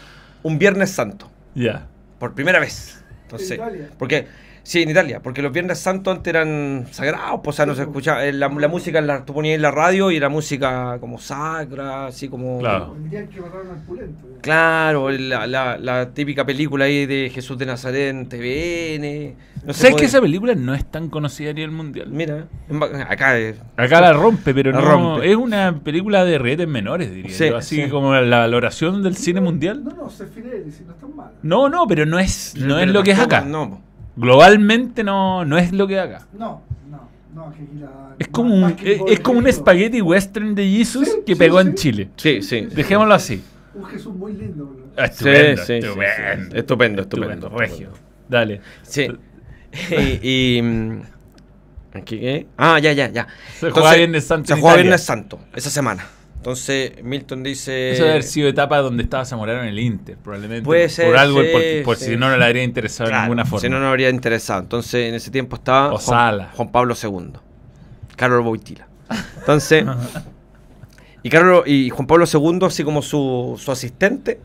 un 0.44 0.60
Viernes 0.60 0.92
Santo. 0.92 1.30
Ya. 1.54 1.88
Por 2.20 2.34
primera 2.34 2.60
vez. 2.60 3.04
Entonces, 3.24 3.60
porque 3.98 4.28
sí, 4.66 4.82
en 4.82 4.90
Italia, 4.90 5.22
porque 5.22 5.42
los 5.42 5.54
Viernes 5.54 5.78
Santos 5.80 6.16
antes 6.18 6.32
eran 6.34 6.88
sagrados, 6.92 7.40
pues, 7.44 7.54
o 7.54 7.58
sea, 7.58 7.66
no 7.68 7.76
se 7.76 7.84
escuchaba 7.84 8.26
eh, 8.26 8.34
la, 8.34 8.50
la 8.50 8.68
música 8.68 9.00
la, 9.00 9.24
tú 9.24 9.34
ponías 9.34 9.56
en 9.56 9.62
la 9.62 9.70
radio 9.72 10.10
y 10.12 10.18
era 10.18 10.28
música 10.28 10.98
como 11.00 11.18
sacra, 11.20 12.08
así 12.08 12.28
como 12.28 12.60
Claro. 12.60 12.96
El 13.02 13.10
día 13.10 13.28
que 13.28 13.40
mataron 13.40 13.70
al 13.70 13.82
pulento. 13.84 14.28
Claro, 14.42 15.10
la, 15.12 15.46
la, 15.48 15.78
la 15.78 16.10
típica 16.14 16.46
película 16.46 16.86
ahí 16.86 17.06
de 17.06 17.30
Jesús 17.34 17.58
de 17.58 17.66
Nazaret 17.68 18.10
en 18.10 18.28
TVN. 18.28 19.36
No 19.66 19.74
se 19.74 19.80
¿Sabes 19.80 19.94
puede- 19.94 20.02
que 20.02 20.06
esa 20.08 20.22
película 20.22 20.54
no 20.56 20.74
es 20.76 20.86
tan 20.86 21.10
conocida 21.10 21.52
a 21.52 21.54
nivel 21.54 21.72
mundial? 21.72 22.08
Mira, 22.12 22.48
acá 23.10 23.40
eh, 23.40 23.56
Acá 23.78 24.02
la 24.02 24.14
rompe, 24.14 24.54
pero 24.54 24.72
La 24.72 24.82
no. 24.82 24.86
rompe. 25.16 25.30
Es 25.32 25.36
una 25.36 25.80
película 25.84 26.24
de 26.26 26.38
redes 26.38 26.68
menores, 26.68 27.12
diría 27.14 27.32
Sí, 27.36 27.50
yo. 27.50 27.58
Así 27.58 27.84
sí. 27.84 27.90
como 27.90 28.14
la 28.16 28.40
valoración 28.40 29.02
del 29.02 29.16
cine 29.16 29.42
mundial. 29.42 29.84
No, 29.84 29.92
no, 29.92 30.10
se 30.10 30.28
Finelli, 30.28 30.72
si 30.72 30.84
no 30.84 30.92
están 30.94 31.16
mal. 31.16 31.32
No, 31.42 31.70
no, 31.70 31.88
pero 31.88 32.06
no 32.06 32.20
es, 32.20 32.54
no 32.58 32.76
es 32.78 32.82
pero 32.82 32.94
lo 32.94 33.04
que 33.04 33.12
es 33.12 33.20
acá. 33.20 33.42
No. 33.42 33.82
Globalmente 34.16 35.04
no, 35.04 35.44
no 35.46 35.58
es 35.58 35.72
lo 35.72 35.88
que 35.88 36.00
acá. 36.00 36.26
No, 36.38 36.62
no, 36.90 37.10
no, 37.34 37.52
que 37.52 37.64
aquí 37.64 37.76
la. 37.80 38.16
Es 38.18 38.28
como 38.30 38.54
un, 38.56 38.76
es, 39.08 39.20
como 39.20 39.40
un 39.40 39.52
spaghetti 39.52 40.02
western 40.02 40.56
de 40.56 40.68
Jesus 40.70 41.08
Sí, 41.10 41.18
que 41.26 41.34
sí, 41.34 41.40
pegó 41.40 41.62
sí. 41.62 41.68
en 41.68 41.76
Chile. 41.76 42.10
Sí, 42.16 42.42
sí. 42.42 42.62
Dejémoslo 42.62 43.14
así. 43.14 43.44
Un 43.74 43.86
Jesús 43.86 44.16
muy 44.16 44.34
lindo. 44.34 44.66
bro. 44.66 44.86
Sí, 44.96 45.02
Estupendo, 45.04 45.62
estupendo, 45.62 45.94
sí. 46.50 46.58
Estupendo, 46.58 47.02
estupendo, 47.02 47.50
regio. 47.50 47.90
Dale. 48.30 48.62
Sí. 48.84 49.08
y. 50.22 50.58
y, 50.58 50.62
mm, 50.62 51.02
¿qué? 52.06 52.48
Ah, 52.58 52.80
ya, 52.80 52.94
ya, 52.94 53.10
ya. 53.10 53.28
Se 53.60 53.70
juega 53.72 53.94
Viernes 53.96 54.26
Santo 54.26 54.48
Se 54.48 54.54
en 54.54 54.62
juega. 54.62 54.78
Viernes 54.78 55.04
Santo, 55.04 55.40
esa 55.54 55.70
semana. 55.70 56.06
Entonces, 56.46 57.04
Milton 57.04 57.42
dice. 57.42 57.94
Eso 57.94 58.04
debe 58.04 58.12
haber 58.12 58.24
sido 58.24 58.48
etapa 58.48 58.78
donde 58.78 59.02
estaba 59.02 59.26
Zamorano 59.26 59.64
en 59.64 59.70
el 59.70 59.80
Inter, 59.80 60.16
probablemente. 60.16 60.64
Puede 60.64 60.90
ser, 60.90 61.08
Por 61.08 61.18
algo, 61.18 61.42
sí, 61.42 61.48
por, 61.52 61.86
por 61.86 61.98
sí. 61.98 62.06
si 62.06 62.18
no, 62.18 62.30
no 62.30 62.38
le 62.38 62.46
habría 62.46 62.62
interesado 62.62 63.10
Claro, 63.10 63.24
de 63.24 63.30
ninguna 63.30 63.46
forma. 63.46 63.62
Si 63.62 63.70
no, 63.70 63.80
no 63.80 63.88
habría 63.88 64.12
interesado. 64.12 64.62
Entonces, 64.62 65.10
en 65.10 65.16
ese 65.16 65.32
tiempo 65.32 65.56
estaba 65.56 65.98
Juan. 65.98 66.48
Juan 66.54 66.72
Pablo 66.72 66.94
II. 67.02 67.32
Carlos 68.16 68.44
Boitila. 68.44 68.88
Entonces, 69.40 69.86
y, 71.24 71.30
Carlos, 71.32 71.64
y 71.66 71.90
Juan 71.90 72.06
Pablo 72.06 72.26
II, 72.32 72.60
así 72.62 72.84
como 72.84 73.02
su, 73.02 73.60
su 73.60 73.72
asistente 73.72 74.40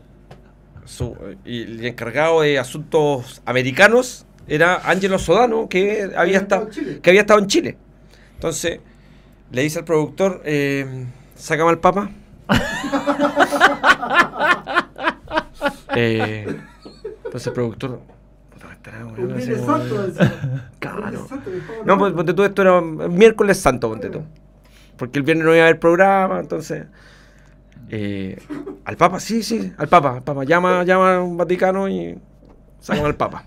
su, 0.85 1.15
y 1.45 1.61
el 1.61 1.85
encargado 1.85 2.41
de 2.41 2.57
asuntos 2.57 3.43
americanos, 3.45 4.25
era 4.47 4.81
Ángelo 4.89 5.19
Sodano, 5.19 5.69
que 5.69 6.09
había, 6.17 6.39
estado, 6.39 6.63
estado 6.63 6.63
en 6.63 6.71
Chile. 6.71 6.99
que 6.99 7.09
había 7.11 7.21
estado 7.21 7.39
en 7.41 7.45
Chile. 7.45 7.77
Entonces, 8.33 8.79
le 9.51 9.61
dice 9.61 9.77
al 9.77 9.85
productor, 9.85 10.41
eh, 10.45 11.05
sácame 11.41 11.69
al 11.71 11.79
Papa. 11.79 12.09
eh, 15.95 16.45
entonces 17.25 17.47
el 17.47 17.53
productor... 17.53 17.99
puta, 18.53 18.67
me 18.67 18.73
estará, 18.73 19.05
weón, 19.05 19.19
Un 19.25 19.31
así 19.33 19.47
Viernes 19.47 19.65
como- 19.65 19.77
Santo. 19.77 20.07
decía. 20.07 20.69
Claro. 20.79 21.27
No, 21.85 21.97
pues 21.97 22.13
ponte 22.13 22.33
tú, 22.33 22.43
esto 22.43 22.61
era 22.61 22.81
miércoles 22.81 23.59
santo, 23.59 23.89
ponte 23.89 24.09
tú. 24.09 24.23
Porque 24.97 25.19
el 25.19 25.23
viernes 25.25 25.45
no 25.45 25.53
iba 25.53 25.63
a 25.63 25.67
haber 25.67 25.79
programa, 25.79 26.39
entonces. 26.39 26.85
eh, 27.89 28.37
al 28.85 28.97
Papa, 28.97 29.19
sí, 29.19 29.43
sí, 29.43 29.73
al 29.77 29.87
Papa, 29.87 30.15
al 30.17 30.23
Papa. 30.23 30.43
Llama, 30.43 30.83
llama 30.83 31.15
a 31.15 31.21
un 31.21 31.37
Vaticano 31.37 31.87
y 31.89 32.17
sacan 32.79 33.05
al 33.05 33.15
Papa. 33.15 33.45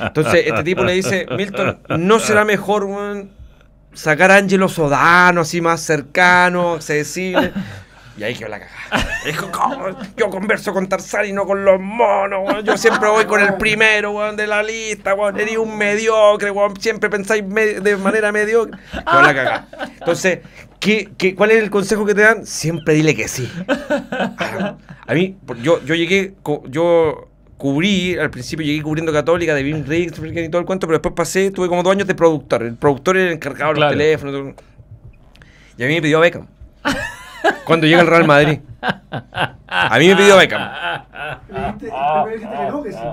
Entonces, 0.00 0.44
este 0.46 0.64
tipo 0.64 0.84
le 0.84 0.92
dice, 0.92 1.26
Milton, 1.36 1.80
¿no 1.98 2.18
será 2.20 2.44
mejor, 2.44 2.84
weón, 2.84 3.30
sacar 3.98 4.30
a 4.30 4.36
Angelo 4.36 4.68
Sodano 4.68 5.40
así 5.40 5.60
más 5.60 5.80
cercano, 5.80 6.74
accesible? 6.74 7.52
Y 8.16 8.22
ahí 8.24 8.34
quedó 8.34 8.48
la 8.48 8.60
cagada. 8.60 9.08
Dijo, 9.24 9.50
¿cómo? 9.52 9.88
Yo 10.16 10.28
converso 10.28 10.72
con 10.72 10.88
Tarzán 10.88 11.26
y 11.26 11.32
no 11.32 11.46
con 11.46 11.64
los 11.64 11.80
monos. 11.80 12.64
Yo 12.64 12.76
siempre 12.76 13.08
voy 13.08 13.26
con 13.26 13.40
el 13.40 13.54
primero, 13.54 14.10
weón, 14.10 14.36
de 14.36 14.46
la 14.46 14.62
lista, 14.62 15.14
weón. 15.14 15.38
Eres 15.38 15.56
un 15.56 15.76
mediocre, 15.78 16.50
weón. 16.50 16.80
Siempre 16.80 17.10
pensáis 17.10 17.44
de 17.48 17.96
manera 17.96 18.32
mediocre. 18.32 18.76
Quedó 18.90 19.22
la 19.22 19.34
cagada. 19.34 19.68
Entonces, 20.00 20.40
¿qué, 20.80 21.10
qué, 21.16 21.36
cuál 21.36 21.52
es 21.52 21.62
el 21.62 21.70
consejo 21.70 22.04
que 22.06 22.14
te 22.14 22.22
dan? 22.22 22.44
Siempre 22.44 22.94
dile 22.94 23.14
que 23.14 23.28
sí. 23.28 23.48
A, 25.06 25.14
mí, 25.14 25.36
yo, 25.62 25.80
yo 25.84 25.94
llegué, 25.94 26.34
yo 26.64 27.28
cubrí, 27.58 28.16
al 28.16 28.30
principio 28.30 28.64
llegué 28.64 28.82
cubriendo 28.82 29.12
Católica, 29.12 29.54
de 29.54 29.62
Bim 29.62 29.84
Riggs 29.84 30.18
y 30.18 30.48
todo 30.48 30.60
el 30.60 30.66
cuento, 30.66 30.86
pero 30.86 30.98
después 30.98 31.14
pasé, 31.14 31.50
tuve 31.50 31.68
como 31.68 31.82
dos 31.82 31.92
años 31.92 32.06
de 32.08 32.14
productor. 32.14 32.62
El 32.62 32.76
productor 32.76 33.16
era 33.18 33.26
el 33.26 33.32
encargado 33.34 33.72
de 33.72 33.76
Claro. 33.76 33.90
los 33.94 33.98
teléfonos. 33.98 34.32
todo. 34.34 34.64
Y 35.76 35.84
a 35.84 35.86
mí 35.88 35.94
me 35.94 36.00
pidió 36.02 36.20
Beckham. 36.20 36.46
Cuando 37.64 37.86
llega 37.86 38.00
el 38.00 38.06
Real 38.06 38.26
Madrid. 38.26 38.60
A 38.80 39.98
mí 39.98 40.08
me 40.08 40.16
pidió 40.16 40.36
Beckham. 40.36 40.70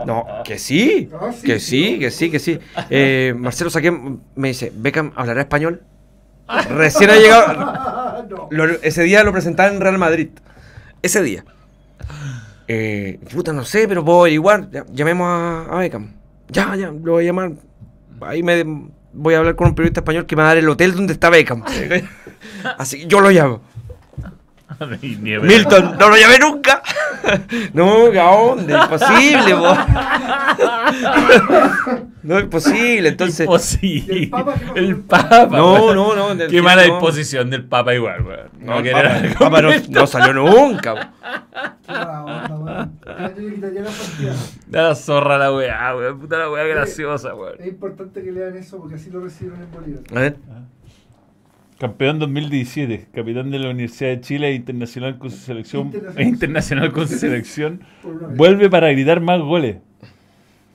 No, 0.06 0.26
que 0.44 0.58
sí. 0.60 1.10
No, 1.12 1.20
que 1.34 1.40
sí, 1.40 1.40
que 1.44 1.60
sí. 1.60 2.00
que 2.00 2.12
sí, 2.12 2.32
que 2.32 2.40
sí. 2.40 2.60
Eh, 2.90 3.34
Marcelo 3.38 3.70
Saqué 3.70 3.92
me 3.92 4.48
dice, 4.50 4.72
Beckham 4.76 5.12
hablará 5.16 5.42
español. 5.42 5.82
Recién 6.70 7.10
ha 7.10 7.16
llegado, 7.16 8.48
lo- 8.52 8.66
ese 8.84 9.04
día 9.04 9.24
lo 9.24 9.32
presentaron 9.32 9.76
en 9.76 9.82
Real 9.82 9.98
Madrid. 9.98 10.30
Ese 11.02 11.22
día. 11.24 11.44
Eh, 12.68 13.20
puta, 13.32 13.54
no 13.54 13.64
sé, 13.64 13.88
pero 13.88 14.04
puedo 14.04 14.22
averiguar. 14.22 14.70
Ya, 14.72 14.86
llamemos 14.92 15.28
a, 15.28 15.76
a 15.76 15.80
Beckham. 15.80 16.14
Ya, 16.50 16.76
ya, 16.76 16.92
lo 16.92 17.14
voy 17.14 17.24
a 17.24 17.28
llamar. 17.28 17.52
Ahí 18.22 18.44
me 18.44 18.64
voy 19.14 19.34
a 19.34 19.40
hablar 19.40 19.56
con 19.56 19.68
un 19.68 19.76
periodista 19.76 20.02
español 20.02 20.26
que 20.26 20.36
me 20.36 20.42
va 20.42 20.50
a 20.50 20.52
dar 20.52 20.58
el 20.58 20.70
hotel 20.70 20.94
donde 20.96 21.14
está 21.14 21.30
Beckham. 21.30 21.64
Así 22.78 23.00
que 23.02 23.08
yo 23.08 23.20
lo 23.22 23.30
llamo. 23.30 23.62
Milton, 24.80 25.98
no 25.98 26.10
lo 26.10 26.18
llamé 26.18 26.40
nunca. 26.40 26.82
No, 27.74 28.06
¿a 28.06 28.36
dónde? 28.36 28.72
Imposible, 28.72 29.56
po. 29.56 29.76
No, 32.26 32.40
imposible, 32.40 33.10
entonces. 33.10 33.42
Imposible. 33.42 34.18
¿Y 34.18 34.24
el 34.24 34.30
Papa? 34.30 34.56
El 34.76 34.98
Papa. 34.98 35.48
No, 35.58 35.94
no, 35.94 36.16
no. 36.16 36.36
del 36.36 36.50
Qué 36.50 36.62
mala 36.62 36.86
no. 36.88 36.94
disposición 36.94 37.50
del 37.52 37.66
Papa 37.66 37.94
igual, 37.94 38.26
weón. 38.26 38.50
No, 38.60 38.80
el 38.80 38.92
Papa, 38.92 39.18
el 39.20 39.34
Papa 39.34 39.62
no, 39.62 39.70
no 39.90 40.08
salió 40.08 40.34
nunca. 40.34 41.14
Da 44.68 44.90
la 44.90 44.96
zorra 44.96 45.38
la 45.38 45.54
weá, 45.54 45.96
weón. 45.96 46.20
Puta 46.20 46.38
la 46.40 46.50
weá 46.50 46.64
graciosa, 46.66 47.36
weón. 47.36 47.56
Es 47.60 47.68
importante 47.68 48.24
que 48.24 48.32
lean 48.32 48.56
eso 48.58 48.78
porque 48.80 48.96
así 48.96 49.10
lo 49.12 49.22
recibieron 49.22 49.62
en 49.62 49.72
Bolívar. 49.72 50.04
A 50.12 50.20
ver. 50.20 50.38
Campeón 51.78 52.20
2017, 52.20 53.10
capitán 53.14 53.52
de 53.52 53.60
la 53.60 53.70
Universidad 53.70 54.12
de 54.12 54.22
Chile 54.22 54.48
e 54.48 54.54
internacional 54.54 55.18
con 55.18 55.30
su 55.30 55.38
selección. 55.38 55.88
Internacional. 55.88 56.28
internacional 56.28 56.92
con 56.94 57.08
su 57.08 57.16
selección. 57.20 57.82
Vuelve 58.36 58.70
para 58.70 58.90
gritar 58.92 59.20
más 59.20 59.42
goles. 59.42 59.78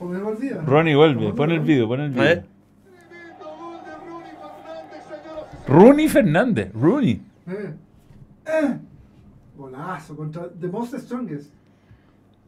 Ronnie 0.00 0.94
vuelve, 0.94 1.32
pon 1.34 1.50
el 1.50 1.60
video, 1.60 1.86
pon 1.86 2.00
el 2.00 2.18
A 2.18 2.22
ver. 2.22 2.38
video. 2.38 2.60
Rooney 5.68 6.08
Fernández, 6.08 6.72
Rooney. 6.72 7.20
Eh. 7.46 7.74
Eh. 8.46 8.78
Golazo 9.56 10.16
contra 10.16 10.48
The 10.58 10.68
Most 10.68 10.94
Strongest. 10.98 11.52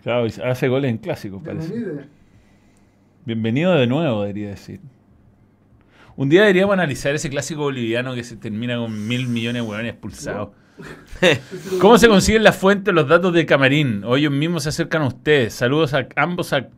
Claro, 0.02 0.26
y 0.26 0.32
hace 0.42 0.66
goles 0.68 0.90
en 0.90 0.98
clásicos, 0.98 1.42
parece. 1.42 2.06
Bienvenido 3.24 3.72
de 3.74 3.86
nuevo, 3.86 4.22
debería 4.22 4.48
decir. 4.48 4.80
Un 6.16 6.28
día 6.28 6.40
deberíamos 6.40 6.72
analizar 6.72 7.14
ese 7.14 7.30
clásico 7.30 7.62
boliviano 7.62 8.14
que 8.14 8.24
se 8.24 8.36
termina 8.36 8.76
con 8.76 9.06
mil 9.06 9.28
millones 9.28 9.62
de 9.62 9.68
hueones 9.68 9.92
expulsados. 9.92 10.50
¿Cómo 11.80 11.98
se 11.98 12.08
consiguen 12.08 12.42
las 12.42 12.56
fuentes, 12.56 12.92
los 12.92 13.06
datos 13.06 13.32
de 13.32 13.46
Camarín? 13.46 14.02
O 14.04 14.16
ellos 14.16 14.32
mismos 14.32 14.64
se 14.64 14.70
acercan 14.70 15.02
a 15.02 15.06
ustedes. 15.06 15.54
Saludos 15.54 15.94
a 15.94 16.08
ambos 16.16 16.52
a, 16.52 16.68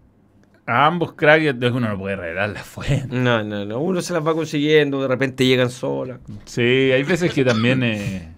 a 0.67 0.87
ambos 0.87 1.13
cracks. 1.15 1.45
Entonces 1.45 1.77
uno 1.77 1.89
no 1.89 1.99
puede 1.99 2.17
revelar 2.17 2.51
las 2.51 2.65
fuentes. 2.67 3.09
No, 3.09 3.43
no, 3.43 3.65
no. 3.65 3.79
Uno 3.81 4.01
se 4.03 4.13
las 4.13 4.27
va 4.27 4.35
consiguiendo, 4.35 5.01
de 5.03 5.09
repente 5.09 5.47
llegan 5.47 5.71
solas. 5.71 6.21
Sí, 6.45 6.63
hay 6.63 7.03
veces 7.03 7.33
que 7.33 7.45
también... 7.45 7.83
eh, 7.83 8.29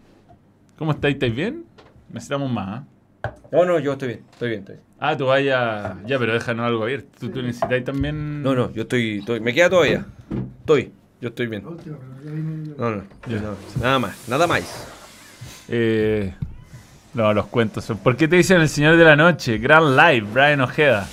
¿Cómo 0.79 0.93
estáis? 0.93 1.15
¿Estáis 1.15 1.35
bien? 1.35 1.65
Necesitamos 2.13 2.51
más. 2.51 2.83
¿ah? 3.25 3.33
No, 3.53 3.65
no, 3.65 3.79
yo 3.79 3.93
estoy 3.93 4.09
bien, 4.09 4.21
estoy 4.31 4.49
bien, 4.51 4.61
estoy 4.61 4.75
bien. 4.77 4.87
Ah, 4.99 5.17
tú 5.17 5.27
vayas... 5.27 5.95
Ya, 6.07 6.19
pero 6.19 6.33
déjanos 6.35 6.67
algo 6.67 6.83
abierto. 6.85 7.09
Tú, 7.21 7.29
tú 7.31 7.43
necesitáis 7.43 7.85
también... 7.85 8.43
No, 8.43 8.55
no, 8.55 8.71
yo 8.73 8.83
estoy, 8.83 9.19
estoy- 9.19 9.41
Me 9.41 9.53
queda 9.55 9.71
todavía. 9.71 10.05
Estoy, 10.61 10.93
yo 11.21 11.29
estoy 11.29 11.47
bien. 11.47 11.63
La 11.65 11.71
No, 12.79 12.91
no, 12.91 13.03
no, 13.27 13.57
nada 13.81 13.99
más, 13.99 14.29
nada 14.29 14.47
más. 14.47 14.89
Eh, 15.69 16.33
no, 17.15 17.33
los 17.35 17.47
cuentos 17.47 17.85
son. 17.85 17.99
¿Por 17.99 18.17
qué 18.17 18.29
te 18.29 18.37
dicen 18.37 18.61
el 18.61 18.69
Señor 18.69 18.97
de 18.97 19.05
la 19.05 19.17
Noche? 19.17 19.59
Gran 19.59 19.97
Live, 19.97 20.27
Brian 20.33 20.61
Ojeda. 20.61 21.07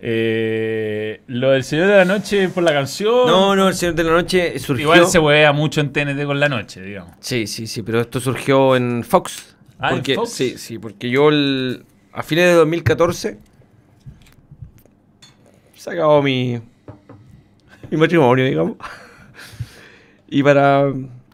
Eh, 0.00 1.22
lo 1.28 1.50
del 1.52 1.64
Señor 1.64 1.88
de 1.88 1.96
la 1.96 2.04
Noche 2.04 2.48
por 2.48 2.62
la 2.62 2.72
canción. 2.72 3.26
No, 3.26 3.56
no, 3.56 3.68
el 3.68 3.74
Señor 3.74 3.94
de 3.94 4.04
la 4.04 4.12
Noche 4.12 4.58
surgió. 4.58 4.82
Igual 4.84 5.06
se 5.06 5.18
huevea 5.18 5.52
mucho 5.52 5.80
en 5.80 5.92
TNT 5.92 6.24
con 6.26 6.38
la 6.40 6.48
noche, 6.48 6.82
digamos. 6.82 7.14
Sí, 7.20 7.46
sí, 7.46 7.66
sí, 7.66 7.82
pero 7.82 8.00
esto 8.00 8.20
surgió 8.20 8.76
en 8.76 9.02
Fox. 9.04 9.56
Ah, 9.78 9.90
¿en 9.90 9.96
porque, 9.96 10.14
Fox? 10.14 10.30
Sí, 10.30 10.58
sí, 10.58 10.78
porque 10.78 11.08
yo 11.10 11.28
el- 11.30 11.84
a 12.12 12.22
fines 12.22 12.44
de 12.46 12.52
2014 12.52 13.38
se 15.74 15.90
acabó 15.90 16.22
mi, 16.22 16.60
mi 17.90 17.96
matrimonio, 17.96 18.44
digamos. 18.44 18.76
Y 20.28 20.42
para 20.42 20.92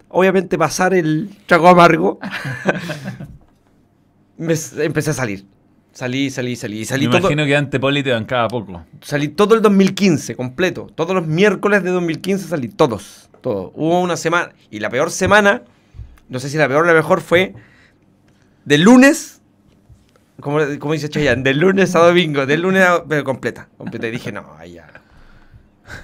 obviamente 0.09 0.57
pasar 0.59 0.95
el 0.95 1.31
trago 1.47 1.69
amargo, 1.69 2.19
me 4.39 4.55
empecé 4.85 5.11
a 5.11 5.15
salir. 5.15 5.45
Salí, 5.93 6.31
salí, 6.31 6.57
salí. 6.57 6.85
Salí 6.85 7.07
Me 7.07 7.11
todo, 7.11 7.21
imagino 7.21 7.45
que 7.45 7.57
Antepoli 7.57 8.03
te 8.03 8.13
bancaba 8.13 8.49
poco. 8.49 8.85
salí 9.03 9.29
todo 9.29 9.55
el 9.55 9.63
2015, 9.63 10.37
completo. 10.37 10.87
Todos 10.95 11.15
los 11.15 11.27
miércoles 11.27 11.83
de 11.83 11.91
2015 11.91 12.49
salí, 12.49 12.69
todos. 12.69 13.29
Todos. 13.41 13.73
Hubo 13.75 14.01
una 14.01 14.17
semana, 14.17 14.53
y 14.71 14.81
la 14.81 14.91
peor 14.91 15.11
semana, 15.11 15.63
no 16.29 16.39
sé 16.39 16.49
si 16.49 16.59
la 16.59 16.69
peor 16.69 16.85
o 16.85 16.87
la 16.87 16.95
mejor, 16.95 17.21
fue 17.21 17.55
de 18.65 18.79
lunes, 18.79 19.41
como, 20.41 20.61
como 20.79 20.93
dice 20.93 21.09
Chayanne, 21.09 21.43
de 21.43 21.55
lunes 21.55 21.95
a 21.97 22.01
domingo, 22.01 22.47
de 22.47 22.57
lunes 22.57 22.85
a... 22.85 23.05
pero 23.05 23.25
completa. 23.25 23.69
Completa. 23.77 24.07
Y 24.07 24.11
dije, 24.13 24.31
no, 24.31 24.55
ahí 24.59 24.75
ya. 24.75 24.87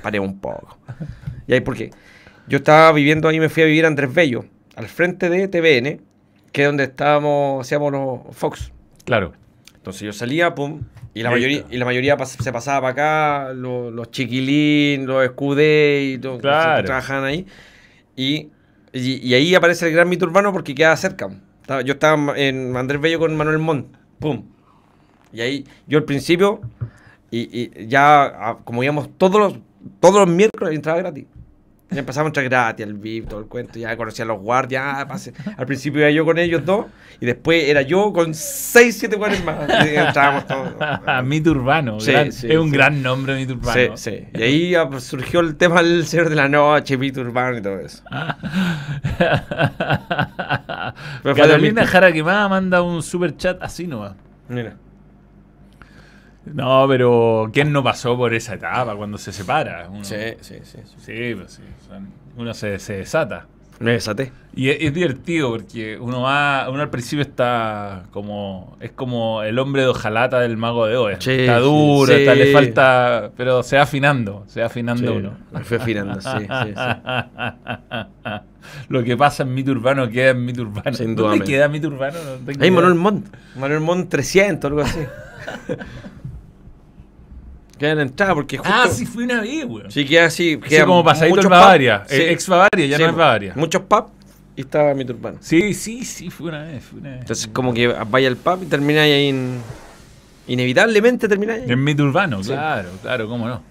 Paré 0.02 0.18
un 0.18 0.40
poco. 0.40 0.78
Y 1.46 1.52
ahí, 1.52 1.60
porque 1.60 1.90
yo 2.48 2.58
estaba 2.58 2.90
viviendo 2.92 3.28
ahí, 3.28 3.38
me 3.38 3.48
fui 3.48 3.62
a 3.62 3.66
vivir 3.66 3.84
a 3.84 3.88
Andrés 3.88 4.12
Bello, 4.12 4.46
al 4.74 4.88
frente 4.88 5.30
de 5.30 5.46
TVN, 5.46 6.00
que 6.52 6.62
es 6.62 6.68
donde 6.68 6.84
estábamos, 6.84 7.64
hacíamos 7.64 7.92
los 7.92 8.36
Fox. 8.36 8.72
Claro. 9.04 9.32
Entonces 9.86 10.02
yo 10.02 10.12
salía, 10.12 10.52
pum, 10.52 10.80
y 11.14 11.22
la 11.22 11.30
mayoría, 11.30 11.64
y 11.70 11.76
la 11.76 11.84
mayoría 11.84 12.16
pas- 12.16 12.42
se 12.42 12.52
pasaba 12.52 12.80
para 12.80 13.44
acá, 13.44 13.54
lo- 13.54 13.92
los 13.92 14.10
chiquilín, 14.10 15.06
los 15.06 15.22
escudé 15.24 16.14
y 16.14 16.18
todo, 16.18 16.38
Claro. 16.38 16.82
que 16.82 16.86
trabajaban 16.88 17.22
ahí. 17.22 17.46
Y, 18.16 18.48
y, 18.92 19.24
y 19.24 19.34
ahí 19.34 19.54
aparece 19.54 19.86
el 19.86 19.92
Gran 19.92 20.08
Mito 20.08 20.26
Urbano 20.26 20.52
porque 20.52 20.74
queda 20.74 20.96
cerca. 20.96 21.28
Yo 21.84 21.92
estaba 21.92 22.36
en 22.36 22.76
Andrés 22.76 23.00
Bello 23.00 23.20
con 23.20 23.36
Manuel 23.36 23.58
Montt, 23.60 23.86
pum. 24.18 24.42
Y 25.32 25.40
ahí, 25.40 25.64
yo 25.86 25.98
al 25.98 26.04
principio, 26.04 26.62
y, 27.30 27.60
y 27.78 27.86
ya 27.86 28.56
como 28.64 28.82
íbamos 28.82 29.08
todos 29.16 29.38
los, 29.40 29.60
todos 30.00 30.16
los 30.26 30.28
miércoles, 30.34 30.74
entraba 30.74 30.98
gratis. 30.98 31.26
Ya 31.88 32.00
empezamos 32.00 32.26
a 32.26 32.30
entrar 32.30 32.44
gratis, 32.46 32.84
el 32.84 32.94
VIP, 32.94 33.28
todo 33.28 33.38
el 33.38 33.46
cuento, 33.46 33.78
ya 33.78 33.96
conocía 33.96 34.24
a 34.24 34.28
los 34.28 34.40
guardias, 34.40 35.04
pase. 35.04 35.32
al 35.56 35.66
principio 35.66 36.00
iba 36.00 36.10
yo 36.10 36.24
con 36.24 36.36
ellos 36.36 36.64
dos, 36.64 36.86
y 37.20 37.26
después 37.26 37.62
era 37.68 37.80
yo 37.82 38.12
con 38.12 38.34
seis, 38.34 38.98
siete 38.98 39.14
guardias 39.16 39.44
más. 39.44 39.56
Entrábamos 39.86 40.46
todos. 40.48 40.74
Mito 41.24 41.52
Urbano. 41.52 42.00
Sí, 42.00 42.10
gran- 42.10 42.32
sí, 42.32 42.48
es 42.50 42.58
un 42.58 42.70
sí. 42.70 42.76
gran 42.76 43.00
nombre, 43.04 43.36
Mito 43.36 43.52
Sí, 43.54 43.58
Urbano. 43.60 43.96
sí. 43.96 44.24
Y 44.34 44.42
ahí 44.42 44.74
ah, 44.74 44.88
pues, 44.90 45.04
surgió 45.04 45.38
el 45.40 45.54
tema 45.54 45.80
del 45.80 46.04
Señor 46.06 46.28
de 46.28 46.34
la 46.34 46.48
Noche, 46.48 46.98
Pito 46.98 47.20
Urbano 47.20 47.58
y 47.58 47.62
todo 47.62 47.78
eso. 47.78 48.02
de 51.24 51.34
Carolina 51.34 51.86
Jara 51.86 52.12
Quemada 52.12 52.48
manda 52.48 52.82
un 52.82 53.02
super 53.02 53.36
chat 53.36 53.62
así 53.62 53.86
nomás. 53.86 54.12
Mira. 54.48 54.76
No, 56.54 56.86
pero 56.88 57.50
¿quién 57.52 57.72
no 57.72 57.82
pasó 57.82 58.16
por 58.16 58.32
esa 58.34 58.54
etapa 58.54 58.94
cuando 58.96 59.18
se 59.18 59.32
separa? 59.32 59.88
Uno, 59.90 60.04
Sí, 60.04 60.14
sí, 60.40 60.56
sí. 60.62 60.78
sí. 60.84 60.94
Sí, 60.98 61.34
pues 61.34 61.52
sí. 61.54 61.62
uno 62.36 62.54
se, 62.54 62.78
se 62.78 62.98
desata. 62.98 63.46
Me 63.78 63.92
desaté. 63.92 64.32
Y 64.54 64.70
es, 64.70 64.78
es 64.80 64.94
divertido 64.94 65.50
porque 65.50 65.98
uno 66.00 66.22
va, 66.22 66.66
uno 66.70 66.80
al 66.80 66.88
principio 66.88 67.20
está 67.22 68.04
como, 68.10 68.74
es 68.80 68.92
como 68.92 69.42
el 69.42 69.58
hombre 69.58 69.82
de 69.82 69.88
hojalata 69.88 70.40
del 70.40 70.56
mago 70.56 70.86
de 70.86 70.96
Oz. 70.96 71.26
Está 71.26 71.58
duro, 71.58 72.10
está- 72.10 72.34
le 72.34 72.52
falta, 72.54 73.30
pero 73.36 73.62
se 73.62 73.76
va 73.76 73.82
afinando, 73.82 74.44
se 74.46 74.60
va 74.60 74.66
afinando 74.68 75.14
uno. 75.14 75.32
me 75.52 75.62
fui 75.62 75.76
afinando, 75.76 76.22
sí, 76.22 76.28
sí, 76.40 76.74
sí. 76.74 76.74
Lo 78.88 79.04
que 79.04 79.14
pasa 79.16 79.42
en 79.42 79.52
mito 79.52 79.72
urbano 79.72 80.08
queda 80.08 80.30
en 80.30 80.42
mito 80.44 80.62
urbano. 80.62 80.96
Sin 80.96 81.08
¿Dónde 81.14 81.22
duda, 81.22 81.36
men. 81.36 81.44
queda 81.46 81.68
mito 81.68 81.88
urbano? 81.88 82.18
No 82.46 82.64
Ahí. 82.64 82.70
Manuel 82.70 82.94
Montt. 82.94 83.26
Manuel 83.56 83.80
Montt 83.80 84.08
300, 84.08 84.70
algo 84.70 84.80
así. 84.82 85.00
Queda 87.78 87.90
en 87.90 87.96
la 87.98 88.02
entrada 88.04 88.34
porque 88.34 88.56
justo... 88.56 88.72
Ah, 88.74 88.88
sí, 88.90 89.04
fui 89.04 89.24
una 89.24 89.40
vez, 89.42 89.64
weón. 89.66 89.90
Sí, 89.90 90.04
queda 90.06 90.26
así. 90.26 90.54
Sí, 90.54 90.60
Queda 90.68 90.86
como 90.86 91.04
pasadito 91.04 91.42
en. 91.42 91.48
Bavaria. 91.50 92.04
Sí. 92.08 92.16
eh, 92.16 92.32
ex 92.32 92.48
Bavaria, 92.48 92.86
ya 92.86 92.96
Sí, 92.96 93.02
no 93.02 93.10
es 93.10 93.16
Bavaria. 93.16 93.52
Muchos 93.56 93.82
pubs 93.82 94.10
y 94.56 94.62
estaba 94.62 94.94
mi 94.94 95.04
urbano. 95.04 95.36
Sí, 95.40 95.74
sí, 95.74 96.04
sí, 96.04 96.30
fue 96.30 96.48
una 96.48 96.62
vez, 96.62 96.82
fue 96.84 97.00
una 97.00 97.10
vez. 97.10 97.20
Entonces, 97.20 97.48
como 97.52 97.74
que 97.74 97.88
vaya 97.88 98.28
al 98.28 98.36
pub 98.36 98.62
y 98.62 98.66
termináis 98.66 99.12
ahí 99.12 99.28
en... 99.28 99.58
Inevitablemente 100.48 101.28
termináis 101.28 101.64
ahí. 101.64 101.70
En 101.72 101.84
mito 101.84 102.04
urbano, 102.04 102.42
Sí. 102.42 102.50
claro, 102.52 102.88
claro, 103.02 103.28
cómo 103.28 103.46
no. 103.48 103.62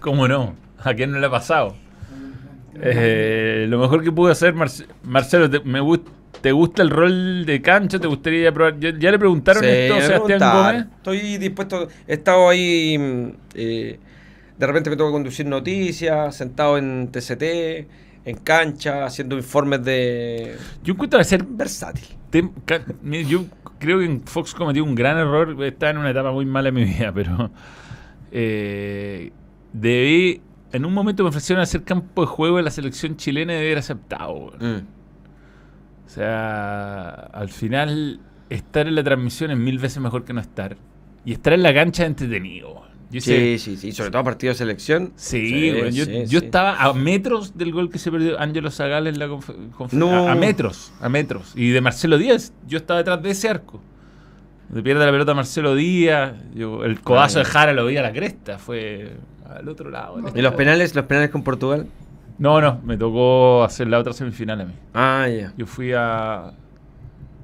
¿Cómo 0.00 0.28
no? 0.28 0.54
¿A 0.82 0.92
quién 0.94 1.10
no 1.12 1.18
le 1.18 1.26
ha 1.26 1.30
pasado? 1.30 1.74
Eh, 2.82 3.66
lo 3.68 3.78
mejor 3.78 4.02
que 4.02 4.12
pude 4.12 4.32
hacer, 4.32 4.54
Marce- 4.54 4.86
Marcelo, 5.02 5.48
te, 5.50 5.60
me 5.60 5.80
gust- 5.80 6.06
¿te 6.40 6.52
gusta 6.52 6.82
el 6.82 6.90
rol 6.90 7.44
de 7.46 7.60
cancha? 7.62 7.98
¿Te 7.98 8.06
gustaría 8.06 8.52
probar? 8.52 8.78
¿Ya, 8.80 8.90
ya 8.98 9.10
le 9.10 9.18
preguntaron 9.18 9.62
Sí, 9.62 9.68
esto 9.70 9.94
a 9.96 10.00
Sebastián. 10.00 10.40
Gómez? 10.40 10.86
Estoy 10.96 11.38
dispuesto. 11.38 11.88
He 12.06 12.14
estado 12.14 12.48
ahí. 12.48 12.96
mm, 12.98 13.28
eh, 13.54 13.98
de 14.58 14.66
repente 14.66 14.90
me 14.90 14.96
toca 14.96 15.10
conducir 15.10 15.46
noticias, 15.46 16.36
sentado 16.36 16.76
en 16.76 17.08
TCT, 17.10 17.42
en 18.26 18.36
cancha, 18.44 19.06
haciendo 19.06 19.36
informes 19.36 19.82
de. 19.84 20.56
Yo 20.84 20.92
encuentro 20.94 21.18
que 21.18 21.24
ser 21.24 21.44
Versátil. 21.44 22.04
tem- 22.30 22.52
yo 23.26 23.44
creo 23.78 24.00
que 24.00 24.04
en 24.04 24.20
Fox 24.22 24.52
cometió 24.54 24.84
un 24.84 24.94
gran 24.94 25.16
error. 25.16 25.56
Estaba 25.64 25.90
en 25.92 25.98
una 25.98 26.10
etapa 26.10 26.30
muy 26.30 26.44
mala 26.44 26.68
en 26.68 26.74
mi 26.74 26.84
vida, 26.84 27.10
pero 27.14 27.50
eh, 28.32 29.32
debí. 29.72 30.42
En 30.72 30.84
un 30.84 30.92
momento 30.94 31.24
me 31.24 31.30
ofrecieron 31.30 31.62
hacer 31.62 31.82
campo 31.82 32.20
de 32.20 32.28
juego 32.28 32.58
de 32.58 32.62
la 32.62 32.70
selección 32.70 33.16
chilena 33.16 33.52
y 33.52 33.56
debí 33.56 33.66
haber 33.68 33.78
aceptado. 33.78 34.52
Mm. 34.60 34.99
O 36.10 36.12
sea, 36.12 37.08
al 37.10 37.50
final, 37.50 38.18
estar 38.48 38.88
en 38.88 38.96
la 38.96 39.04
transmisión 39.04 39.52
es 39.52 39.56
mil 39.56 39.78
veces 39.78 40.02
mejor 40.02 40.24
que 40.24 40.32
no 40.32 40.40
estar. 40.40 40.76
Y 41.24 41.32
estar 41.32 41.52
en 41.52 41.62
la 41.62 41.72
cancha 41.72 42.04
entretenido. 42.04 42.82
Yo 43.12 43.20
sé- 43.20 43.58
Sí, 43.58 43.76
sí, 43.76 43.76
sí. 43.76 43.92
Sobre 43.92 44.10
todo 44.10 44.24
partido 44.24 44.50
de 44.52 44.56
selección. 44.58 45.12
Sí, 45.14 45.72
yo, 45.92 46.04
sí, 46.04 46.24
yo 46.26 46.40
sí. 46.40 46.46
estaba 46.46 46.82
a 46.82 46.92
metros 46.94 47.56
del 47.56 47.70
gol 47.72 47.90
que 47.90 47.98
se 48.00 48.10
perdió 48.10 48.40
Ángelo 48.40 48.72
Zagal 48.72 49.06
en 49.06 49.20
la 49.20 49.28
conf- 49.28 49.54
conf- 49.78 49.92
No. 49.92 50.26
a, 50.28 50.32
a 50.32 50.34
metros, 50.34 50.92
a 51.00 51.08
metros. 51.08 51.52
Y 51.54 51.70
de 51.70 51.80
Marcelo 51.80 52.18
Díaz, 52.18 52.52
yo 52.66 52.78
estaba 52.78 52.98
detrás 52.98 53.22
de 53.22 53.30
ese 53.30 53.48
arco. 53.48 53.80
De 54.68 54.82
pierde 54.82 55.04
la 55.06 55.12
pelota 55.12 55.32
Marcelo 55.34 55.76
Díaz, 55.76 56.32
yo- 56.56 56.84
el 56.84 57.00
codazo 57.02 57.38
de 57.38 57.44
Jara 57.44 57.72
lo 57.72 57.86
vi 57.86 57.96
a 57.98 58.02
la 58.02 58.12
cresta, 58.12 58.58
fue 58.58 59.12
al 59.48 59.68
otro 59.68 59.90
lado. 59.90 60.20
¿Y 60.34 60.42
los 60.42 60.54
penales? 60.54 60.92
¿Los 60.96 61.04
penales 61.06 61.30
con 61.30 61.44
Portugal? 61.44 61.86
No, 62.40 62.60
no, 62.60 62.80
me 62.84 62.96
tocó 62.96 63.62
hacer 63.62 63.86
la 63.86 63.98
otra 64.00 64.12
semifinal 64.12 64.60
a 64.62 64.64
mí. 64.64 64.72
Ah, 64.94 65.28
ya. 65.28 65.52
Yo 65.56 65.66
fui 65.66 65.92
a, 65.92 66.52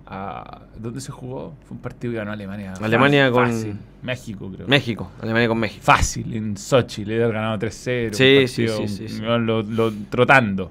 a- 0.07 0.61
¿Dónde 0.79 1.01
se 1.01 1.13
jugó? 1.13 1.55
Fue 1.69 1.77
un 1.77 1.83
partido 1.83 2.13
que 2.13 2.17
ganó 2.19 2.33
Alemania. 2.33 2.73
Alemania 2.81 3.31
con- 3.31 3.47
Fácil. 3.47 3.77
México, 4.03 4.51
creo. 4.55 4.67
México. 4.69 5.11
Alemania 5.21 5.49
con 5.49 5.59
México. 5.59 5.83
Fácil, 5.85 6.35
en 6.35 6.57
Sochi. 6.57 7.05
Le 7.05 7.17
había 7.23 7.29
ganado 7.29 7.59
3-0. 7.59 8.09
un 8.09 8.15
Sí, 8.15 8.49
sí, 8.49 8.69
sí, 8.89 9.09
sí, 9.09 9.21
Lo, 9.23 9.39
lo- 9.63 9.93
trotando. 10.11 10.71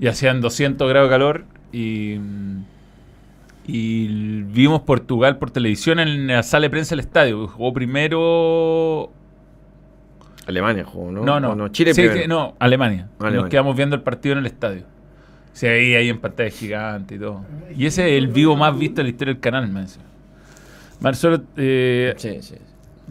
Y 0.00 0.06
hacían 0.06 0.40
200 0.40 0.88
grados 0.88 1.08
de 1.08 1.14
calor. 1.14 1.44
Y, 1.72 2.16
y 3.66 4.06
vimos 4.44 4.82
Portugal 4.82 5.38
por 5.38 5.50
televisión 5.50 6.00
en 6.00 6.26
la 6.26 6.42
sala 6.42 6.62
de 6.64 6.70
prensa 6.70 6.90
del 6.94 7.00
estadio. 7.00 7.46
Jugó 7.48 7.72
primero. 7.72 9.12
Alemania 10.46 10.84
jugó, 10.84 11.12
¿no? 11.12 11.22
No, 11.24 11.38
no. 11.40 11.50
¿O 11.50 11.54
no? 11.54 11.68
Chile 11.68 11.94
Sí, 11.94 12.02
primero. 12.02 12.26
no, 12.28 12.56
Alemania. 12.58 13.08
Alemania. 13.18 13.40
Nos 13.42 13.50
quedamos 13.50 13.76
viendo 13.76 13.96
el 13.96 14.02
partido 14.02 14.32
en 14.34 14.38
el 14.40 14.46
estadio. 14.46 14.84
Se 15.52 15.68
veía 15.68 15.98
ahí 15.98 16.08
en 16.08 16.18
pantalla 16.20 16.50
gigante 16.50 17.14
y 17.16 17.18
todo. 17.18 17.44
Y 17.76 17.86
ese 17.86 18.08
es 18.16 18.18
el 18.22 18.28
vivo 18.28 18.56
más 18.56 18.76
visto 18.78 19.00
en 19.00 19.06
la 19.06 19.10
historia 19.10 19.34
del 19.34 19.40
canal, 19.40 19.68
me 19.68 19.82
decía. 19.82 20.02
Marcelo, 21.00 21.42
eh, 21.56 22.14
Sí, 22.16 22.40
sí. 22.42 22.54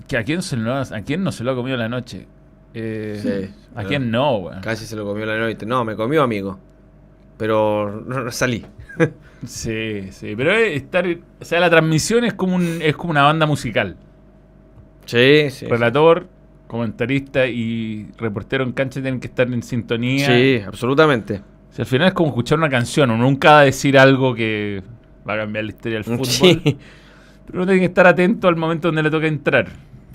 que 0.07 0.17
¿a, 0.17 0.23
quién 0.23 0.41
se 0.41 0.57
lo, 0.57 0.73
¿a 0.75 0.85
quién 1.05 1.23
no 1.23 1.31
se 1.31 1.43
lo 1.43 1.51
ha 1.51 1.55
comido 1.55 1.77
la 1.77 1.87
noche? 1.89 2.25
Eh, 2.73 3.19
Sí, 3.21 3.53
¿A 3.75 3.83
quién 3.83 4.09
no, 4.11 4.37
weón? 4.37 4.61
Casi 4.61 4.85
se 4.85 4.95
lo 4.95 5.05
comió 5.05 5.25
la 5.25 5.37
noche. 5.37 5.65
No, 5.65 5.83
me 5.85 5.95
comió, 5.95 6.23
amigo. 6.23 6.57
Pero 7.37 8.03
no, 8.07 8.23
no 8.23 8.31
salí. 8.31 8.65
Sí, 9.45 10.09
sí. 10.11 10.35
Pero 10.37 10.51
es 10.53 10.75
estar. 10.83 11.03
O 11.39 11.43
sea, 11.45 11.59
la 11.59 11.67
transmisión 11.71 12.23
es 12.25 12.35
como, 12.35 12.55
un, 12.55 12.77
es 12.79 12.95
como 12.95 13.09
una 13.09 13.23
banda 13.23 13.47
musical. 13.47 13.97
Sí, 15.05 15.49
sí. 15.49 15.65
Relator, 15.65 16.27
comentarista 16.71 17.45
y 17.47 18.07
reportero 18.17 18.63
en 18.63 18.71
cancha 18.71 19.01
tienen 19.01 19.19
que 19.19 19.27
estar 19.27 19.45
en 19.45 19.61
sintonía. 19.61 20.27
Sí, 20.27 20.61
absolutamente. 20.65 21.41
Sea, 21.69 21.83
al 21.83 21.85
final 21.85 22.07
es 22.07 22.13
como 22.13 22.29
escuchar 22.29 22.57
una 22.59 22.69
canción. 22.69 23.11
Uno 23.11 23.25
nunca 23.25 23.51
va 23.51 23.59
a 23.59 23.63
decir 23.65 23.97
algo 23.99 24.33
que 24.33 24.81
va 25.27 25.33
a 25.33 25.37
cambiar 25.39 25.65
la 25.65 25.71
historia 25.71 25.97
del 25.97 26.05
fútbol. 26.05 26.25
Sí, 26.25 26.61
Pero 27.45 27.57
uno 27.57 27.65
tiene 27.65 27.81
que 27.81 27.87
estar 27.87 28.07
atento 28.07 28.47
al 28.47 28.55
momento 28.55 28.87
donde 28.87 29.03
le 29.03 29.11
toca 29.11 29.27
entrar. 29.27 29.67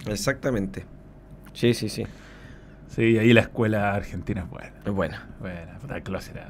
exactamente. 0.06 0.86
Sí, 1.52 1.74
sí, 1.74 1.90
sí. 1.90 2.06
Sí, 2.88 3.18
ahí 3.18 3.34
la 3.34 3.42
escuela 3.42 3.94
argentina 3.94 4.40
es 4.40 4.48
buena. 4.48 4.72
Es 4.82 4.92
buena. 4.92 5.26
Buena, 5.38 6.00
Klose 6.02 6.30
era. 6.30 6.46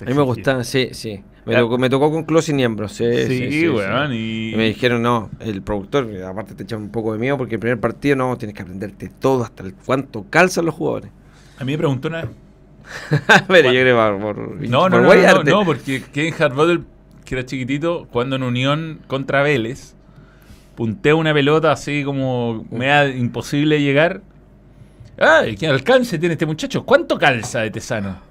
A 0.00 0.04
mí 0.04 0.14
me 0.14 0.22
gustaba, 0.22 0.62
sí, 0.62 0.90
sí. 0.92 1.24
Me, 1.48 1.56
tocó, 1.56 1.78
me 1.78 1.90
tocó 1.90 2.10
con 2.10 2.24
Close 2.24 2.52
y 2.52 2.54
Niembro, 2.54 2.88
sí, 2.88 3.04
sí, 3.04 3.26
Sí, 3.26 3.52
sí, 3.60 3.68
weón. 3.68 4.10
sí. 4.10 4.16
Y... 4.16 4.54
Y 4.54 4.56
me 4.56 4.64
dijeron, 4.66 5.02
no, 5.02 5.30
el 5.40 5.62
productor, 5.62 6.08
aparte 6.24 6.54
te 6.54 6.62
echaba 6.62 6.82
un 6.82 6.90
poco 6.90 7.12
de 7.12 7.18
miedo 7.18 7.36
porque 7.38 7.54
el 7.56 7.60
primer 7.60 7.80
partido 7.80 8.16
no, 8.16 8.36
tienes 8.36 8.54
que 8.54 8.62
aprenderte 8.62 9.10
todo, 9.18 9.44
hasta 9.44 9.62
el 9.62 9.74
cuánto 9.74 10.26
calzan 10.28 10.66
los 10.66 10.74
jugadores. 10.74 11.10
A 11.58 11.64
mí 11.64 11.72
me 11.72 11.78
preguntó 11.78 12.08
una. 12.08 12.28
Pero 13.48 13.72
yo 13.72 13.80
creo 13.80 14.20
por, 14.20 14.34
por, 14.34 14.68
No, 14.68 14.80
por 14.82 14.90
no, 14.90 15.00
no, 15.02 15.14
no, 15.14 15.42
no, 15.42 15.64
porque 15.64 16.02
Kevin 16.12 16.34
Harbottle, 16.38 16.80
que 17.24 17.34
era 17.34 17.44
chiquitito, 17.44 18.06
cuando 18.10 18.36
en 18.36 18.42
Unión 18.42 19.00
contra 19.06 19.42
Vélez, 19.42 19.94
puntea 20.76 21.14
una 21.14 21.34
pelota 21.34 21.72
así 21.72 22.04
como 22.04 22.64
me 22.70 22.86
da 22.86 23.08
imposible 23.08 23.82
llegar. 23.82 24.22
¡Ay, 25.20 25.56
qué 25.56 25.66
alcance 25.66 26.18
tiene 26.18 26.34
este 26.34 26.46
muchacho! 26.46 26.84
¿Cuánto 26.84 27.18
calza 27.18 27.60
de 27.60 27.70
Tesano? 27.72 28.27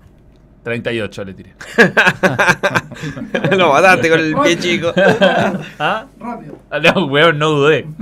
38 0.67 1.23
le 1.23 1.33
tiré. 1.33 1.53
Lo 3.57 3.71
mataste 3.71 4.09
con 4.09 4.19
el 4.19 4.35
pie 4.43 4.57
chico. 4.59 4.91
¿Ah? 5.79 6.05
Rápido. 6.19 6.57
No, 6.95 7.05
weón, 7.05 7.37
no 7.39 7.49
dudé. 7.51 7.87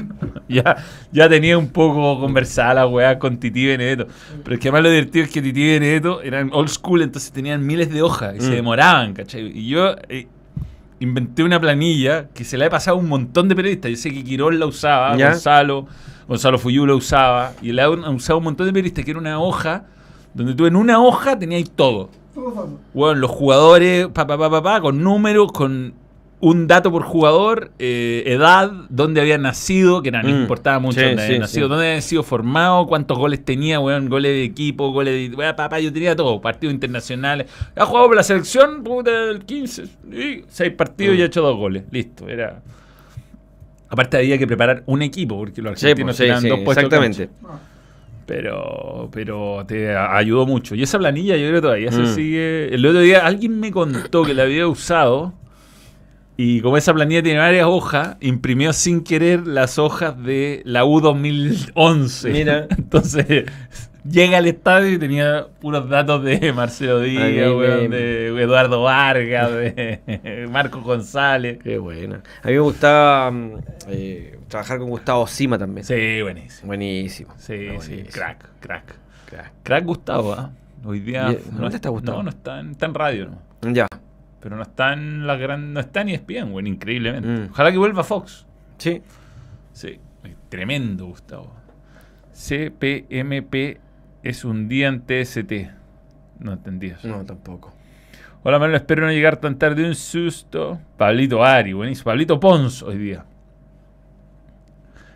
Ya, 0.48 0.76
ya 1.12 1.28
tenía 1.28 1.58
un 1.58 1.70
poco 1.70 2.20
conversada 2.20 2.76
la 2.76 2.86
weá 2.88 3.18
con 3.18 3.38
Titi 3.40 3.62
y 3.64 3.66
Benedetto. 3.66 4.06
Pero 4.44 4.54
es 4.54 4.60
que 4.62 4.68
además 4.68 4.84
lo 4.84 4.90
divertido 4.92 5.26
es 5.26 5.32
que 5.32 5.42
Titi 5.42 5.60
y 5.64 5.74
Benedetto 5.80 6.22
eran 6.22 6.52
old 6.54 6.70
school, 6.70 7.02
entonces 7.02 7.32
tenían 7.32 7.66
miles 7.66 7.92
de 7.92 8.04
hojas 8.04 8.36
y 8.38 8.42
se 8.42 8.52
Mm. 8.52 8.54
demoraban, 8.54 9.14
¿cachai? 9.16 9.48
Y 9.58 9.68
yo 9.68 9.96
eh, 10.08 10.28
inventé 11.00 11.42
una 11.44 11.60
planilla 11.60 12.28
que 12.32 12.44
se 12.44 12.60
la 12.60 12.68
he 12.68 12.70
pasado 12.70 12.96
a 12.98 13.00
un 13.00 13.08
montón 13.10 13.50
de 13.50 13.56
periodistas. 13.56 13.90
Yo 13.90 13.98
sé 13.98 14.12
que 14.12 14.24
Quirón 14.24 14.60
la 14.60 14.68
usaba, 14.68 15.18
¿Ya? 15.18 15.32
Gonzalo, 15.32 15.88
Gonzalo 16.28 16.60
Fuyú 16.60 16.86
la 16.86 16.94
usaba, 16.94 17.54
y 17.64 17.72
la 17.72 17.86
han 17.86 18.04
usado 18.14 18.38
un 18.38 18.44
montón 18.44 18.68
de 18.68 18.74
periodistas, 18.74 19.04
que 19.04 19.10
era 19.12 19.20
una 19.20 19.40
hoja 19.40 19.86
donde 20.36 20.54
tú 20.54 20.68
en 20.68 20.76
una 20.76 21.02
hoja 21.02 21.40
tenías 21.40 21.68
todo. 21.76 22.12
Bueno, 22.94 23.16
los 23.22 23.32
jugadores, 23.32 24.08
pa, 24.08 24.28
pa, 24.28 24.38
pa, 24.38 24.50
pa, 24.50 24.62
pa, 24.64 24.82
con 24.82 25.02
números, 25.04 25.52
con 25.52 25.94
un 26.42 26.68
dato 26.68 26.92
por 26.92 27.02
jugador, 27.04 27.72
eh, 27.80 28.24
edad, 28.28 28.70
dónde 28.90 29.22
habían 29.22 29.42
nacido, 29.42 30.02
que 30.04 30.10
era, 30.10 30.22
no 30.22 30.30
Mm, 30.30 30.42
importaba 30.42 30.80
mucho 30.80 31.00
sí, 31.00 31.06
dónde 31.06 31.24
habían 31.24 31.40
nacido, 31.42 31.66
sí. 31.66 31.70
dónde 31.70 31.88
habían 31.88 32.02
sido 32.02 32.24
formados, 32.24 32.88
cuántos 32.88 33.18
goles 33.18 33.44
tenía, 33.44 33.80
weón, 33.80 34.10
goles 34.10 34.32
de 34.34 34.44
equipo, 34.44 34.92
goles 34.92 35.32
de. 35.32 35.36
weón, 35.36 35.56
papá, 35.56 35.80
yo 35.80 35.92
tenía 35.94 36.16
todo, 36.16 36.40
partidos 36.42 36.74
internacionales. 36.74 37.48
Ha 37.76 37.86
jugado 37.86 38.08
por 38.08 38.16
la 38.18 38.24
selección, 38.24 38.84
puta, 38.84 39.12
el 39.30 39.46
15, 39.46 39.84
y 40.12 40.44
seis 40.50 40.74
partidos 40.74 41.16
y 41.16 41.20
Mm. 41.20 41.22
ha 41.22 41.26
hecho 41.26 41.42
dos 41.42 41.56
goles. 41.58 41.84
Listo, 41.90 42.28
era. 42.28 42.62
Aparte 43.88 44.18
había 44.18 44.38
que 44.38 44.46
preparar 44.46 44.84
un 44.88 45.02
equipo, 45.02 45.38
porque 45.38 45.62
los 45.62 45.80
Sí, 45.80 45.86
argentinos 45.88 46.08
pues, 46.10 46.18
sí, 46.18 46.24
tenían 46.24 46.42
sí, 46.42 46.50
dos 46.50 46.60
puestos. 46.60 46.84
exactamente. 46.84 47.30
Pero, 48.26 49.10
pero 49.12 49.64
te 49.68 49.96
ayudó 49.96 50.46
mucho. 50.48 50.74
Y 50.76 50.82
esa 50.84 50.98
planilla 50.98 51.38
yo 51.38 51.48
creo 51.48 51.62
todavía 51.62 51.92
se 51.92 52.02
Mm. 52.02 52.16
sigue. 52.16 52.74
El 52.74 52.86
otro 52.86 53.02
día 53.02 53.26
alguien 53.26 53.60
me 53.60 53.72
contó 53.72 54.24
que 54.24 54.34
la 54.34 54.44
había 54.44 54.68
usado. 54.68 55.34
Y 56.38 56.60
como 56.62 56.76
esa 56.76 56.94
planilla 56.94 57.24
tiene 57.24 57.40
varias 57.40 57.66
hojas, 57.68 58.18
imprimió 58.20 58.74
sin 58.74 59.04
querer 59.04 59.48
las 59.48 59.78
hojas 59.80 60.22
de 60.22 60.62
la 60.66 60.84
U 60.84 61.00
2011. 61.00 62.30
Mira. 62.32 62.68
Entonces, 62.78 63.46
llega 64.08 64.38
al 64.38 64.46
estadio 64.46 64.94
y 64.94 64.98
tenía 65.00 65.48
puros 65.60 65.90
datos 65.90 66.24
de 66.24 66.54
Marcelo 66.56 67.00
Díaz, 67.02 67.24
Ay, 67.24 67.40
weón, 67.50 67.90
de 67.90 68.28
Eduardo 68.42 68.84
Vargas, 68.84 69.52
de 69.52 70.48
Marco 70.52 70.82
González. 70.82 71.60
Qué 71.64 71.78
buena. 71.78 72.22
A 72.44 72.48
mí 72.48 72.54
me 72.54 72.60
gustaba 72.60 73.32
mm, 73.32 73.52
eh, 73.90 74.40
trabajar 74.48 74.80
con 74.80 74.90
Gustavo 74.90 75.28
Sima 75.28 75.58
también. 75.58 75.86
Sí, 75.86 76.22
buenísimo. 76.22 76.68
Buenísimo. 76.68 77.34
Sí, 77.38 77.70
sí, 77.80 78.04
crack, 78.12 78.46
crack. 78.60 78.96
Crack. 79.26 79.52
Crack 79.64 79.86
Gustavo, 79.86 80.34
¿ah? 80.34 80.52
Hoy 80.84 81.00
día 81.00 81.32
¿Y- 81.32 81.52
no, 81.52 81.62
dónde 81.62 81.78
está 81.78 81.90
Gustavo? 81.90 82.18
No, 82.20 82.24
no 82.26 82.30
está 82.30 82.60
en, 82.60 82.72
está 82.72 82.86
en 82.86 82.94
radio, 82.94 83.28
¿no? 83.62 83.72
Ya. 83.74 83.88
Pero 84.40 84.56
no 84.56 84.62
está 84.62 84.94
en 84.94 85.26
la 85.26 85.36
gran. 85.36 85.74
No 85.74 85.80
está 85.80 86.04
ni 86.04 86.14
ESPN, 86.14 86.52
güey, 86.52 86.68
increíblemente. 86.68 87.28
Mm. 87.28 87.50
Ojalá 87.52 87.72
que 87.72 87.80
vuelva 87.80 88.04
Fox. 88.04 88.46
Sí. 88.78 89.02
Sí, 89.74 90.00
tremendo, 90.50 91.08
Gustavo. 91.08 91.52
CPMP 92.32 93.80
es 94.26 94.44
un 94.44 94.68
día 94.68 94.88
en 94.88 95.02
TST. 95.02 95.70
No 96.40 96.54
entendí 96.54 96.88
eso. 96.88 97.08
No, 97.08 97.24
tampoco. 97.24 97.74
Hola, 98.44 98.60
Manuel, 98.60 98.78
espero 98.82 99.06
no 99.06 99.12
llegar 99.12 99.38
tan 99.38 99.58
tarde. 99.58 99.86
Un 99.86 99.96
susto. 99.96 100.80
Pablito 100.98 101.44
Ari, 101.44 101.74
buenísimo. 101.74 102.06
Pablito 102.06 102.40
Pons 102.40 102.82
hoy 102.82 102.98
día. 102.98 103.24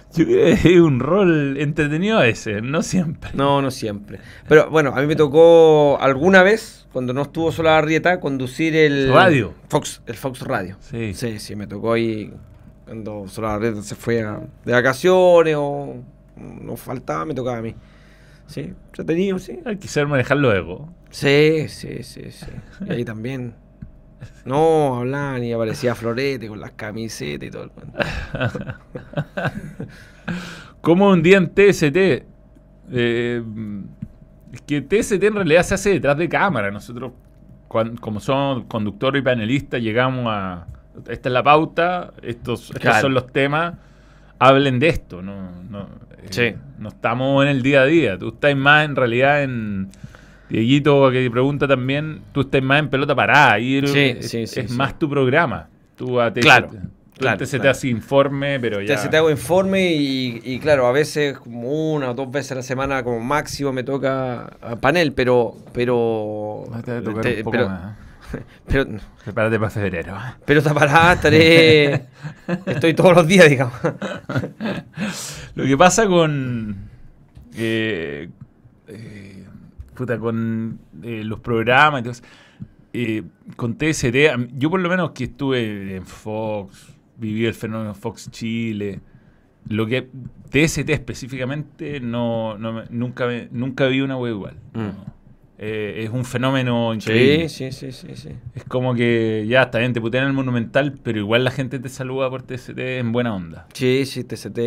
un 0.81 1.01
rol 1.01 1.57
entretenido 1.59 2.19
a 2.19 2.27
ese, 2.27 2.61
no 2.63 2.83
siempre. 2.83 3.31
No, 3.35 3.63
no 3.63 3.71
siempre. 3.71 4.19
Pero 4.49 4.69
bueno, 4.71 4.93
a 4.95 5.01
mí 5.01 5.07
me 5.07 5.17
tocó 5.17 5.99
alguna 6.01 6.43
vez, 6.43 6.87
cuando 6.93 7.13
no 7.13 7.23
estuvo 7.23 7.53
sola 7.53 7.79
Arrieta, 7.79 8.19
conducir 8.21 8.75
el 8.75 9.13
Radio. 9.13 9.55
Fox, 9.69 10.03
el 10.07 10.15
Fox 10.17 10.41
Radio. 10.41 10.77
Sí. 10.81 11.15
Sí, 11.15 11.39
sí, 11.39 11.55
me 11.57 11.67
tocó 11.67 11.93
ahí 11.93 12.33
cuando 12.85 13.29
Solar 13.29 13.57
Arrieta 13.57 13.83
se 13.83 13.95
fue 13.95 14.23
a- 14.23 14.41
de 14.65 14.73
vacaciones 14.73 15.55
o 15.57 15.97
no 16.37 16.77
faltaba, 16.77 17.25
me 17.25 17.35
tocaba 17.35 17.59
a 17.59 17.63
mí. 17.63 17.75
Sí, 18.47 18.73
entretenido, 18.87 19.39
sí. 19.39 19.61
Hay 19.65 19.77
que 19.77 19.87
saber 19.87 20.09
manejar 20.09 20.39
luego. 20.39 20.93
Sí, 21.11 21.67
sí, 21.69 22.03
sí, 22.03 22.33
sí. 22.33 22.47
Y 22.85 22.93
ahí 22.93 23.05
también. 23.05 23.55
No, 24.45 24.99
hablaban 24.99 25.43
y 25.45 25.53
aparecía 25.53 25.95
Florete 25.95 26.49
con 26.49 26.61
las 26.61 26.73
camisetas 26.73 27.49
y 27.49 27.51
todo 27.51 27.65
el 27.65 27.71
cuento. 27.71 27.99
Como 30.81 31.11
un 31.11 31.23
día 31.23 31.39
en 31.39 31.49
TST. 31.49 31.97
Eh, 32.93 33.43
es 34.53 34.61
que 34.63 34.81
TST 34.81 35.23
en 35.23 35.35
realidad 35.35 35.63
se 35.63 35.75
hace 35.75 35.91
detrás 35.91 36.17
de 36.17 36.29
cámara. 36.29 36.71
Nosotros, 36.71 37.13
como 37.69 38.21
somos 38.21 38.65
conductor 38.67 39.17
y 39.17 39.23
panelista, 39.23 39.79
llegamos 39.79 40.27
a. 40.29 40.67
Esta 41.09 41.29
es 41.29 41.33
la 41.33 41.43
pauta, 41.43 42.13
estos, 42.23 42.63
estos 42.65 42.81
Claro. 42.81 43.01
son 43.03 43.15
los 43.15 43.27
temas. 43.33 43.75
Hablen 44.39 44.79
de 44.79 44.89
esto. 44.89 45.23
No, 45.23 45.51
no, 45.69 45.83
eh, 46.19 46.27
Sí. 46.31 46.55
no 46.79 46.89
estamos 46.89 47.43
en 47.45 47.51
el 47.51 47.63
día 47.63 47.83
a 47.83 47.85
día. 47.87 48.19
Tú 48.19 48.29
estás 48.31 48.57
más 48.57 48.85
en 48.87 48.97
realidad 48.97 49.43
en. 49.43 49.89
Dieguito, 50.51 51.11
que 51.11 51.31
pregunta 51.31 51.67
también, 51.69 52.21
tú 52.33 52.41
estás 52.43 52.63
más 52.63 52.81
en 52.81 52.89
pelota 52.91 53.15
parada. 53.15 53.59
Y 53.59 53.87
Sí, 53.87 53.99
es, 54.19 54.31
sí, 54.31 54.47
sí, 54.47 54.61
es 54.61 54.71
más 54.73 54.99
tu 54.99 55.09
programa. 55.09 55.69
Tú 55.97 56.21
a 56.21 56.31
TST. 56.33 56.41
Claro, 56.43 56.69
tú 56.71 56.79
claro, 57.21 57.39
en 57.41 57.45
TST 57.47 57.55
claro. 57.57 57.71
haces 57.71 57.85
informe, 57.85 58.59
pero 58.61 58.79
Te, 58.79 58.87
ya. 58.87 58.99
se 58.99 59.09
te 59.09 59.17
hago 59.17 59.31
informe 59.31 59.93
y, 59.93 60.41
y 60.45 60.59
claro, 60.59 60.87
a 60.87 60.93
veces 60.93 61.39
como 61.39 61.93
una 61.95 62.11
o 62.11 62.15
dos 62.15 62.31
veces 62.31 62.53
a 62.53 62.55
la 62.57 62.63
semana 62.63 63.03
como 63.05 63.21
máximo 63.21 63.73
me 63.73 63.85
toca 63.85 64.51
panel, 64.81 65.13
pero... 65.13 65.55
pero 65.73 66.65
te 66.85 67.01
tocar 67.03 67.23
te- 67.23 67.37
un 67.39 67.43
poco 67.45 67.51
pero, 67.53 67.69
más. 67.69 67.97
pero, 68.67 68.87
Prepárate 69.25 69.59
para 69.59 69.71
febrero. 69.71 70.17
pero 70.47 70.63
tapará, 70.63 71.13
estaré... 71.13 72.07
Estoy 72.67 72.95
todos 72.95 73.15
los 73.15 73.27
días, 73.27 73.49
digamos. 73.51 73.75
Lo 75.55 75.65
que 75.65 75.77
pasa 75.77 76.07
con. 76.07 76.77
eh, 77.57 78.29
eh, 78.89 79.20
puta, 80.01 80.19
con 80.19 80.79
eh, 81.03 81.23
los 81.25 81.41
programas 81.41 82.01
y 82.01 82.03
todo 82.03 82.13
eso, 82.13 82.23
eh, 82.93 83.23
con 83.57 83.77
TST, 83.77 84.17
yo 84.57 84.71
por 84.71 84.81
lo 84.81 84.89
menos 84.89 85.11
que 85.11 85.25
estuve 85.25 85.97
en 85.97 86.07
Fox, 86.07 86.95
viví 87.17 87.45
el 87.45 87.55
fenómeno 87.55 87.95
Fox 87.95 88.31
Chile. 88.31 89.01
Lo 89.69 89.87
que 89.87 90.09
TST 90.51 90.89
específicamente 90.89 92.01
no, 92.01 92.57
no 92.57 92.85
nunca 92.89 93.29
nunca 93.51 93.87
vi 93.87 94.01
una 94.01 94.17
web 94.17 94.33
igual. 94.33 94.57
Mm. 94.73 94.79
no. 94.79 95.21
Eh, 95.63 96.05
es 96.05 96.11
un 96.11 96.25
fenómeno 96.25 96.95
increíble. 96.95 97.51
Sí, 97.51 97.71
sí, 97.71 97.93
sí, 97.93 98.07
sí, 98.09 98.17
sí. 98.17 98.31
Es 98.55 98.65
como 98.65 98.95
que 98.95 99.45
ya 99.47 99.65
está 99.65 99.79
bien, 99.79 99.93
te 99.93 100.01
putean 100.01 100.25
en 100.25 100.29
el 100.29 100.35
Monumental, 100.35 100.99
pero 101.03 101.19
igual 101.19 101.45
la 101.45 101.51
gente 101.51 101.79
te 101.79 101.91
saluda 101.91 102.31
por 102.31 102.43
TST 102.43 102.79
en 102.79 103.13
buena 103.13 103.35
onda. 103.35 103.67
Sí, 103.75 104.07
sí, 104.07 104.25
TCT 104.25 104.59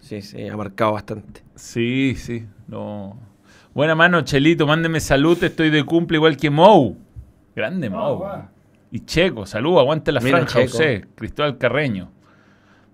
sí, 0.00 0.20
sí, 0.20 0.46
ha 0.46 0.54
marcado 0.54 0.92
bastante. 0.92 1.42
Sí, 1.54 2.14
sí. 2.14 2.44
No. 2.66 3.27
Buena 3.74 3.94
mano, 3.94 4.22
Chelito, 4.22 4.66
mándeme 4.66 5.00
salud, 5.00 5.42
estoy 5.42 5.70
de 5.70 5.84
cumple 5.84 6.16
igual 6.16 6.36
que 6.36 6.50
Mou. 6.50 6.96
Grande 7.54 7.90
Mou. 7.90 8.24
Y 8.90 9.00
Checo, 9.00 9.46
salud, 9.46 9.78
aguante 9.78 10.10
la 10.12 10.20
Mira, 10.20 10.38
franja, 10.38 10.60
Checo. 10.60 10.72
José. 10.72 11.04
Cristóbal 11.14 11.58
Carreño. 11.58 12.10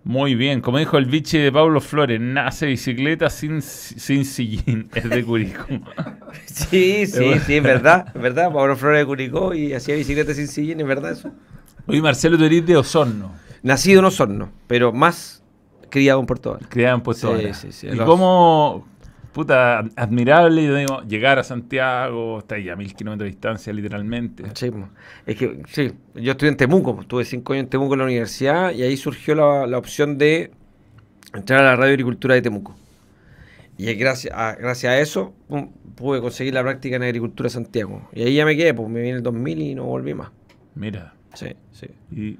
Muy 0.03 0.35
bien, 0.35 0.61
como 0.61 0.79
dijo 0.79 0.99
el 0.99 1.07
biche 1.07 1.39
de 1.39 1.51
Pablo 1.51 1.81
Flores, 1.81 2.21
nace 2.21 2.67
bicicleta 2.67 3.31
sin, 3.31 3.63
sin 3.63 4.27
sillín, 4.27 4.91
es 4.95 5.09
de 5.09 5.25
Curicó. 5.25 5.65
Sí, 6.47 7.07
sí, 7.07 7.39
sí, 7.47 7.55
es 7.57 7.63
verdad, 7.63 8.09
es 8.15 8.21
verdad. 8.21 8.53
Pablo 8.53 8.77
Flores 8.77 9.01
de 9.01 9.07
Curicó 9.07 9.55
y 9.55 9.73
hacía 9.73 9.95
bicicleta 9.95 10.35
sin 10.35 10.49
sillín, 10.49 10.81
es 10.81 10.87
verdad 10.87 11.13
eso. 11.13 11.31
Oye, 11.87 12.03
Marcelo, 12.03 12.37
tú 12.37 12.45
eres 12.45 12.67
de 12.67 12.77
Osorno, 12.77 13.33
Nacido 13.63 14.01
en 14.01 14.07
Osorno, 14.07 14.51
pero 14.67 14.93
más 14.93 15.43
criado 15.91 16.21
en 16.21 16.27
Puerto 16.27 16.53
Vara. 16.55 16.67
criada 16.69 16.95
en 16.97 17.01
Puerto 17.03 17.39
Sí, 17.39 17.55
sí, 17.55 17.73
sí, 17.73 17.87
Y 17.87 17.93
los- 17.95 18.05
cómo, 18.07 18.87
puta, 19.35 19.81
admirable 19.97 20.65
yo 20.65 20.77
digo, 20.77 21.03
llegar 21.03 21.39
a 21.39 21.45
Santiago, 21.45 22.39
está 22.39 22.55
ahí 22.55 22.71
a 22.71 22.77
mil 22.77 22.95
kilómetros 22.95 23.27
de 23.27 23.31
distancia 23.33 23.73
literalmente. 23.73 24.45
Sí, 24.55 24.71
es 25.27 25.37
que 25.37 25.63
sí, 25.69 25.93
yo 26.15 26.33
estudié 26.33 26.53
en 26.53 26.57
Temuco, 26.57 26.99
estuve 27.01 27.25
cinco 27.25 27.53
años 27.53 27.65
en 27.65 27.71
Temuco 27.71 27.95
en 27.95 27.99
la 27.99 28.05
universidad 28.07 28.73
y 28.73 28.83
ahí 28.83 28.97
surgió 28.97 29.35
la, 29.35 29.67
la 29.67 29.77
opción 29.77 30.17
de 30.17 30.53
entrar 31.35 31.61
a 31.61 31.65
la 31.65 31.77
radio 31.77 31.91
agricultura 31.93 32.35
de 32.35 32.43
Temuco. 32.43 32.77
Y 33.77 33.93
gracias 33.95 34.33
a, 34.35 34.55
gracias 34.55 34.93
a 34.93 34.99
eso 35.01 35.35
pum, 35.49 35.71
pude 35.97 36.21
conseguir 36.21 36.55
la 36.55 36.63
práctica 36.63 36.97
en 36.97 37.03
agricultura 37.03 37.49
de 37.49 37.51
Santiago. 37.51 38.09
Y 38.13 38.23
ahí 38.23 38.35
ya 38.35 38.45
me 38.45 38.57
quedé, 38.57 38.73
pues 38.73 38.89
me 38.89 39.01
vine 39.01 39.17
el 39.17 39.23
2000 39.23 39.61
y 39.61 39.75
no 39.75 39.85
volví 39.85 40.15
más. 40.15 40.31
Mira, 40.75 41.13
Sí, 41.35 41.49
sí. 41.73 41.89
y 42.13 42.39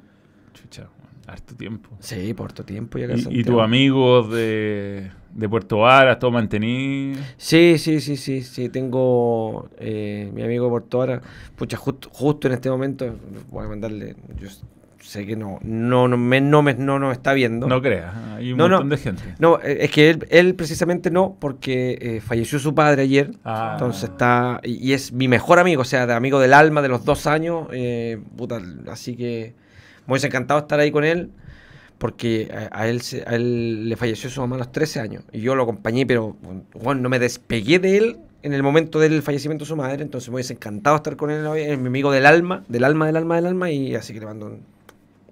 harto 1.27 1.55
tiempo. 1.55 1.91
Sí, 2.01 2.35
por 2.35 2.53
todo 2.53 2.67
tiempo 2.67 2.99
ya 2.99 3.07
¿Y, 3.31 3.45
tus 3.45 3.61
amigos 3.61 4.31
de, 4.33 5.11
de 5.33 5.49
Puerto 5.49 5.79
Varas, 5.79 6.19
todo 6.19 6.31
mantenido? 6.31 7.21
Sí, 7.37 7.79
sí, 7.79 8.01
sí, 8.01 8.17
sí, 8.17 8.43
sí, 8.43 8.69
tengo 8.69 9.69
eh, 9.79 10.31
mi 10.35 10.43
amigo 10.43 10.65
de 10.67 10.71
Puerto 10.71 10.99
Vara, 10.99 11.23
pucha, 11.57 11.77
justo, 11.77 12.09
justo 12.13 12.49
en 12.49 12.55
este 12.55 12.69
momento 12.71 13.17
voy 13.51 13.65
a 13.65 13.69
mandarle, 13.69 14.17
yo 14.39 14.49
sé 15.01 15.27
que 15.27 15.37
no, 15.37 15.59
no, 15.63 16.09
no, 16.09 16.17
me, 16.17 16.41
no, 16.41 16.63
me- 16.63 16.75
no 16.75 16.99
nos 16.99 17.13
está 17.13 17.35
viendo. 17.35 17.67
No 17.69 17.83
creas, 17.83 18.15
hay 18.37 18.53
un 18.53 18.59
No, 18.59 18.69
no. 18.69 18.77
montón 18.77 18.89
de 18.91 18.97
gente. 18.97 19.23
No, 19.39 19.59
eh, 19.63 19.79
es 19.81 19.91
que 19.91 20.09
él, 20.11 20.27
él 20.31 20.55
precisamente 20.55 21.11
no, 21.11 21.37
porque 21.41 21.99
eh, 22.01 22.21
falleció 22.21 22.59
su 22.59 22.75
padre 22.75 23.03
ayer. 23.03 23.31
Ah. 23.45 23.73
Entonces 23.75 24.05
está. 24.11 24.61
Y, 24.63 24.89
y 24.91 24.93
es 24.95 25.13
mi 25.13 25.29
mejor 25.29 25.59
amigo, 25.59 25.83
o 25.83 25.85
sea, 25.85 26.07
de 26.07 26.15
amigo 26.15 26.41
del 26.41 26.55
alma 26.55 26.81
de 26.81 26.89
los 26.89 27.05
dos 27.05 27.27
años. 27.27 27.69
eh, 27.73 28.19
puta, 28.37 28.61
así 28.91 29.15
que 29.15 29.55
me 30.07 30.13
hubiese 30.13 30.27
encantado 30.29 30.61
estar 30.61 30.79
ahí 30.81 30.91
con 30.91 31.05
él. 31.05 31.31
Porque 31.99 32.51
a, 32.73 32.81
a 32.81 32.89
él, 32.89 33.01
se- 33.03 33.23
a 33.27 33.35
él 33.37 33.89
le 33.89 33.97
falleció 33.97 34.29
su 34.29 34.41
mamá 34.41 34.57
a 34.57 34.59
los 34.59 34.73
13 34.73 35.01
años. 35.01 35.23
Y 35.33 35.41
yo 35.41 35.55
lo 35.55 35.63
acompañé, 35.63 36.05
pero 36.07 36.37
bueno, 36.75 37.01
no 37.03 37.09
me 37.09 37.19
despegué 37.19 37.79
de 37.79 37.97
él 37.99 38.17
en 38.43 38.53
el 38.53 38.63
momento 38.63 38.99
del 38.99 39.23
fallecimiento 39.23 39.65
de 39.65 39.69
su 39.69 39.77
madre. 39.77 40.03
Entonces 40.03 40.29
me 40.29 40.35
hubiese 40.35 40.55
encantado 40.55 40.97
estar 40.97 41.17
con 41.17 41.31
él 41.31 41.47
hoy. 41.47 41.63
Es 41.63 41.79
mi 41.79 41.87
amigo 41.87 42.11
del 42.11 42.27
alma, 42.27 42.65
del 42.69 42.85
alma, 42.85 43.07
del 43.07 43.17
alma, 43.17 43.37
del 43.37 43.47
alma. 43.47 43.71
Y 43.71 43.95
así 43.95 44.13
que 44.13 44.21
le 44.21 44.27
mando 44.27 44.47
un- 44.47 44.63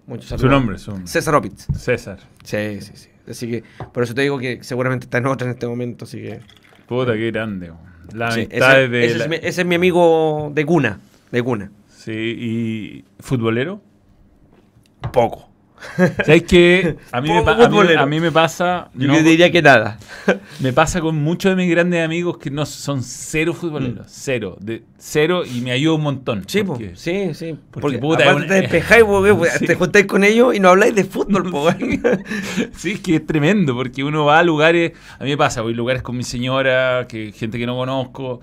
muchos 0.07 0.27
Su 0.27 0.39
saludos. 0.39 0.51
nombre, 0.51 0.79
su 0.79 0.91
nombre. 0.93 1.09
César 1.09 1.35
Opitz. 1.35 1.67
César. 1.77 2.19
Sí, 2.45 2.81
sí, 2.81 2.93
sí. 2.95 3.09
Así 3.29 3.51
que 3.51 3.65
por 3.93 4.05
eso 4.05 4.15
te 4.15 4.23
digo 4.23 4.39
que 4.39 4.63
seguramente 4.63 5.05
está 5.07 5.19
en 5.19 5.27
otra 5.27 5.47
en 5.49 5.55
este 5.55 5.67
momento, 5.67 6.05
así 6.07 6.19
que... 6.19 6.41
Puta, 6.87 7.13
qué 7.15 7.31
grande. 7.33 7.73
La 8.15 8.31
Sí, 8.31 8.41
amistad 8.43 8.81
ese, 8.83 8.89
de 8.89 9.05
ese 9.05 9.19
la- 9.19 9.25
es 9.25 9.31
mi, 9.31 9.37
ese 9.37 9.61
es 9.63 9.67
mi 9.67 9.75
amigo 9.75 10.51
de 10.55 10.65
cuna, 10.65 11.01
de 11.31 11.43
cuna. 11.43 11.71
Sí, 11.89 12.13
y 12.13 13.05
futbolero. 13.21 13.81
Poco. 15.13 15.49
¿Sabes 16.25 16.45
qué? 16.45 16.97
A 17.13 17.21
mí, 17.21 17.29
me, 17.29 17.39
a 17.39 17.43
mí- 17.43 17.65
futbolero. 17.65 18.01
a 18.03 18.07
mí 18.07 18.21
me 18.21 18.31
pasa. 18.31 18.89
Yo 18.95 19.09
no- 19.09 19.21
diría 19.21 19.51
que 19.51 19.63
nada. 19.63 19.99
Me 20.61 20.73
pasa 20.73 21.01
con 21.01 21.17
muchos 21.17 21.51
de 21.51 21.57
mis 21.57 21.69
grandes 21.69 22.05
amigos 22.05 22.39
que 22.39 22.53
no 22.53 22.65
son 22.67 23.03
cero 23.03 23.53
futboleros. 23.53 24.07
Cero. 24.09 24.57
De, 24.61 24.85
cero 24.97 25.43
y 25.45 25.61
me 25.61 25.73
ayuda 25.73 25.97
un 25.97 26.03
montón. 26.03 26.45
Sí, 26.47 26.63
porque- 26.63 26.93
sí, 26.95 27.35
sí. 27.35 27.59
porque, 27.73 27.81
Porque, 27.81 27.99
puta, 27.99 28.23
aparte 28.23 28.43
es 28.43 28.47
te 28.49 28.53
una- 28.55 28.61
despejáis, 28.63 29.05
Sí. 29.59 29.67
te 29.67 29.75
juntáis 29.75 30.07
con 30.07 30.23
ellos 30.23 30.55
y 30.55 30.61
no 30.61 30.69
habláis 30.69 30.95
de 30.95 31.03
fútbol, 31.03 31.51
po. 31.51 31.69
Sí, 32.77 32.93
es 32.93 33.01
que 33.01 33.17
es 33.17 33.27
tremendo, 33.27 33.75
porque 33.75 34.05
uno 34.05 34.25
va 34.25 34.39
a 34.39 34.43
lugares, 34.45 34.93
a 35.19 35.25
mí 35.25 35.31
me 35.31 35.37
pasa, 35.37 35.63
voy 35.63 35.73
a 35.73 35.77
lugares 35.77 36.03
con 36.03 36.17
mi 36.17 36.23
señora, 36.23 37.07
que 37.09 37.33
gente 37.33 37.59
que 37.59 37.67
no 37.67 37.75
conozco, 37.77 38.41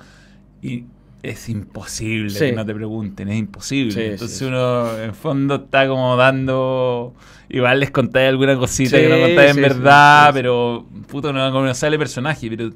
y 0.61 0.83
es 1.21 1.49
imposible 1.49 2.29
Sí. 2.29 2.39
que 2.45 2.51
no 2.53 2.65
te 2.65 2.73
pregunten, 2.73 3.27
es 3.29 3.37
imposible. 3.37 3.91
Sí, 3.91 4.01
Entonces 4.01 4.37
sí, 4.37 4.45
uno 4.45 4.97
en 4.99 5.13
fondo 5.13 5.55
está 5.55 5.87
como 5.87 6.15
dando, 6.15 7.13
igual 7.49 7.79
les 7.79 7.91
contáis 7.91 8.29
alguna 8.29 8.57
cosita 8.57 8.97
que 8.97 9.09
no 9.09 9.19
contáis 9.19 9.55
en 9.55 9.61
verdad, 9.61 10.31
pero 10.33 10.85
puto 11.07 11.33
no, 11.33 11.49
no 11.51 11.73
sale 11.73 11.95
el 11.95 11.99
personaje, 11.99 12.49
pero 12.49 12.69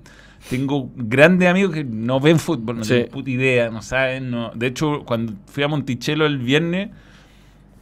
tengo 0.49 0.89
grandes 0.95 1.47
amigos 1.47 1.73
que 1.73 1.83
no 1.85 2.19
ven 2.19 2.37
fútbol, 2.37 2.77
no 2.77 2.81
tienen 2.83 3.07
puta 3.07 3.29
idea, 3.29 3.69
no 3.69 3.81
saben, 3.81 4.29
no. 4.29 4.51
De 4.53 4.67
hecho, 4.67 5.03
cuando 5.05 5.33
fui 5.45 5.63
a 5.63 5.67
Monticello 5.69 6.25
el 6.25 6.37
viernes 6.37 6.89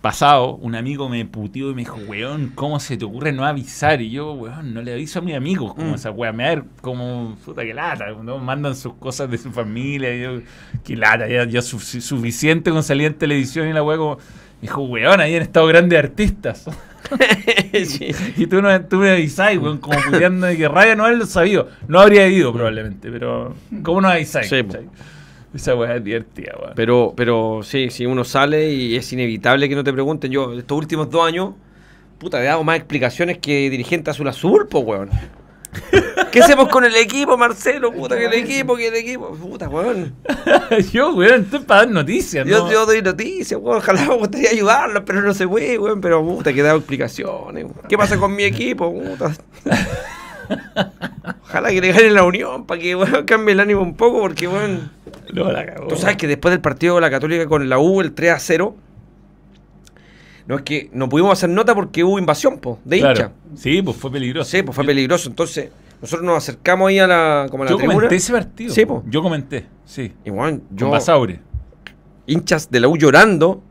pasado, 0.01 0.55
un 0.55 0.73
amigo 0.75 1.07
me 1.09 1.23
putió 1.25 1.69
y 1.69 1.75
me 1.75 1.81
dijo, 1.81 1.97
weón, 2.07 2.51
¿cómo 2.55 2.79
se 2.79 2.97
te 2.97 3.05
ocurre 3.05 3.31
no 3.31 3.45
avisar? 3.45 4.01
Y 4.01 4.09
yo, 4.09 4.33
weón, 4.33 4.73
no 4.73 4.81
le 4.81 4.93
aviso 4.93 5.19
a 5.19 5.21
mis 5.21 5.35
amigos 5.35 5.73
como 5.75 5.91
Mm. 5.91 5.95
esa 5.95 6.11
weá, 6.11 6.31
me 6.31 6.43
ver 6.43 6.63
como, 6.81 7.37
puta, 7.45 7.61
que 7.63 7.73
lata, 7.73 8.05
¿no? 8.21 8.37
mandan 8.39 8.75
sus 8.75 8.93
cosas 8.95 9.29
de 9.29 9.37
su 9.37 9.51
familia, 9.51 10.15
y 10.15 10.21
yo, 10.23 10.41
que 10.83 10.95
lata, 10.95 11.27
ya, 11.27 11.45
ya 11.45 11.61
su- 11.61 11.79
suficiente 11.79 12.71
con 12.71 12.81
salir 12.83 13.07
en 13.07 13.13
televisión 13.13 13.67
y 13.67 13.73
la 13.73 13.83
weá 13.83 13.97
como, 13.97 14.15
me 14.15 14.21
dijo, 14.63 14.81
weón, 14.81 15.19
ahí 15.21 15.35
han 15.35 15.43
estado 15.43 15.67
grandes 15.67 15.99
artistas. 15.99 16.65
Sí. 17.85 18.11
Y 18.37 18.47
tú, 18.47 18.61
no, 18.61 18.81
tú 18.85 18.97
me 18.97 19.09
avisáis, 19.11 19.59
weón, 19.59 19.77
como 19.79 19.97
puteando 20.01 20.47
de 20.47 20.57
que 20.57 20.67
Raya 20.67 20.95
no 20.95 21.05
haberlo 21.05 21.25
sabido. 21.25 21.69
No 21.87 21.99
habría 21.99 22.27
ido 22.27 22.51
probablemente, 22.53 23.09
pero 23.11 23.55
¿cómo 23.83 24.01
no 24.01 24.09
avisáis? 24.09 24.49
Sí? 24.49 24.61
Esa 25.53 25.75
weá 25.75 25.95
es 25.97 26.03
divertida, 26.03 26.53
weón. 26.59 26.73
Pero, 26.75 27.13
pero 27.15 27.61
sí, 27.63 27.89
sí, 27.89 28.05
uno 28.05 28.23
sale 28.23 28.71
y 28.71 28.95
es 28.95 29.11
inevitable 29.11 29.67
que 29.67 29.75
no 29.75 29.83
te 29.83 29.91
pregunten. 29.91 30.31
Yo, 30.31 30.53
estos 30.57 30.77
últimos 30.77 31.09
dos 31.09 31.25
años, 31.27 31.53
puta, 32.19 32.41
he 32.41 32.45
dado 32.45 32.63
más 32.63 32.77
explicaciones 32.77 33.37
que 33.39 33.69
dirigente 33.69 34.09
azul 34.11 34.27
azul, 34.27 34.67
po, 34.67 34.79
weón. 34.79 35.09
¿Qué 36.31 36.41
hacemos 36.41 36.67
con 36.69 36.83
el 36.83 36.95
equipo, 36.95 37.37
Marcelo? 37.37 37.91
Puta, 37.91 38.17
que 38.17 38.25
el 38.25 38.33
equipo, 38.33 38.75
que 38.75 38.87
el 38.87 38.95
equipo. 38.95 39.31
Puta, 39.35 39.67
weón. 39.67 40.15
yo, 40.93 41.13
weón, 41.13 41.41
estoy 41.41 41.59
para 41.59 41.81
dar 41.81 41.89
noticias, 41.89 42.47
Yo, 42.47 42.65
¿no? 42.65 42.71
yo 42.71 42.85
doy 42.85 43.01
noticias, 43.01 43.59
weón. 43.61 43.77
Ojalá 43.77 44.05
me 44.05 44.15
gustaría 44.15 44.49
ayudarlos, 44.51 45.03
pero 45.05 45.21
no 45.21 45.33
se 45.33 45.47
puede, 45.47 45.77
weón. 45.77 45.99
Pero 45.99 46.23
puta, 46.25 46.53
que 46.53 46.61
he 46.61 46.63
dado 46.63 46.77
explicaciones. 46.77 47.65
weón. 47.65 47.87
¿Qué 47.89 47.97
pasa 47.97 48.17
con 48.17 48.33
mi 48.35 48.43
equipo, 48.43 48.93
puta? 48.93 49.33
Ojalá 51.43 51.69
que 51.69 51.81
le 51.81 51.91
gane 51.91 52.09
la 52.11 52.23
unión 52.23 52.65
para 52.65 52.81
que 52.81 52.95
weón, 52.95 53.25
cambie 53.25 53.53
el 53.53 53.59
ánimo 53.59 53.81
un 53.81 53.95
poco, 53.95 54.19
porque 54.21 54.47
weón. 54.47 54.91
No, 55.33 55.51
la 55.51 55.65
cagó. 55.65 55.87
Tú 55.87 55.95
sabes 55.95 56.17
que 56.17 56.27
después 56.27 56.51
del 56.51 56.61
partido 56.61 56.95
de 56.95 57.01
la 57.01 57.09
Católica 57.09 57.45
con 57.47 57.67
la 57.69 57.79
U, 57.79 58.01
el 58.01 58.13
3 58.13 58.31
a 58.31 58.39
0, 58.39 58.75
no 60.47 60.55
es 60.55 60.61
que 60.63 60.89
no 60.93 61.07
pudimos 61.09 61.31
hacer 61.33 61.49
nota 61.49 61.75
porque 61.75 62.03
hubo 62.03 62.17
invasión, 62.19 62.59
po, 62.59 62.79
de 62.83 62.99
Claro. 62.99 63.13
hincha. 63.19 63.31
Sí, 63.55 63.81
pues 63.81 63.97
fue 63.97 64.11
peligroso. 64.11 64.49
Sí, 64.49 64.63
pues 64.63 64.75
fue 64.75 64.85
peligroso. 64.85 65.29
Entonces, 65.29 65.69
nosotros 66.01 66.25
nos 66.25 66.37
acercamos 66.37 66.89
ahí 66.89 66.99
a 66.99 67.07
la, 67.07 67.47
como 67.49 67.63
a 67.63 67.65
la 67.65 67.71
Yo 67.71 67.77
tribuna. 67.77 67.95
comenté 67.95 68.15
ese 68.15 68.33
partido. 68.33 68.73
Sí, 68.73 68.85
po. 68.85 69.03
Yo 69.07 69.21
comenté, 69.21 69.65
sí. 69.85 70.11
Y 70.25 70.29
Con 70.31 70.63
yo, 70.71 70.89
Basaure. 70.89 71.39
hinchas 72.25 72.69
de 72.71 72.79
la 72.79 72.87
U 72.87 72.97
llorando. 72.97 73.61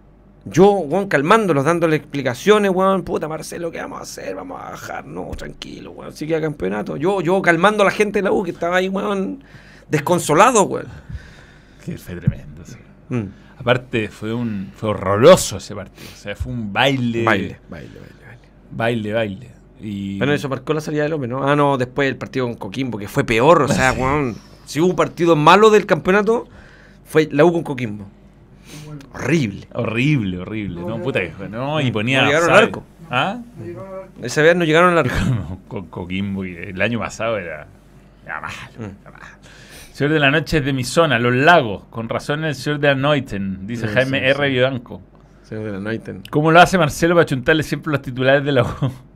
Yo, 0.44 0.70
weón, 0.70 1.08
calmándolos, 1.08 1.64
dándole 1.64 1.96
explicaciones, 1.96 2.70
weón, 2.70 3.02
puta 3.02 3.28
Marcelo, 3.28 3.70
¿qué 3.70 3.78
vamos 3.78 4.00
a 4.00 4.02
hacer? 4.02 4.34
Vamos 4.34 4.60
a 4.60 4.70
bajar, 4.70 5.04
no, 5.04 5.30
tranquilo, 5.36 5.90
weón, 5.92 6.12
sí 6.12 6.26
queda 6.26 6.40
campeonato. 6.40 6.96
Yo, 6.96 7.20
yo 7.20 7.42
calmando 7.42 7.82
a 7.82 7.86
la 7.86 7.90
gente 7.90 8.20
de 8.20 8.22
la 8.22 8.32
U 8.32 8.42
que 8.42 8.50
estaba 8.50 8.76
ahí, 8.76 8.88
weón, 8.88 9.44
desconsolado, 9.88 10.62
weón. 10.62 10.86
Que 11.84 11.98
fue 11.98 12.16
tremendo, 12.16 12.62
sí. 12.64 12.76
Mm. 13.10 13.24
Aparte, 13.58 14.08
fue 14.08 14.32
un 14.32 14.72
fue 14.74 14.88
horroroso 14.88 15.58
ese 15.58 15.74
partido. 15.74 16.08
O 16.10 16.16
sea, 16.16 16.34
fue 16.34 16.52
un 16.52 16.72
baile. 16.72 17.24
Baile, 17.24 17.58
baile, 17.68 18.00
baile, 18.00 18.24
baile. 18.24 18.48
Baile, 18.70 19.12
baile. 19.12 19.50
Y... 19.82 20.18
Bueno, 20.18 20.32
eso 20.32 20.48
marcó 20.48 20.72
la 20.72 20.80
salida 20.80 21.02
del 21.02 21.12
hombre, 21.12 21.28
¿no? 21.28 21.46
Ah, 21.46 21.54
no, 21.54 21.76
después 21.76 22.08
el 22.08 22.16
partido 22.16 22.46
con 22.46 22.54
Coquimbo, 22.54 22.96
que 22.96 23.08
fue 23.08 23.24
peor, 23.24 23.62
o 23.62 23.68
sea, 23.68 23.92
weón. 23.98 24.36
Si 24.64 24.80
hubo 24.80 24.88
un 24.88 24.96
partido 24.96 25.36
malo 25.36 25.68
del 25.68 25.84
campeonato, 25.84 26.48
fue 27.04 27.28
la 27.30 27.44
U 27.44 27.52
con 27.52 27.62
Coquimbo. 27.62 28.06
Horrible. 29.12 29.66
Horrible, 29.72 30.38
horrible. 30.38 30.80
No, 30.80 31.00
puta 31.02 31.20
que. 31.20 31.32
No, 31.48 31.80
y 31.80 31.90
ponía. 31.90 32.22
No 32.22 32.28
llegaron 32.28 32.50
al 32.50 32.56
arco. 32.56 32.84
¿Ah? 33.10 33.38
Esa 34.22 34.42
vez 34.42 34.54
no 34.56 34.64
llegaron 34.64 34.92
al 34.92 34.98
arco. 34.98 35.58
Coquimbo. 35.90 36.44
y 36.44 36.54
El 36.56 36.80
año 36.80 36.98
pasado 36.98 37.38
era. 37.38 37.66
Era 38.24 38.40
malo. 38.40 38.54
Mm. 38.78 38.82
era 39.02 39.10
malo. 39.10 39.24
Señor 39.92 40.12
de 40.14 40.20
la 40.20 40.30
Noche 40.30 40.58
es 40.58 40.64
de 40.64 40.72
mi 40.72 40.84
zona, 40.84 41.18
Los 41.18 41.34
Lagos. 41.34 41.84
Con 41.90 42.08
razón 42.08 42.44
el 42.44 42.54
señor 42.54 42.80
de 42.80 42.88
Anoiten, 42.88 43.66
dice 43.66 43.86
Sí, 43.88 43.94
Jaime 43.94 44.20
sí, 44.20 44.24
R. 44.26 44.46
sí. 44.48 44.52
Vivanco. 44.54 45.02
Señor 45.42 45.64
de 45.64 45.72
la 45.72 45.80
Noiten. 45.80 46.22
¿Cómo 46.30 46.50
lo 46.52 46.60
hace 46.60 46.78
Marcelo 46.78 47.14
para 47.14 47.26
chuntarle 47.26 47.62
siempre 47.62 47.90
los 47.92 48.00
titulares 48.02 48.44
de 48.44 48.52
la 48.52 48.62
U? 48.62 48.68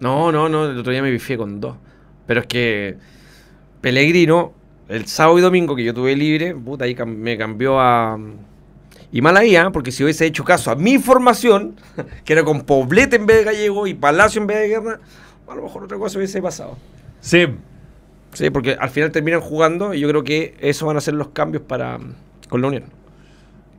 No, 0.00 0.32
no, 0.32 0.48
no, 0.48 0.68
el 0.68 0.78
otro 0.78 0.90
día 0.90 1.00
me 1.02 1.10
bifié 1.12 1.36
con 1.36 1.60
dos. 1.60 1.76
Pero 2.26 2.40
es 2.40 2.46
que 2.48 2.96
Pellegrino, 3.80 4.52
el 4.88 5.06
sábado 5.06 5.38
y 5.38 5.42
domingo 5.42 5.76
que 5.76 5.84
yo 5.84 5.94
tuve 5.94 6.16
libre, 6.16 6.54
puta, 6.56 6.84
ahí 6.86 6.94
cam- 6.96 7.14
me 7.16 7.36
cambió 7.38 7.78
a. 7.80 8.18
Y 9.12 9.20
mala 9.20 9.42
¿ah? 9.60 9.70
porque 9.70 9.92
si 9.92 10.02
hubiese 10.02 10.24
hecho 10.26 10.42
caso 10.42 10.70
a 10.70 10.74
mi 10.74 10.98
formación, 10.98 11.76
que 12.24 12.32
era 12.32 12.42
con 12.42 12.62
Poblete 12.62 13.16
en 13.16 13.26
vez 13.26 13.38
de 13.38 13.44
Gallego 13.44 13.86
y 13.86 13.94
Palacio 13.94 14.40
en 14.40 14.46
vez 14.46 14.58
de 14.58 14.68
Guerra, 14.68 15.00
a 15.46 15.54
lo 15.54 15.62
mejor 15.62 15.84
otra 15.84 15.98
cosa 15.98 16.18
hubiese 16.18 16.40
pasado. 16.40 16.78
Sí, 17.20 17.46
Sí, 18.32 18.48
porque 18.50 18.76
al 18.78 18.88
final 18.90 19.12
terminan 19.12 19.40
jugando 19.40 19.92
y 19.94 20.00
yo 20.00 20.08
creo 20.08 20.24
que 20.24 20.54
esos 20.60 20.86
van 20.86 20.96
a 20.96 21.00
ser 21.00 21.14
los 21.14 21.28
cambios 21.28 21.62
para 21.62 21.98
con 22.48 22.62
la 22.62 22.68
Unión. 22.68 22.84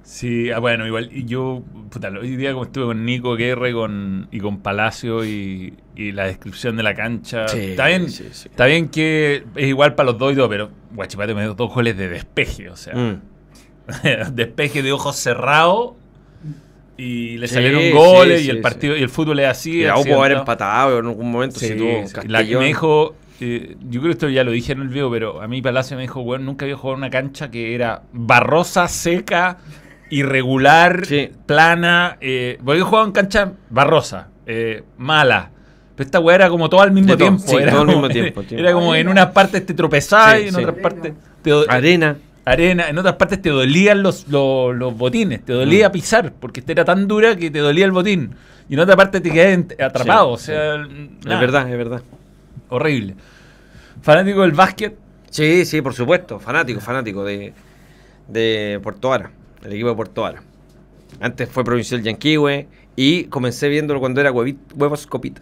Sí, 0.03 0.51
ah, 0.51 0.60
bueno, 0.60 0.85
igual 0.85 1.10
y 1.11 1.26
yo, 1.26 1.64
puta, 1.89 2.10
hoy 2.10 2.35
día 2.35 2.51
como 2.51 2.65
estuve 2.65 2.85
con 2.85 3.05
Nico 3.05 3.35
Guerra 3.35 3.69
y 3.69 3.73
con, 3.73 4.27
y 4.31 4.39
con 4.39 4.60
Palacio 4.60 5.26
y, 5.26 5.73
y 5.95 6.11
la 6.11 6.26
descripción 6.26 6.76
de 6.76 6.84
la 6.84 6.93
cancha, 6.93 7.47
Sí, 7.47 7.72
está 7.72 7.88
bien, 7.88 8.10
sí, 8.10 8.27
sí. 8.31 8.49
está 8.49 8.65
bien 8.65 8.89
que 8.89 9.43
es 9.55 9.68
igual 9.68 9.95
para 9.95 10.11
los 10.11 10.19
dos 10.19 10.34
y 10.34 10.35
todo, 10.35 10.49
pero 10.49 10.69
Guachipate 10.93 11.34
me 11.34 11.41
dio 11.41 11.53
dos 11.55 11.73
goles 11.73 11.97
de 11.97 12.10
despeje, 12.10 12.69
o 12.69 12.76
sea, 12.76 12.93
Mm. 12.95 13.22
despeje 14.34 14.81
de 14.81 14.91
ojos 14.91 15.15
cerrados 15.15 15.91
y 16.97 17.38
le 17.38 17.47
Sí, 17.47 17.55
salieron 17.55 17.81
sí, 17.81 17.88
y 17.88 18.43
sí, 18.43 18.49
el 18.49 18.61
partido 18.61 18.95
y 18.95 19.01
el 19.01 19.10
fútbol 19.10 19.39
es 19.39 19.47
así. 19.47 19.84
Y 19.84 19.88
pudo 20.03 20.19
haber 20.23 20.38
empatado 20.38 20.99
en 20.99 21.05
algún 21.07 21.31
momento 21.31 21.60
Sí, 21.60 21.69
si 21.69 21.76
tuvo 21.76 22.05
sí. 22.07 22.14
La- 22.27 22.39
Castellón. 22.39 22.61
me 22.61 22.68
dijo, 22.68 23.15
eh, 23.41 23.76
yo 23.89 23.99
creo 23.99 24.03
que 24.03 24.11
esto 24.11 24.30
ya 24.30 24.43
lo 24.43 24.51
dije 24.51 24.73
en 24.73 24.81
el 24.81 24.89
video, 24.89 25.10
pero 25.11 25.41
a 25.41 25.47
mí 25.47 25.61
Palacio 25.61 25.95
me 25.97 26.03
dijo, 26.03 26.22
weón, 26.22 26.45
nunca 26.45 26.65
había 26.65 26.77
jugado 26.77 26.95
en 26.95 26.97
una 26.99 27.10
cancha 27.10 27.49
que 27.49 27.73
era 27.76 28.03
barrosa, 28.14 28.88
seca, 28.88 29.57
irregular, 30.10 31.05
Sí. 31.05 31.30
plana. 31.45 32.18
Eh, 32.22 32.57
porque 32.64 32.80
yo 32.80 32.85
jugaba 32.85 33.05
en 33.07 33.11
cancha 33.11 33.51
barrosa, 33.69 34.27
eh, 34.45 34.84
mala. 34.97 35.49
Pero 35.95 36.05
esta 36.05 36.19
weá 36.19 36.35
era 36.35 36.49
como 36.49 36.69
todo 36.69 36.81
al 36.81 36.91
mismo 36.91 37.15
tiempo. 37.18 37.43
era, 37.60 38.72
como, 38.73 38.95
en 38.95 39.07
unas 39.07 39.27
partes 39.31 39.65
te 39.65 39.73
tropezabas 39.73 40.38
Sí, 40.38 40.43
y 40.45 40.47
en 40.49 40.53
sí. 40.55 40.61
otras 40.61 40.77
partes 40.77 41.14
te 41.41 41.51
Arena. 41.68 42.18
Arena, 42.45 42.90
en 42.90 42.98
otras 42.98 43.15
partes 43.15 43.41
te 43.41 43.49
dolían 43.49 44.03
los, 44.03 44.28
los, 44.28 44.76
los 44.76 44.95
botines, 44.98 45.44
te 45.45 45.53
dolía 45.53 45.90
Mm. 45.90 45.91
pisar, 45.91 46.34
porque 46.40 46.60
esta 46.60 46.72
era 46.74 46.86
tan 46.86 47.07
dura 47.07 47.36
que 47.36 47.49
te 47.52 47.60
dolía 47.60 47.86
el 47.86 47.91
botín. 47.91 48.36
Y 48.70 48.74
en 48.76 48.80
otra 48.80 48.95
parte 48.95 49.22
te 49.22 49.30
quedabas 49.32 49.65
atrapado, 49.80 50.38
Sí, 50.38 50.52
o 50.52 50.56
sea, 50.56 50.76
Es 50.76 51.40
verdad, 51.40 51.70
es 51.72 51.78
verdad. 51.78 52.02
horrible. 52.70 53.15
Fanático 54.02 54.41
del 54.41 54.52
básquet, 54.52 54.95
Sí, 55.30 55.65
sí, 55.65 55.82
por 55.82 55.94
supuesto. 55.95 56.40
Fanático, 56.40 56.80
fanático 56.80 57.24
de, 57.24 57.53
de 58.28 58.80
Puerto 58.84 59.10
Vara, 59.10 59.32
el 59.64 59.74
equipo 59.74 59.90
de 59.90 59.95
Puerto 59.95 60.22
Vara. 60.22 60.44
Antes 61.20 61.49
fue 61.49 61.64
Provincial 61.64 62.02
Yanquihue 62.03 62.68
Y 62.95 63.24
comencé 63.26 63.68
viéndolo 63.70 63.99
cuando 63.99 64.22
era 64.22 64.32
Huevos 64.32 65.07
Copita. 65.07 65.41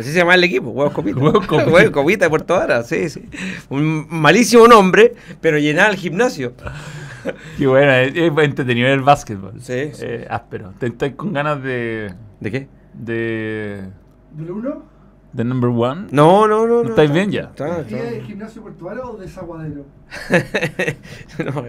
Así 0.00 0.10
se 0.12 0.18
llamaba 0.18 0.34
el 0.34 0.44
equipo, 0.44 0.70
Huevos 0.70 0.92
Copita. 0.92 1.18
Huevos 1.20 1.46
Copita. 1.46 1.70
Huevos 1.70 1.90
Copita 1.90 2.24
de 2.26 2.30
Puerto 2.30 2.54
Vara, 2.54 2.82
sí, 2.82 3.08
sí. 3.08 3.28
Un 3.68 4.06
malísimo 4.10 4.66
nombre, 4.66 5.14
pero 5.40 5.58
llenaba 5.58 5.90
el 5.90 5.96
gimnasio. 5.96 6.52
Qué 7.58 7.66
bueno, 7.66 7.92
es, 7.92 8.16
es 8.16 8.32
entretenido 8.44 8.88
el 8.88 9.02
básquetbol. 9.02 9.60
Sí, 9.60 9.90
sí. 9.92 10.02
Eh, 10.04 10.26
áspero. 10.30 10.72
¿Te 10.78 10.86
estás 10.86 11.12
con 11.12 11.32
ganas 11.32 11.62
de. 11.62 12.14
¿De 12.40 12.50
qué? 12.50 12.68
de. 12.94 13.82
¿Del 14.32 14.50
uno? 14.50 14.84
de 15.32 15.44
number 15.44 15.70
one? 15.70 16.08
No, 16.10 16.48
no, 16.48 16.66
no. 16.66 16.82
no 16.82 16.88
estáis 16.88 17.12
bien 17.12 17.30
ya? 17.30 17.42
Está- 17.42 17.76
¿Aquí 17.80 17.94
está- 17.94 18.08
es 18.10 18.24
gimnasio 18.24 18.62
portuario 18.62 19.10
o 19.12 19.16
desaguadero? 19.16 19.84
no, 21.38 21.64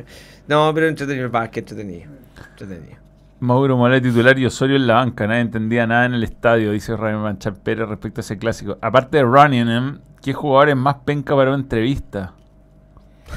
no, 0.48 0.74
pero 0.74 0.88
entretenido 0.88 1.26
el 1.26 1.32
básquet, 1.32 1.70
entretenido. 1.70 2.10
Entretenido. 2.52 3.01
Mauro 3.42 3.76
Morales 3.76 4.04
titular 4.04 4.38
y 4.40 4.46
Osorio 4.46 4.76
en 4.78 4.88
la 4.88 4.96
banca. 4.96 5.28
Nadie 5.28 5.42
entendía 5.42 5.86
nada 5.88 6.06
en 6.06 6.14
el 6.14 6.24
estadio, 6.24 6.72
dice 6.72 6.96
Raymond 6.96 7.24
Manchar 7.24 7.56
Pérez 7.56 7.90
respecto 7.90 8.20
a 8.20 8.24
ese 8.24 8.38
clásico. 8.38 8.78
Aparte 8.82 9.18
de 9.18 9.24
Running, 9.24 10.00
¿qué 10.22 10.34
jugador 10.34 10.70
es 10.70 10.76
más 10.78 10.96
penca 11.06 11.36
para 11.36 11.50
una 11.52 11.60
entrevista? 11.60 12.34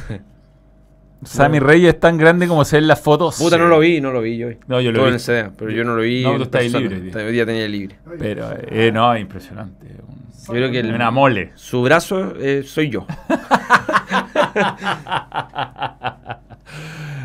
Sammy 1.25 1.59
Reyes 1.59 1.95
es 1.95 2.01
tan 2.01 2.19
grande 2.19 2.47
como 2.47 2.67
se 2.67 2.77
ve 2.77 2.83
en 2.83 2.89
las 2.89 3.01
fotos. 3.01 3.39
Puta, 3.39 3.57
no 3.57 3.67
lo 3.67 3.79
vi, 3.79 3.99
no 4.03 4.13
lo 4.13 4.21
vi 4.21 4.37
yo. 4.37 4.49
No, 4.67 4.79
yo 4.83 4.93
lo 4.93 4.97
Todo 4.99 5.07
vi. 5.07 5.09
en 5.09 5.15
el 5.15 5.21
CDA, 5.21 5.53
pero 5.57 5.71
yo 5.71 5.83
no 5.83 5.97
lo 5.97 6.03
vi. 6.03 6.23
No, 6.23 6.37
tú 6.37 6.43
estás 6.43 6.71
libre, 6.71 7.01
tío. 7.01 7.19
Hoy 7.27 7.33
día 7.33 7.47
tenía 7.47 7.67
libre. 7.67 7.97
Pero, 8.19 8.51
eh, 8.69 8.91
no, 8.93 9.15
es 9.15 9.23
impresionante. 9.23 9.87
Un- 10.07 10.25
Yo 10.49 10.53
creo 10.53 10.71
que 10.71 10.81
el- 10.81 10.95
Una 10.95 11.11
mole. 11.11 11.53
Su 11.55 11.81
brazo 11.83 12.35
eh, 12.39 12.63
soy 12.63 12.91
yo. 12.91 13.07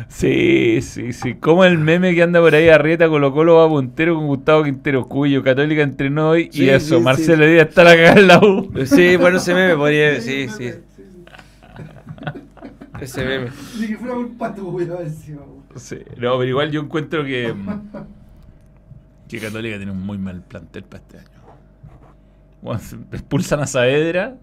Sí, 0.08 0.80
sí, 0.82 1.12
sí. 1.12 1.34
Como 1.34 1.64
el 1.64 1.78
meme 1.78 2.14
que 2.14 2.22
anda 2.22 2.40
por 2.40 2.54
ahí, 2.54 2.68
Arrieta 2.68 3.08
Colo 3.08 3.32
Colo 3.32 3.56
va 3.56 3.68
puntero 3.68 4.16
con 4.16 4.26
Gustavo 4.26 4.64
Quintero 4.64 5.06
Cuyo, 5.06 5.42
Católica 5.42 5.82
entrenó 5.82 6.30
hoy 6.30 6.50
Sí, 6.52 6.64
y 6.64 6.68
eso, 6.68 6.98
sí, 6.98 7.02
Marcelo 7.02 7.44
sí. 7.44 7.50
Díaz 7.52 7.68
está 7.68 7.84
la 7.84 7.94
cagada 7.94 8.20
en 8.20 8.26
la 8.26 8.38
U. 8.40 8.72
Sí, 8.86 9.16
bueno, 9.16 9.38
ese 9.38 9.54
meme 9.54 9.76
podría. 9.76 10.20
Sí, 10.20 10.48
sí. 10.48 10.72
Ese 13.00 13.24
meme. 13.24 13.50
Ni 13.78 13.86
que 13.86 13.96
fuera 13.96 14.14
culpa 14.14 14.54
tuya 14.54 14.96
encima. 15.00 15.42
Sí, 15.76 15.96
no, 16.16 16.36
pero 16.38 16.44
igual 16.44 16.70
yo 16.70 16.80
encuentro 16.80 17.24
que, 17.24 17.54
que 19.28 19.38
Católica 19.38 19.76
tiene 19.76 19.92
un 19.92 20.02
muy 20.04 20.18
mal 20.18 20.42
plantel 20.42 20.82
para 20.84 21.02
este 21.02 21.18
año. 21.18 21.40
Bueno, 22.60 22.80
expulsan 23.12 23.60
a 23.60 23.66
Saavedra, 23.66 24.36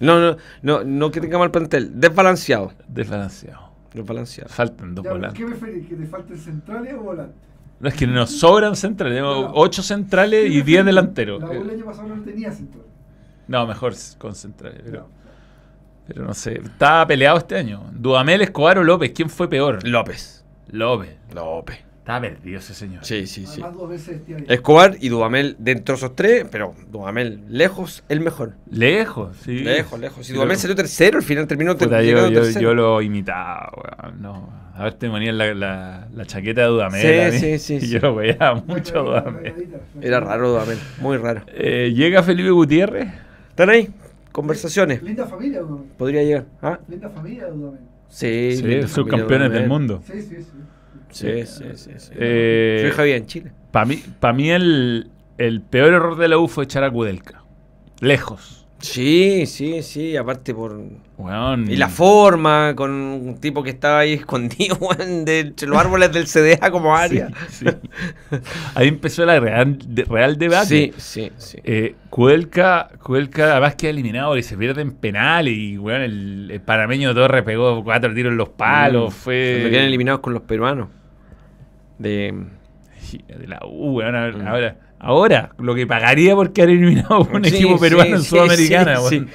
No, 0.00 0.20
no, 0.20 0.36
no, 0.62 0.84
no 0.84 1.10
que 1.10 1.20
tenga 1.20 1.38
mal 1.38 1.50
plantel. 1.52 1.98
Desbalanceado. 2.00 2.72
desbalanceado. 2.88 3.71
Desbalanceado. 3.94 4.48
Faltan 4.50 4.94
dos 4.94 5.04
Ya, 5.04 5.10
¿Qué 5.10 5.16
volantes. 5.16 5.44
preferís? 5.46 5.88
¿Que 5.88 5.96
te 5.96 6.06
falten 6.06 6.38
centrales 6.38 6.94
o 6.94 7.00
volantes? 7.02 7.36
No 7.80 7.88
es 7.88 7.94
que 7.94 8.06
nos 8.06 8.30
sobran 8.30 8.76
centrales, 8.76 9.16
tenemos 9.16 9.42
No. 9.42 9.52
ocho 9.54 9.82
centrales 9.82 10.42
¿Qué 10.44 10.48
y 10.58 10.62
diez 10.62 10.84
delanteros. 10.84 11.42
La 11.42 11.52
el 11.52 11.70
año 11.70 11.84
pasado 11.84 12.08
no 12.14 12.22
tenía 12.22 12.50
centrales. 12.52 12.86
No, 13.48 13.66
mejor 13.66 13.92
con 14.18 14.34
centrales, 14.34 14.80
pero, 14.84 15.00
No. 15.00 15.06
pero 16.06 16.24
no 16.24 16.32
sé. 16.32 16.60
Estaba 16.62 17.06
peleado 17.06 17.38
este 17.38 17.56
año. 17.56 17.82
Dudamel, 17.92 18.40
Escobar 18.42 18.78
o 18.78 18.84
López, 18.84 19.12
¿quién 19.14 19.28
fue 19.28 19.48
peor? 19.48 19.86
López. 19.86 20.44
López. 20.68 21.16
López. 21.34 21.78
Estaba 22.02 22.20
perdido 22.20 22.58
ese 22.58 22.74
señor. 22.74 23.04
Sí, 23.04 23.28
sí, 23.28 23.46
sí. 23.46 23.60
Además, 23.62 23.74
dos 23.78 23.88
veces 23.90 24.20
año. 24.26 24.44
Escobar 24.48 24.96
y 25.00 25.08
Dudamel 25.08 25.54
dentro 25.60 25.94
de 25.94 25.96
esos 25.98 26.16
tres, 26.16 26.44
pero 26.50 26.74
Dudamel 26.90 27.44
lejos, 27.48 28.02
el 28.08 28.18
mejor. 28.20 28.54
Lejos, 28.68 29.36
sí. 29.44 29.60
Lejos, 29.60 30.00
lejos. 30.00 30.24
Y 30.28 30.32
Pero- 30.32 30.40
Dudamel 30.40 30.56
salió 30.56 30.74
tercero, 30.74 31.18
al 31.18 31.22
final 31.24 31.46
terminó 31.46 31.76
ter- 31.76 31.86
Puta, 31.86 32.02
yo, 32.02 32.32
tercero. 32.32 32.60
yo 32.60 32.74
lo 32.74 33.02
imitaba, 33.02 33.70
weón. 33.76 34.20
No. 34.20 34.50
A 34.74 34.84
ver, 34.84 34.94
te 34.94 35.08
ponían 35.08 35.38
la, 35.38 35.54
la, 35.54 36.08
la 36.12 36.26
chaqueta 36.26 36.62
de 36.62 36.66
Dudamel. 36.66 37.00
Sí, 37.02 37.08
a 37.08 37.30
sí, 37.30 37.58
sí, 37.60 37.74
Y 37.76 37.80
sí. 37.82 37.88
yo 37.90 38.00
lo 38.00 38.16
veía 38.16 38.52
mucho 38.66 39.04
la 39.04 39.20
Dudamel. 39.20 39.68
Era 40.00 40.18
raro 40.18 40.48
Dudamel, 40.50 40.78
muy 40.98 41.18
raro. 41.18 41.42
Eh, 41.54 41.92
llega 41.94 42.24
Felipe 42.24 42.50
Gutiérrez. 42.50 43.06
¿Están 43.50 43.70
ahí? 43.70 43.88
Conversaciones. 44.32 45.00
Linda 45.04 45.24
familia, 45.26 45.60
Dudamel. 45.60 45.86
Podría 45.96 46.22
llegar. 46.24 46.46
¿Ah? 46.62 46.80
Linda 46.88 47.08
familia, 47.10 47.46
Dudamel. 47.46 47.80
Sí, 48.08 48.56
Sí, 48.56 48.88
subcampeones 48.88 49.52
del 49.52 49.68
mundo. 49.68 50.02
Sí, 50.04 50.20
sí, 50.20 50.36
sí. 50.40 50.48
Sí, 51.12 51.46
sí, 51.46 51.64
sí. 51.74 51.90
sí. 51.96 52.12
Eh, 52.16 52.88
hija 52.92 53.02
vive 53.02 53.16
en 53.16 53.26
Chile. 53.26 53.52
Para 53.70 53.86
mí, 53.86 54.02
pa' 54.20 54.32
mí 54.32 54.50
el, 54.50 55.10
el 55.38 55.60
peor 55.60 55.92
error 55.94 56.16
de 56.16 56.28
la 56.28 56.38
U 56.38 56.48
fue 56.48 56.64
echar 56.64 56.84
a 56.84 56.90
Kudelka. 56.90 57.42
Lejos. 58.00 58.58
Sí, 58.80 59.46
sí, 59.46 59.80
sí, 59.84 60.16
aparte 60.16 60.52
por... 60.52 60.76
Weón. 61.16 61.70
Y 61.70 61.76
la 61.76 61.88
forma, 61.88 62.74
con 62.74 62.90
un 62.90 63.38
tipo 63.38 63.62
que 63.62 63.70
estaba 63.70 64.00
ahí 64.00 64.12
escondido 64.14 64.76
de 65.24 65.38
entre 65.38 65.68
los 65.68 65.78
árboles 65.78 66.10
del 66.12 66.26
CDA 66.26 66.68
como 66.72 66.96
área. 66.96 67.28
Sí, 67.48 67.64
sí. 67.68 68.36
Ahí 68.74 68.88
empezó 68.88 69.24
la 69.24 69.38
real, 69.38 69.78
de- 69.86 70.02
real 70.02 70.36
debate. 70.36 70.66
Sí, 70.66 70.92
sí, 70.96 71.30
sí. 71.36 71.58
Eh, 71.62 71.94
Kudelka, 72.10 72.90
Kudelka 73.00 73.52
además 73.52 73.76
queda 73.76 73.90
eliminado 73.90 74.36
y 74.36 74.42
se 74.42 74.56
pierde 74.56 74.82
en 74.82 74.90
penal 74.90 75.46
y 75.46 75.78
weón, 75.78 76.02
el, 76.02 76.50
el 76.50 76.60
panameño 76.60 77.14
Torres 77.14 77.44
pegó 77.44 77.84
cuatro 77.84 78.12
tiros 78.12 78.32
en 78.32 78.36
los 78.36 78.48
palos. 78.48 79.10
Mm. 79.14 79.16
Fue. 79.16 79.52
Cuando 79.60 79.70
quedan 79.70 79.86
eliminados 79.86 80.20
con 80.22 80.32
los 80.34 80.42
peruanos. 80.42 80.88
De... 81.98 82.34
de 83.38 83.46
la 83.46 83.60
U, 83.66 84.00
Mm. 84.00 84.46
Ahora, 84.46 84.76
ahora, 84.98 85.50
lo 85.58 85.74
que 85.74 85.86
pagaría 85.86 86.34
por 86.34 86.52
quedar 86.52 86.70
eliminado 86.70 87.24
por 87.24 87.36
un 87.36 87.44
Sí, 87.44 87.56
equipo 87.56 87.74
sí, 87.74 87.80
peruano 87.80 88.16
en 88.16 88.22
sí, 88.22 88.28
Sudamericana, 88.28 88.96
sí, 88.96 89.16
weón. 89.16 89.28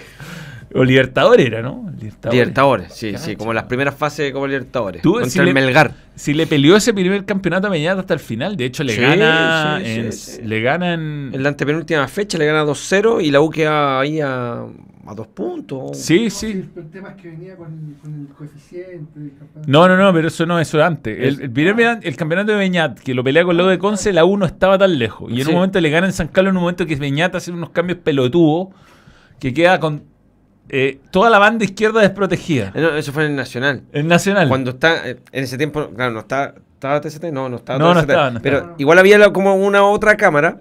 O 0.76 0.84
Libertadores 0.84 1.46
era, 1.46 1.62
¿no? 1.62 1.90
Libertadores, 2.30 2.94
sí, 2.94 3.14
Cacha. 3.14 3.24
sí, 3.24 3.36
como 3.38 3.54
las 3.54 3.64
primeras 3.64 3.96
fases 3.96 4.32
como 4.34 4.48
Libertadores. 4.48 5.02
Tú, 5.02 5.14
contra 5.14 5.30
si 5.30 5.40
el 5.40 5.46
le- 5.46 5.54
Melgar. 5.54 5.94
Si 6.16 6.34
le 6.34 6.46
peleó 6.46 6.76
ese 6.76 6.94
primer 6.94 7.24
campeonato 7.26 7.68
a 7.68 7.70
Meñat 7.70 7.98
hasta 7.98 8.14
el 8.14 8.20
final, 8.20 8.58
de 8.58 8.66
hecho 8.66 8.84
le 8.84 8.94
Sí, 8.94 9.02
gana 9.02 9.80
sí, 9.84 9.90
en, 9.90 10.12
sí, 10.14 10.32
sí. 10.34 10.42
le 10.44 10.62
gana 10.62 10.94
en 10.94 11.32
En 11.34 11.42
la 11.44 11.50
antepenúltima 11.50 12.08
fecha 12.10 12.38
le 12.38 12.46
gana 12.46 12.66
2-0 12.66 13.24
y 13.24 13.32
la 13.32 13.40
U 13.42 13.50
queda 13.50 14.00
ahí 14.02 14.20
a, 14.20 14.66
a 15.08 15.16
dos 15.16 15.28
puntos. 15.28 15.98
Sí, 15.98 16.26
No, 16.26 16.30
sí. 16.30 16.52
El, 16.52 16.70
el 16.76 16.90
tema 16.92 17.10
es 17.10 17.22
que 17.22 17.30
venía 17.30 17.56
con, 17.56 17.96
con 18.02 18.14
el 18.14 18.28
coeficiente. 18.36 19.32
No, 19.66 19.88
no, 19.88 19.96
no, 19.98 20.14
pero 20.14 20.28
eso 20.28 20.46
no, 20.46 20.60
eso 20.60 20.78
es 20.80 20.84
antes. 20.86 21.18
El, 21.18 21.42
el, 22.04 22.16
campeonato 22.16 22.52
de 22.52 22.58
Beñat, 22.58 23.00
que 23.00 23.14
lo 23.14 23.24
pelea 23.24 23.44
con 23.46 23.56
lo 23.58 23.68
de 23.68 23.78
Conce, 23.80 24.12
la 24.14 24.26
U 24.26 24.38
no 24.38 24.46
estaba 24.46 24.78
tan 24.78 25.00
lejos. 25.00 25.32
Y 25.32 25.40
en 25.40 25.44
Sí. 25.46 25.50
un 25.50 25.56
momento 25.56 25.80
le 25.80 25.90
gana 25.90 26.08
en 26.08 26.14
San 26.14 26.28
Carlos, 26.28 26.52
en 26.52 26.58
un 26.58 26.64
momento 26.64 26.86
que 26.86 26.96
Beñat 26.98 27.34
hace 27.36 27.52
unos 27.52 27.70
cambios 27.70 28.00
pelotudos, 28.00 28.68
que 29.40 29.54
queda 29.54 29.80
con 29.80 30.04
eh, 30.70 31.00
toda 31.12 31.30
la 31.30 31.40
banda 31.40 31.64
izquierda 31.64 32.02
desprotegida. 32.02 32.74
Eh, 32.76 32.82
no, 32.82 32.90
eso 32.96 33.14
fue 33.14 33.24
en 33.24 33.32
el 33.32 33.36
Nacional. 33.38 33.84
El 33.94 34.08
Nacional. 34.08 34.50
Cuando 34.50 34.72
está, 34.72 35.08
eh, 35.10 35.18
en 35.32 35.44
ese 35.46 35.58
tiempo, 35.58 35.90
claro, 35.96 36.12
no 36.12 36.20
está, 36.20 36.56
¿estaba 36.74 37.00
TCT? 37.00 37.32
No, 37.32 37.48
no 37.48 37.56
estaba 37.56 37.80
No, 37.80 37.94
no 37.94 38.02
estaba, 38.02 38.30
no 38.32 38.42
Pero 38.42 38.58
estaba. 38.58 38.76
igual 38.78 39.00
había 39.00 39.32
como 39.32 39.56
una 39.56 39.84
otra 39.86 40.18
cámara 40.18 40.60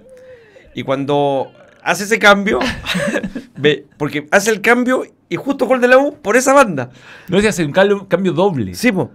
y 0.77 0.85
cuando 0.85 1.51
hace 1.87 2.05
ese 2.05 2.19
cambio, 2.19 2.59
ve, 3.57 3.87
porque 3.97 4.27
hace 4.31 4.51
el 4.51 4.61
cambio 4.61 5.05
y 5.29 5.37
justo 5.37 5.67
gol 5.67 5.81
de 5.81 5.89
la 5.89 5.99
U 5.99 6.15
por 6.21 6.37
esa 6.37 6.53
banda. 6.53 6.91
No 7.29 7.41
se 7.41 7.49
hace 7.49 7.65
un 7.65 7.73
cambio, 7.73 8.07
cambio 8.09 8.33
doble. 8.33 8.75
Sí, 8.75 8.93
po. 8.93 9.11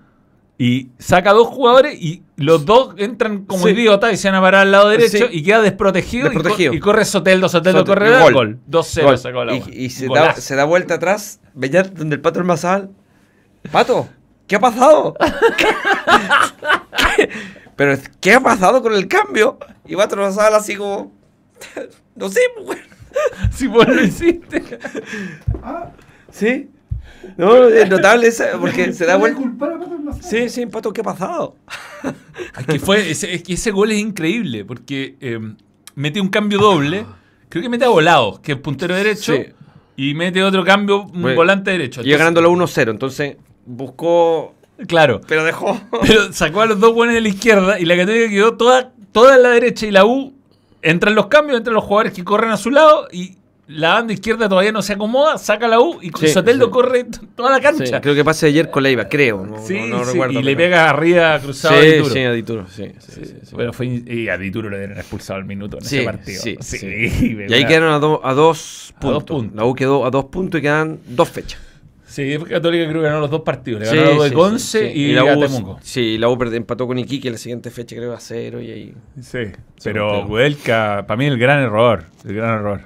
Y 0.58 0.90
saca 1.00 1.32
dos 1.34 1.48
jugadores 1.48 2.00
y 2.00 2.24
los 2.36 2.66
dos 2.66 2.94
entran 2.98 3.46
como 3.46 3.66
Sí. 3.66 3.72
idiotas 3.74 4.14
y 4.14 4.18
se 4.18 4.28
van 4.30 4.36
a 4.36 4.42
parar 4.42 4.62
al 4.62 4.72
lado 4.72 4.90
derecho 4.90 5.28
Sí. 5.28 5.38
y 5.40 5.44
queda 5.44 5.62
desprotegido. 5.62 6.28
y 6.28 6.30
co- 6.30 6.34
Desprotegido. 6.36 6.74
Y, 6.74 6.80
corre 6.80 7.06
Soteldo, 7.06 7.50
Soteldo 7.50 7.84
corre, 7.84 8.12
gol. 8.20 8.34
gol. 8.34 8.60
2-0 8.68 9.04
Gol. 9.08 9.18
sacó 9.18 9.44
la 9.44 9.56
y, 9.56 9.60
U. 9.60 9.64
y 9.72 9.90
se, 9.90 10.08
da, 10.08 10.36
se 10.36 10.56
da 10.56 10.66
vuelta 10.66 10.96
atrás, 10.96 11.40
veía 11.56 11.82
donde 11.84 12.16
el 12.16 12.22
pato 12.22 12.40
Hermazal. 12.40 12.92
Pato, 13.72 14.08
¿qué 14.48 14.56
ha 14.58 14.60
pasado? 14.60 15.16
¿Qué? 15.58 15.66
Pero, 17.76 17.98
¿qué 18.20 18.34
ha 18.34 18.40
pasado 18.40 18.82
con 18.84 18.94
el 18.94 19.08
cambio? 19.08 19.58
Y 19.88 19.96
Pato 19.96 20.16
Hermazal 20.16 20.54
así 20.54 20.76
como. 20.76 21.12
No 22.16 22.30
sé, 22.30 22.42
pues, 22.56 22.68
weón. 22.68 22.92
Si 23.52 23.68
vos 23.68 23.86
lo 23.88 24.02
hiciste. 24.04 24.64
Ah, 25.62 25.92
¿Sí? 26.32 26.70
No, 27.38 27.68
es 27.68 27.90
notable 27.90 28.28
esa, 28.28 28.58
porque 28.60 28.94
se 28.94 29.06
da 29.06 29.20
¿puede 29.20 29.34
vuelta. 29.34 29.50
culpar 29.50 29.74
a 29.74 29.80
Pato 29.80 29.96
Almazán? 29.96 30.24
Sí, 30.24 30.50
sí, 30.50 30.66
Pato, 30.66 30.94
¿qué 30.94 31.02
ha 31.02 31.04
pasado? 31.04 31.56
Es 32.58 32.66
que, 32.66 32.80
fue, 32.80 33.12
ese, 33.12 33.34
es 33.34 33.44
que 33.44 33.54
ese 33.54 33.72
gol 33.72 33.92
es 33.92 34.00
increíble 34.00 34.66
porque 34.66 35.18
eh, 35.20 35.40
mete 35.96 36.22
un 36.22 36.30
cambio 36.30 36.58
doble. 36.58 37.06
Creo 37.50 37.62
que 37.62 37.70
mete 37.70 37.86
a 37.86 37.90
Volados, 37.90 38.40
que 38.40 38.54
es 38.54 38.58
puntero 38.58 38.96
derecho. 38.96 39.36
Sí. 39.36 39.46
Y 39.98 40.14
mete 40.16 40.42
otro 40.42 40.64
cambio, 40.64 41.04
un 41.04 41.22
Bueno, 41.22 41.36
volante 41.36 41.72
derecho. 41.72 42.02
Ganando 42.04 42.42
la 42.42 42.48
1-0, 42.48 42.90
entonces 42.90 43.36
buscó. 43.66 44.56
Claro. 44.88 45.22
Pero 45.28 45.44
dejó. 45.44 45.80
Pero 46.02 46.32
sacó 46.34 46.62
a 46.62 46.66
los 46.66 46.80
dos 46.80 46.94
buenos 46.94 47.14
de 47.14 47.22
la 47.22 47.30
izquierda 47.30 47.80
y 47.80 47.86
la 47.86 47.98
Católica 47.98 48.30
quedó 48.30 48.56
toda, 48.58 48.94
toda 49.12 49.36
en 49.36 49.44
la 49.44 49.50
derecha 49.50 49.86
y 49.86 49.92
la 49.92 50.06
U 50.06 50.34
entran 50.82 51.16
los 51.16 51.28
cambios, 51.28 51.58
entran 51.58 51.74
los 51.76 51.84
jugadores 51.84 52.14
que 52.14 52.24
corren 52.24 52.52
a 52.52 52.58
su 52.58 52.70
lado 52.72 53.08
y 53.12 53.36
la 53.68 53.94
banda 53.94 54.12
izquierda 54.12 54.50
todavía 54.50 54.74
no 54.74 54.82
se 54.82 54.94
acomoda, 54.94 55.38
saca 55.38 55.66
la 55.68 55.80
U 55.80 56.00
y 56.02 56.12
Sí, 56.20 56.28
Soteldo 56.28 56.66
sí. 56.66 56.72
corre 56.72 57.06
toda 57.36 57.52
la 57.52 57.58
Sí, 57.58 57.64
cancha. 57.64 58.02
creo 58.02 58.14
que 58.16 58.26
pase 58.26 58.48
ayer 58.48 58.70
con 58.70 58.84
Leiva, 58.84 59.08
creo. 59.08 59.46
No, 59.46 59.66
Sí, 59.66 59.80
no, 59.88 60.04
recuerdo. 60.04 60.40
y 60.40 60.44
le 60.44 60.56
pega 60.58 60.90
arriba 60.90 61.40
cruzado 61.40 61.76
Sí, 61.80 61.86
de 61.88 61.94
Dituro. 61.94 62.14
sí, 62.14 62.20
a 62.20 62.32
Dituro, 62.34 62.66
sí. 62.68 62.92
Pero 63.56 63.72
fue 63.72 63.86
y 63.86 64.28
a 64.28 64.38
Dituro 64.38 64.70
le 64.70 64.78
dieron 64.80 64.98
expulsado 64.98 65.38
al 65.40 65.46
minuto 65.46 65.78
en 65.78 65.86
ese 65.86 66.04
partido. 66.04 66.42
sí, 66.42 66.58
sí. 66.60 67.46
Y 67.48 67.54
ahí 67.54 67.66
quedaron 67.66 67.94
a, 67.94 68.00
do- 68.00 68.20
a 68.26 68.34
dos 68.34 68.94
A 69.00 69.06
dos 69.08 69.24
puntos. 69.24 69.56
La 69.56 69.64
U 69.66 69.74
quedó 69.74 70.06
a 70.06 70.12
dos 70.12 70.26
puntos 70.26 70.60
y 70.60 70.64
quedan 70.64 71.00
dos 71.08 71.30
fechas. 71.30 71.62
Sí, 72.12 72.38
Católica 72.50 72.90
creo 72.90 73.02
que 73.02 73.08
ganó 73.08 73.22
los 73.22 73.30
dos 73.32 73.42
partidos. 73.42 73.80
Le 73.80 73.86
Sí, 73.88 73.96
ganó 73.96 74.10
a 74.10 74.12
la 74.14 74.20
U 74.20 74.24
de 74.24 74.30
sí, 74.30 74.36
Conce 74.36 74.80
sí, 74.90 74.94
sí. 74.94 75.00
y, 75.00 75.14
la 75.14 75.22
a 75.22 75.38
U, 75.38 75.40
Temuco. 75.40 75.80
Sí, 75.82 76.18
la 76.18 76.28
U 76.28 76.44
empató 76.44 76.86
con 76.86 77.00
Iquique 77.00 77.30
en 77.30 77.36
la 77.36 77.38
siguiente 77.38 77.72
fecha, 77.72 77.96
creo, 77.96 78.12
a 78.14 78.20
cero 78.20 78.60
y 78.60 78.70
ahí. 78.70 78.94
Sí, 79.22 79.40
pero 79.82 80.26
Huelca, 80.26 81.06
para 81.08 81.18
mí 81.18 81.26
el 81.26 81.38
gran 81.38 81.60
error, 81.64 82.04
el 82.26 82.36
gran 82.36 82.60
error. 82.60 82.82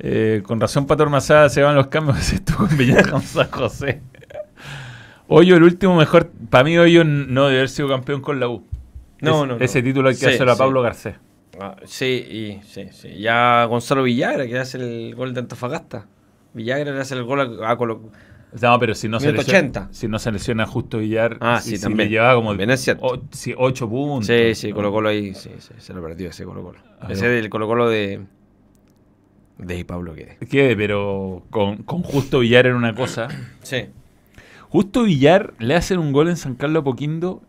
Eh, 0.00 0.42
con 0.44 0.60
razón 0.60 0.86
Pato 0.86 1.02
Ormazada 1.02 1.48
se 1.48 1.62
van 1.62 1.74
los 1.76 1.86
cambios, 1.86 2.18
se 2.18 2.34
estuvo 2.36 2.68
en 2.68 2.76
Villa 2.76 3.02
con 3.10 3.22
San 3.22 3.50
José. 3.50 4.02
Hoyo, 5.28 5.56
el 5.56 5.62
último 5.62 5.96
mejor, 5.96 6.30
para 6.50 6.64
mí 6.64 6.76
Hoyo 6.76 7.04
no 7.04 7.46
debe 7.46 7.58
haber 7.60 7.68
sido 7.70 7.88
campeón 7.88 8.20
con 8.20 8.38
la 8.38 8.48
U. 8.48 8.66
No, 9.20 9.42
Es- 9.42 9.48
no, 9.48 9.56
no. 9.58 9.64
Ese 9.64 9.82
título 9.82 10.08
hay 10.10 10.14
que 10.14 10.20
Sí, 10.20 10.26
hacerlo 10.26 10.52
a 10.52 10.56
sí. 10.56 10.58
Pablo 10.58 10.82
Garcés. 10.82 11.14
Ah, 11.58 11.76
sí, 11.84 12.06
y, 12.06 12.66
sí, 12.66 12.88
sí. 12.92 13.18
Ya 13.18 13.64
Gonzalo 13.64 14.02
Villagra, 14.02 14.46
que 14.46 14.58
hace 14.58 14.78
el 14.78 15.14
gol 15.14 15.34
de 15.34 15.40
Antofagasta. 15.40 16.06
Villagra 16.54 16.92
le 16.92 17.00
hace 17.00 17.14
el 17.14 17.24
gol 17.24 17.40
a, 17.62 17.70
a 17.70 17.76
Colo- 17.78 18.10
No, 18.60 18.78
pero 18.78 18.94
si 18.94 19.08
no, 19.08 19.20
se 19.20 19.32
lesiona, 19.32 19.58
80. 19.58 19.88
si 19.92 20.08
no 20.08 20.18
se 20.18 20.32
lesiona 20.32 20.66
justo 20.66 20.98
Villar, 20.98 21.36
Ah, 21.40 21.60
si- 21.60 21.70
sí, 21.70 21.76
si 21.76 21.82
también. 21.82 22.08
llevaba 22.08 22.34
como 22.34 22.50
También 22.50 22.70
es 22.70 22.80
cierto. 22.80 23.06
o- 23.06 23.22
sí, 23.30 23.54
ocho 23.56 23.88
puntos. 23.88 24.26
Sí, 24.26 24.54
sí. 24.54 24.72
Colo 24.72 24.90
Colo 24.90 25.08
ahí, 25.08 25.34
sí, 25.34 25.50
sí, 25.58 25.72
se 25.78 25.94
lo 25.94 26.02
perdió 26.02 26.30
ese 26.30 26.44
Colo 26.44 26.62
Colo. 26.62 26.78
Ah, 27.00 27.06
ese 27.10 27.26
no. 27.26 27.30
del 27.32 27.48
Colo 27.50 27.66
Colo 27.66 27.88
de... 27.88 28.20
De 29.58 29.84
Pablo 29.84 30.14
que 30.14 30.38
¿Qué? 30.50 30.74
Pero 30.74 31.42
con, 31.50 31.82
con 31.82 32.02
Justo 32.02 32.38
Villar 32.40 32.66
era 32.66 32.76
una 32.76 32.94
cosa. 32.94 33.28
Sí. 33.62 33.86
Justo 34.70 35.02
Villar 35.02 35.52
le 35.58 35.74
hacen 35.74 35.98
un 35.98 36.12
gol 36.12 36.28
en 36.28 36.36
San 36.36 36.54
Carlos 36.54 36.80
Apoquindo 36.82 37.42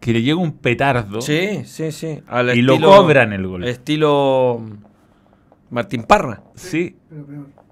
que 0.00 0.12
le 0.12 0.22
llega 0.22 0.38
un 0.38 0.52
petardo 0.52 1.20
Sí, 1.20 1.62
sí, 1.64 1.92
sí. 1.92 2.20
Al 2.26 2.56
y 2.56 2.62
lo 2.62 2.80
cobran 2.80 3.32
el 3.32 3.46
gol. 3.46 3.64
Estilo 3.64 4.60
Martín 5.70 6.02
Parra. 6.04 6.42
Sí, 6.54 6.96
Pero 7.08 7.26
peor. 7.26 7.46
pero, 7.46 7.66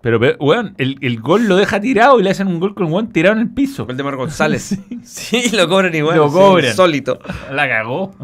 pero, 0.00 0.18
weón, 0.38 0.74
el, 0.78 0.96
el 1.00 1.20
gol 1.20 1.48
lo 1.48 1.56
deja 1.56 1.80
tirado 1.80 2.20
y 2.20 2.22
le 2.22 2.30
hacen 2.30 2.46
un 2.46 2.60
gol 2.60 2.74
con 2.74 2.86
un 2.86 2.92
weón 2.92 3.08
tirado 3.12 3.34
en 3.36 3.42
el 3.42 3.48
piso. 3.50 3.84
Gol 3.86 3.96
de 3.96 4.02
Mar 4.02 4.16
González. 4.16 4.78
sí. 5.02 5.50
lo 5.56 5.68
cobran 5.68 5.94
igual. 5.94 6.16
Lo 6.16 6.30
cobran. 6.30 6.72
Sólito. 6.74 7.18
La 7.52 7.68
cagó. 7.68 8.14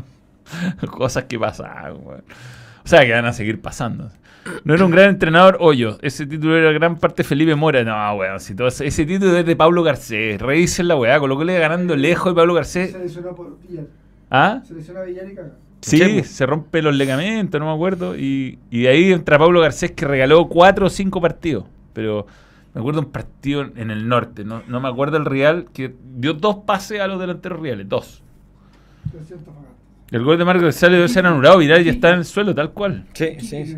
Cosas 0.90 1.24
que 1.24 1.38
pasaban, 1.38 1.96
weón. 2.02 2.22
O 2.84 2.88
sea, 2.88 3.04
que 3.04 3.12
van 3.12 3.24
a 3.26 3.32
seguir 3.32 3.60
pasando. 3.60 4.10
No 4.64 4.74
era 4.74 4.84
un 4.84 4.90
gran 4.90 5.08
entrenador, 5.08 5.56
Hoyo. 5.60 5.96
Ese 6.02 6.26
título 6.26 6.56
era 6.56 6.70
gran 6.72 6.98
parte 6.98 7.24
Felipe 7.24 7.54
Mora. 7.54 7.82
No, 7.82 8.14
weón. 8.18 8.38
Si 8.40 8.54
todo 8.54 8.68
ese, 8.68 8.86
ese 8.86 9.06
título 9.06 9.36
es 9.38 9.46
de 9.46 9.56
Pablo 9.56 9.82
Garcés. 9.82 10.40
Revisen 10.40 10.86
la 10.88 10.96
weá. 10.96 11.18
Colocóle 11.18 11.58
ganando 11.58 11.96
lejos 11.96 12.32
y 12.32 12.34
Pablo 12.36 12.52
Se 12.52 12.56
Garcés. 12.56 12.94
lesionó 12.94 13.34
por 13.34 13.58
Villar. 13.60 13.86
¿Ah? 14.30 14.60
Se 14.66 14.74
lesionó 14.74 15.00
a 15.00 15.04
Villar 15.04 15.30
y 15.30 15.34
caga. 15.34 15.52
Sí, 15.90 16.22
se 16.24 16.46
rompe 16.46 16.82
los 16.82 16.94
ligamentos, 16.94 17.60
no 17.60 17.66
me 17.66 17.72
acuerdo. 17.72 18.16
Y, 18.16 18.58
y 18.70 18.82
de 18.82 18.88
ahí 18.88 19.12
entra 19.12 19.38
Pablo 19.38 19.60
Garcés 19.60 19.92
que 19.92 20.06
regaló 20.06 20.48
cuatro 20.48 20.86
o 20.86 20.90
cinco 20.90 21.20
partidos. 21.20 21.64
Pero 21.92 22.26
me 22.74 22.80
acuerdo 22.80 23.00
un 23.00 23.10
partido 23.12 23.62
en 23.76 23.90
el 23.90 24.08
norte. 24.08 24.44
No, 24.44 24.62
no 24.66 24.80
me 24.80 24.88
acuerdo 24.88 25.16
el 25.16 25.24
Real 25.24 25.66
que 25.72 25.94
dio 26.16 26.32
dos 26.34 26.58
pases 26.66 27.00
a 27.00 27.06
los 27.06 27.20
delanteros 27.20 27.60
reales. 27.60 27.88
Dos. 27.88 28.22
El 30.10 30.22
gol 30.22 30.38
de 30.38 30.44
Marco 30.44 30.62
González 30.62 30.98
debe 30.98 31.08
ser 31.08 31.26
anulado. 31.26 31.58
Viral 31.58 31.82
ya 31.84 31.90
está 31.92 32.10
en 32.10 32.18
el 32.20 32.24
suelo, 32.24 32.54
tal 32.54 32.72
cual. 32.72 33.06
Sí, 33.14 33.36
sí. 33.40 33.76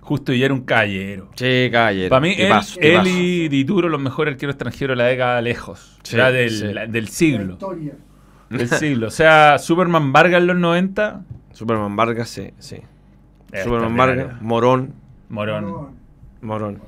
Justo 0.00 0.32
y 0.32 0.42
era 0.42 0.52
un 0.52 0.62
caballero. 0.62 1.30
Sí, 1.36 1.68
caballero. 1.70 2.08
Para 2.10 2.20
mí, 2.20 2.30
él, 2.30 2.46
tipazo. 2.48 2.80
y 2.82 3.48
Dituro, 3.48 3.88
los 3.88 4.00
mejores 4.00 4.32
arqueros 4.34 4.54
extranjeros 4.54 4.96
de 4.96 5.02
la 5.04 5.08
década 5.08 5.40
lejos. 5.40 5.98
Sí, 6.02 6.16
ya 6.16 6.32
del, 6.32 6.50
sí. 6.50 6.64
la- 6.72 6.86
del 6.86 7.04
La 7.04 7.10
siglo. 7.10 7.52
historia. 7.52 7.92
Del 8.50 8.68
siglo. 8.68 9.06
O 9.06 9.10
sea, 9.10 9.58
Superman 9.58 10.12
Vargas 10.12 10.40
en 10.40 10.46
los 10.48 10.56
90. 10.56 11.22
Superman 11.52 11.94
Vargas, 11.96 12.28
sí, 12.28 12.50
sí. 12.58 12.76
eh, 13.52 13.62
Superman. 13.64 13.96
Vargas, 13.96 14.42
Morón, 14.42 14.92
Morón. 15.28 15.90
Morón. 16.42 16.78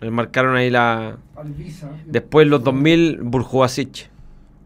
Le 0.00 0.10
marcaron 0.10 0.56
ahí 0.56 0.68
la... 0.70 1.16
Alvisa. 1.36 1.88
Después 2.06 2.46
los 2.48 2.64
2000, 2.64 3.20
Burjuasic. 3.22 4.10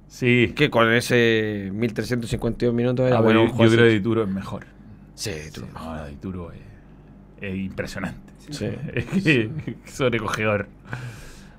Sí. 0.08 0.52
Que 0.56 0.70
con 0.70 0.90
ese 0.92 1.70
1352 1.74 2.74
minutos 2.74 3.06
era 3.06 3.18
Ah, 3.18 3.20
bueno. 3.20 3.46
yo, 3.46 3.54
creo 3.54 3.70
que 3.70 3.84
Dituro 3.90 4.22
es 4.22 4.28
mejor. 4.28 4.64
Sí, 5.14 5.32
tú. 5.52 5.60
Sí, 5.62 5.66
no, 5.74 6.06
Dituro 6.06 6.52
es, 6.52 6.60
es 7.42 7.54
impresionante. 7.56 8.32
Sí. 8.50 8.66
Es 8.94 9.04
que- 9.06 9.50
sobrecogedor. 9.86 10.68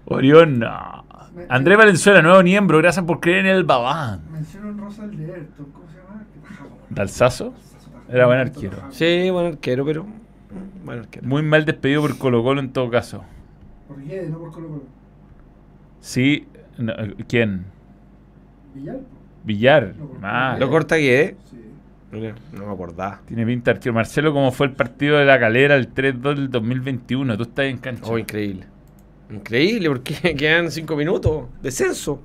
Orión, 0.10 0.60
no. 0.60 1.06
André 1.50 1.76
Valenzuela, 1.76 2.22
nuevo 2.22 2.42
miembro. 2.44 2.78
Gracias 2.80 3.06
por 3.06 3.20
creer 3.20 3.46
en 3.46 3.56
el 3.58 3.64
Babán. 3.64 4.22
Menciono 4.32 4.70
en 4.70 4.78
Rosa 4.78 5.04
Ayrton. 5.04 5.66
¿Cómo 5.74 5.88
se 5.90 5.98
llama? 5.98 6.24
¿Dalsazo? 6.90 7.54
Era 8.10 8.26
buen 8.26 8.40
arquero. 8.40 8.78
Sí, 8.90 9.30
buen 9.30 9.48
arquero, 9.48 9.86
pero... 9.86 10.06
Buen 10.86 11.00
arquero. 11.00 11.28
Muy 11.28 11.42
mal 11.44 11.66
despedido 11.66 12.02
por 12.02 12.18
Colo 12.18 12.42
Colo 12.42 12.62
en 12.62 12.72
todo 12.72 12.90
caso. 12.90 13.24
Por 13.88 14.02
Guedes, 14.02 14.30
no 14.30 14.40
por 14.40 14.52
Colo 14.52 14.68
Colo. 14.70 14.84
Sí. 16.00 16.48
no, 16.78 16.94
¿Quién? 17.28 17.66
Villar. 18.74 19.00
Villar. 19.44 19.94
Lo- 20.00 20.20
Mal. 20.22 20.60
Lo 20.60 20.70
corta 20.70 20.96
Guede. 20.96 21.36
Sí. 21.50 21.58
No 22.54 22.66
me 22.66 22.72
acordaba. 22.74 23.20
Tiene 23.26 23.46
pinta 23.46 23.72
de 23.72 23.78
arquero. 23.78 23.94
Marcelo, 23.94 24.32
¿cómo 24.34 24.52
fue 24.54 24.68
el 24.68 24.74
partido 24.74 25.18
de 25.18 25.26
la 25.26 25.38
calera 25.40 25.76
el 25.76 25.94
3-2 25.94 26.22
del 26.36 26.50
2021? 26.50 27.36
Tú 27.36 27.44
estás 27.44 27.66
en 27.66 27.78
cancha. 27.80 28.10
Oh, 28.10 28.18
increíble. 28.18 28.66
Increíble, 29.30 29.90
porque 29.90 30.36
quedan 30.38 30.72
cinco 30.72 30.96
minutos. 30.96 31.46
Descenso. 31.62 32.22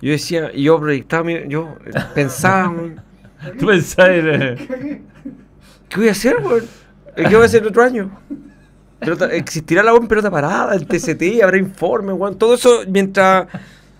Yo 0.00 0.12
decía, 0.12 0.50
y 0.54 0.62
yo 0.64 0.80
proyectaba, 0.80 1.30
yo 1.46 1.76
pensaba, 2.14 2.68
weón, 2.70 3.00
Tú 3.58 3.66
pensabas 3.66 4.10
en, 4.10 4.28
eh. 4.42 5.02
¿qué 5.88 5.96
voy 5.96 6.08
a 6.08 6.12
hacer, 6.12 6.36
weón? 6.42 6.64
¿Qué 7.16 7.24
voy 7.34 7.42
a 7.42 7.44
hacer 7.44 7.62
el 7.62 7.68
otro 7.68 7.82
año? 7.82 8.10
Pelota- 8.98 9.32
¿Existirá 9.32 9.82
la 9.82 9.92
weón 9.92 10.08
pelota 10.08 10.30
parada, 10.30 10.74
el 10.74 10.86
TCT, 10.86 11.42
habrá 11.42 11.56
informe, 11.58 12.12
weón? 12.12 12.36
Todo 12.38 12.54
eso 12.54 12.80
mientras 12.88 13.46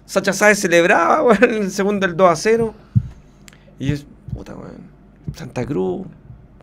Sacha 0.06 0.32
Sáez 0.32 0.58
celebraba, 0.60 1.22
weón, 1.22 1.44
el 1.44 1.70
segundo 1.70 2.06
del 2.06 2.16
2 2.16 2.30
a 2.30 2.36
0. 2.36 2.74
Y 3.78 3.86
yo, 3.88 3.96
puta, 4.34 4.54
weón, 4.54 4.72
Santa 5.34 5.64
Cruz, 5.66 6.06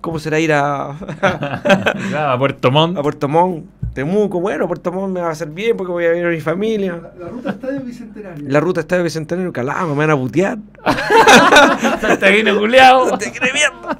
¿cómo 0.02 0.20
será 0.20 0.40
ir 0.40 0.54
a, 0.54 0.90
a 2.34 2.36
Puerto 2.38 2.70
Montt. 2.72 2.98
a 2.98 3.02
Puerto 3.02 3.28
Montt? 3.28 3.66
Temuco, 3.98 4.40
bueno, 4.40 4.68
Puerto 4.68 4.92
Montt 4.92 5.12
me 5.12 5.22
va 5.22 5.30
a 5.30 5.32
hacer 5.32 5.48
bien 5.48 5.76
porque 5.76 5.92
voy 5.92 6.06
a 6.06 6.12
ver 6.12 6.28
a 6.28 6.30
mi 6.30 6.40
familia. 6.40 7.02
La, 7.02 7.14
la 7.18 7.30
ruta 7.32 7.50
Estadio 7.50 7.80
Bicentenario. 7.80 8.48
La 8.48 8.60
ruta 8.60 8.82
está 8.82 8.98
de 8.98 9.02
Bicentenario, 9.02 9.52
calama, 9.52 9.88
me 9.88 9.96
van 9.96 10.12
a 10.12 10.16
putear. 10.16 10.60
Santaguino 12.00 12.60
culeado. 12.60 13.18
Te 13.18 13.32
cree 13.32 13.52
mierda. 13.54 13.98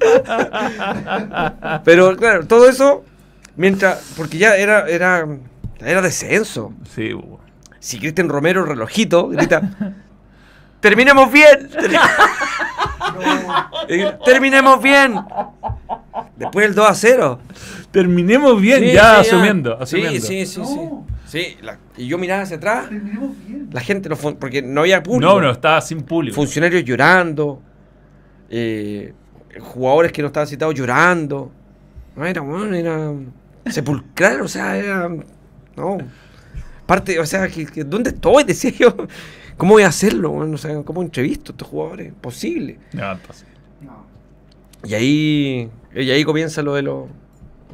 Pero 1.84 2.16
claro, 2.16 2.46
todo 2.46 2.68
eso, 2.68 3.02
mientras, 3.56 4.12
porque 4.16 4.38
ya 4.38 4.54
era, 4.54 4.86
era, 4.88 5.26
era 5.80 6.00
descenso. 6.00 6.72
Sí, 6.94 7.12
bo. 7.14 7.40
Si 7.80 7.98
Cristian 7.98 8.28
Romero, 8.28 8.64
relojito, 8.64 9.26
grita, 9.30 9.62
terminemos 10.78 11.32
bien, 11.32 11.70
No, 13.18 14.18
terminemos 14.24 14.80
bien. 14.80 15.16
Después 16.36 16.66
el 16.66 16.76
2 16.76 16.88
a 16.88 16.94
0. 16.94 17.40
Terminemos 18.02 18.60
bien, 18.60 18.80
Sí, 18.80 18.92
ya 18.92 19.22
sí, 19.24 19.30
asumiendo. 19.30 19.76
Sí, 19.76 19.82
asumiendo. 19.82 20.20
sí, 20.26 20.46
sí, 20.46 20.64
sí. 20.64 20.76
No. 20.76 21.06
Sí, 21.26 21.56
la- 21.62 21.78
y 21.96 22.06
yo 22.06 22.16
miraba 22.18 22.42
hacia 22.42 22.56
atrás, 22.56 22.88
terminemos 22.88 23.30
bien. 23.46 23.68
la 23.72 23.80
gente, 23.80 24.08
no 24.08 24.14
fun- 24.16 24.36
porque 24.36 24.62
no 24.62 24.82
había 24.82 25.02
público. 25.02 25.32
No, 25.34 25.40
no, 25.40 25.50
estaba 25.50 25.80
sin 25.80 26.02
público. 26.02 26.34
funcionarios 26.36 26.84
llorando, 26.84 27.60
eh, 28.50 29.12
jugadores 29.60 30.12
que 30.12 30.22
no 30.22 30.28
estaban 30.28 30.46
citados 30.46 30.74
llorando. 30.74 31.50
No 32.16 32.24
era, 32.24 32.40
bueno, 32.40 32.74
era 32.74 33.12
sepulcral, 33.70 34.40
o 34.42 34.48
sea, 34.48 34.76
era. 34.76 35.08
No. 35.76 35.98
Parte, 36.86 37.18
o 37.18 37.26
sea, 37.26 37.48
que, 37.48 37.66
que- 37.66 37.84
¿dónde 37.84 38.10
estoy? 38.10 38.44
Decía 38.46 38.70
yo. 38.70 38.94
¿Cómo 39.56 39.72
voy 39.72 39.82
a 39.82 39.88
hacerlo? 39.88 40.30
Bueno, 40.30 40.54
o 40.54 40.58
sea, 40.58 40.82
¿cómo 40.82 41.02
entrevisto 41.02 41.50
a 41.50 41.52
estos 41.52 41.66
jugadores? 41.66 42.12
Posible. 42.20 42.78
No, 42.92 43.12
imposible. 43.12 43.52
No. 43.80 44.06
Y 44.88 44.94
ahí, 44.94 45.70
y 45.94 46.10
ahí 46.10 46.24
comienza 46.24 46.62
lo 46.62 46.74
de 46.76 46.82
los. 46.82 47.06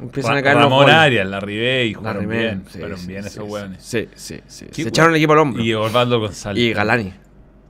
Empiezan 0.01 0.33
Ra- 0.33 0.39
a 0.39 0.43
caer 0.43 0.55
los 0.55 0.63
Ramón. 0.65 0.89
Arias, 0.89 1.27
la 1.27 1.39
Ribey, 1.39 1.93
jugaron 1.93 2.27
bien. 2.27 2.63
sí, 2.69 2.79
sí, 2.79 3.07
bien 3.07 3.23
sí, 3.23 3.27
esos 3.29 3.49
hueones. 3.49 3.81
Sí, 3.83 4.09
sí, 4.15 4.39
sí. 4.47 4.65
Qué 4.73 4.83
Se 4.83 4.89
echaron 4.89 5.11
el 5.11 5.17
equipo 5.17 5.33
al 5.33 5.39
hombro. 5.39 5.63
Y 5.63 5.73
Osvaldo 5.73 6.19
González. 6.19 6.61
Y 6.61 6.73
Galani. 6.73 7.13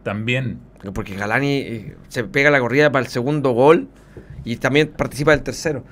También. 0.03 0.59
Porque 0.93 1.15
Galani 1.15 1.57
eh, 1.57 1.95
se 2.09 2.23
pega 2.23 2.49
la 2.51 2.59
corrida 2.59 2.91
para 2.91 3.05
el 3.05 3.11
segundo 3.11 3.51
gol 3.51 3.87
y 4.43 4.57
también 4.57 4.89
participa 4.95 5.31
del 5.31 5.41
tercero. 5.43 5.83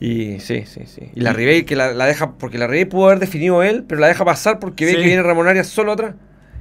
Y 0.00 0.40
sí, 0.40 0.64
sí, 0.66 0.82
sí. 0.86 1.10
Y 1.14 1.20
la 1.20 1.32
Ribey 1.32 1.64
que 1.64 1.76
la, 1.76 1.92
la 1.92 2.06
deja, 2.06 2.32
porque 2.32 2.58
la 2.58 2.66
Ribey 2.66 2.84
pudo 2.84 3.06
haber 3.06 3.20
definido 3.20 3.62
él, 3.62 3.84
pero 3.88 4.00
la 4.00 4.08
deja 4.08 4.24
pasar 4.24 4.58
porque 4.58 4.84
ve 4.84 4.96
que 4.96 5.02
viene 5.04 5.22
Ramón 5.22 5.46
Arias 5.48 5.68
solo 5.68 5.92
atrás. 5.92 6.14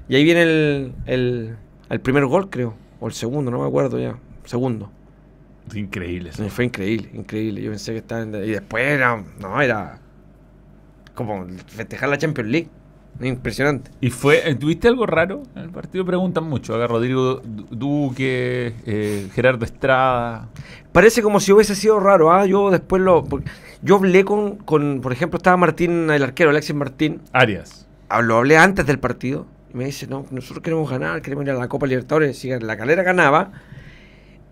Y 0.07 0.15
ahí 0.15 0.23
viene 0.23 0.43
el, 0.43 0.93
el, 1.07 1.55
el 1.89 1.99
primer 2.01 2.25
gol, 2.25 2.49
creo. 2.49 2.75
O 2.99 3.07
el 3.07 3.13
segundo, 3.13 3.49
no 3.51 3.59
me 3.61 3.67
acuerdo 3.67 3.99
ya. 3.99 4.15
Segundo. 4.45 4.91
Increíble. 5.73 6.29
eso. 6.29 6.43
Sí, 6.43 6.49
Fue 6.49 6.65
increíble, 6.65 7.09
increíble. 7.13 7.61
Yo 7.61 7.69
pensé 7.71 7.91
que 7.93 7.99
estaba 7.99 8.21
en... 8.21 8.35
Y 8.35 8.51
después 8.51 8.83
era... 8.85 9.23
No, 9.39 9.61
era... 9.61 9.99
Como 11.15 11.45
festejar 11.67 12.09
la 12.09 12.17
Champions 12.17 12.49
League. 12.49 12.69
Impresionante. 13.21 13.91
¿Y 14.01 14.09
fue, 14.09 14.49
eh, 14.49 14.55
tuviste 14.55 14.87
algo 14.87 15.05
raro 15.05 15.43
en 15.55 15.61
el 15.63 15.69
partido? 15.69 16.03
Preguntan 16.03 16.45
mucho. 16.45 16.73
Acá 16.73 16.87
Rodrigo 16.87 17.41
Du- 17.45 17.67
Duque, 17.69 18.73
eh, 18.87 19.29
Gerardo 19.33 19.63
Estrada. 19.65 20.49
Parece 20.91 21.21
como 21.21 21.39
si 21.39 21.51
hubiese 21.51 21.75
sido 21.75 21.99
raro, 21.99 22.31
¿ah? 22.33 22.45
Yo 22.47 22.71
después 22.71 23.01
lo... 23.03 23.23
yo 23.83 23.95
hablé 23.97 24.25
con, 24.25 24.55
con, 24.57 24.99
por 25.01 25.13
ejemplo, 25.13 25.37
estaba 25.37 25.55
Martín, 25.57 26.09
el 26.09 26.23
arquero, 26.23 26.49
Alexis 26.49 26.75
Martín. 26.75 27.21
Arias. 27.33 27.87
ah, 28.09 28.21
lo 28.23 28.37
hablé 28.37 28.57
antes 28.57 28.85
del 28.87 28.97
partido. 28.99 29.45
Y 29.71 29.77
me 29.77 29.85
dice, 29.85 30.07
no, 30.07 30.25
nosotros 30.31 30.63
queremos 30.63 30.89
ganar, 30.89 31.21
queremos 31.21 31.45
ir 31.45 31.51
a 31.51 31.55
la 31.55 31.67
Copa 31.67 31.85
Libertadores. 31.85 32.37
Si 32.39 32.49
la 32.49 32.77
calera 32.77 33.03
ganaba 33.03 33.51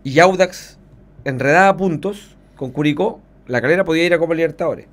y 0.04 0.20
Audax 0.20 0.78
enredaba 1.26 1.76
puntos 1.78 2.36
con 2.56 2.72
Curicó, 2.72 3.20
la 3.48 3.62
calera 3.62 3.84
podía 3.84 4.06
ir 4.06 4.14
a 4.14 4.20
Copa 4.20 4.34
Libertadores. 4.34 4.88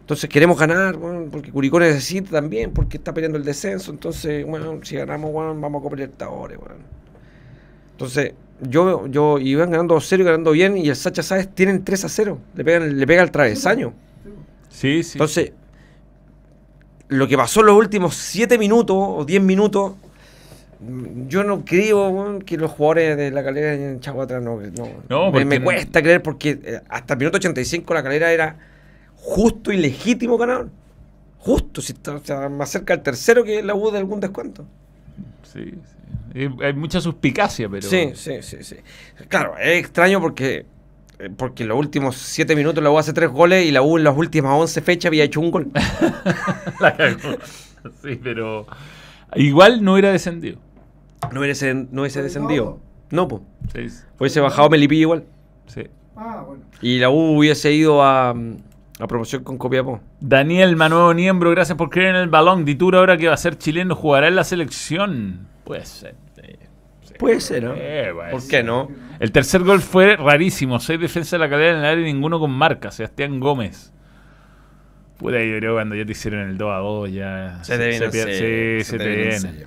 Entonces 0.00 0.30
queremos 0.30 0.58
ganar, 0.58 0.96
porque 1.30 1.50
Curicó 1.50 1.80
necesita 1.80 2.30
también, 2.30 2.72
porque 2.72 2.96
está 2.96 3.12
peleando 3.12 3.36
el 3.36 3.44
descenso. 3.44 3.90
Entonces, 3.90 4.46
bueno, 4.46 4.80
si 4.82 4.96
ganamos, 4.96 5.30
weón, 5.32 5.60
vamos 5.60 5.80
a 5.80 5.82
Copa 5.82 5.96
Libertadores. 5.96 6.58
Entonces, 7.92 8.32
yo, 8.62 9.06
yo 9.06 9.38
iban 9.38 9.70
ganando 9.70 9.96
2-0 9.96 10.20
y 10.20 10.24
ganando 10.24 10.52
bien, 10.52 10.76
y 10.78 10.88
el 10.88 10.96
Sacha 10.96 11.22
Sáez 11.22 11.48
tienen 11.54 11.84
3 11.84 12.04
a 12.04 12.08
0. 12.08 12.38
Le 12.54 12.64
pegan, 12.64 12.98
le 12.98 13.06
pega 13.06 13.22
el 13.22 13.30
travesaño. 13.30 13.92
Sí, 14.70 15.02
sí. 15.02 15.12
Entonces, 15.14 15.52
lo 17.08 17.26
que 17.28 17.36
pasó 17.36 17.60
en 17.60 17.66
los 17.66 17.76
últimos 17.76 18.14
7 18.16 18.58
minutos 18.58 18.96
o 18.98 19.24
10 19.24 19.42
minutos, 19.42 19.92
yo 21.26 21.42
no 21.42 21.64
creo 21.64 22.38
que 22.44 22.56
los 22.56 22.70
jugadores 22.70 23.16
de 23.16 23.30
la 23.30 23.42
calera 23.42 23.74
en 23.74 24.00
Chaguatra 24.00 24.40
no. 24.40 24.60
no, 24.60 24.88
No, 25.08 25.32
me, 25.32 25.60
cuesta 25.60 26.00
creer 26.02 26.22
porque 26.22 26.58
eh, 26.62 26.80
hasta 26.88 27.14
el 27.14 27.18
minuto 27.18 27.38
85 27.38 27.94
la 27.94 28.02
calera 28.02 28.32
era 28.32 28.56
justo 29.16 29.72
y 29.72 29.76
legítimo 29.76 30.38
ganador. 30.38 30.70
Justo, 31.38 31.80
si 31.80 31.92
está 31.92 32.14
o 32.14 32.20
sea, 32.24 32.48
más 32.48 32.70
cerca 32.70 32.94
del 32.94 33.02
tercero 33.02 33.42
que 33.44 33.62
la 33.62 33.74
U 33.74 33.90
de 33.90 33.98
algún 33.98 34.20
descuento. 34.20 34.66
Sí, 35.42 35.72
sí. 36.34 36.48
Hay 36.62 36.72
mucha 36.74 37.00
suspicacia, 37.00 37.68
pero. 37.68 37.88
Sí, 37.88 38.12
sí, 38.14 38.42
sí, 38.42 38.58
sí. 38.62 38.76
Claro, 39.28 39.56
es 39.58 39.78
extraño 39.80 40.20
porque. 40.20 40.66
eh, 41.18 41.30
Porque 41.36 41.64
en 41.64 41.70
los 41.70 41.78
últimos 41.78 42.16
7 42.16 42.54
minutos 42.54 42.82
la 42.84 42.90
U 42.90 42.98
hace 42.98 43.12
3 43.12 43.30
goles 43.30 43.66
y 43.66 43.72
la 43.72 43.82
U 43.82 43.98
en 43.98 44.04
las 44.04 44.16
últimas 44.16 44.52
11 44.52 44.80
fechas 44.82 45.08
había 45.08 45.24
hecho 45.24 45.40
un 45.40 45.50
gol. 45.50 45.70
Sí, 48.02 48.20
pero. 48.22 48.66
Igual 49.36 49.84
no 49.84 49.92
hubiera 49.92 50.10
descendido. 50.10 50.58
No 51.32 51.40
hubiese, 51.40 51.74
no 51.74 52.02
hubiese 52.02 52.22
descendido. 52.22 52.78
No, 53.10 53.26
pues. 53.28 53.42
Sí, 53.74 53.88
sí. 53.88 54.04
Hubiese 54.18 54.40
bajado 54.40 54.68
Melipilla 54.70 55.02
igual. 55.02 55.24
sí. 55.66 55.84
Ah, 56.20 56.42
bueno. 56.46 56.64
Y 56.82 56.98
la 56.98 57.10
U 57.10 57.38
hubiese 57.38 57.72
ido 57.72 58.02
a, 58.02 58.30
a 58.30 59.06
promoción 59.06 59.44
con 59.44 59.56
Copiapó. 59.56 60.00
Daniel 60.20 60.74
Manuevo 60.74 61.14
Niembro, 61.14 61.50
gracias 61.52 61.78
por 61.78 61.90
creer 61.90 62.16
en 62.16 62.22
el 62.22 62.28
balón. 62.28 62.64
Dituro 62.64 62.98
ahora 62.98 63.16
que 63.16 63.28
va 63.28 63.34
a 63.34 63.36
ser 63.36 63.56
chileno, 63.56 63.94
jugará 63.94 64.26
en 64.26 64.34
la 64.34 64.42
selección. 64.42 65.46
Puede 65.64 65.84
ser. 65.84 66.16
sí. 66.34 67.14
Puede 67.18 67.40
ser, 67.40 67.62
¿no? 67.62 67.72
Eh, 67.76 68.10
puede 68.14 68.30
¿Por 68.32 68.40
ser. 68.40 68.50
qué 68.50 68.62
no? 68.64 68.88
El 69.20 69.30
tercer 69.32 69.62
gol 69.62 69.80
fue 69.80 70.16
rarísimo. 70.16 70.80
Seis 70.80 70.98
defensas 71.00 71.32
de 71.32 71.38
la 71.38 71.48
calera 71.48 71.72
en 71.72 71.78
el 71.78 71.84
área 71.84 72.08
y 72.08 72.12
ninguno 72.12 72.40
con 72.40 72.50
marca. 72.50 72.90
Sebastián 72.90 73.38
Gómez. 73.40 73.92
Puta, 75.18 75.42
yo 75.42 75.56
creo 75.58 75.74
cuando 75.74 75.94
ya 75.96 76.04
te 76.04 76.12
hicieron 76.12 76.48
el 76.48 76.58
2 76.58 76.70
a 76.72 76.76
2 76.78 77.12
ya. 77.12 77.58
Se 77.62 77.76
te 77.78 77.88
viene 77.88 78.10
serio, 78.10 78.78
Sí, 78.80 78.84
se, 78.84 78.98
te 78.98 79.06
viene 79.08 79.36
en 79.36 79.42
viene. 79.42 79.66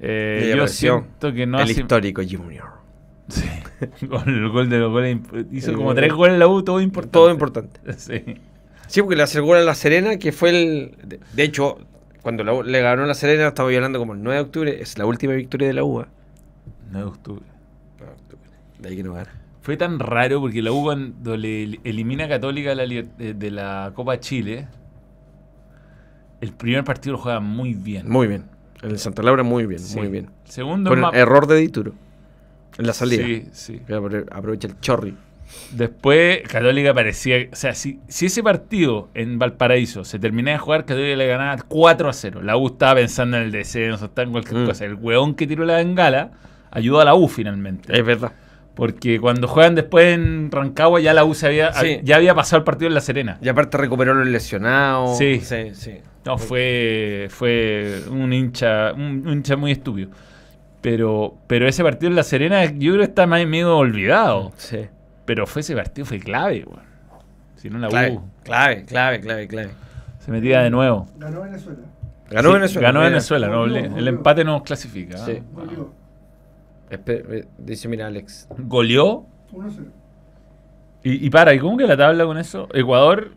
Eh, 0.00 0.54
yo 0.56 0.66
siento 0.68 1.32
que 1.32 1.46
no 1.46 1.58
el 1.58 1.64
hace- 1.70 1.80
histórico 1.80 2.22
Junior. 2.28 2.68
Sí. 3.28 3.42
Con 4.08 4.28
el 4.28 4.48
gol 4.48 4.68
de 4.70 4.78
los 4.78 4.90
goles. 4.90 5.18
Hizo 5.52 5.70
El 5.70 5.76
como 5.76 5.88
gol. 5.88 5.96
tres 5.96 6.12
goles 6.12 6.34
en 6.34 6.38
la 6.40 6.48
U, 6.48 6.62
todo 6.62 6.80
importante. 6.80 7.12
Todo 7.12 7.30
importante. 7.30 7.80
Sí. 7.96 8.22
Sí, 8.86 9.02
porque 9.02 9.16
le 9.16 9.22
hace 9.22 9.38
el 9.38 9.44
gol 9.44 9.58
a 9.58 9.62
la 9.62 9.74
Serena, 9.74 10.16
que 10.18 10.32
fue 10.32 10.48
el. 10.50 11.20
De, 11.34 11.42
hecho, 11.42 11.78
cuando 12.22 12.42
la 12.42 12.54
U 12.54 12.62
le 12.62 12.80
ganó 12.80 13.04
la 13.04 13.12
Serena, 13.14 13.48
estaba 13.48 13.68
hablando 13.68 13.98
como 13.98 14.14
el 14.14 14.22
9 14.22 14.36
de 14.36 14.42
octubre, 14.44 14.80
es 14.80 14.96
la 14.96 15.04
última 15.04 15.34
victoria 15.34 15.68
de 15.68 15.74
la 15.74 15.84
U. 15.84 16.00
¿eh? 16.00 16.06
9 16.90 17.04
de 17.04 17.10
octubre. 17.10 17.44
9 17.98 18.12
de 18.14 18.18
octubre. 18.22 18.50
De 18.78 18.88
ahí 18.88 18.96
que 18.96 19.02
no 19.02 19.12
gana. 19.12 19.30
Fue 19.60 19.76
tan 19.76 19.98
raro 19.98 20.40
porque 20.40 20.62
la 20.62 20.72
U 20.72 20.84
cuando 20.84 21.36
le 21.36 21.78
elimina 21.84 22.24
a 22.24 22.28
Católica 22.28 22.74
de 22.74 23.50
la 23.50 23.92
Copa 23.94 24.18
Chile, 24.20 24.66
el 26.40 26.52
primer 26.52 26.82
partido 26.84 27.12
lo 27.16 27.18
juega 27.18 27.40
muy 27.40 27.74
bien. 27.74 28.08
Muy 28.08 28.26
bien. 28.26 28.44
En 28.82 28.90
el 28.90 28.98
Santa 28.98 29.22
Laura, 29.22 29.42
muy 29.42 29.66
bien, 29.66 29.80
Sí. 29.80 29.98
muy 29.98 30.08
bien. 30.08 30.30
Segundo 30.44 30.90
Con 30.90 31.04
error 31.14 31.46
de 31.46 31.56
Dituro. 31.56 31.92
En 32.78 32.86
la 32.86 32.92
salida. 32.92 33.24
Sí, 33.24 33.48
sí. 33.52 33.80
Aprovecha 34.30 34.68
el 34.68 34.78
chorri. 34.80 35.14
Después 35.72 36.42
Católica 36.42 36.92
parecía, 36.94 37.36
o 37.50 37.56
sea, 37.56 37.74
si, 37.74 38.00
si 38.06 38.26
ese 38.26 38.42
partido 38.42 39.08
en 39.14 39.38
Valparaíso 39.38 40.04
se 40.04 40.18
terminaba 40.18 40.52
de 40.52 40.58
jugar, 40.58 40.84
Católica 40.84 41.16
le 41.16 41.26
ganaba 41.26 41.56
4 41.66 42.08
a 42.08 42.12
0. 42.12 42.42
La 42.42 42.56
U 42.56 42.66
estaba 42.68 42.96
pensando 42.96 43.36
en 43.38 43.44
el 43.44 43.50
descenso, 43.50 44.04
estaba 44.06 44.26
en 44.26 44.32
cualquier 44.32 44.60
Mm. 44.62 44.66
cosa. 44.66 44.84
El 44.84 44.94
weón 44.94 45.34
que 45.34 45.46
tiró 45.46 45.64
la 45.64 45.76
bengala 45.76 46.32
ayudó 46.70 47.00
a 47.00 47.04
la 47.04 47.14
U 47.14 47.28
finalmente. 47.28 47.98
Es 47.98 48.04
verdad. 48.04 48.32
Porque 48.78 49.18
cuando 49.18 49.48
juegan 49.48 49.74
después 49.74 50.14
en 50.14 50.52
Rancagua 50.52 51.00
ya 51.00 51.12
la 51.12 51.24
U 51.24 51.34
se 51.34 51.48
había, 51.48 51.72
Sí. 51.72 51.98
ya 52.04 52.14
había 52.14 52.32
pasado 52.32 52.58
el 52.58 52.64
partido 52.64 52.86
en 52.86 52.94
La 52.94 53.00
Serena. 53.00 53.36
Y 53.42 53.48
aparte 53.48 53.76
recuperó 53.76 54.14
los 54.14 54.28
lesionados. 54.28 55.18
Sí. 55.18 55.40
sí, 55.42 55.74
sí. 55.74 55.98
No, 56.24 56.38
fue, 56.38 57.26
fue 57.28 58.02
un 58.08 58.32
hincha, 58.32 58.92
un, 58.92 59.26
un 59.26 59.32
hincha 59.32 59.56
muy 59.56 59.72
estúpido. 59.72 60.10
Pero, 60.80 61.36
pero 61.48 61.66
ese 61.66 61.82
partido 61.82 62.08
en 62.08 62.14
La 62.14 62.22
Serena 62.22 62.66
yo 62.66 62.92
creo 62.92 62.98
que 62.98 63.08
está 63.10 63.26
más 63.26 63.44
medio 63.48 63.76
olvidado. 63.76 64.52
Sí. 64.56 64.86
Pero 65.24 65.44
fue 65.48 65.60
ese 65.62 65.74
partido, 65.74 66.06
fue 66.06 66.20
clave, 66.20 66.64
weón. 66.64 66.86
Si 67.56 67.68
no 67.70 67.78
la 67.78 67.88
Clave, 67.88 68.12
U 68.12 68.22
clave, 68.44 68.84
clave, 68.84 69.20
clave, 69.20 69.48
clave. 69.48 69.70
se 70.20 70.30
metía 70.30 70.60
de 70.62 70.70
nuevo. 70.70 71.08
Ganó 71.18 71.40
Venezuela. 71.40 71.80
Ganó 72.30 72.50
Sí, 72.50 72.54
Venezuela. 72.54 72.88
Ganó. 72.88 73.00
Venezuela, 73.00 73.48
no, 73.48 73.64
el 73.64 74.06
empate 74.06 74.44
nos 74.44 74.62
clasifica. 74.62 75.18
Sí. 75.18 75.40
¿ah? 75.40 75.44
Wow. 75.52 75.92
Eh, 76.90 77.46
dice, 77.58 77.88
mira, 77.88 78.06
Alex. 78.06 78.48
Goleó. 78.58 79.26
1-0. 79.52 79.84
Y, 81.04 81.26
y 81.26 81.30
para, 81.30 81.54
¿y 81.54 81.58
cómo 81.58 81.76
que 81.76 81.86
la 81.86 81.96
tabla 81.96 82.24
con 82.24 82.38
eso? 82.38 82.68
Ecuador. 82.74 83.32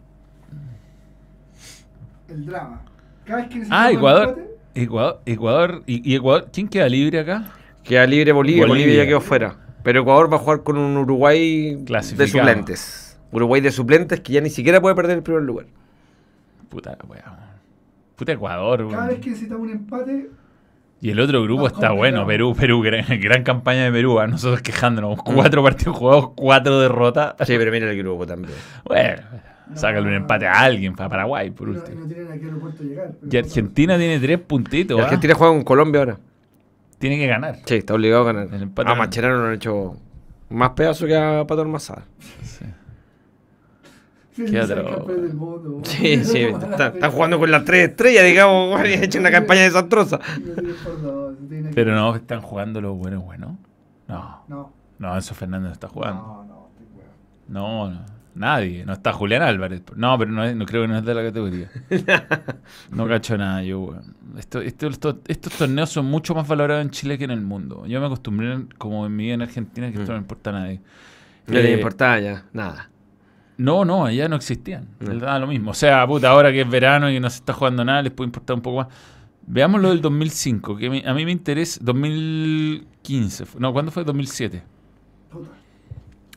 El 2.28 2.46
drama. 2.46 2.82
Cada 3.26 3.42
vez 3.42 3.50
que 3.50 3.56
necesitamos 3.56 3.86
Ah, 3.86 3.92
Ecuador. 3.92 4.30
empate, 4.30 4.52
Ecuador. 4.76 5.22
Ecuador. 5.26 5.84
¿Y, 5.86 6.12
y 6.12 6.16
Ecuador? 6.16 6.50
¿Quién 6.52 6.68
queda 6.68 6.88
libre 6.90 7.20
acá? 7.20 7.46
Queda 7.84 8.06
libre 8.06 8.32
Bolivia. 8.32 8.66
Bolivia. 8.66 8.86
Bolivia 8.86 9.04
ya 9.04 9.08
quedó 9.10 9.22
fuera. 9.22 9.58
Pero 9.84 10.02
Ecuador 10.02 10.32
va 10.32 10.38
a 10.38 10.40
jugar 10.40 10.64
con 10.64 10.78
un 10.78 10.96
Uruguay 10.98 11.76
de 11.76 12.28
suplentes. 12.28 13.20
Uruguay 13.32 13.62
de 13.62 13.72
suplentes 13.72 14.20
que 14.20 14.34
ya 14.34 14.42
ni 14.42 14.50
siquiera 14.50 14.80
puede 14.82 14.96
perder 14.96 15.18
el 15.18 15.24
primer 15.24 15.44
lugar. 15.44 15.66
Puta, 16.70 16.98
weón. 17.08 17.22
Puta 18.16 18.34
Ecuador, 18.34 18.88
cada 18.92 19.08
vez 19.08 19.20
que 19.20 19.30
necesitamos 19.32 19.64
un 19.64 19.72
empate, 19.72 20.30
Y 21.02 21.10
el 21.10 21.20
otro 21.20 21.42
grupo 21.42 21.66
está 21.66 21.90
complicado. 21.90 21.96
bueno, 21.96 22.28
Perú, 22.28 22.56
Perú, 22.56 22.82
gran, 22.82 23.06
gran 23.20 23.44
campaña 23.44 23.86
de 23.86 23.92
Perú, 23.92 24.20
a 24.20 24.28
nosotros 24.28 24.62
quejándonos. 24.62 25.18
Mm. 25.18 25.34
Cuatro 25.34 25.64
partidos 25.64 25.98
jugados, 25.98 26.30
cuatro 26.36 26.80
derrotas. 26.80 27.34
Sí, 27.40 27.56
pero 27.58 27.72
mira 27.72 27.90
el 27.90 27.98
grupo 27.98 28.28
también. 28.28 28.54
Bueno, 28.86 29.22
sácale 29.74 30.08
un 30.08 30.14
empate 30.14 30.46
a 30.46 30.60
alguien, 30.60 30.96
para 30.96 31.10
Paraguay, 31.10 31.50
por 31.50 31.70
no, 31.70 31.80
último. 31.80 32.02
no 32.02 32.08
tienen 32.08 32.32
a 32.32 32.38
qué 32.38 32.46
aeropuerto 32.46 32.84
llegar. 32.84 33.12
Y 33.30 33.38
Argentina 33.38 33.98
tiene 33.98 34.20
tres 34.20 34.40
puntitos. 34.40 35.00
¿ah? 35.00 35.04
Argentina 35.06 35.34
juega 35.34 35.54
con 35.54 35.64
Colombia 35.64 36.00
ahora. 36.02 36.18
Tiene 37.00 37.18
que 37.18 37.26
ganar. 37.26 37.58
Sí, 37.66 37.76
está 37.76 37.96
obligado 37.96 38.22
a 38.22 38.34
ganar. 38.34 38.54
El 38.54 38.62
empate 38.62 38.92
A 38.92 38.94
no. 38.94 39.00
Macherano 39.00 39.38
lo 39.40 39.48
han 39.48 39.54
hecho 39.54 39.98
más 40.50 40.70
pedazo 40.72 41.08
que 41.08 41.18
a 41.18 41.46
Pato 41.48 41.62
Almazada. 41.62 42.04
Sí. 42.44 42.66
Qué 44.36 44.48
sí, 44.48 44.58
otro- 44.58 44.86
campeón 44.98 45.22
del 45.24 45.34
mundo. 45.34 45.82
Sí, 45.84 46.24
sí, 46.24 46.38
está- 46.40 46.88
están 46.88 47.12
jugando 47.12 47.38
con 47.40 47.52
las 47.52 47.66
tres 47.66 47.90
estrellas, 47.90 48.24
digamos, 48.26 48.70
bueno, 48.72 48.88
y 48.90 48.94
han 48.94 49.04
hecho 49.04 49.20
una 49.20 49.32
campaña 49.32 49.62
desastrosa. 49.62 50.20
Pero 51.76 51.96
no, 51.96 52.16
están 52.16 52.42
jugando 52.42 52.82
los 52.82 52.98
buenos, 52.98 53.24
buenos. 53.24 53.52
No, 54.08 54.44
No, 54.48 54.74
no, 55.00 55.16
Enzo 55.16 55.34
Fernández 55.36 55.68
no 55.68 55.74
está 55.74 55.88
jugando. 55.88 56.22
no, 56.22 56.44
no. 56.46 56.68
estoy 56.70 56.88
weón. 56.98 57.10
No, 57.48 57.90
no, 57.90 58.06
nadie. 58.36 58.86
No 58.86 58.94
está 58.94 59.14
Julián 59.14 59.42
Álvarez. 59.42 59.82
No, 59.96 60.18
pero 60.18 60.32
no, 60.32 60.44
es- 60.44 60.56
no 60.56 60.66
creo 60.66 60.82
que 60.84 60.88
no 60.90 60.98
es 60.98 61.06
de 61.06 61.14
la 61.14 61.24
categoría. 61.24 61.70
No 62.92 63.08
cacho 63.08 63.38
nada 63.38 63.64
yo, 63.64 63.80
weón. 63.82 64.16
Esto, 64.38 64.62
esto- 64.62 64.88
esto- 64.88 65.20
estos 65.28 65.54
torneos 65.54 65.90
son 65.90 66.06
mucho 66.06 66.34
más 66.36 66.48
valorados 66.48 66.84
en 66.84 66.90
Chile 66.92 67.18
que 67.18 67.24
en 67.26 67.32
el 67.32 67.42
mundo. 67.42 67.86
Yo 67.86 68.00
me 68.00 68.06
acostumbré, 68.06 68.66
como 68.78 69.06
en 69.06 69.16
mi 69.16 69.24
vida 69.26 69.34
en 69.36 69.42
Argentina, 69.42 69.92
que 69.92 69.98
esto 70.00 70.12
no 70.12 70.18
le 70.18 70.22
importa 70.22 70.50
a 70.52 70.54
nadie. 70.54 70.80
No 71.48 71.54
le 71.56 71.72
Eh, 71.72 71.76
importaba 71.76 72.20
ya, 72.20 72.46
nada. 72.54 72.90
No, 73.58 73.86
no, 73.86 74.06
allá 74.06 74.28
no 74.28 74.36
existían. 74.36 74.88
No. 75.00 75.14
Daba 75.16 75.40
lo 75.40 75.48
mismo. 75.48 75.72
O 75.72 75.74
sea, 75.74 76.06
puta, 76.08 76.30
ahora 76.30 76.52
que 76.52 76.62
es 76.62 76.70
verano 76.70 77.10
y 77.10 77.14
que 77.16 77.20
no 77.20 77.30
se 77.30 77.38
está 77.38 77.54
jugando 77.54 77.86
nada, 77.86 78.02
les 78.02 78.12
puede 78.12 78.28
importar 78.28 78.56
un 78.56 78.62
poco 78.62 78.78
más. 78.78 78.88
Veamos 79.46 79.82
lo 79.82 79.90
del 79.90 80.02
2005, 80.02 80.78
que 80.78 81.04
a 81.06 81.14
mí 81.14 81.26
me 81.26 81.32
interesa. 81.32 81.80
2015. 81.84 83.46
fue- 83.46 83.62
No, 83.62 83.74
¿cuándo 83.74 83.92
fue? 83.92 84.04
2007. 84.04 84.64
Puta. 85.30 85.50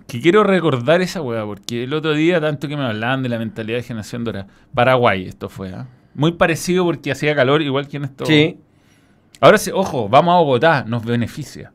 Que 0.06 0.20
quiero 0.20 0.44
recordar 0.44 1.00
esa 1.00 1.22
weá, 1.22 1.44
porque 1.44 1.84
el 1.84 1.94
otro 1.94 2.12
día, 2.12 2.40
tanto 2.40 2.68
que 2.68 2.76
me 2.76 2.84
hablaban 2.84 3.22
de 3.22 3.28
la 3.30 3.38
mentalidad 3.38 3.78
de 3.78 3.82
generación 3.82 4.22
dorada. 4.24 4.46
Paraguay, 4.74 5.26
esto 5.26 5.48
fue, 5.48 5.72
¿ah? 5.72 5.86
Muy 6.14 6.32
parecido 6.32 6.84
porque 6.84 7.10
hacía 7.10 7.34
calor, 7.34 7.62
igual 7.62 7.88
que 7.88 7.96
en 7.96 8.04
esto. 8.04 8.26
Sí, 8.26 8.58
Ahora 9.40 9.58
sí, 9.58 9.70
ojo, 9.74 10.08
vamos 10.08 10.32
a 10.34 10.38
Bogotá, 10.38 10.84
nos 10.86 11.04
beneficia. 11.04 11.72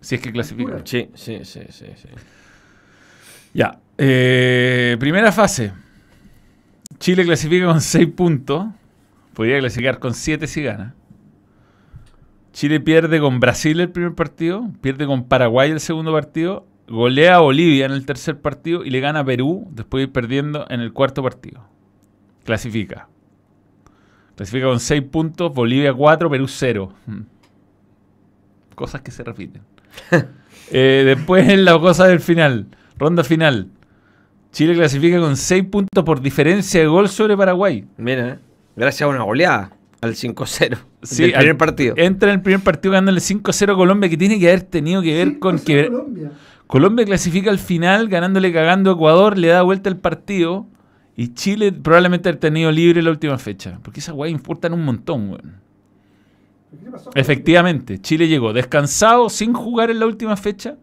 Si 0.00 0.14
es 0.14 0.20
que 0.20 0.32
clasifica. 0.32 0.80
sí, 0.84 1.10
sí, 1.14 1.40
sí, 1.44 1.60
sí. 1.70 1.86
sí. 1.96 2.08
Ya. 3.52 3.78
Eh, 3.98 4.96
primera 4.98 5.32
fase. 5.32 5.72
Chile 6.98 7.24
clasifica 7.24 7.66
con 7.66 7.80
6 7.80 8.08
puntos. 8.08 8.66
Podría 9.34 9.58
clasificar 9.58 9.98
con 9.98 10.14
7 10.14 10.46
si 10.46 10.62
gana. 10.62 10.94
Chile 12.52 12.80
pierde 12.80 13.20
con 13.20 13.40
Brasil 13.40 13.78
el 13.80 13.90
primer 13.90 14.14
partido. 14.14 14.70
Pierde 14.80 15.06
con 15.06 15.24
Paraguay 15.24 15.70
el 15.70 15.80
segundo 15.80 16.12
partido. 16.12 16.66
Golea 16.88 17.36
a 17.36 17.40
Bolivia 17.40 17.86
en 17.86 17.92
el 17.92 18.06
tercer 18.06 18.40
partido. 18.40 18.84
Y 18.84 18.90
le 18.90 19.00
gana 19.00 19.20
a 19.20 19.24
Perú 19.24 19.68
después 19.70 20.00
de 20.00 20.04
ir 20.04 20.12
perdiendo 20.12 20.66
en 20.70 20.80
el 20.80 20.92
cuarto 20.92 21.22
partido. 21.22 21.64
Clasifica. 22.44 23.08
Clasifica 24.34 24.66
con 24.66 24.80
6 24.80 25.02
puntos, 25.02 25.52
Bolivia 25.52 25.92
4, 25.92 26.30
Perú 26.30 26.46
0. 26.48 26.92
Mm. 27.06 27.20
Cosas 28.74 29.02
que 29.02 29.10
se 29.10 29.24
repiten. 29.24 29.62
Eh, 30.70 31.02
después 31.06 31.48
en 31.48 31.64
la 31.64 31.78
cosa 31.78 32.06
del 32.08 32.20
final, 32.20 32.66
ronda 32.98 33.24
final. 33.24 33.70
Chile 34.58 34.74
clasifica 34.74 35.20
con 35.20 35.36
6 35.36 35.64
puntos 35.70 36.02
por 36.04 36.20
diferencia 36.20 36.80
de 36.80 36.88
gol 36.88 37.08
sobre 37.08 37.36
Paraguay. 37.36 37.84
Mira, 37.96 38.28
eh, 38.28 38.38
gracias 38.74 39.02
a 39.02 39.06
una 39.08 39.22
goleada 39.22 39.70
al 40.00 40.16
5-0 40.16 40.78
Sí, 41.04 41.22
del 41.22 41.30
primer 41.30 41.50
al- 41.50 41.56
partido. 41.56 41.94
Entra 41.96 42.30
en 42.30 42.38
el 42.38 42.42
primer 42.42 42.60
partido 42.64 42.90
ganándole 42.90 43.20
5-0 43.20 43.72
a 43.72 43.76
Colombia, 43.76 44.10
que 44.10 44.16
tiene 44.16 44.36
que 44.40 44.48
haber 44.48 44.62
tenido 44.62 45.00
que 45.00 45.14
ver 45.14 45.38
con 45.38 45.58
5-0 45.60 45.64
que 45.64 45.86
Colombia. 45.92 46.32
Colombia 46.66 47.04
clasifica 47.04 47.52
al 47.52 47.60
final 47.60 48.08
ganándole 48.08 48.52
cagando 48.52 48.90
a 48.90 48.94
Ecuador, 48.94 49.38
le 49.38 49.46
da 49.46 49.62
vuelta 49.62 49.88
el 49.90 49.96
partido 49.96 50.66
y 51.16 51.34
Chile 51.34 51.70
probablemente 51.70 52.28
ha 52.28 52.36
tenido 52.40 52.72
libre 52.72 53.00
la 53.00 53.10
última 53.10 53.38
fecha. 53.38 53.78
Porque 53.84 54.00
esas 54.00 54.16
weas 54.16 54.32
importan 54.32 54.72
un 54.72 54.84
montón, 54.84 55.28
weón. 55.30 55.60
¿Qué 56.76 56.84
le 56.84 56.90
pasó 56.90 57.10
a 57.10 57.12
Efectivamente, 57.20 58.00
Chile 58.00 58.26
llegó 58.26 58.52
descansado 58.52 59.28
sin 59.30 59.52
jugar 59.52 59.92
en 59.92 60.00
la 60.00 60.06
última 60.06 60.36
fecha 60.36 60.78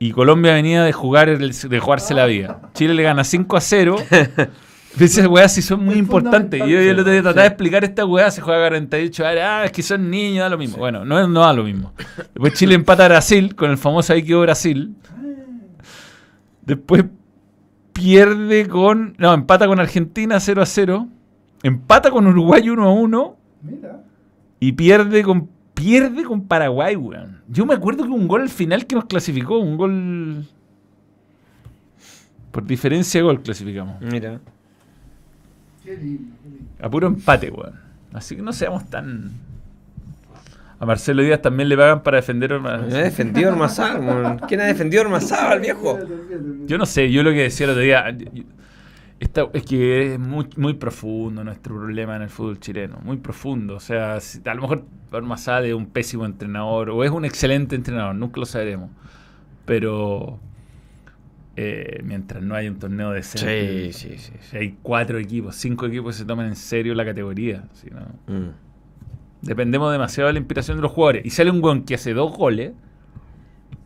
y 0.00 0.10
Colombia 0.12 0.54
venía 0.54 0.82
de 0.82 0.92
jugar 0.92 1.28
el- 1.28 1.52
de 1.52 1.78
jugarse 1.78 2.14
la 2.14 2.26
vida. 2.26 2.60
Chile 2.74 2.94
le 2.94 3.02
gana 3.04 3.22
5 3.22 3.56
a 3.56 3.60
0. 3.60 3.96
Esas 4.98 5.28
weas 5.28 5.52
sí 5.54 5.62
son 5.62 5.84
muy 5.84 5.94
Es 5.94 6.00
importantes. 6.00 6.58
Yo, 6.58 6.64
fundamental, 6.66 6.96
yo 6.96 7.02
lo 7.04 7.16
sí. 7.18 7.22
trataba 7.22 7.42
de 7.42 7.46
explicar 7.48 7.84
esta 7.84 8.04
weá, 8.04 8.28
se 8.32 8.40
juega 8.40 8.60
48 8.70 9.22
horas, 9.22 9.38
ah, 9.46 9.64
es 9.66 9.70
que 9.70 9.82
son 9.84 10.10
niños, 10.10 10.40
da 10.42 10.48
lo 10.48 10.58
mismo. 10.58 10.78
Bueno, 10.78 11.04
no, 11.04 11.28
no 11.28 11.40
da 11.40 11.52
lo 11.52 11.62
mismo. 11.62 11.92
Después 12.16 12.54
Chile 12.54 12.74
empata 12.74 13.04
a 13.04 13.08
Brasil 13.08 13.54
con 13.54 13.70
el 13.70 13.78
famoso 13.78 14.12
ahí 14.12 14.24
quedó 14.24 14.40
Brasil. 14.40 14.96
Después 16.62 17.04
pierde 17.92 18.66
con. 18.68 19.14
No, 19.18 19.32
empata 19.34 19.66
con 19.66 19.78
Argentina 19.80 20.40
0 20.40 20.62
a 20.62 20.66
0. 20.66 21.06
Empata 21.62 22.10
con 22.10 22.26
Uruguay 22.26 22.68
1 22.68 22.82
a 22.82 22.92
1. 22.92 23.36
Mira. 23.62 24.00
Y 24.60 24.72
pierde 24.72 25.22
con. 25.22 25.48
Pierde 25.74 26.24
con 26.24 26.46
Paraguay, 26.46 26.96
weón. 26.96 27.39
Yo 27.52 27.66
me 27.66 27.74
acuerdo 27.74 28.04
que 28.04 28.10
un 28.10 28.28
gol 28.28 28.42
al 28.42 28.48
final 28.48 28.86
que 28.86 28.94
nos 28.94 29.06
clasificó. 29.06 29.58
Un 29.58 29.76
gol. 29.76 30.46
Por 32.52 32.64
diferencia 32.64 33.18
de 33.20 33.24
gol 33.24 33.42
clasificamos. 33.42 34.00
Mira. 34.00 34.40
Qué 35.84 35.96
lindo, 35.96 36.36
qué 36.42 36.48
lindo. 36.48 36.64
A 36.80 36.88
puro 36.90 37.06
empate, 37.08 37.50
weón. 37.50 37.74
Así 38.12 38.36
que 38.36 38.42
no 38.42 38.52
seamos 38.52 38.88
tan. 38.88 39.30
A 40.78 40.86
Marcelo 40.86 41.22
Díaz 41.22 41.42
también 41.42 41.68
le 41.68 41.76
pagan 41.76 42.02
para 42.02 42.16
defender. 42.16 42.52
a- 42.54 42.58
¿Me 42.58 42.68
ha 42.96 43.02
defendido 43.02 43.50
Ormazábal? 43.50 44.00
weón? 44.00 44.38
¿Quién 44.48 44.60
ha 44.60 44.64
defendido 44.64 45.02
Ormazábal, 45.02 45.60
viejo? 45.60 45.98
Yo 46.66 46.78
no 46.78 46.86
sé, 46.86 47.10
yo 47.10 47.22
lo 47.22 47.30
que 47.30 47.42
decía 47.42 47.64
el 47.66 47.70
otro 47.70 47.82
día. 47.82 48.10
yo- 48.10 48.42
esta- 49.20 49.48
es 49.52 49.62
que 49.64 50.14
es 50.14 50.18
muy, 50.18 50.46
muy 50.56 50.74
profundo 50.74 51.44
nuestro 51.44 51.76
problema 51.76 52.16
en 52.16 52.22
el 52.22 52.28
fútbol 52.30 52.58
chileno. 52.58 52.98
Muy 53.04 53.18
profundo. 53.18 53.76
O 53.76 53.80
sea, 53.80 54.18
si- 54.20 54.40
a 54.44 54.54
lo 54.54 54.62
mejor 54.62 54.84
Ormazábal 55.12 55.66
es 55.66 55.74
un 55.74 55.86
pésimo 55.86 56.24
entrenador 56.24 56.90
o 56.90 57.04
es 57.04 57.10
un 57.10 57.24
excelente 57.24 57.74
entrenador, 57.76 58.14
nunca 58.14 58.40
lo 58.40 58.46
sabremos. 58.46 58.90
Pero. 59.66 60.38
eh, 61.56 62.00
mientras 62.04 62.42
no 62.42 62.54
haya 62.54 62.70
un 62.70 62.78
torneo 62.78 63.10
decente. 63.10 63.92
Sí, 63.92 64.08
sí, 64.10 64.18
sí. 64.18 64.32
sí. 64.32 64.32
si 64.50 64.56
Hay 64.56 64.78
cuatro 64.82 65.18
equipos, 65.18 65.56
cinco 65.56 65.84
equipos 65.86 66.14
que 66.14 66.20
se 66.20 66.24
toman 66.24 66.46
en 66.46 66.56
serio 66.56 66.94
la 66.94 67.04
categoría. 67.04 67.64
si 67.74 67.90
no- 67.90 68.00
Mm. 68.34 68.50
Dependemos 69.42 69.90
demasiado 69.92 70.28
de 70.28 70.34
la 70.34 70.38
inspiración 70.38 70.78
de 70.78 70.82
los 70.82 70.92
jugadores. 70.92 71.26
Y 71.26 71.30
sale 71.30 71.50
un 71.50 71.62
weón 71.62 71.82
que 71.84 71.94
hace 71.96 72.14
dos 72.14 72.34
goles 72.34 72.72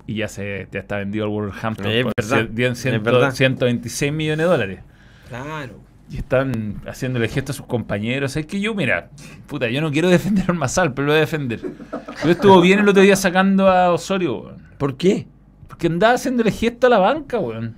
y 0.06 0.16
ya 0.16 0.28
se 0.28 0.68
ya 0.70 0.80
está 0.80 0.98
vendido 0.98 1.24
al 1.24 1.30
Wolverhampton 1.30 1.86
Es 1.86 2.04
por 2.04 2.12
verdad, 2.16 2.38
cien- 2.42 2.54
dieron 2.54 2.72
es 2.74 2.78
ciento- 2.82 3.02
verdad. 3.10 3.30
126 3.32 4.12
millones 4.12 4.38
de 4.46 4.50
dólares. 4.52 4.80
Claro. 5.42 5.74
Y 6.10 6.18
están 6.18 6.80
haciéndole 6.86 7.28
gesto 7.28 7.52
a 7.52 7.54
sus 7.54 7.66
compañeros. 7.66 8.36
Es 8.36 8.46
que 8.46 8.60
yo, 8.60 8.74
mira, 8.74 9.08
puta, 9.46 9.68
yo 9.68 9.80
no 9.80 9.90
quiero 9.90 10.08
defender 10.10 10.44
al 10.48 10.54
Masal, 10.56 10.92
pero 10.92 11.06
lo 11.06 11.12
voy 11.12 11.18
a 11.18 11.20
defender. 11.20 11.60
Pero 12.20 12.30
estuvo 12.30 12.60
bien 12.60 12.78
el 12.80 12.88
otro 12.88 13.02
día 13.02 13.16
sacando 13.16 13.68
a 13.68 13.90
Osorio, 13.92 14.36
weón. 14.38 14.56
¿Por 14.78 14.96
qué? 14.96 15.26
Porque 15.66 15.86
andaba 15.86 16.14
haciéndole 16.14 16.50
gesto 16.52 16.86
a 16.86 16.90
la 16.90 16.98
banca, 16.98 17.38
weón. 17.38 17.74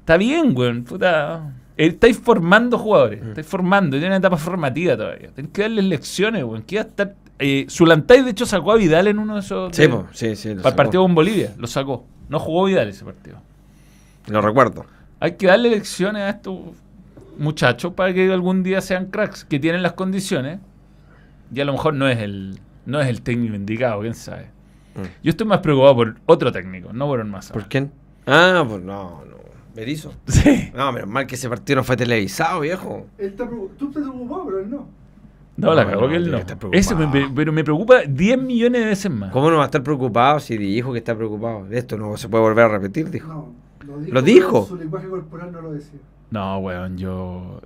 Está 0.00 0.16
bien, 0.16 0.52
weón. 0.56 0.84
Puta. 0.84 1.52
Eh, 1.76 1.88
Estáis 1.88 2.18
formando 2.18 2.78
jugadores. 2.78 3.22
Estáis 3.22 3.46
formando. 3.46 3.92
Tiene 3.96 4.08
una 4.08 4.16
etapa 4.16 4.36
formativa 4.38 4.96
todavía. 4.96 5.28
Tenéis 5.32 5.52
que 5.52 5.62
darles 5.62 5.84
lecciones, 5.84 6.42
weón. 6.44 6.62
Que 6.62 6.78
estar. 6.78 7.14
Eh, 7.38 7.66
Zulantay, 7.70 8.22
de 8.22 8.30
hecho, 8.30 8.46
sacó 8.46 8.72
a 8.72 8.76
Vidal 8.76 9.06
en 9.06 9.18
uno 9.18 9.34
de 9.34 9.40
esos. 9.40 9.74
Sí, 9.76 9.86
de- 9.86 10.04
sí, 10.12 10.34
sí. 10.36 10.54
para 10.56 10.70
el 10.70 10.74
partido 10.74 11.02
con 11.02 11.14
Bolivia. 11.14 11.54
Lo 11.58 11.66
sacó. 11.66 12.04
No 12.28 12.38
jugó 12.38 12.64
Vidal 12.64 12.88
ese 12.88 13.04
partido. 13.04 13.36
Lo 14.28 14.40
recuerdo. 14.40 14.86
Hay 15.20 15.32
que 15.36 15.46
darle 15.46 15.70
lecciones 15.70 16.22
a 16.22 16.30
estos 16.30 16.58
muchachos 17.38 17.92
para 17.94 18.12
que 18.12 18.32
algún 18.32 18.62
día 18.62 18.80
sean 18.80 19.06
cracks 19.06 19.44
que 19.44 19.58
tienen 19.58 19.82
las 19.82 19.92
condiciones. 19.92 20.58
Y 21.54 21.60
a 21.60 21.64
lo 21.64 21.72
mejor 21.72 21.94
no 21.94 22.08
es 22.08 22.18
el, 22.18 22.58
no 22.86 23.00
es 23.00 23.08
el 23.08 23.22
técnico 23.22 23.54
indicado, 23.54 24.00
quién 24.00 24.14
sabe. 24.14 24.46
Mm. 24.94 25.02
Yo 25.22 25.30
estoy 25.30 25.46
más 25.46 25.58
preocupado 25.60 25.94
por 25.96 26.14
otro 26.26 26.52
técnico, 26.52 26.92
no 26.92 27.06
por 27.06 27.20
el 27.20 27.26
más. 27.26 27.50
¿Por 27.50 27.66
quién? 27.68 27.90
Ah, 28.26 28.64
pues 28.68 28.82
no, 28.82 29.22
no. 29.24 29.36
Berizzo. 29.74 30.12
Sí. 30.26 30.70
No, 30.74 30.90
menos 30.92 31.08
mal 31.08 31.26
que 31.26 31.34
ese 31.36 31.48
partido 31.48 31.76
no 31.76 31.84
fue 31.84 31.96
televisado, 31.96 32.60
viejo. 32.60 33.06
Él 33.18 33.28
está 33.28 33.48
Tú 33.48 33.88
estás 33.88 34.02
preocupado, 34.02 34.44
pero 34.46 34.58
él 34.60 34.70
no. 34.70 34.88
No, 35.56 35.74
la 35.74 35.84
cagó 35.86 36.02
no, 36.02 36.08
que 36.08 36.16
él 36.16 36.30
no. 36.30 36.38
Eso 36.72 36.96
me- 36.96 37.06
me- 37.06 37.28
pero 37.34 37.52
me 37.52 37.62
preocupa 37.62 38.00
10 38.08 38.38
millones 38.40 38.80
de 38.80 38.86
veces 38.86 39.10
más. 39.10 39.30
¿Cómo 39.32 39.50
no 39.50 39.56
va 39.58 39.64
a 39.64 39.66
estar 39.66 39.82
preocupado 39.82 40.40
si 40.40 40.56
dijo 40.56 40.92
que 40.92 40.98
está 40.98 41.14
preocupado? 41.14 41.66
Esto 41.70 41.98
no 41.98 42.16
se 42.16 42.28
puede 42.28 42.42
volver 42.44 42.64
a 42.64 42.68
repetir, 42.68 43.10
dijo. 43.10 43.28
No. 43.28 43.69
Lo 43.86 43.98
dijo. 43.98 44.12
¿Lo 44.14 44.22
dijo? 44.22 44.52
pero 44.52 44.66
Su 44.66 44.76
lenguaje 44.76 45.08
corporal 45.08 45.52
no 45.52 45.60
lo 45.62 45.72
decía. 45.72 45.98
No, 46.30 46.58
weón, 46.58 46.96
yo. 46.98 47.60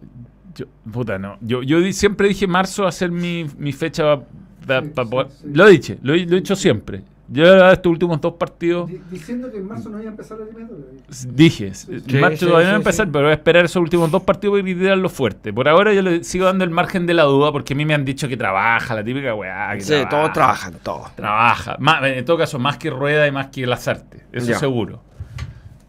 yo 0.54 0.66
puta, 0.90 1.18
no. 1.18 1.36
Yo, 1.40 1.62
yo 1.62 1.80
di- 1.80 1.92
siempre 1.92 2.28
dije 2.28 2.46
marzo 2.46 2.84
va 2.84 2.88
a 2.88 2.92
ser 2.92 3.10
mi, 3.10 3.46
mi 3.58 3.72
fecha 3.72 4.20
para 4.66 4.80
Sí, 4.82 4.88
sí, 4.88 5.42
sí. 5.42 5.48
Lo 5.52 5.66
he 5.66 5.70
dicho, 5.72 5.94
lo, 6.02 6.14
he- 6.14 6.24
lo 6.26 6.32
he 6.32 6.40
dicho 6.40 6.56
siempre. 6.56 7.02
Yo 7.26 7.70
estos 7.70 7.90
últimos 7.90 8.20
dos 8.20 8.34
partidos 8.34 8.86
Di- 8.90 9.00
diciendo 9.10 9.50
que 9.50 9.56
en 9.56 9.66
marzo 9.66 9.88
no 9.88 9.98
iba 9.98 10.08
a 10.08 10.10
empezar 10.10 10.36
la 10.38 10.44
eliminatoria. 10.44 10.84
dije, 11.30 11.72
Sí, 11.74 11.90
marzo 12.20 12.36
sí, 12.38 12.46
todavía 12.46 12.66
no 12.68 12.72
va 12.72 12.76
a 12.76 12.76
empezar, 12.76 13.06
sí. 13.06 13.10
pero 13.12 13.24
voy 13.24 13.30
a 13.30 13.34
esperar 13.34 13.64
esos 13.64 13.76
últimos 13.80 14.10
dos 14.10 14.22
partidos 14.22 14.60
para 14.60 14.74
tirarlo 14.74 15.08
fuerte. 15.08 15.50
Por 15.52 15.66
ahora 15.68 15.94
yo 15.94 16.02
le 16.02 16.22
sigo 16.22 16.44
dando 16.44 16.64
el 16.64 16.70
margen 16.70 17.06
de 17.06 17.14
la 17.14 17.22
duda 17.22 17.50
porque 17.50 17.72
a 17.72 17.76
mí 17.76 17.86
me 17.86 17.94
han 17.94 18.04
dicho 18.04 18.28
que 18.28 18.36
trabaja, 18.36 18.94
la 18.94 19.02
típica 19.02 19.34
weá. 19.34 19.72
Que 19.74 19.80
Sí, 19.80 19.88
trabaja. 19.88 20.08
todos 20.10 20.32
trabajan, 20.34 20.74
todos. 20.82 21.16
Trabaja. 21.16 21.76
Más- 21.80 22.04
en 22.04 22.24
todo 22.26 22.36
caso, 22.36 22.58
más 22.58 22.76
que 22.76 22.90
Rueda 22.90 23.26
y 23.26 23.32
más 23.32 23.46
que 23.48 23.66
Lazarte. 23.66 24.24
Eso 24.30 24.48
Ya. 24.48 24.58
seguro. 24.58 25.02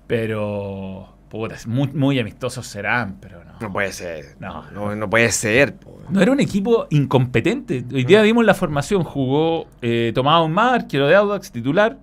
Pero. 0.08 1.10
Puta, 1.30 1.56
muy, 1.66 1.88
muy 1.90 2.20
amistosos 2.20 2.66
serán, 2.68 3.18
pero 3.20 3.44
no. 3.44 3.54
No 3.60 3.74
puede 3.74 3.92
ser. 3.92 4.36
No. 4.40 4.64
No, 4.72 4.96
no 4.96 5.10
puede 5.10 5.32
ser. 5.32 5.76
po. 5.76 6.00
No 6.10 6.22
era 6.22 6.32
un 6.32 6.40
equipo 6.40 6.88
incompetente. 6.92 7.84
Hoy 7.94 8.04
día 8.06 8.22
vimos 8.22 8.46
la 8.46 8.54
formación. 8.54 9.04
Jugó 9.04 9.66
eh, 9.82 10.12
Tomás 10.14 10.36
Ahumada, 10.36 10.76
arquero 10.76 11.08
de 11.08 11.16
Audax, 11.16 11.52
titular. 11.52 11.98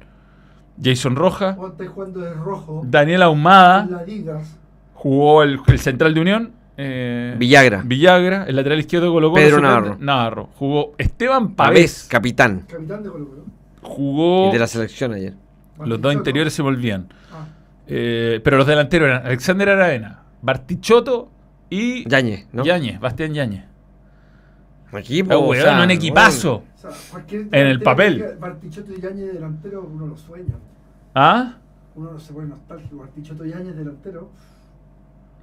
Jason 0.83 1.15
Roja. 1.17 1.57
De 1.79 2.35
rojo. 2.35 2.83
Daniel 2.85 3.23
Ahumada. 3.23 3.87
La. 3.87 4.41
Jugó 4.95 5.43
el, 5.45 5.61
el 5.67 5.79
central 5.79 6.15
de 6.15 6.21
Unión. 6.21 6.53
eh, 6.77 7.37
Villagra. 7.39 7.83
Villagra, 7.85 8.45
el 8.47 8.57
lateral 8.57 8.81
izquierdo 8.81 9.07
de 9.07 9.13
Colo 9.13 9.31
Colo. 9.31 9.43
Pedro 9.43 9.61
Navarro. 9.61 9.97
Navarro. 10.01 10.49
Jugó 10.57 10.93
Esteban 10.99 11.55
Pavés, 11.55 11.81
Pavés. 11.95 12.07
capitán. 12.11 12.65
Capitán 12.69 13.03
de 13.03 13.11
Colo 13.11 13.29
Colo. 13.29 13.45
Jugó. 13.83 14.49
Y 14.51 14.53
de 14.55 14.59
la 14.59 14.67
selección 14.67 15.13
ayer. 15.13 15.35
Los 15.85 16.01
dos 16.01 16.13
interiores 16.13 16.53
se 16.53 16.63
volvían. 16.63 17.09
Eh, 17.95 18.41
pero 18.43 18.57
los 18.57 18.67
delanteros 18.67 19.07
eran 19.09 19.27
Alexander 19.27 19.69
Aravena, 19.69 20.23
Bartichotto 20.41 21.29
y 21.69 22.09
Yañez, 22.09 22.47
¿no? 22.53 22.65
Yáñez, 22.65 22.99
Bastián 22.99 23.35
Yáñez. 23.35 23.65
Equipo. 24.95 25.33
Ah, 25.35 25.37
o 25.37 25.49
weón, 25.51 25.63
sea, 25.63 25.83
un 25.83 25.91
equipazo. 25.91 26.63
o 26.75 26.79
sea, 26.79 26.91
En 27.31 27.67
el 27.67 27.83
papel. 27.83 28.15
diga 28.15 28.29
Bartichotto 28.41 28.93
y 28.95 29.01
Yañez 29.01 29.35
delantero, 29.35 29.83
uno 29.83 30.07
lo 30.07 30.17
sueña. 30.17 30.55
¿Ah? 31.15 31.57
Uno 31.95 32.19
se 32.19 32.33
pone 32.33 32.49
nostálgico. 32.49 32.97
Bartichotto 32.97 33.45
y 33.45 33.51
Yañez 33.51 33.77
delantero. 33.77 34.31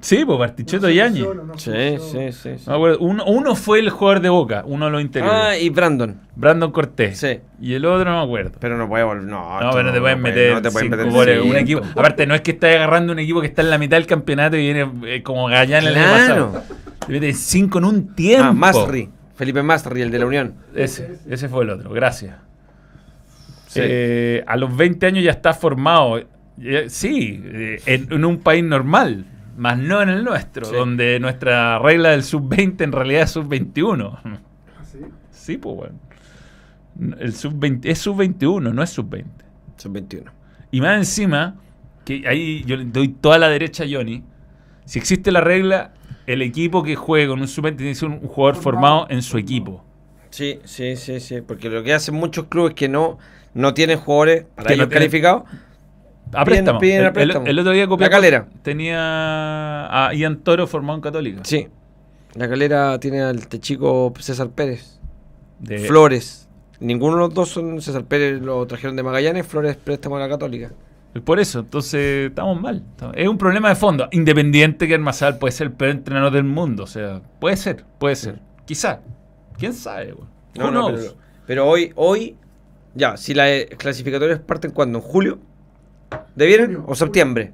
Sí, 0.01 0.23
pues 0.25 0.39
Bartichotto 0.39 0.87
no 0.87 0.93
y 0.93 0.97
no 0.97 1.57
Sí, 1.57 1.71
sí, 1.99 2.31
sí. 2.31 2.49
sí. 2.57 2.63
No 2.67 2.71
me 2.71 2.75
acuerdo. 2.77 2.99
Uno, 2.99 3.25
uno 3.25 3.55
fue 3.55 3.79
el 3.79 3.89
jugador 3.89 4.21
de 4.21 4.29
Boca, 4.29 4.63
uno 4.65 4.85
de 4.85 4.91
los 4.91 5.01
interiores. 5.01 5.39
Ah, 5.43 5.57
y 5.57 5.69
Brandon. 5.69 6.15
Brandon 6.35 6.71
Cortés. 6.71 7.17
Sí. 7.19 7.39
Y 7.61 7.73
el 7.73 7.83
otro 7.85 8.09
no 8.09 8.17
me 8.19 8.23
acuerdo. 8.23 8.51
Pero 8.59 8.77
no 8.77 8.87
puede 8.87 9.03
volver. 9.03 9.23
No, 9.25 9.59
No, 9.61 9.71
pero 9.71 9.83
no 9.83 9.91
te 9.93 9.99
pueden 9.99 10.21
puede- 10.21 10.33
meter 10.35 10.53
no 10.53 10.61
te 10.61 10.71
pueden 10.71 10.87
cinco 10.87 10.97
meter 10.97 11.11
goles 11.13 11.41
un 11.45 11.55
equipo. 11.57 11.81
Aparte, 11.91 12.25
no 12.25 12.33
es 12.35 12.41
que 12.41 12.51
estás 12.51 12.75
agarrando 12.75 13.11
un 13.11 13.19
equipo 13.19 13.41
que 13.41 13.47
está 13.47 13.61
en 13.61 13.69
la 13.69 13.77
mitad 13.77 13.97
del 13.97 14.07
campeonato 14.07 14.55
y 14.55 14.61
viene 14.61 14.89
eh, 15.05 15.21
como 15.21 15.47
Gallán 15.47 15.85
el 15.85 15.95
año 15.97 16.11
pasado. 16.11 16.63
Te 17.05 17.11
metes 17.11 17.37
cinco 17.39 17.79
en 17.79 17.85
un 17.85 18.15
tiempo. 18.15 18.45
Ah, 18.47 18.53
Masri. 18.53 19.09
Felipe 19.35 19.61
Masri, 19.63 20.01
el 20.01 20.11
de 20.11 20.19
la 20.19 20.25
Unión. 20.25 20.53
Ese, 20.75 21.17
ese 21.29 21.49
fue 21.49 21.63
el 21.65 21.71
otro, 21.71 21.89
gracias. 21.91 22.35
Sí. 23.67 23.79
Eh, 23.83 24.43
a 24.47 24.55
los 24.55 24.75
20 24.75 25.05
años 25.05 25.23
ya 25.23 25.31
está 25.31 25.53
formado. 25.53 26.17
Eh, 26.61 26.85
Sí, 26.87 27.41
eh, 27.45 27.81
en, 27.85 28.07
en 28.11 28.25
un 28.25 28.39
país 28.39 28.63
normal, 28.63 29.25
más 29.59 29.77
no 29.77 30.01
en 30.01 30.09
el 30.09 30.23
nuestro, 30.23 30.65
Sí. 30.65 30.75
donde 30.75 31.19
nuestra 31.19 31.77
regla 31.79 32.09
del 32.09 32.23
sub-20 32.23 32.83
en 32.83 32.91
realidad 32.91 33.23
es 33.23 33.31
sub-21. 33.31 34.19
Así. 34.81 34.99
Sí, 35.31 35.57
pues 35.57 35.75
bueno. 35.75 35.95
El 37.19 37.33
sub-20 37.33 37.81
es 37.89 37.99
sub-21, 37.99 38.73
no 38.73 38.83
es 38.83 38.89
sub-20. 38.89 39.25
Son 39.77 39.93
21. 39.93 40.31
Y 40.71 40.81
más 40.81 40.97
encima, 40.97 41.55
que 42.05 42.23
ahí 42.27 42.63
yo 42.65 42.75
le 42.77 42.85
doy 42.85 43.07
toda 43.09 43.37
la 43.37 43.47
derecha 43.49 43.83
a 43.83 43.87
Johnny, 43.89 44.23
si 44.85 44.99
existe 44.99 45.31
la 45.31 45.41
regla 45.41 45.93
el 46.25 46.41
equipo 46.41 46.83
que 46.83 46.95
juegue 46.95 47.27
con 47.27 47.39
un 47.41 47.47
suplente 47.47 47.77
tiene 47.79 47.91
que 47.91 47.95
ser 47.99 48.09
un 48.09 48.19
jugador 48.19 48.55
formado 48.61 49.07
en 49.09 49.21
su 49.21 49.37
equipo. 49.37 49.83
Sí, 50.29 50.59
sí, 50.65 50.95
sí, 50.95 51.19
sí. 51.19 51.41
Porque 51.41 51.69
lo 51.69 51.81
que 51.83 51.93
hacen 51.93 52.13
muchos 52.15 52.45
clubes 52.45 52.75
que 52.75 52.87
no, 52.87 53.17
no 53.55 53.73
tienen 53.73 53.97
jugadores 53.97 54.45
para 54.55 54.67
Que 54.67 54.75
no 54.75 54.83
ellos 54.83 54.89
tienen- 54.89 55.09
calificados. 55.09 55.43
A 56.33 56.43
Piden- 56.43 56.45
préstamo. 56.45 56.79
piden 56.79 56.97
a 56.97 56.99
El- 57.01 57.05
el, 57.07 57.13
préstamo. 57.13 57.45
el 57.47 57.59
otro 57.59 57.71
día 57.71 57.83
La 57.83 57.89
Copiapó 57.89 58.11
Calera. 58.11 58.47
tenía 58.61 58.97
a 60.07 60.13
Ian 60.13 60.37
Toro 60.39 60.67
formado 60.67 60.97
en 60.97 61.01
Católica. 61.01 61.41
Sí. 61.43 61.67
La 62.35 62.47
calera 62.47 62.99
tiene 62.99 63.21
al 63.21 63.39
este 63.39 63.59
chico 63.59 64.13
César 64.19 64.49
Pérez. 64.49 64.99
De- 65.59 65.79
Flores. 65.79 66.47
Ninguno 66.79 67.15
de 67.15 67.19
los 67.21 67.33
dos 67.33 67.49
son 67.49 67.81
César 67.81 68.05
Pérez, 68.05 68.41
lo 68.41 68.65
trajeron 68.67 68.95
de 68.95 69.03
Magallanes, 69.03 69.45
Flores 69.47 69.75
préstamo 69.75 70.15
a 70.17 70.19
la 70.19 70.29
Católica. 70.29 70.71
Por 71.25 71.39
eso, 71.39 71.59
entonces 71.61 72.29
estamos 72.29 72.61
mal. 72.61 72.83
Es 73.15 73.27
un 73.27 73.37
problema 73.37 73.69
de 73.69 73.75
fondo. 73.75 74.07
Independiente 74.11 74.87
que 74.87 74.93
Armazal 74.93 75.39
puede 75.39 75.51
ser 75.51 75.67
el 75.67 75.73
peor 75.73 75.91
entrenador 75.91 76.31
del 76.31 76.43
mundo. 76.43 76.83
O 76.83 76.87
sea, 76.87 77.21
puede 77.39 77.57
ser, 77.57 77.83
puede 77.97 78.15
ser. 78.15 78.39
Quizá. 78.65 78.99
¿Quién 79.57 79.73
sabe? 79.73 80.13
No, 80.55 80.69
no, 80.71 80.87
pero, 80.93 81.15
pero 81.47 81.67
hoy, 81.67 81.91
hoy, 81.95 82.37
ya, 82.93 83.17
si 83.17 83.33
las 83.33 83.65
clasificatorias 83.77 84.39
parten 84.39 84.69
cuando, 84.71 84.99
¿en 84.99 85.03
julio? 85.03 85.39
¿Debieren? 86.35 86.67
Junio, 86.75 86.85
¿O 86.87 86.95
septiembre? 86.95 87.53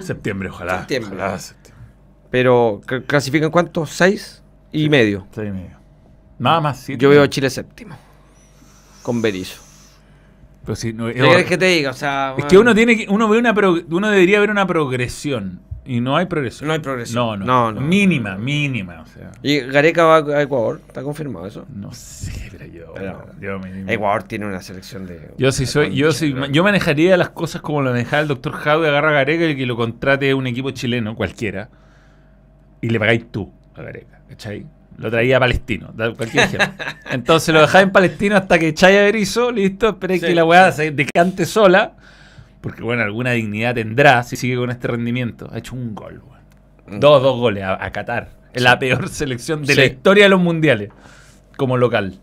Septiembre, 0.00 0.48
ojalá. 0.50 0.78
Septiembre. 0.78 1.16
Ojalá, 1.16 1.38
septiembre. 1.38 1.84
Pero, 2.30 2.80
¿cl- 2.86 3.04
¿clasifican 3.06 3.50
cuántos? 3.50 3.90
¿Seis? 3.90 4.42
Y 4.72 4.88
medio. 4.88 5.26
Seis 5.34 5.48
y 5.48 5.52
medio. 5.52 5.76
Nada 6.38 6.60
más, 6.60 6.80
sí. 6.80 6.96
Yo 6.96 7.08
veo 7.10 7.22
a 7.22 7.28
Chile 7.30 7.48
séptimo. 7.50 7.96
Con 9.02 9.22
Berizzo. 9.22 9.62
Pero 10.64 10.76
sí, 10.76 10.92
no, 10.92 11.06
¿Qué 11.06 11.44
que 11.48 11.56
te 11.58 11.66
diga? 11.66 11.90
O 11.90 11.94
sea, 11.94 12.34
Es 12.36 12.44
que 12.46 12.58
uno 12.58 12.74
tiene 12.74 12.96
que, 12.96 13.06
uno 13.08 13.28
ve 13.28 13.38
una 13.38 13.54
pro- 13.54 13.80
uno 13.90 14.08
debería 14.10 14.40
ver 14.40 14.50
una 14.50 14.66
progresión. 14.66 15.60
Y 15.86 16.00
no 16.00 16.16
hay 16.16 16.26
progresión. 16.26 16.66
No 16.68 16.72
hay 16.74 16.80
progresión. 16.80 17.16
No, 17.24 17.36
no. 17.36 17.44
No, 17.46 17.72
no. 17.72 17.80
Mínima, 17.80 18.36
mínima. 18.36 19.00
O 19.02 19.06
sea. 19.06 19.30
Y 19.42 19.60
Gareca 19.60 20.04
va 20.04 20.16
a 20.36 20.42
Ecuador, 20.42 20.80
está 20.86 21.02
confirmado 21.02 21.46
eso. 21.46 21.64
No 21.74 21.92
sé, 21.92 22.48
pero 22.50 22.66
yo. 22.66 22.92
Pero- 22.94 23.24
yo, 23.40 23.58
me- 23.58 23.92
Ecuador 23.92 24.24
tiene 24.24 24.46
una 24.46 24.60
selección 24.62 25.06
de. 25.06 25.30
Yo 25.38 25.52
sí 25.52 25.64
soy, 25.66 25.94
yo 25.94 26.12
sí, 26.12 26.34
yo 26.50 26.64
manejaría 26.64 27.16
las 27.16 27.30
cosas 27.30 27.62
como 27.62 27.82
lo 27.82 27.90
manejaba 27.90 28.22
el 28.22 28.28
doctor 28.28 28.52
Javi, 28.52 28.86
agarra 28.86 29.10
a 29.10 29.12
Gareca 29.12 29.46
y 29.46 29.56
que 29.56 29.66
lo 29.66 29.76
contrate 29.76 30.34
un 30.34 30.46
equipo 30.46 30.70
chileno, 30.72 31.14
cualquiera, 31.14 31.68
y 32.80 32.90
le 32.90 32.98
pagáis 32.98 33.30
tú 33.30 33.52
a 33.74 33.82
Gareca, 33.82 34.20
¿cachai? 34.28 34.66
Lo 34.98 35.10
traía 35.10 35.36
a 35.36 35.40
Palestino, 35.40 35.92
cualquier 36.16 36.44
ejemplo. 36.44 36.84
Entonces 37.10 37.54
lo 37.54 37.60
dejáis 37.60 37.84
en 37.84 37.92
Palestino 37.92 38.36
hasta 38.36 38.58
que 38.58 38.68
echáis 38.68 38.96
a 38.98 39.02
Berizzo, 39.02 39.50
listo, 39.52 39.90
esperéis 39.90 40.22
Sí. 40.22 40.28
que 40.28 40.34
la 40.34 40.44
weá 40.44 40.72
se 40.72 40.90
decante 40.90 41.44
sola, 41.44 41.92
porque 42.66 42.82
bueno, 42.82 43.02
alguna 43.02 43.30
dignidad 43.30 43.74
tendrá 43.76 44.22
si 44.24 44.34
sigue 44.36 44.56
con 44.56 44.70
este 44.70 44.88
rendimiento. 44.88 45.48
Ha 45.52 45.58
hecho 45.58 45.76
un 45.76 45.94
gol, 45.94 46.20
weón. 46.26 47.00
Dos, 47.00 47.22
dos 47.22 47.36
goles 47.38 47.62
a, 47.62 47.84
a 47.84 47.92
Qatar. 47.92 48.30
Es 48.52 48.60
la 48.62 48.76
peor 48.78 49.08
selección 49.10 49.64
de 49.64 49.76
la 49.76 49.82
Sí. 49.82 49.88
historia 49.90 50.24
de 50.24 50.30
los 50.30 50.40
mundiales, 50.40 50.90
como 51.56 51.76
local. 51.76 52.18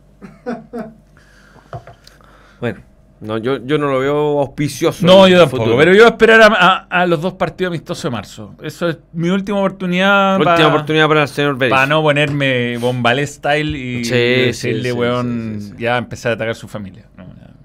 Bueno, 2.60 2.80
no, 3.22 3.38
yo, 3.38 3.66
yo 3.66 3.78
no 3.78 3.88
lo 3.92 4.00
veo 4.00 4.40
auspicioso. 4.42 5.06
No, 5.06 5.28
yo 5.28 5.40
tampoco. 5.40 5.64
futuro. 5.64 5.78
Pero 5.78 5.92
yo 5.94 6.00
voy 6.04 6.06
a 6.08 6.10
esperar 6.10 6.42
a, 6.42 6.48
a- 6.48 7.02
a 7.02 7.06
los 7.08 7.22
dos 7.22 7.34
partidos 7.34 7.72
amistosos 7.72 8.04
de 8.04 8.10
marzo. 8.10 8.56
Eso 8.62 8.90
es 8.90 8.98
mi 9.14 9.30
última 9.30 9.60
oportunidad. 9.60 10.36
Última 10.38 10.56
pa- 10.58 10.68
oportunidad 10.68 11.08
para 11.08 11.22
el 11.24 11.28
señor 11.30 11.58
Berizzo. 11.58 11.76
Para 11.76 11.88
no 11.88 12.02
ponerme 12.02 12.78
bombalé 12.78 13.26
style 13.28 13.76
y 13.78 14.04
Sí, 14.06 14.12
decirle, 14.14 14.82
sí, 14.84 14.90
sí, 14.90 14.92
weón, 14.92 15.56
sí, 15.60 15.62
sí, 15.68 15.72
sí. 15.78 15.84
ya 15.84 15.98
empezar 15.98 16.32
a 16.32 16.36
atacar 16.36 16.52
a 16.52 16.56
su 16.56 16.68
familia. 16.68 17.06
No, 17.18 17.24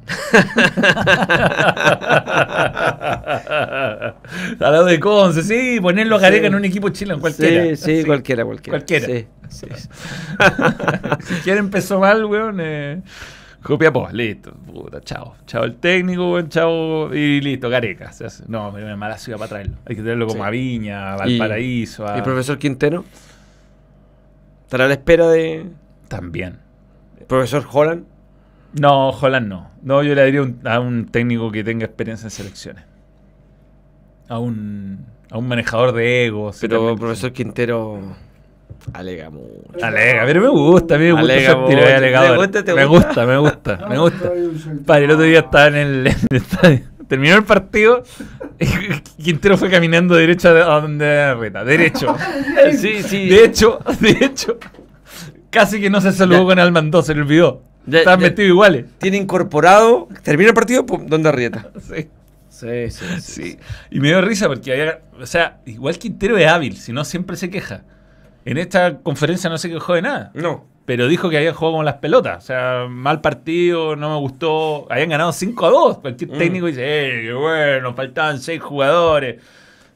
ya. 0.08 0.38
Al 4.60 4.72
lado 4.72 4.84
de 4.86 5.00
Conce, 5.00 5.42
sí, 5.42 5.78
ponerlo 5.80 6.16
a 6.16 6.18
Gareca 6.18 6.46
en 6.46 6.54
un 6.54 6.64
equipo 6.64 6.88
chileno, 6.90 7.20
cualquiera. 7.20 7.76
Sí, 7.76 8.00
sí, 8.00 8.04
cualquiera, 8.04 8.44
cualquiera. 8.44 8.78
Cualquiera. 8.78 9.06
Sí, 9.06 9.26
sí, 9.48 9.66
sí. 9.74 9.88
si 11.20 11.34
quieren 11.42 11.64
empezó 11.64 11.98
mal, 12.00 12.24
weón, 12.24 12.58
eh, 12.60 13.02
Copiapó, 13.62 14.08
listo. 14.12 14.52
Puta, 14.52 15.00
chao. 15.00 15.34
Chao 15.46 15.64
el 15.64 15.76
técnico, 15.76 16.32
weón, 16.32 16.48
chao. 16.48 17.12
Y 17.14 17.40
listo, 17.40 17.68
Gareca. 17.68 18.12
se 18.12 18.26
hace. 18.26 18.44
No, 18.46 18.70
me 18.72 18.96
mala 18.96 19.18
ciudad 19.18 19.38
para 19.38 19.48
traerlo. 19.48 19.76
Hay 19.84 19.96
que 19.96 20.02
traerlo 20.02 20.26
como 20.26 20.44
a 20.44 20.50
Viña, 20.50 21.12
a 21.12 21.16
Valparaíso, 21.16 22.06
a... 22.06 22.14
¿Y 22.14 22.18
el 22.18 22.22
profesor 22.22 22.58
Quintero? 22.58 23.04
¿Estará 24.64 24.84
a 24.84 24.88
la 24.88 24.94
espera 24.94 25.28
de 25.28 25.66
También. 26.08 26.58
profesor 27.26 27.66
Holland? 27.70 28.04
No, 28.80 29.10
Holland 29.10 29.48
no. 29.48 29.70
No, 29.82 30.02
yo 30.02 30.14
le 30.14 30.22
daría 30.22 30.42
un- 30.42 30.60
a 30.64 30.80
un 30.80 31.06
técnico 31.06 31.50
que 31.50 31.64
tenga 31.64 31.84
experiencia 31.86 32.26
en 32.26 32.30
selecciones. 32.30 32.84
A 34.28 34.38
un, 34.38 35.06
a 35.30 35.38
un 35.38 35.48
manejador 35.48 35.92
de 35.92 36.26
egos. 36.26 36.58
Pero 36.60 36.96
profesor 36.96 37.32
Quintero 37.32 38.00
alega 38.92 39.30
mucho. 39.30 39.82
Alega, 39.82 40.24
pero 40.26 40.42
me 40.42 40.48
gusta, 40.48 40.94
a 40.96 40.98
mí 40.98 41.04
me 41.04 41.12
gusta 41.12 41.32
Alega 41.32 41.96
alegador. 41.96 42.30
¿Te 42.30 42.36
gusta, 42.36 42.64
te 42.64 42.74
me 42.74 42.84
gusta? 42.84 43.26
me 43.26 43.36
gusta, 43.38 43.76
No, 43.76 43.88
me 43.88 43.98
gusta. 43.98 44.30
Padre, 44.86 45.04
el 45.06 45.10
otro 45.12 45.24
día 45.24 45.38
estaba 45.40 45.68
en 45.68 45.74
el, 45.76 46.06
en 46.06 46.16
el 46.30 46.36
estadio. 46.36 46.80
Terminó 47.08 47.36
el 47.36 47.44
partido 47.44 48.02
y 48.60 48.66
Quintero 49.22 49.56
fue 49.56 49.70
caminando 49.70 50.14
derecho 50.14 50.50
a 50.50 50.80
donde 50.82 51.06
era 51.06 51.34
la 51.34 51.40
reta. 51.40 51.64
Derecho. 51.64 52.14
Sí, 52.76 53.02
sí. 53.02 53.30
De 53.30 53.44
hecho, 53.46 53.78
de 54.00 54.10
hecho, 54.10 54.58
casi 55.48 55.80
que 55.80 55.88
no 55.88 56.02
se 56.02 56.12
saludó 56.12 56.40
Ya. 56.40 56.44
con 56.48 56.58
Almandó, 56.58 57.00
se 57.02 57.14
le 57.14 57.22
olvidó. 57.22 57.62
Ya, 57.88 57.98
Estaban 58.00 58.20
ya. 58.20 58.26
vestidos 58.26 58.48
iguales. 58.50 58.84
Tiene 58.98 59.16
incorporado. 59.16 60.08
Termina 60.22 60.48
el 60.50 60.54
partido, 60.54 60.84
pum, 60.86 61.06
donde 61.06 61.28
arrieta. 61.28 61.70
Sí. 61.80 62.08
Sí, 62.48 62.90
sí, 62.90 63.04
Sí. 63.20 63.58
Y 63.90 64.00
me 64.00 64.08
dio 64.08 64.20
risa 64.20 64.48
porque 64.48 64.72
había. 64.72 65.00
O 65.20 65.26
sea, 65.26 65.58
igual 65.66 65.96
Quintero 65.98 66.36
es 66.36 66.46
hábil, 66.48 66.76
si 66.76 66.92
no 66.92 67.04
siempre 67.04 67.36
se 67.36 67.50
queja. 67.50 67.82
En 68.44 68.58
esta 68.58 68.98
conferencia 68.98 69.48
no 69.50 69.58
se 69.58 69.68
quejó 69.70 69.94
de 69.94 70.02
nada. 70.02 70.30
No. 70.34 70.64
Pero 70.84 71.06
dijo 71.06 71.28
que 71.28 71.36
habían 71.36 71.52
jugado 71.54 71.76
con 71.76 71.84
las 71.84 71.96
pelotas. 71.96 72.42
O 72.42 72.46
sea, 72.46 72.86
mal 72.88 73.20
partido, 73.20 73.94
no 73.94 74.10
me 74.10 74.16
gustó. 74.20 74.90
Habían 74.90 75.10
ganado 75.10 75.32
5 75.32 75.66
a 75.66 75.70
2. 75.70 75.98
Cualquier 75.98 76.30
Mm. 76.30 76.38
técnico 76.38 76.66
dice, 76.66 76.80
eh, 76.82 77.22
qué 77.26 77.32
bueno, 77.34 77.94
faltaban 77.94 78.40
6 78.40 78.60
jugadores. 78.60 79.36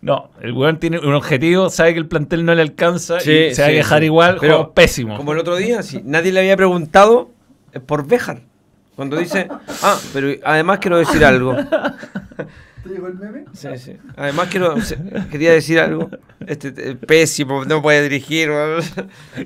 No, 0.03 0.31
el 0.41 0.53
weón 0.53 0.79
tiene 0.79 0.99
un 0.99 1.15
objetivo, 1.15 1.71
sabe 1.71 1.95
que 1.95 1.99
el 2.01 2.07
plantel 2.07 2.45
no 2.45 2.55
le 2.55 2.63
alcanza 2.63 3.21
Sí, 3.21 3.31
y 3.33 3.55
se 3.55 3.63
va 3.63 3.69
a 3.69 3.71
quejar 3.71 4.01
sí. 4.01 4.05
igual, 4.07 4.37
Pero, 4.41 4.55
juego 4.57 4.73
pésimo. 4.75 5.17
Como 5.17 5.33
el 5.33 5.39
otro 5.39 5.57
día, 5.57 5.83
sí, 5.83 6.01
nadie 6.05 6.31
le 6.33 6.41
había 6.41 6.57
preguntado 6.57 7.31
por 7.81 8.07
Béjar. 8.07 8.43
Cuando 8.95 9.17
dice, 9.17 9.49
ah, 9.83 9.99
pero 10.13 10.29
además 10.45 10.79
quiero 10.79 10.99
decir 10.99 11.25
algo. 11.25 11.57
¿Te 11.57 12.89
llegó 12.89 13.07
el 13.07 13.15
meme? 13.15 13.45
Sí, 13.55 13.69
sí. 13.79 13.97
Además 14.17 14.49
quiero, 14.51 14.75
quería 15.31 15.53
decir 15.53 15.79
algo. 15.79 16.11
Este, 16.47 16.69
eh, 16.77 16.95
pésimo, 16.97 17.65
no 17.65 17.81
puede 17.81 18.03
dirigir. 18.03 18.51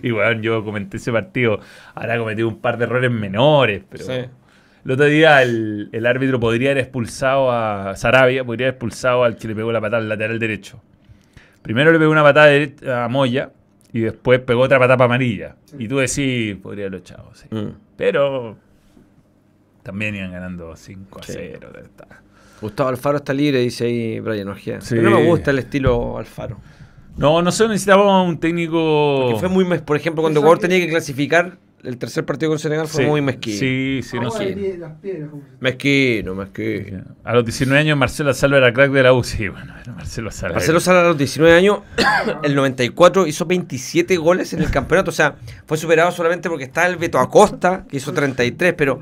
Y 0.02 0.10
weón, 0.10 0.42
yo 0.42 0.64
comenté 0.64 0.96
ese 0.96 1.12
partido. 1.12 1.60
Ahora 1.94 2.18
cometido 2.18 2.48
un 2.48 2.58
par 2.58 2.76
de 2.78 2.84
errores 2.84 3.10
menores, 3.10 3.82
pero. 3.88 4.04
Sí. 4.04 4.24
El 4.84 4.92
otro 4.92 5.06
día 5.06 5.42
el, 5.42 5.88
el 5.92 6.06
árbitro 6.06 6.38
podría 6.38 6.70
haber 6.70 6.84
expulsado 6.84 7.50
a 7.50 7.96
Sarabia, 7.96 8.44
podría 8.44 8.68
haber 8.68 8.74
expulsado 8.74 9.24
al 9.24 9.36
que 9.36 9.48
le 9.48 9.54
pegó 9.56 9.72
la 9.72 9.80
patada 9.80 9.98
al 9.98 10.08
lateral 10.08 10.38
derecho. 10.38 10.80
Primero 11.62 11.90
le 11.90 11.98
pegó 11.98 12.12
una 12.12 12.22
patada 12.22 13.04
a 13.04 13.08
Moya 13.08 13.50
y 13.96 14.00
después 14.00 14.40
pegó 14.40 14.62
otra 14.62 14.78
patada 14.78 14.96
para 14.96 15.06
amarilla. 15.06 15.56
Y 15.78 15.88
tú 15.88 15.96
decís, 15.98 16.56
podría 16.62 16.84
haberlo 16.84 16.98
echado, 16.98 17.30
sí. 17.34 17.46
Mm. 17.50 17.70
Pero 17.96 18.56
también 19.82 20.14
iban 20.14 20.32
ganando 20.32 20.74
5 20.76 21.20
a 21.20 21.22
Sí. 21.22 21.32
0. 21.34 21.68
ya 21.74 21.80
está. 21.80 22.06
Gustavo 22.60 22.88
Alfaro 22.88 23.18
está 23.18 23.32
libre, 23.32 23.60
dice 23.60 23.84
ahí 23.84 24.20
Brian 24.20 24.48
Ojea. 24.48 24.80
Sí. 24.80 24.94
Pero 24.96 25.10
no 25.10 25.20
me 25.20 25.26
gusta 25.26 25.50
el 25.50 25.58
estilo 25.60 26.18
Alfaro. 26.18 26.58
No, 27.16 27.40
nosotros 27.40 27.70
necesitábamos 27.70 28.28
un 28.28 28.38
técnico. 28.38 29.28
Que 29.32 29.36
fue 29.38 29.48
muy, 29.48 29.64
mes- 29.64 29.80
por 29.82 29.96
ejemplo, 29.96 30.22
cuando 30.22 30.40
Ecuador 30.40 30.58
tenía 30.58 30.78
que 30.78 30.88
clasificar 30.88 31.56
el 31.86 31.98
tercer 31.98 32.24
partido 32.24 32.50
con 32.50 32.58
Senegal 32.58 32.88
fue 32.88 33.04
Sí, 33.04 33.08
muy 33.08 33.20
mezquino. 33.22 33.58
Sí, 33.58 34.00
sí, 34.02 34.18
no 34.18 34.30
sé. 34.30 34.78
Mezquino, 35.60 36.34
mezquino. 36.34 37.04
A 37.24 37.34
los 37.34 37.44
19 37.44 37.80
años 37.80 37.96
Marcelo 37.96 38.34
Salva 38.34 38.58
era 38.58 38.72
crack 38.72 38.90
de 38.90 39.02
la 39.02 39.12
U. 39.12 39.22
Sí, 39.22 39.48
bueno, 39.48 39.74
era 39.80 39.92
Marcelo 39.92 40.30
Salva. 40.30 40.56
Marcelo 40.56 40.80
Sala 40.80 41.00
a 41.00 41.04
los 41.04 41.18
19 41.18 41.54
años, 41.54 41.80
el 42.42 42.54
94 42.54 43.26
hizo 43.26 43.46
27 43.46 44.16
goles 44.16 44.52
en 44.52 44.62
el 44.62 44.70
campeonato. 44.70 45.10
O 45.10 45.14
sea, 45.14 45.36
fue 45.66 45.78
superado 45.78 46.10
solamente 46.10 46.48
porque 46.48 46.64
está 46.64 46.86
el 46.86 46.96
Beto 46.96 47.18
Acosta, 47.18 47.86
que 47.88 47.98
hizo 47.98 48.12
33, 48.12 48.74
pero 48.76 49.00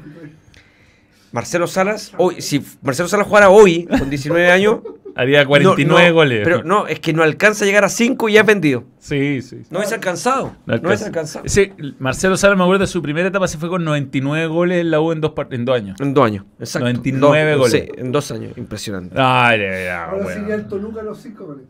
Marcelo 1.32 1.66
Salas, 1.66 2.12
hoy, 2.18 2.40
si 2.40 2.64
Marcelo 2.82 3.08
Salas 3.08 3.26
jugara 3.26 3.50
hoy, 3.50 3.86
con 3.86 4.08
19 4.08 4.50
años, 4.50 4.80
Haría 5.16 5.46
49 5.46 5.86
no, 5.86 6.08
no, 6.08 6.14
goles. 6.14 6.40
Pero 6.44 6.64
no, 6.64 6.86
es 6.86 6.98
que 7.00 7.12
no 7.12 7.22
alcanza 7.22 7.64
a 7.64 7.66
llegar 7.66 7.84
a 7.84 7.88
5 7.88 8.28
y 8.28 8.32
ya 8.32 8.40
es 8.40 8.46
vendido. 8.46 8.84
Sí, 8.98 9.42
sí. 9.42 9.58
sí. 9.62 9.68
No 9.70 9.80
es 9.82 9.92
alcanzado. 9.92 10.56
No, 10.66 10.74
alcanza. 10.74 10.94
es 10.94 11.02
alcanzado. 11.06 11.44
Sí, 11.48 11.72
Marcelo 11.98 12.36
Sala, 12.36 12.56
me 12.56 12.62
acuerdo 12.62 12.80
de 12.80 12.86
su 12.88 13.00
primera 13.02 13.28
etapa, 13.28 13.46
se 13.46 13.58
fue 13.58 13.68
con 13.68 13.84
99 13.84 14.46
goles 14.46 14.80
en 14.80 14.90
la 14.90 15.00
U 15.00 15.12
en 15.12 15.20
dos, 15.20 15.32
en 15.50 15.64
dos 15.64 15.76
años. 15.76 16.00
En 16.00 16.14
dos 16.14 16.24
años, 16.26 16.44
exacto. 16.58 16.84
99 16.86 17.50
Dos- 17.52 17.58
goles. 17.60 17.72
Sí, 17.84 17.92
en 18.00 18.12
dos 18.12 18.30
años, 18.32 18.58
impresionante. 18.58 19.14
Ay, 19.18 19.60
ya, 19.60 19.84
ya, 19.84 20.04
Ahora 20.06 20.22
bueno. 20.24 20.40
sería 20.40 20.54
el 20.56 20.66
Toluca 20.66 21.02
los 21.02 21.18
cinco 21.20 21.46
goles. 21.46 21.64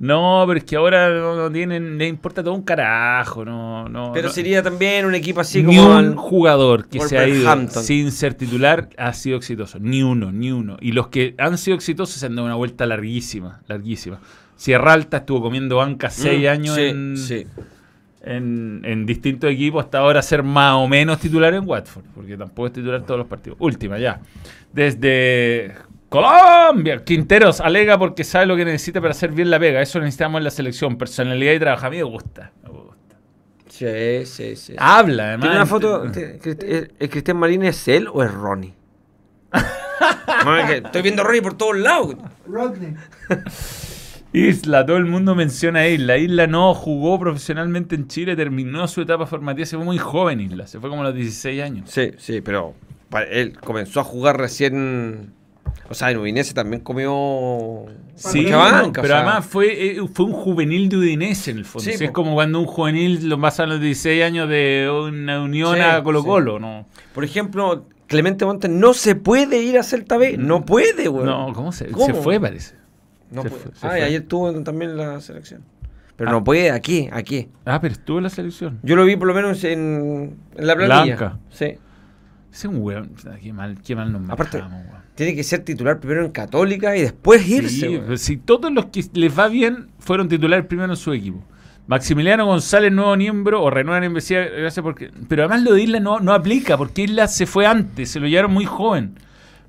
No, 0.00 0.44
pero 0.46 0.58
es 0.58 0.64
que 0.64 0.76
ahora 0.76 1.10
no, 1.10 1.36
no 1.36 1.52
tienen, 1.52 1.98
le 1.98 2.08
importa 2.08 2.42
todo 2.42 2.54
un 2.54 2.62
carajo, 2.62 3.44
no, 3.44 3.86
no. 3.88 4.12
Pero 4.14 4.28
no. 4.28 4.34
sería 4.34 4.62
también 4.62 5.04
un 5.04 5.14
equipo 5.14 5.40
así 5.40 5.62
ni 5.62 5.76
como... 5.76 5.90
un 5.90 5.92
al- 5.96 6.16
jugador 6.16 6.88
que 6.88 7.00
se 7.00 7.18
ha 7.18 7.28
ido 7.28 7.68
sin 7.68 8.10
ser 8.10 8.32
titular 8.32 8.88
ha 8.96 9.12
sido 9.12 9.36
exitoso. 9.36 9.78
Ni 9.78 10.02
uno, 10.02 10.32
ni 10.32 10.50
uno. 10.52 10.78
Y 10.80 10.92
los 10.92 11.08
que 11.08 11.34
han 11.36 11.58
sido 11.58 11.76
exitosos 11.76 12.16
se 12.16 12.24
han 12.26 12.34
dado 12.34 12.46
una 12.46 12.54
vuelta 12.56 12.86
larguísima, 12.86 13.60
larguísima. 13.68 14.18
Sierra 14.56 14.94
Alta 14.94 15.18
estuvo 15.18 15.42
comiendo 15.42 15.76
banca 15.76 16.08
seis 16.08 16.44
Mm, 16.48 16.50
años 16.50 16.76
sí, 16.76 16.82
en, 16.82 17.16
sí. 17.18 17.46
en, 18.22 18.80
en 18.84 19.04
distintos 19.04 19.50
equipos 19.50 19.84
hasta 19.84 19.98
ahora 19.98 20.22
ser 20.22 20.42
más 20.42 20.76
o 20.76 20.88
menos 20.88 21.18
titular 21.18 21.52
en 21.52 21.68
Watford, 21.68 22.04
porque 22.14 22.38
tampoco 22.38 22.68
es 22.68 22.72
titular 22.72 23.02
todos 23.02 23.18
los 23.18 23.26
partidos. 23.26 23.58
Última, 23.60 23.98
ya. 23.98 24.20
Desde 24.72 25.74
Colombia, 26.10 27.02
Quinteros 27.04 27.60
alega 27.60 27.96
porque 27.98 28.24
sabe 28.24 28.44
lo 28.46 28.56
que 28.56 28.64
necesita 28.66 29.00
para 29.00 29.12
hacer 29.12 29.30
bien 29.32 29.48
la 29.48 29.58
pega. 29.58 29.80
Eso 29.80 29.98
necesitamos 30.00 30.38
en 30.40 30.44
la 30.44 30.50
selección, 30.50 30.98
personalidad 30.98 31.52
y 31.54 31.58
trabajo. 31.58 31.86
A 31.86 31.90
mí 31.90 31.96
me 31.96 32.02
gusta. 32.02 32.52
me 32.64 32.68
gusta. 32.70 33.16
Sí, 33.68 34.26
sí, 34.26 34.56
sí. 34.56 34.74
Habla, 34.76 35.28
además. 35.28 35.40
¿Tiene 35.42 35.56
una 35.56 35.66
foto? 35.66 36.04
¿El, 36.04 36.12
el- 36.44 36.92
el 36.98 37.08
Cristian 37.10 37.36
Marín 37.38 37.62
es 37.64 37.88
él 37.88 38.08
o 38.12 38.22
es 38.22 38.30
Ronnie? 38.32 38.74
No, 40.44 40.56
es 40.56 40.64
que 40.70 40.76
estoy 40.78 41.02
viendo 41.02 41.20
a 41.22 41.24
Ronnie 41.26 41.42
por 41.42 41.54
todos 41.54 41.76
lados. 41.76 42.16
Rodney. 42.46 42.94
Isla, 44.32 44.86
todo 44.86 44.96
el 44.96 45.04
mundo 45.06 45.34
menciona 45.34 45.80
a 45.80 45.88
Isla. 45.88 46.16
Isla 46.16 46.46
no 46.46 46.72
jugó 46.72 47.18
profesionalmente 47.18 47.94
en 47.96 48.06
Chile, 48.08 48.36
terminó 48.36 48.86
su 48.88 49.02
etapa 49.02 49.26
formativa, 49.26 49.66
se 49.66 49.76
fue 49.76 49.84
muy 49.84 49.98
joven 49.98 50.40
Isla, 50.40 50.66
se 50.66 50.78
fue 50.80 50.88
como 50.88 51.02
a 51.02 51.06
los 51.06 51.14
16 51.14 51.62
años. 51.62 51.90
Sí, 51.90 52.12
sí, 52.16 52.40
pero 52.40 52.74
él 53.30 53.58
comenzó 53.60 54.00
a 54.00 54.04
jugar 54.04 54.38
recién. 54.38 55.32
O 55.88 55.94
sea, 55.94 56.10
en 56.10 56.18
Udinese 56.18 56.54
también 56.54 56.82
comió. 56.82 57.86
Sí, 58.14 58.42
mucha 58.42 58.56
banca, 58.58 59.02
pero 59.02 59.14
o 59.14 59.16
sea, 59.16 59.26
además 59.26 59.46
fue, 59.46 59.96
eh, 59.96 60.00
fue 60.12 60.26
un 60.26 60.32
juvenil 60.32 60.88
de 60.88 60.96
Udinese 60.98 61.50
en 61.50 61.58
el 61.58 61.64
fondo. 61.64 61.90
Sí, 61.90 62.04
es 62.04 62.10
como 62.10 62.34
cuando 62.34 62.60
un 62.60 62.66
juvenil 62.66 63.28
lo 63.28 63.40
pasa 63.40 63.62
a 63.62 63.66
los 63.66 63.80
16 63.80 64.22
años 64.22 64.48
de 64.48 64.88
una 65.08 65.42
unión 65.42 65.74
Sí, 65.76 65.80
a 65.80 66.02
Colo 66.02 66.22
Colo, 66.22 66.58
¿no? 66.58 66.86
Por 67.14 67.24
ejemplo, 67.24 67.86
Clemente 68.06 68.44
Montes 68.44 68.70
no 68.70 68.92
se 68.94 69.14
puede 69.16 69.62
ir 69.62 69.78
a 69.78 69.82
Celta 69.82 70.16
B. 70.18 70.36
No 70.36 70.64
puede, 70.64 71.08
güey. 71.08 71.24
No, 71.24 71.52
¿cómo 71.54 71.72
se, 71.72 71.86
¿Cómo? 71.86 72.06
se 72.06 72.14
fue, 72.14 72.38
parece? 72.40 72.74
No 73.30 73.42
Se 73.42 73.50
puede. 73.50 73.62
fue, 73.62 73.72
se 73.74 73.86
ah, 73.86 73.90
fue. 73.90 74.02
ayer 74.02 74.22
estuvo 74.22 74.52
también 74.62 74.90
en 74.92 74.96
la 74.98 75.20
selección. 75.20 75.62
Pero 76.16 76.28
Ah. 76.30 76.32
no 76.34 76.44
puede, 76.44 76.70
aquí, 76.70 77.08
aquí. 77.12 77.48
Ah, 77.64 77.80
pero 77.80 77.92
estuvo 77.94 78.18
en 78.18 78.24
la 78.24 78.30
selección. 78.30 78.78
Yo 78.82 78.94
lo 78.96 79.04
vi 79.06 79.16
por 79.16 79.26
lo 79.28 79.32
menos 79.34 79.64
en, 79.64 80.36
en 80.56 80.66
la 80.66 80.76
planilla. 80.76 81.04
Blanca. 81.16 81.38
Sí. 81.50 81.76
Ese 82.52 82.66
es 82.66 82.72
un 82.74 82.82
weón. 82.82 83.10
Qué 83.42 83.52
mal, 83.52 83.78
qué 83.84 83.94
mal 83.96 84.12
nos 84.12 84.28
Aparte, 84.30 84.58
manejamos, 84.58 84.86
weón. 84.88 85.00
Tiene 85.14 85.34
que 85.34 85.42
ser 85.44 85.60
titular 85.64 86.00
primero 86.00 86.24
en 86.24 86.32
Católica 86.32 86.96
y 86.96 87.02
después 87.02 87.46
irse. 87.48 87.88
Sí, 87.88 88.00
pues 88.06 88.22
si 88.22 88.36
todos 88.38 88.72
los 88.72 88.86
que 88.86 89.04
les 89.12 89.38
va 89.38 89.48
bien 89.48 89.88
fueron 89.98 90.28
titulares 90.28 90.66
primero 90.66 90.92
en 90.92 90.96
su 90.96 91.12
equipo. 91.12 91.44
Maximiliano 91.86 92.46
González, 92.46 92.92
nuevo 92.92 93.16
miembro, 93.16 93.62
o 93.62 93.68
renueva 93.70 93.98
la 94.00 94.06
investigación, 94.06 94.54
gracias 94.60 94.82
porque. 94.82 95.10
Pero 95.28 95.42
además 95.42 95.62
lo 95.62 95.74
de 95.74 95.82
Isla 95.82 96.00
no, 96.00 96.20
no 96.20 96.32
aplica, 96.32 96.76
porque 96.78 97.02
Isla 97.02 97.26
se 97.28 97.46
fue 97.46 97.66
antes, 97.66 98.10
se 98.10 98.20
lo 98.20 98.28
llevaron 98.28 98.52
muy 98.52 98.64
joven. 98.64 99.14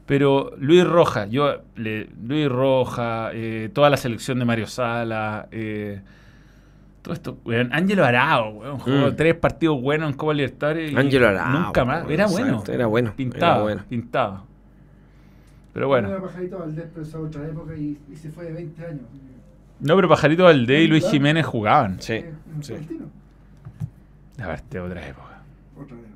Pero 0.05 0.51
Luis 0.59 0.83
Roja, 0.85 1.25
yo, 1.27 1.61
le- 1.75 2.09
Luis 2.23 2.47
Roja, 2.49 3.31
eh, 3.33 3.69
toda 3.73 3.89
la 3.89 3.97
selección 3.97 4.39
de 4.39 4.45
Mario 4.45 4.67
Sala, 4.67 5.47
eh, 5.51 6.01
todo 7.01 7.13
esto, 7.13 7.37
weón, 7.45 7.69
Ángelo 7.73 8.05
Arao, 8.05 8.49
weón, 8.51 8.79
jugó 8.79 9.07
Mm. 9.11 9.15
tres 9.15 9.35
partidos 9.35 9.81
buenos 9.81 10.11
en 10.11 10.17
Copa 10.17 10.33
Libertadores. 10.33 10.91
y 10.91 10.95
Ángelo 10.95 11.27
Arao, 11.29 11.59
Nunca 11.65 11.85
más, 11.85 12.01
weón, 12.01 12.11
era 12.13 12.27
bueno. 12.27 12.47
exacto, 12.49 12.71
era 12.73 12.85
bueno, 12.87 13.13
Pintaba, 13.15 13.53
era 13.55 13.61
bueno. 13.63 13.83
pintaba. 13.89 14.43
Pero 15.73 15.87
bueno. 15.87 16.21
Pajarito 16.21 16.59
Valdés, 16.59 16.85
pero 16.93 17.05
esa 17.05 17.19
otra 17.19 17.45
época 17.47 17.75
y, 17.75 17.97
y 18.11 18.15
se 18.15 18.29
fue 18.29 18.45
de 18.45 18.51
20 18.53 18.85
años. 18.85 19.01
No, 19.79 19.95
pero 19.95 20.09
Pajarito 20.09 20.43
Valdés 20.43 20.83
y 20.83 20.87
Luis 20.87 21.09
Jiménez 21.09 21.45
jugaban. 21.45 21.99
Sí, 22.01 22.13
Eh, 22.13 22.33
en 22.55 22.63
sí. 22.63 22.73
A 24.41 24.47
ver, 24.47 24.55
este 24.57 24.79
otra 24.79 25.07
época. 25.07 25.41
Otra 25.75 25.95
época. 25.95 26.07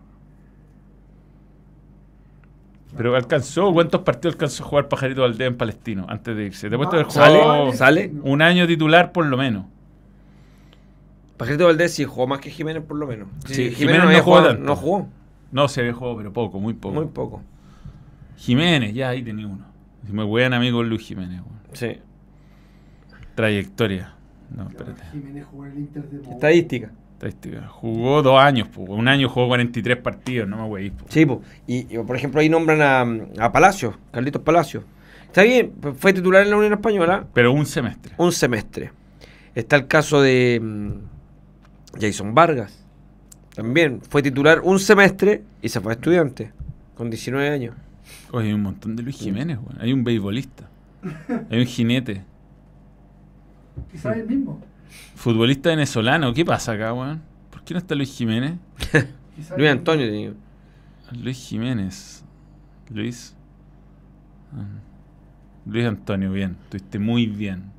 Pero 2.98 3.16
alcanzó, 3.16 3.74
¿cuántos 3.74 4.02
partidos 4.02 4.36
alcanzó 4.36 4.64
a 4.64 4.68
jugar 4.68 4.88
Pajarito 4.88 5.22
Valdés 5.22 5.48
en 5.48 5.57
Palestino 5.57 6.06
antes 6.07 6.36
de 6.36 6.45
irse? 6.45 6.70
Te 6.70 6.76
he 6.76 6.78
puesto 6.78 6.95
haber 6.95 7.12
¿Sale? 7.12 7.40
jugado 7.41 7.74
¿Sale? 7.74 8.12
un 8.24 8.41
año 8.41 8.66
titular 8.68 9.12
por 9.12 9.26
lo 9.26 9.36
menos. 9.38 9.66
Pajarito 11.38 11.66
Valdés 11.66 11.94
sí 11.94 12.06
jugó 12.06 12.28
más 12.28 12.40
que 12.40 12.49
Jiménez 12.49 12.84
por 12.84 12.98
lo 12.98 13.07
menos. 13.07 13.28
Sí, 13.45 13.72
Jiménez, 13.72 13.78
Jiménez 13.78 13.98
no, 13.98 14.03
no 14.03 14.10
había 14.10 14.22
jugó 14.24 14.38
jugado, 14.38 14.57
no 14.57 14.76
jugó. 14.76 15.07
No 15.52 15.68
se 15.68 15.82
había 15.82 15.94
jugado, 15.94 16.18
pero 16.18 16.34
poco, 16.34 16.60
muy 16.60 16.74
poco. 16.74 16.95
Muy 16.95 17.06
poco. 17.06 17.41
Jiménez, 18.38 18.94
ya 18.94 19.10
ahí 19.10 19.22
tenía 19.22 19.48
uno. 19.48 19.66
Si 20.06 20.14
me 20.14 20.24
wean 20.24 20.53
amigo 20.53 20.84
Luis 20.84 21.02
Jiménez. 21.02 21.41
Sí. 21.74 21.98
Trayectoria. 23.36 24.14
No, 24.56 24.70
espérate. 24.70 25.03
Jiménez 25.12 25.45
jugó 25.45 25.66
en 25.66 25.72
el 25.74 25.78
Inter 25.80 26.03
de 26.10 26.32
Estadística. 26.32 26.91
Estadística. 27.14 27.68
Jugó 27.68 28.22
dos 28.22 28.40
años, 28.40 28.68
po. 28.68 28.82
un 28.82 29.07
año 29.07 29.28
jugó 29.30 29.48
43 29.48 29.98
partidos, 29.98 30.48
no 30.48 30.57
me 30.57 30.64
weís. 30.66 30.91
po. 30.91 31.06
Sí, 31.10 31.26
po. 31.26 31.41
Y, 31.68 31.94
y, 31.94 31.98
por 31.99 32.16
ejemplo 32.16 32.41
ahí 32.41 32.49
nombran 32.49 32.82
a, 32.82 33.45
a 33.45 33.52
Palacio, 33.52 33.98
Carlitos 34.12 34.41
Palacio. 34.41 34.84
Está 35.26 35.44
bien, 35.44 35.74
pues, 35.82 35.95
fue 35.98 36.14
titular 36.14 36.44
en 36.44 36.49
la 36.49 36.56
Unión 36.56 36.74
Española 36.74 37.26
Pero 37.34 37.52
un 37.52 37.66
semestre. 37.66 38.14
un 38.18 38.32
semestre. 38.32 38.91
Está 39.53 39.76
el 39.76 39.88
caso 39.88 40.22
de 40.22 40.60
mm, 40.62 41.15
Jason 42.00 42.34
Vargas. 42.34 42.86
También 43.56 44.02
fue 44.02 44.22
titular 44.22 44.62
un 44.64 44.80
semestre 44.80 45.44
y 45.62 45.70
se 45.70 45.80
fue 45.80 45.94
a 45.94 45.96
estudiante 45.96 46.52
con 46.96 47.10
19 47.10 47.50
años. 47.50 47.76
Oye, 48.32 48.48
hay 48.48 48.54
un 48.54 48.62
montón 48.62 48.96
de 48.96 49.04
Luis 49.04 49.18
Jiménez, 49.18 49.58
weón. 49.58 49.82
Hay 49.82 49.94
un 49.94 50.04
beisbolista. 50.04 50.70
Hay 51.50 51.60
un 51.60 51.66
jinete. 51.66 52.24
Quizás 53.92 54.18
el 54.18 54.28
mismo. 54.28 54.62
Futbolista 55.16 55.70
venezolano. 55.70 56.34
¿Qué 56.34 56.46
pasa 56.46 56.74
acá, 56.74 56.94
weón? 56.94 57.22
¿Por 57.50 57.64
qué 57.64 57.74
no 57.74 57.80
está 57.80 57.96
Luis 57.96 58.16
Jiménez? 58.16 58.58
Luis 59.58 59.70
Antonio 59.70 60.06
tenía. 60.06 60.34
Luis 61.12 61.38
Jiménez. 61.38 62.24
Luis. 62.90 63.36
Ah. 64.54 64.66
Luis 65.66 65.86
Antonio, 65.86 66.32
bien. 66.32 66.58
Estuviste 66.64 67.00
muy 67.00 67.26
bien. 67.26 67.72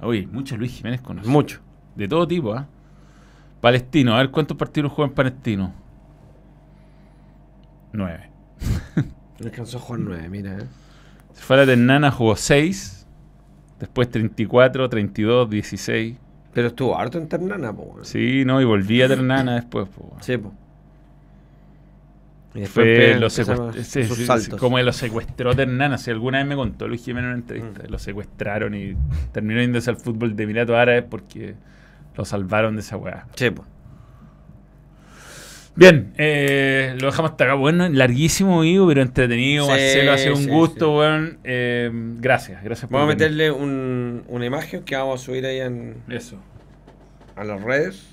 Oye, 0.00 0.26
muchos 0.30 0.58
Luis 0.58 0.72
Jiménez 0.72 1.00
conocidos. 1.00 1.32
Mucho. 1.32 1.60
De 1.94 2.08
todo 2.08 2.26
tipo, 2.26 2.54
¿ah? 2.54 2.66
Palestino, 3.60 4.14
a 4.14 4.18
ver 4.18 4.30
cuántos 4.30 4.56
partidos 4.56 4.92
juega 4.92 5.08
en 5.08 5.14
Palestino. 5.14 5.72
Nueve. 7.92 8.30
Alcanzó 9.42 9.78
a 9.78 9.80
jugar 9.80 10.00
9, 10.00 10.28
mira. 10.28 10.58
eh. 10.58 10.64
Se 11.32 11.42
fue 11.42 11.56
a 11.56 11.60
la 11.60 11.66
Ternana, 11.66 12.10
jugó 12.10 12.36
seis. 12.36 13.06
Después 13.78 14.10
34, 14.10 14.88
32, 14.88 15.48
16. 15.50 16.16
Pero 16.52 16.68
estuvo 16.68 16.98
harto 16.98 17.18
en 17.18 17.28
Ternana, 17.28 17.72
po. 17.72 17.98
Sí, 18.02 18.44
no, 18.44 18.60
y 18.60 18.64
volví 18.64 19.00
a 19.02 19.08
Ternana 19.08 19.54
después. 19.54 19.88
po. 19.88 20.16
Sí, 20.20 20.36
po. 20.36 20.52
Y 22.54 22.64
Fue 22.66 22.84
después 22.84 23.20
lo 23.20 23.26
empezaron 23.26 23.72
secuest- 23.74 23.82
sí, 24.40 24.46
sí, 24.46 24.50
como 24.56 24.80
lo 24.80 24.92
secuestró 24.92 25.54
Ternana. 25.54 25.98
Si 25.98 26.10
alguna 26.10 26.38
vez 26.38 26.46
me 26.48 26.56
contó 26.56 26.88
Luis 26.88 27.04
Jiménez 27.04 27.26
en 27.28 27.30
una 27.34 27.38
entrevista, 27.40 27.82
Mm. 27.86 27.90
lo 27.90 27.98
secuestraron 28.00 28.74
y 28.74 28.96
terminó 29.32 29.60
yéndose 29.60 29.90
al 29.90 29.96
fútbol 29.98 30.34
de 30.34 30.42
Emiratos 30.42 30.74
Árabes 30.74 31.04
porque 31.08 31.54
lo 32.18 32.24
salvaron 32.24 32.74
de 32.74 32.80
esa 32.80 32.96
weá. 32.96 33.26
Sí, 33.36 33.48
po. 33.50 33.64
Bien, 35.76 36.12
eh, 36.18 36.96
lo 37.00 37.06
dejamos 37.06 37.30
hasta 37.30 37.44
acá. 37.44 37.54
Bueno, 37.54 37.88
larguísimo, 37.88 38.62
vivo, 38.62 38.88
pero 38.88 39.02
entretenido. 39.02 39.66
Sí, 39.66 39.70
Marcelo, 39.70 40.12
ha 40.12 40.18
sido 40.18 40.34
un 40.34 40.42
sí, 40.42 40.50
gusto, 40.50 40.86
sí. 40.86 40.98
weón. 40.98 41.38
Eh, 41.44 41.90
gracias, 42.18 42.64
gracias 42.64 42.90
Vamos 42.90 43.06
a 43.06 43.08
meterle 43.14 43.52
un, 43.52 44.24
una 44.26 44.44
imagen 44.44 44.82
que 44.82 44.96
vamos 44.96 45.22
a 45.22 45.24
subir 45.24 45.46
ahí 45.46 45.60
en, 45.60 46.02
Eso. 46.08 46.40
a 47.36 47.44
las 47.44 47.62
redes. 47.62 48.08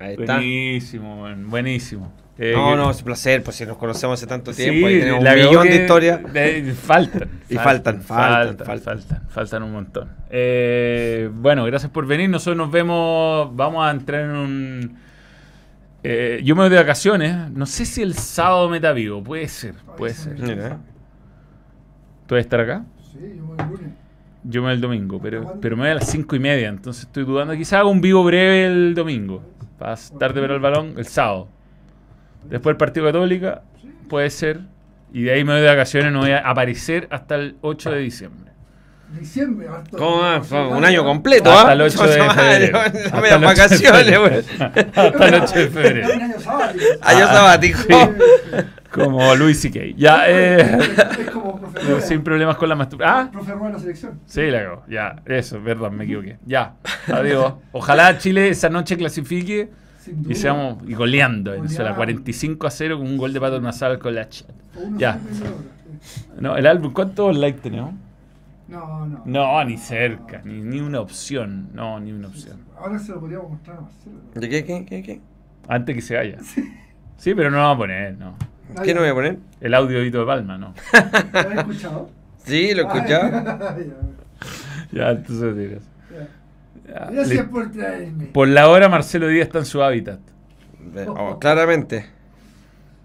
Ahí 0.00 0.16
está. 0.18 0.34
Buenísimo, 0.34 1.22
weón, 1.22 1.48
buenísimo. 1.48 2.12
Eh, 2.36 2.52
No, 2.52 2.74
no, 2.74 2.90
es 2.90 2.98
un 2.98 3.04
placer, 3.04 3.42
pues 3.44 3.56
si 3.56 3.64
nos 3.64 3.76
conocemos 3.76 4.18
hace 4.18 4.26
tanto 4.26 4.52
Sí, 4.52 4.62
tiempo 4.64 4.88
y 4.90 4.98
tenemos 4.98 5.24
un 5.24 5.34
millón 5.34 5.62
que 5.62 5.68
de 5.70 5.76
historias. 5.76 6.32
de- 6.32 6.74
faltan. 6.74 7.28
Y 7.48 7.54
faltan, 7.56 8.02
faltan, 8.02 8.56
faltan, 8.58 8.66
faltan. 8.66 8.98
faltan, 8.98 9.28
faltan 9.28 9.62
un 9.62 9.72
montón. 9.72 10.08
Eh, 10.30 11.30
bueno, 11.32 11.64
gracias 11.64 11.92
por 11.92 12.06
venir. 12.06 12.28
Nosotros 12.30 12.56
nos 12.56 12.70
vemos. 12.72 13.54
Vamos 13.54 13.86
a 13.86 13.90
entrar 13.92 14.22
en 14.22 14.30
un. 14.30 14.98
eh, 16.02 16.40
yo 16.44 16.56
me 16.56 16.62
voy 16.62 16.70
de 16.70 16.76
vacaciones. 16.76 17.50
No 17.52 17.66
sé 17.66 17.84
si 17.84 18.02
el 18.02 18.14
sábado 18.14 18.68
meta 18.68 18.92
vivo. 18.92 19.22
Puede 19.22 19.46
ser, 19.46 19.74
puede 19.96 20.14
ser. 20.14 20.36
Mira. 20.38 20.78
¿Tú 22.26 22.34
vas 22.34 22.38
a 22.38 22.40
estar 22.40 22.60
acá? 22.60 22.84
Sí, 23.12 23.18
yo 23.36 23.44
voy 23.44 23.56
el 23.60 23.66
lunes. 23.70 23.90
Yo 24.42 24.60
me 24.60 24.66
voy 24.68 24.74
el 24.74 24.80
domingo, 24.80 25.20
pero, 25.22 25.54
pero 25.60 25.76
me 25.76 25.82
voy 25.84 25.90
a 25.92 25.94
las 25.94 26.10
cinco 26.10 26.34
y 26.34 26.38
media. 26.40 26.68
Entonces 26.68 27.04
estoy 27.04 27.24
dudando. 27.24 27.54
Quizá 27.54 27.78
haga 27.78 27.88
un 27.88 28.00
vivo 28.00 28.24
breve 28.24 28.66
el 28.66 28.94
domingo. 28.94 29.42
Para 29.78 29.94
tarde 30.18 30.40
ver 30.40 30.50
el 30.52 30.60
balón 30.60 30.94
el 30.96 31.06
sábado. 31.06 31.48
Después 32.48 32.72
el 32.74 32.76
partido 32.76 33.06
Católica. 33.06 33.62
Puede 34.08 34.30
ser. 34.30 34.60
Y 35.12 35.22
de 35.22 35.32
ahí 35.32 35.44
me 35.44 35.52
voy 35.52 35.62
de 35.62 35.68
vacaciones. 35.68 36.12
No 36.12 36.20
voy 36.20 36.32
a 36.32 36.38
aparecer 36.38 37.08
hasta 37.10 37.36
el 37.36 37.56
8 37.60 37.90
de 37.92 37.98
diciembre. 37.98 38.50
Diciembre, 39.18 39.68
harto. 39.68 39.96
¿Cómo 39.96 40.22
va? 40.22 40.42
Fue 40.42 40.66
un 40.66 40.84
año 40.84 41.04
completo, 41.04 41.48
Hasta 41.50 41.68
¿ah? 41.70 41.72
el 41.74 41.80
8 41.82 42.02
de 42.08 42.30
febrero. 42.30 42.78
Hasta 42.80 43.20
medias 43.20 43.32
el 43.32 43.32
8 43.32 43.38
de 43.38 43.46
vacaciones, 43.46 44.18
güey. 44.18 44.38
Hasta 44.94 45.28
el 45.28 45.34
8 45.34 45.54
de 45.54 45.68
febrero. 45.68 46.08
Año 46.14 46.40
sabático. 46.40 46.84
Año 47.02 47.26
sabático. 47.26 47.78
Como 48.90 49.34
Luis 49.34 49.60
C.K. 49.60 49.80
Ya, 49.96 50.24
eh. 50.28 50.78
Es 51.18 51.30
como 51.30 51.60
profe 51.60 51.80
Rueda. 51.80 52.00
Sin 52.00 52.22
problemas 52.22 52.56
con 52.56 52.68
la 52.68 52.76
masturbación. 52.76 53.26
Ah, 53.26 53.30
Profe 53.30 53.52
en 53.52 53.72
la 53.72 53.78
selección. 53.78 54.20
sí, 54.26 54.42
la 54.50 54.62
cago. 54.62 54.84
Ya, 54.88 55.16
eso, 55.26 55.58
perdón, 55.60 55.96
me 55.96 56.04
equivoqué. 56.04 56.38
Ya, 56.46 56.74
adiós. 57.12 57.54
Ojalá 57.72 58.18
Chile 58.18 58.48
esa 58.48 58.68
noche 58.68 58.96
clasifique. 58.96 59.70
Y, 60.28 60.34
seamos, 60.34 60.78
y 60.86 60.94
goleando 60.94 61.52
a 61.52 61.54
Venezuela, 61.54 61.90
Goleando. 61.92 62.22
45 62.22 62.66
a 62.66 62.70
0 62.70 62.98
con 62.98 63.06
un 63.06 63.16
gol 63.16 63.32
de 63.32 63.40
Pato 63.40 63.60
Nasal 63.60 63.98
con 63.98 64.14
la 64.14 64.28
ch- 64.28 64.44
Uno 64.76 64.98
Ya. 64.98 65.18
No, 66.40 66.56
el 66.56 66.66
álbum, 66.66 66.92
¿cuántos 66.92 67.36
likes 67.36 67.60
tenemos? 67.60 67.94
No, 68.68 69.06
no. 69.06 69.22
No, 69.26 69.64
ni 69.64 69.76
cerca, 69.76 70.40
ni, 70.44 70.60
ni 70.62 70.80
una 70.80 71.00
opción. 71.00 71.68
No, 71.74 72.00
ni 72.00 72.12
una 72.12 72.28
opción. 72.28 72.58
Ahora 72.78 72.98
se 72.98 73.12
lo 73.12 73.20
podríamos 73.20 73.50
mostrar 73.50 73.78
a 73.78 73.80
Marcelo. 73.82 74.16
¿De 74.34 74.48
qué, 74.48 74.64
qué, 74.64 74.84
qué, 74.86 75.02
qué? 75.02 75.20
Antes 75.68 75.94
que 75.94 76.02
se 76.02 76.16
vaya. 76.16 76.38
Sí, 77.16 77.34
pero 77.34 77.50
no 77.50 77.56
lo 77.58 77.62
vamos 77.62 77.76
a 77.76 77.78
poner, 77.78 78.18
no. 78.18 78.34
¿Qué 78.82 78.92
no 78.94 79.00
voy 79.00 79.10
a 79.10 79.14
poner? 79.14 79.38
El 79.60 79.74
audio 79.74 79.98
de 79.98 80.04
Vito 80.04 80.20
de 80.20 80.26
Palma, 80.26 80.58
no. 80.58 80.74
¿Lo 81.32 81.38
has 81.38 81.56
escuchado? 81.58 82.10
Sí, 82.44 82.74
lo 82.74 82.82
escuchaba. 82.82 83.74
Ay, 83.76 83.92
Ya, 84.92 85.10
entonces 85.10 85.56
digas. 85.56 85.82
Gracias 86.86 87.46
por 87.48 87.70
traerme. 87.70 88.26
Por 88.26 88.48
la 88.48 88.68
hora 88.68 88.88
Marcelo 88.88 89.28
Díaz 89.28 89.46
está 89.46 89.58
en 89.58 89.64
su 89.64 89.82
hábitat. 89.82 90.20
Oh, 91.08 91.38
claramente. 91.38 92.06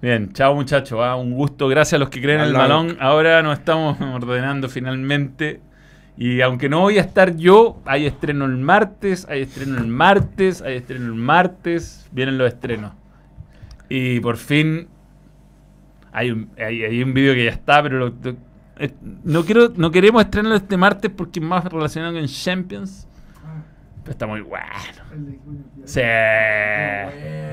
Bien, 0.02 0.32
chao 0.34 0.56
muchachos, 0.56 1.00
un 1.18 1.34
gusto, 1.34 1.68
gracias 1.68 1.94
a 1.94 2.00
los 2.00 2.10
que 2.10 2.22
creen 2.22 2.40
en 2.42 2.48
el 2.48 2.54
Balón. 2.54 2.98
Ahora 3.00 3.42
nos 3.42 3.58
estamos 3.60 4.00
ordenando 4.14 4.70
finalmente. 4.70 5.62
Y 6.18 6.42
aunque 6.42 6.68
no 6.68 6.82
voy 6.82 6.98
a 6.98 7.02
estar 7.02 7.36
yo, 7.38 7.82
hay 7.86 8.06
estreno 8.06 8.44
el 8.46 8.58
martes, 8.58 9.26
hay 9.30 9.42
estreno 9.44 9.78
el 9.78 9.88
martes, 9.88 10.62
hay 10.62 10.76
estreno 10.76 11.06
el 11.06 11.16
martes, 11.16 12.08
vienen 12.12 12.38
los 12.38 12.48
estrenos. 12.50 12.92
Y 13.88 14.20
por 14.20 14.36
fin 14.38 14.88
hay 16.12 16.32
un, 16.32 16.50
hay, 16.58 16.84
hay 16.84 17.02
un 17.04 17.14
vídeo 17.14 17.34
que 17.34 17.46
ya 17.46 17.52
está, 17.52 17.82
pero 17.82 18.00
lo- 18.00 18.14
lo- 18.22 18.36
eh, 18.80 18.94
no, 19.24 19.44
quiero, 19.46 19.72
no 19.76 19.92
queremos 19.92 20.22
estrenarlo 20.24 20.58
este 20.58 20.76
martes 20.78 21.12
porque 21.16 21.40
es 21.40 21.46
más 21.46 21.64
relacionado 21.66 22.14
con 22.14 22.26
Champions. 22.28 23.08
Pero 24.10 24.12
está 24.14 24.26
muy 24.26 24.42
bueno. 24.42 24.66
Sí. 25.86 26.02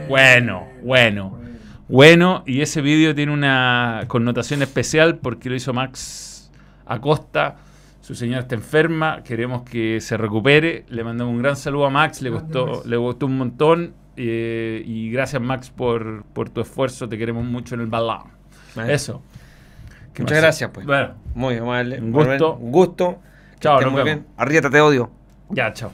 Bueno, 0.09 0.67
bueno. 0.83 1.39
Bueno, 1.87 2.43
y 2.47 2.63
ese 2.63 2.81
vídeo 2.81 3.15
tiene 3.15 3.31
una 3.33 4.05
connotación 4.09 4.63
especial 4.63 5.19
porque 5.19 5.51
lo 5.51 5.55
hizo 5.55 5.75
Max 5.75 6.51
Acosta. 6.87 7.57
Su 8.01 8.15
señora 8.15 8.41
está 8.41 8.55
enferma, 8.55 9.23
queremos 9.23 9.63
que 9.63 10.01
se 10.01 10.17
recupere. 10.17 10.85
Le 10.89 11.05
mandamos 11.05 11.35
un 11.35 11.43
gran 11.43 11.57
saludo 11.57 11.87
a 11.87 11.91
Max, 11.91 12.23
le 12.23 12.31
Max. 12.31 12.87
le 12.87 12.97
gustó 12.97 13.27
un 13.27 13.37
montón. 13.37 13.95
eh, 14.17 14.83
y 14.87 15.11
gracias 15.11 15.43
Max 15.43 15.69
por, 15.71 16.25
por 16.25 16.49
tu 16.49 16.63
esfuerzo, 16.63 17.07
te 17.07 17.19
queremos 17.19 17.45
mucho 17.45 17.75
en 17.75 17.83
el 17.83 17.87
balón. 17.89 18.23
Vale. 18.75 18.95
Eso. 18.95 19.23
¿Qué 20.15 20.23
Muchas 20.23 20.37
más? 20.37 20.43
gracias, 20.45 20.71
pues. 20.73 20.87
Bueno, 20.87 21.15
Muy 21.35 21.57
amable. 21.59 22.01
Un 22.01 22.13
gusto. 22.13 22.55
Un 22.57 22.73
gusto. 22.73 23.19
Chao, 23.61 23.81
nos 23.83 23.93
muy 23.93 24.03
vemos. 24.03 24.05
bien. 24.23 24.27
Arrieta, 24.39 24.71
te 24.71 24.81
odio. 24.81 25.11
ya, 25.51 25.73
chao. 25.75 25.91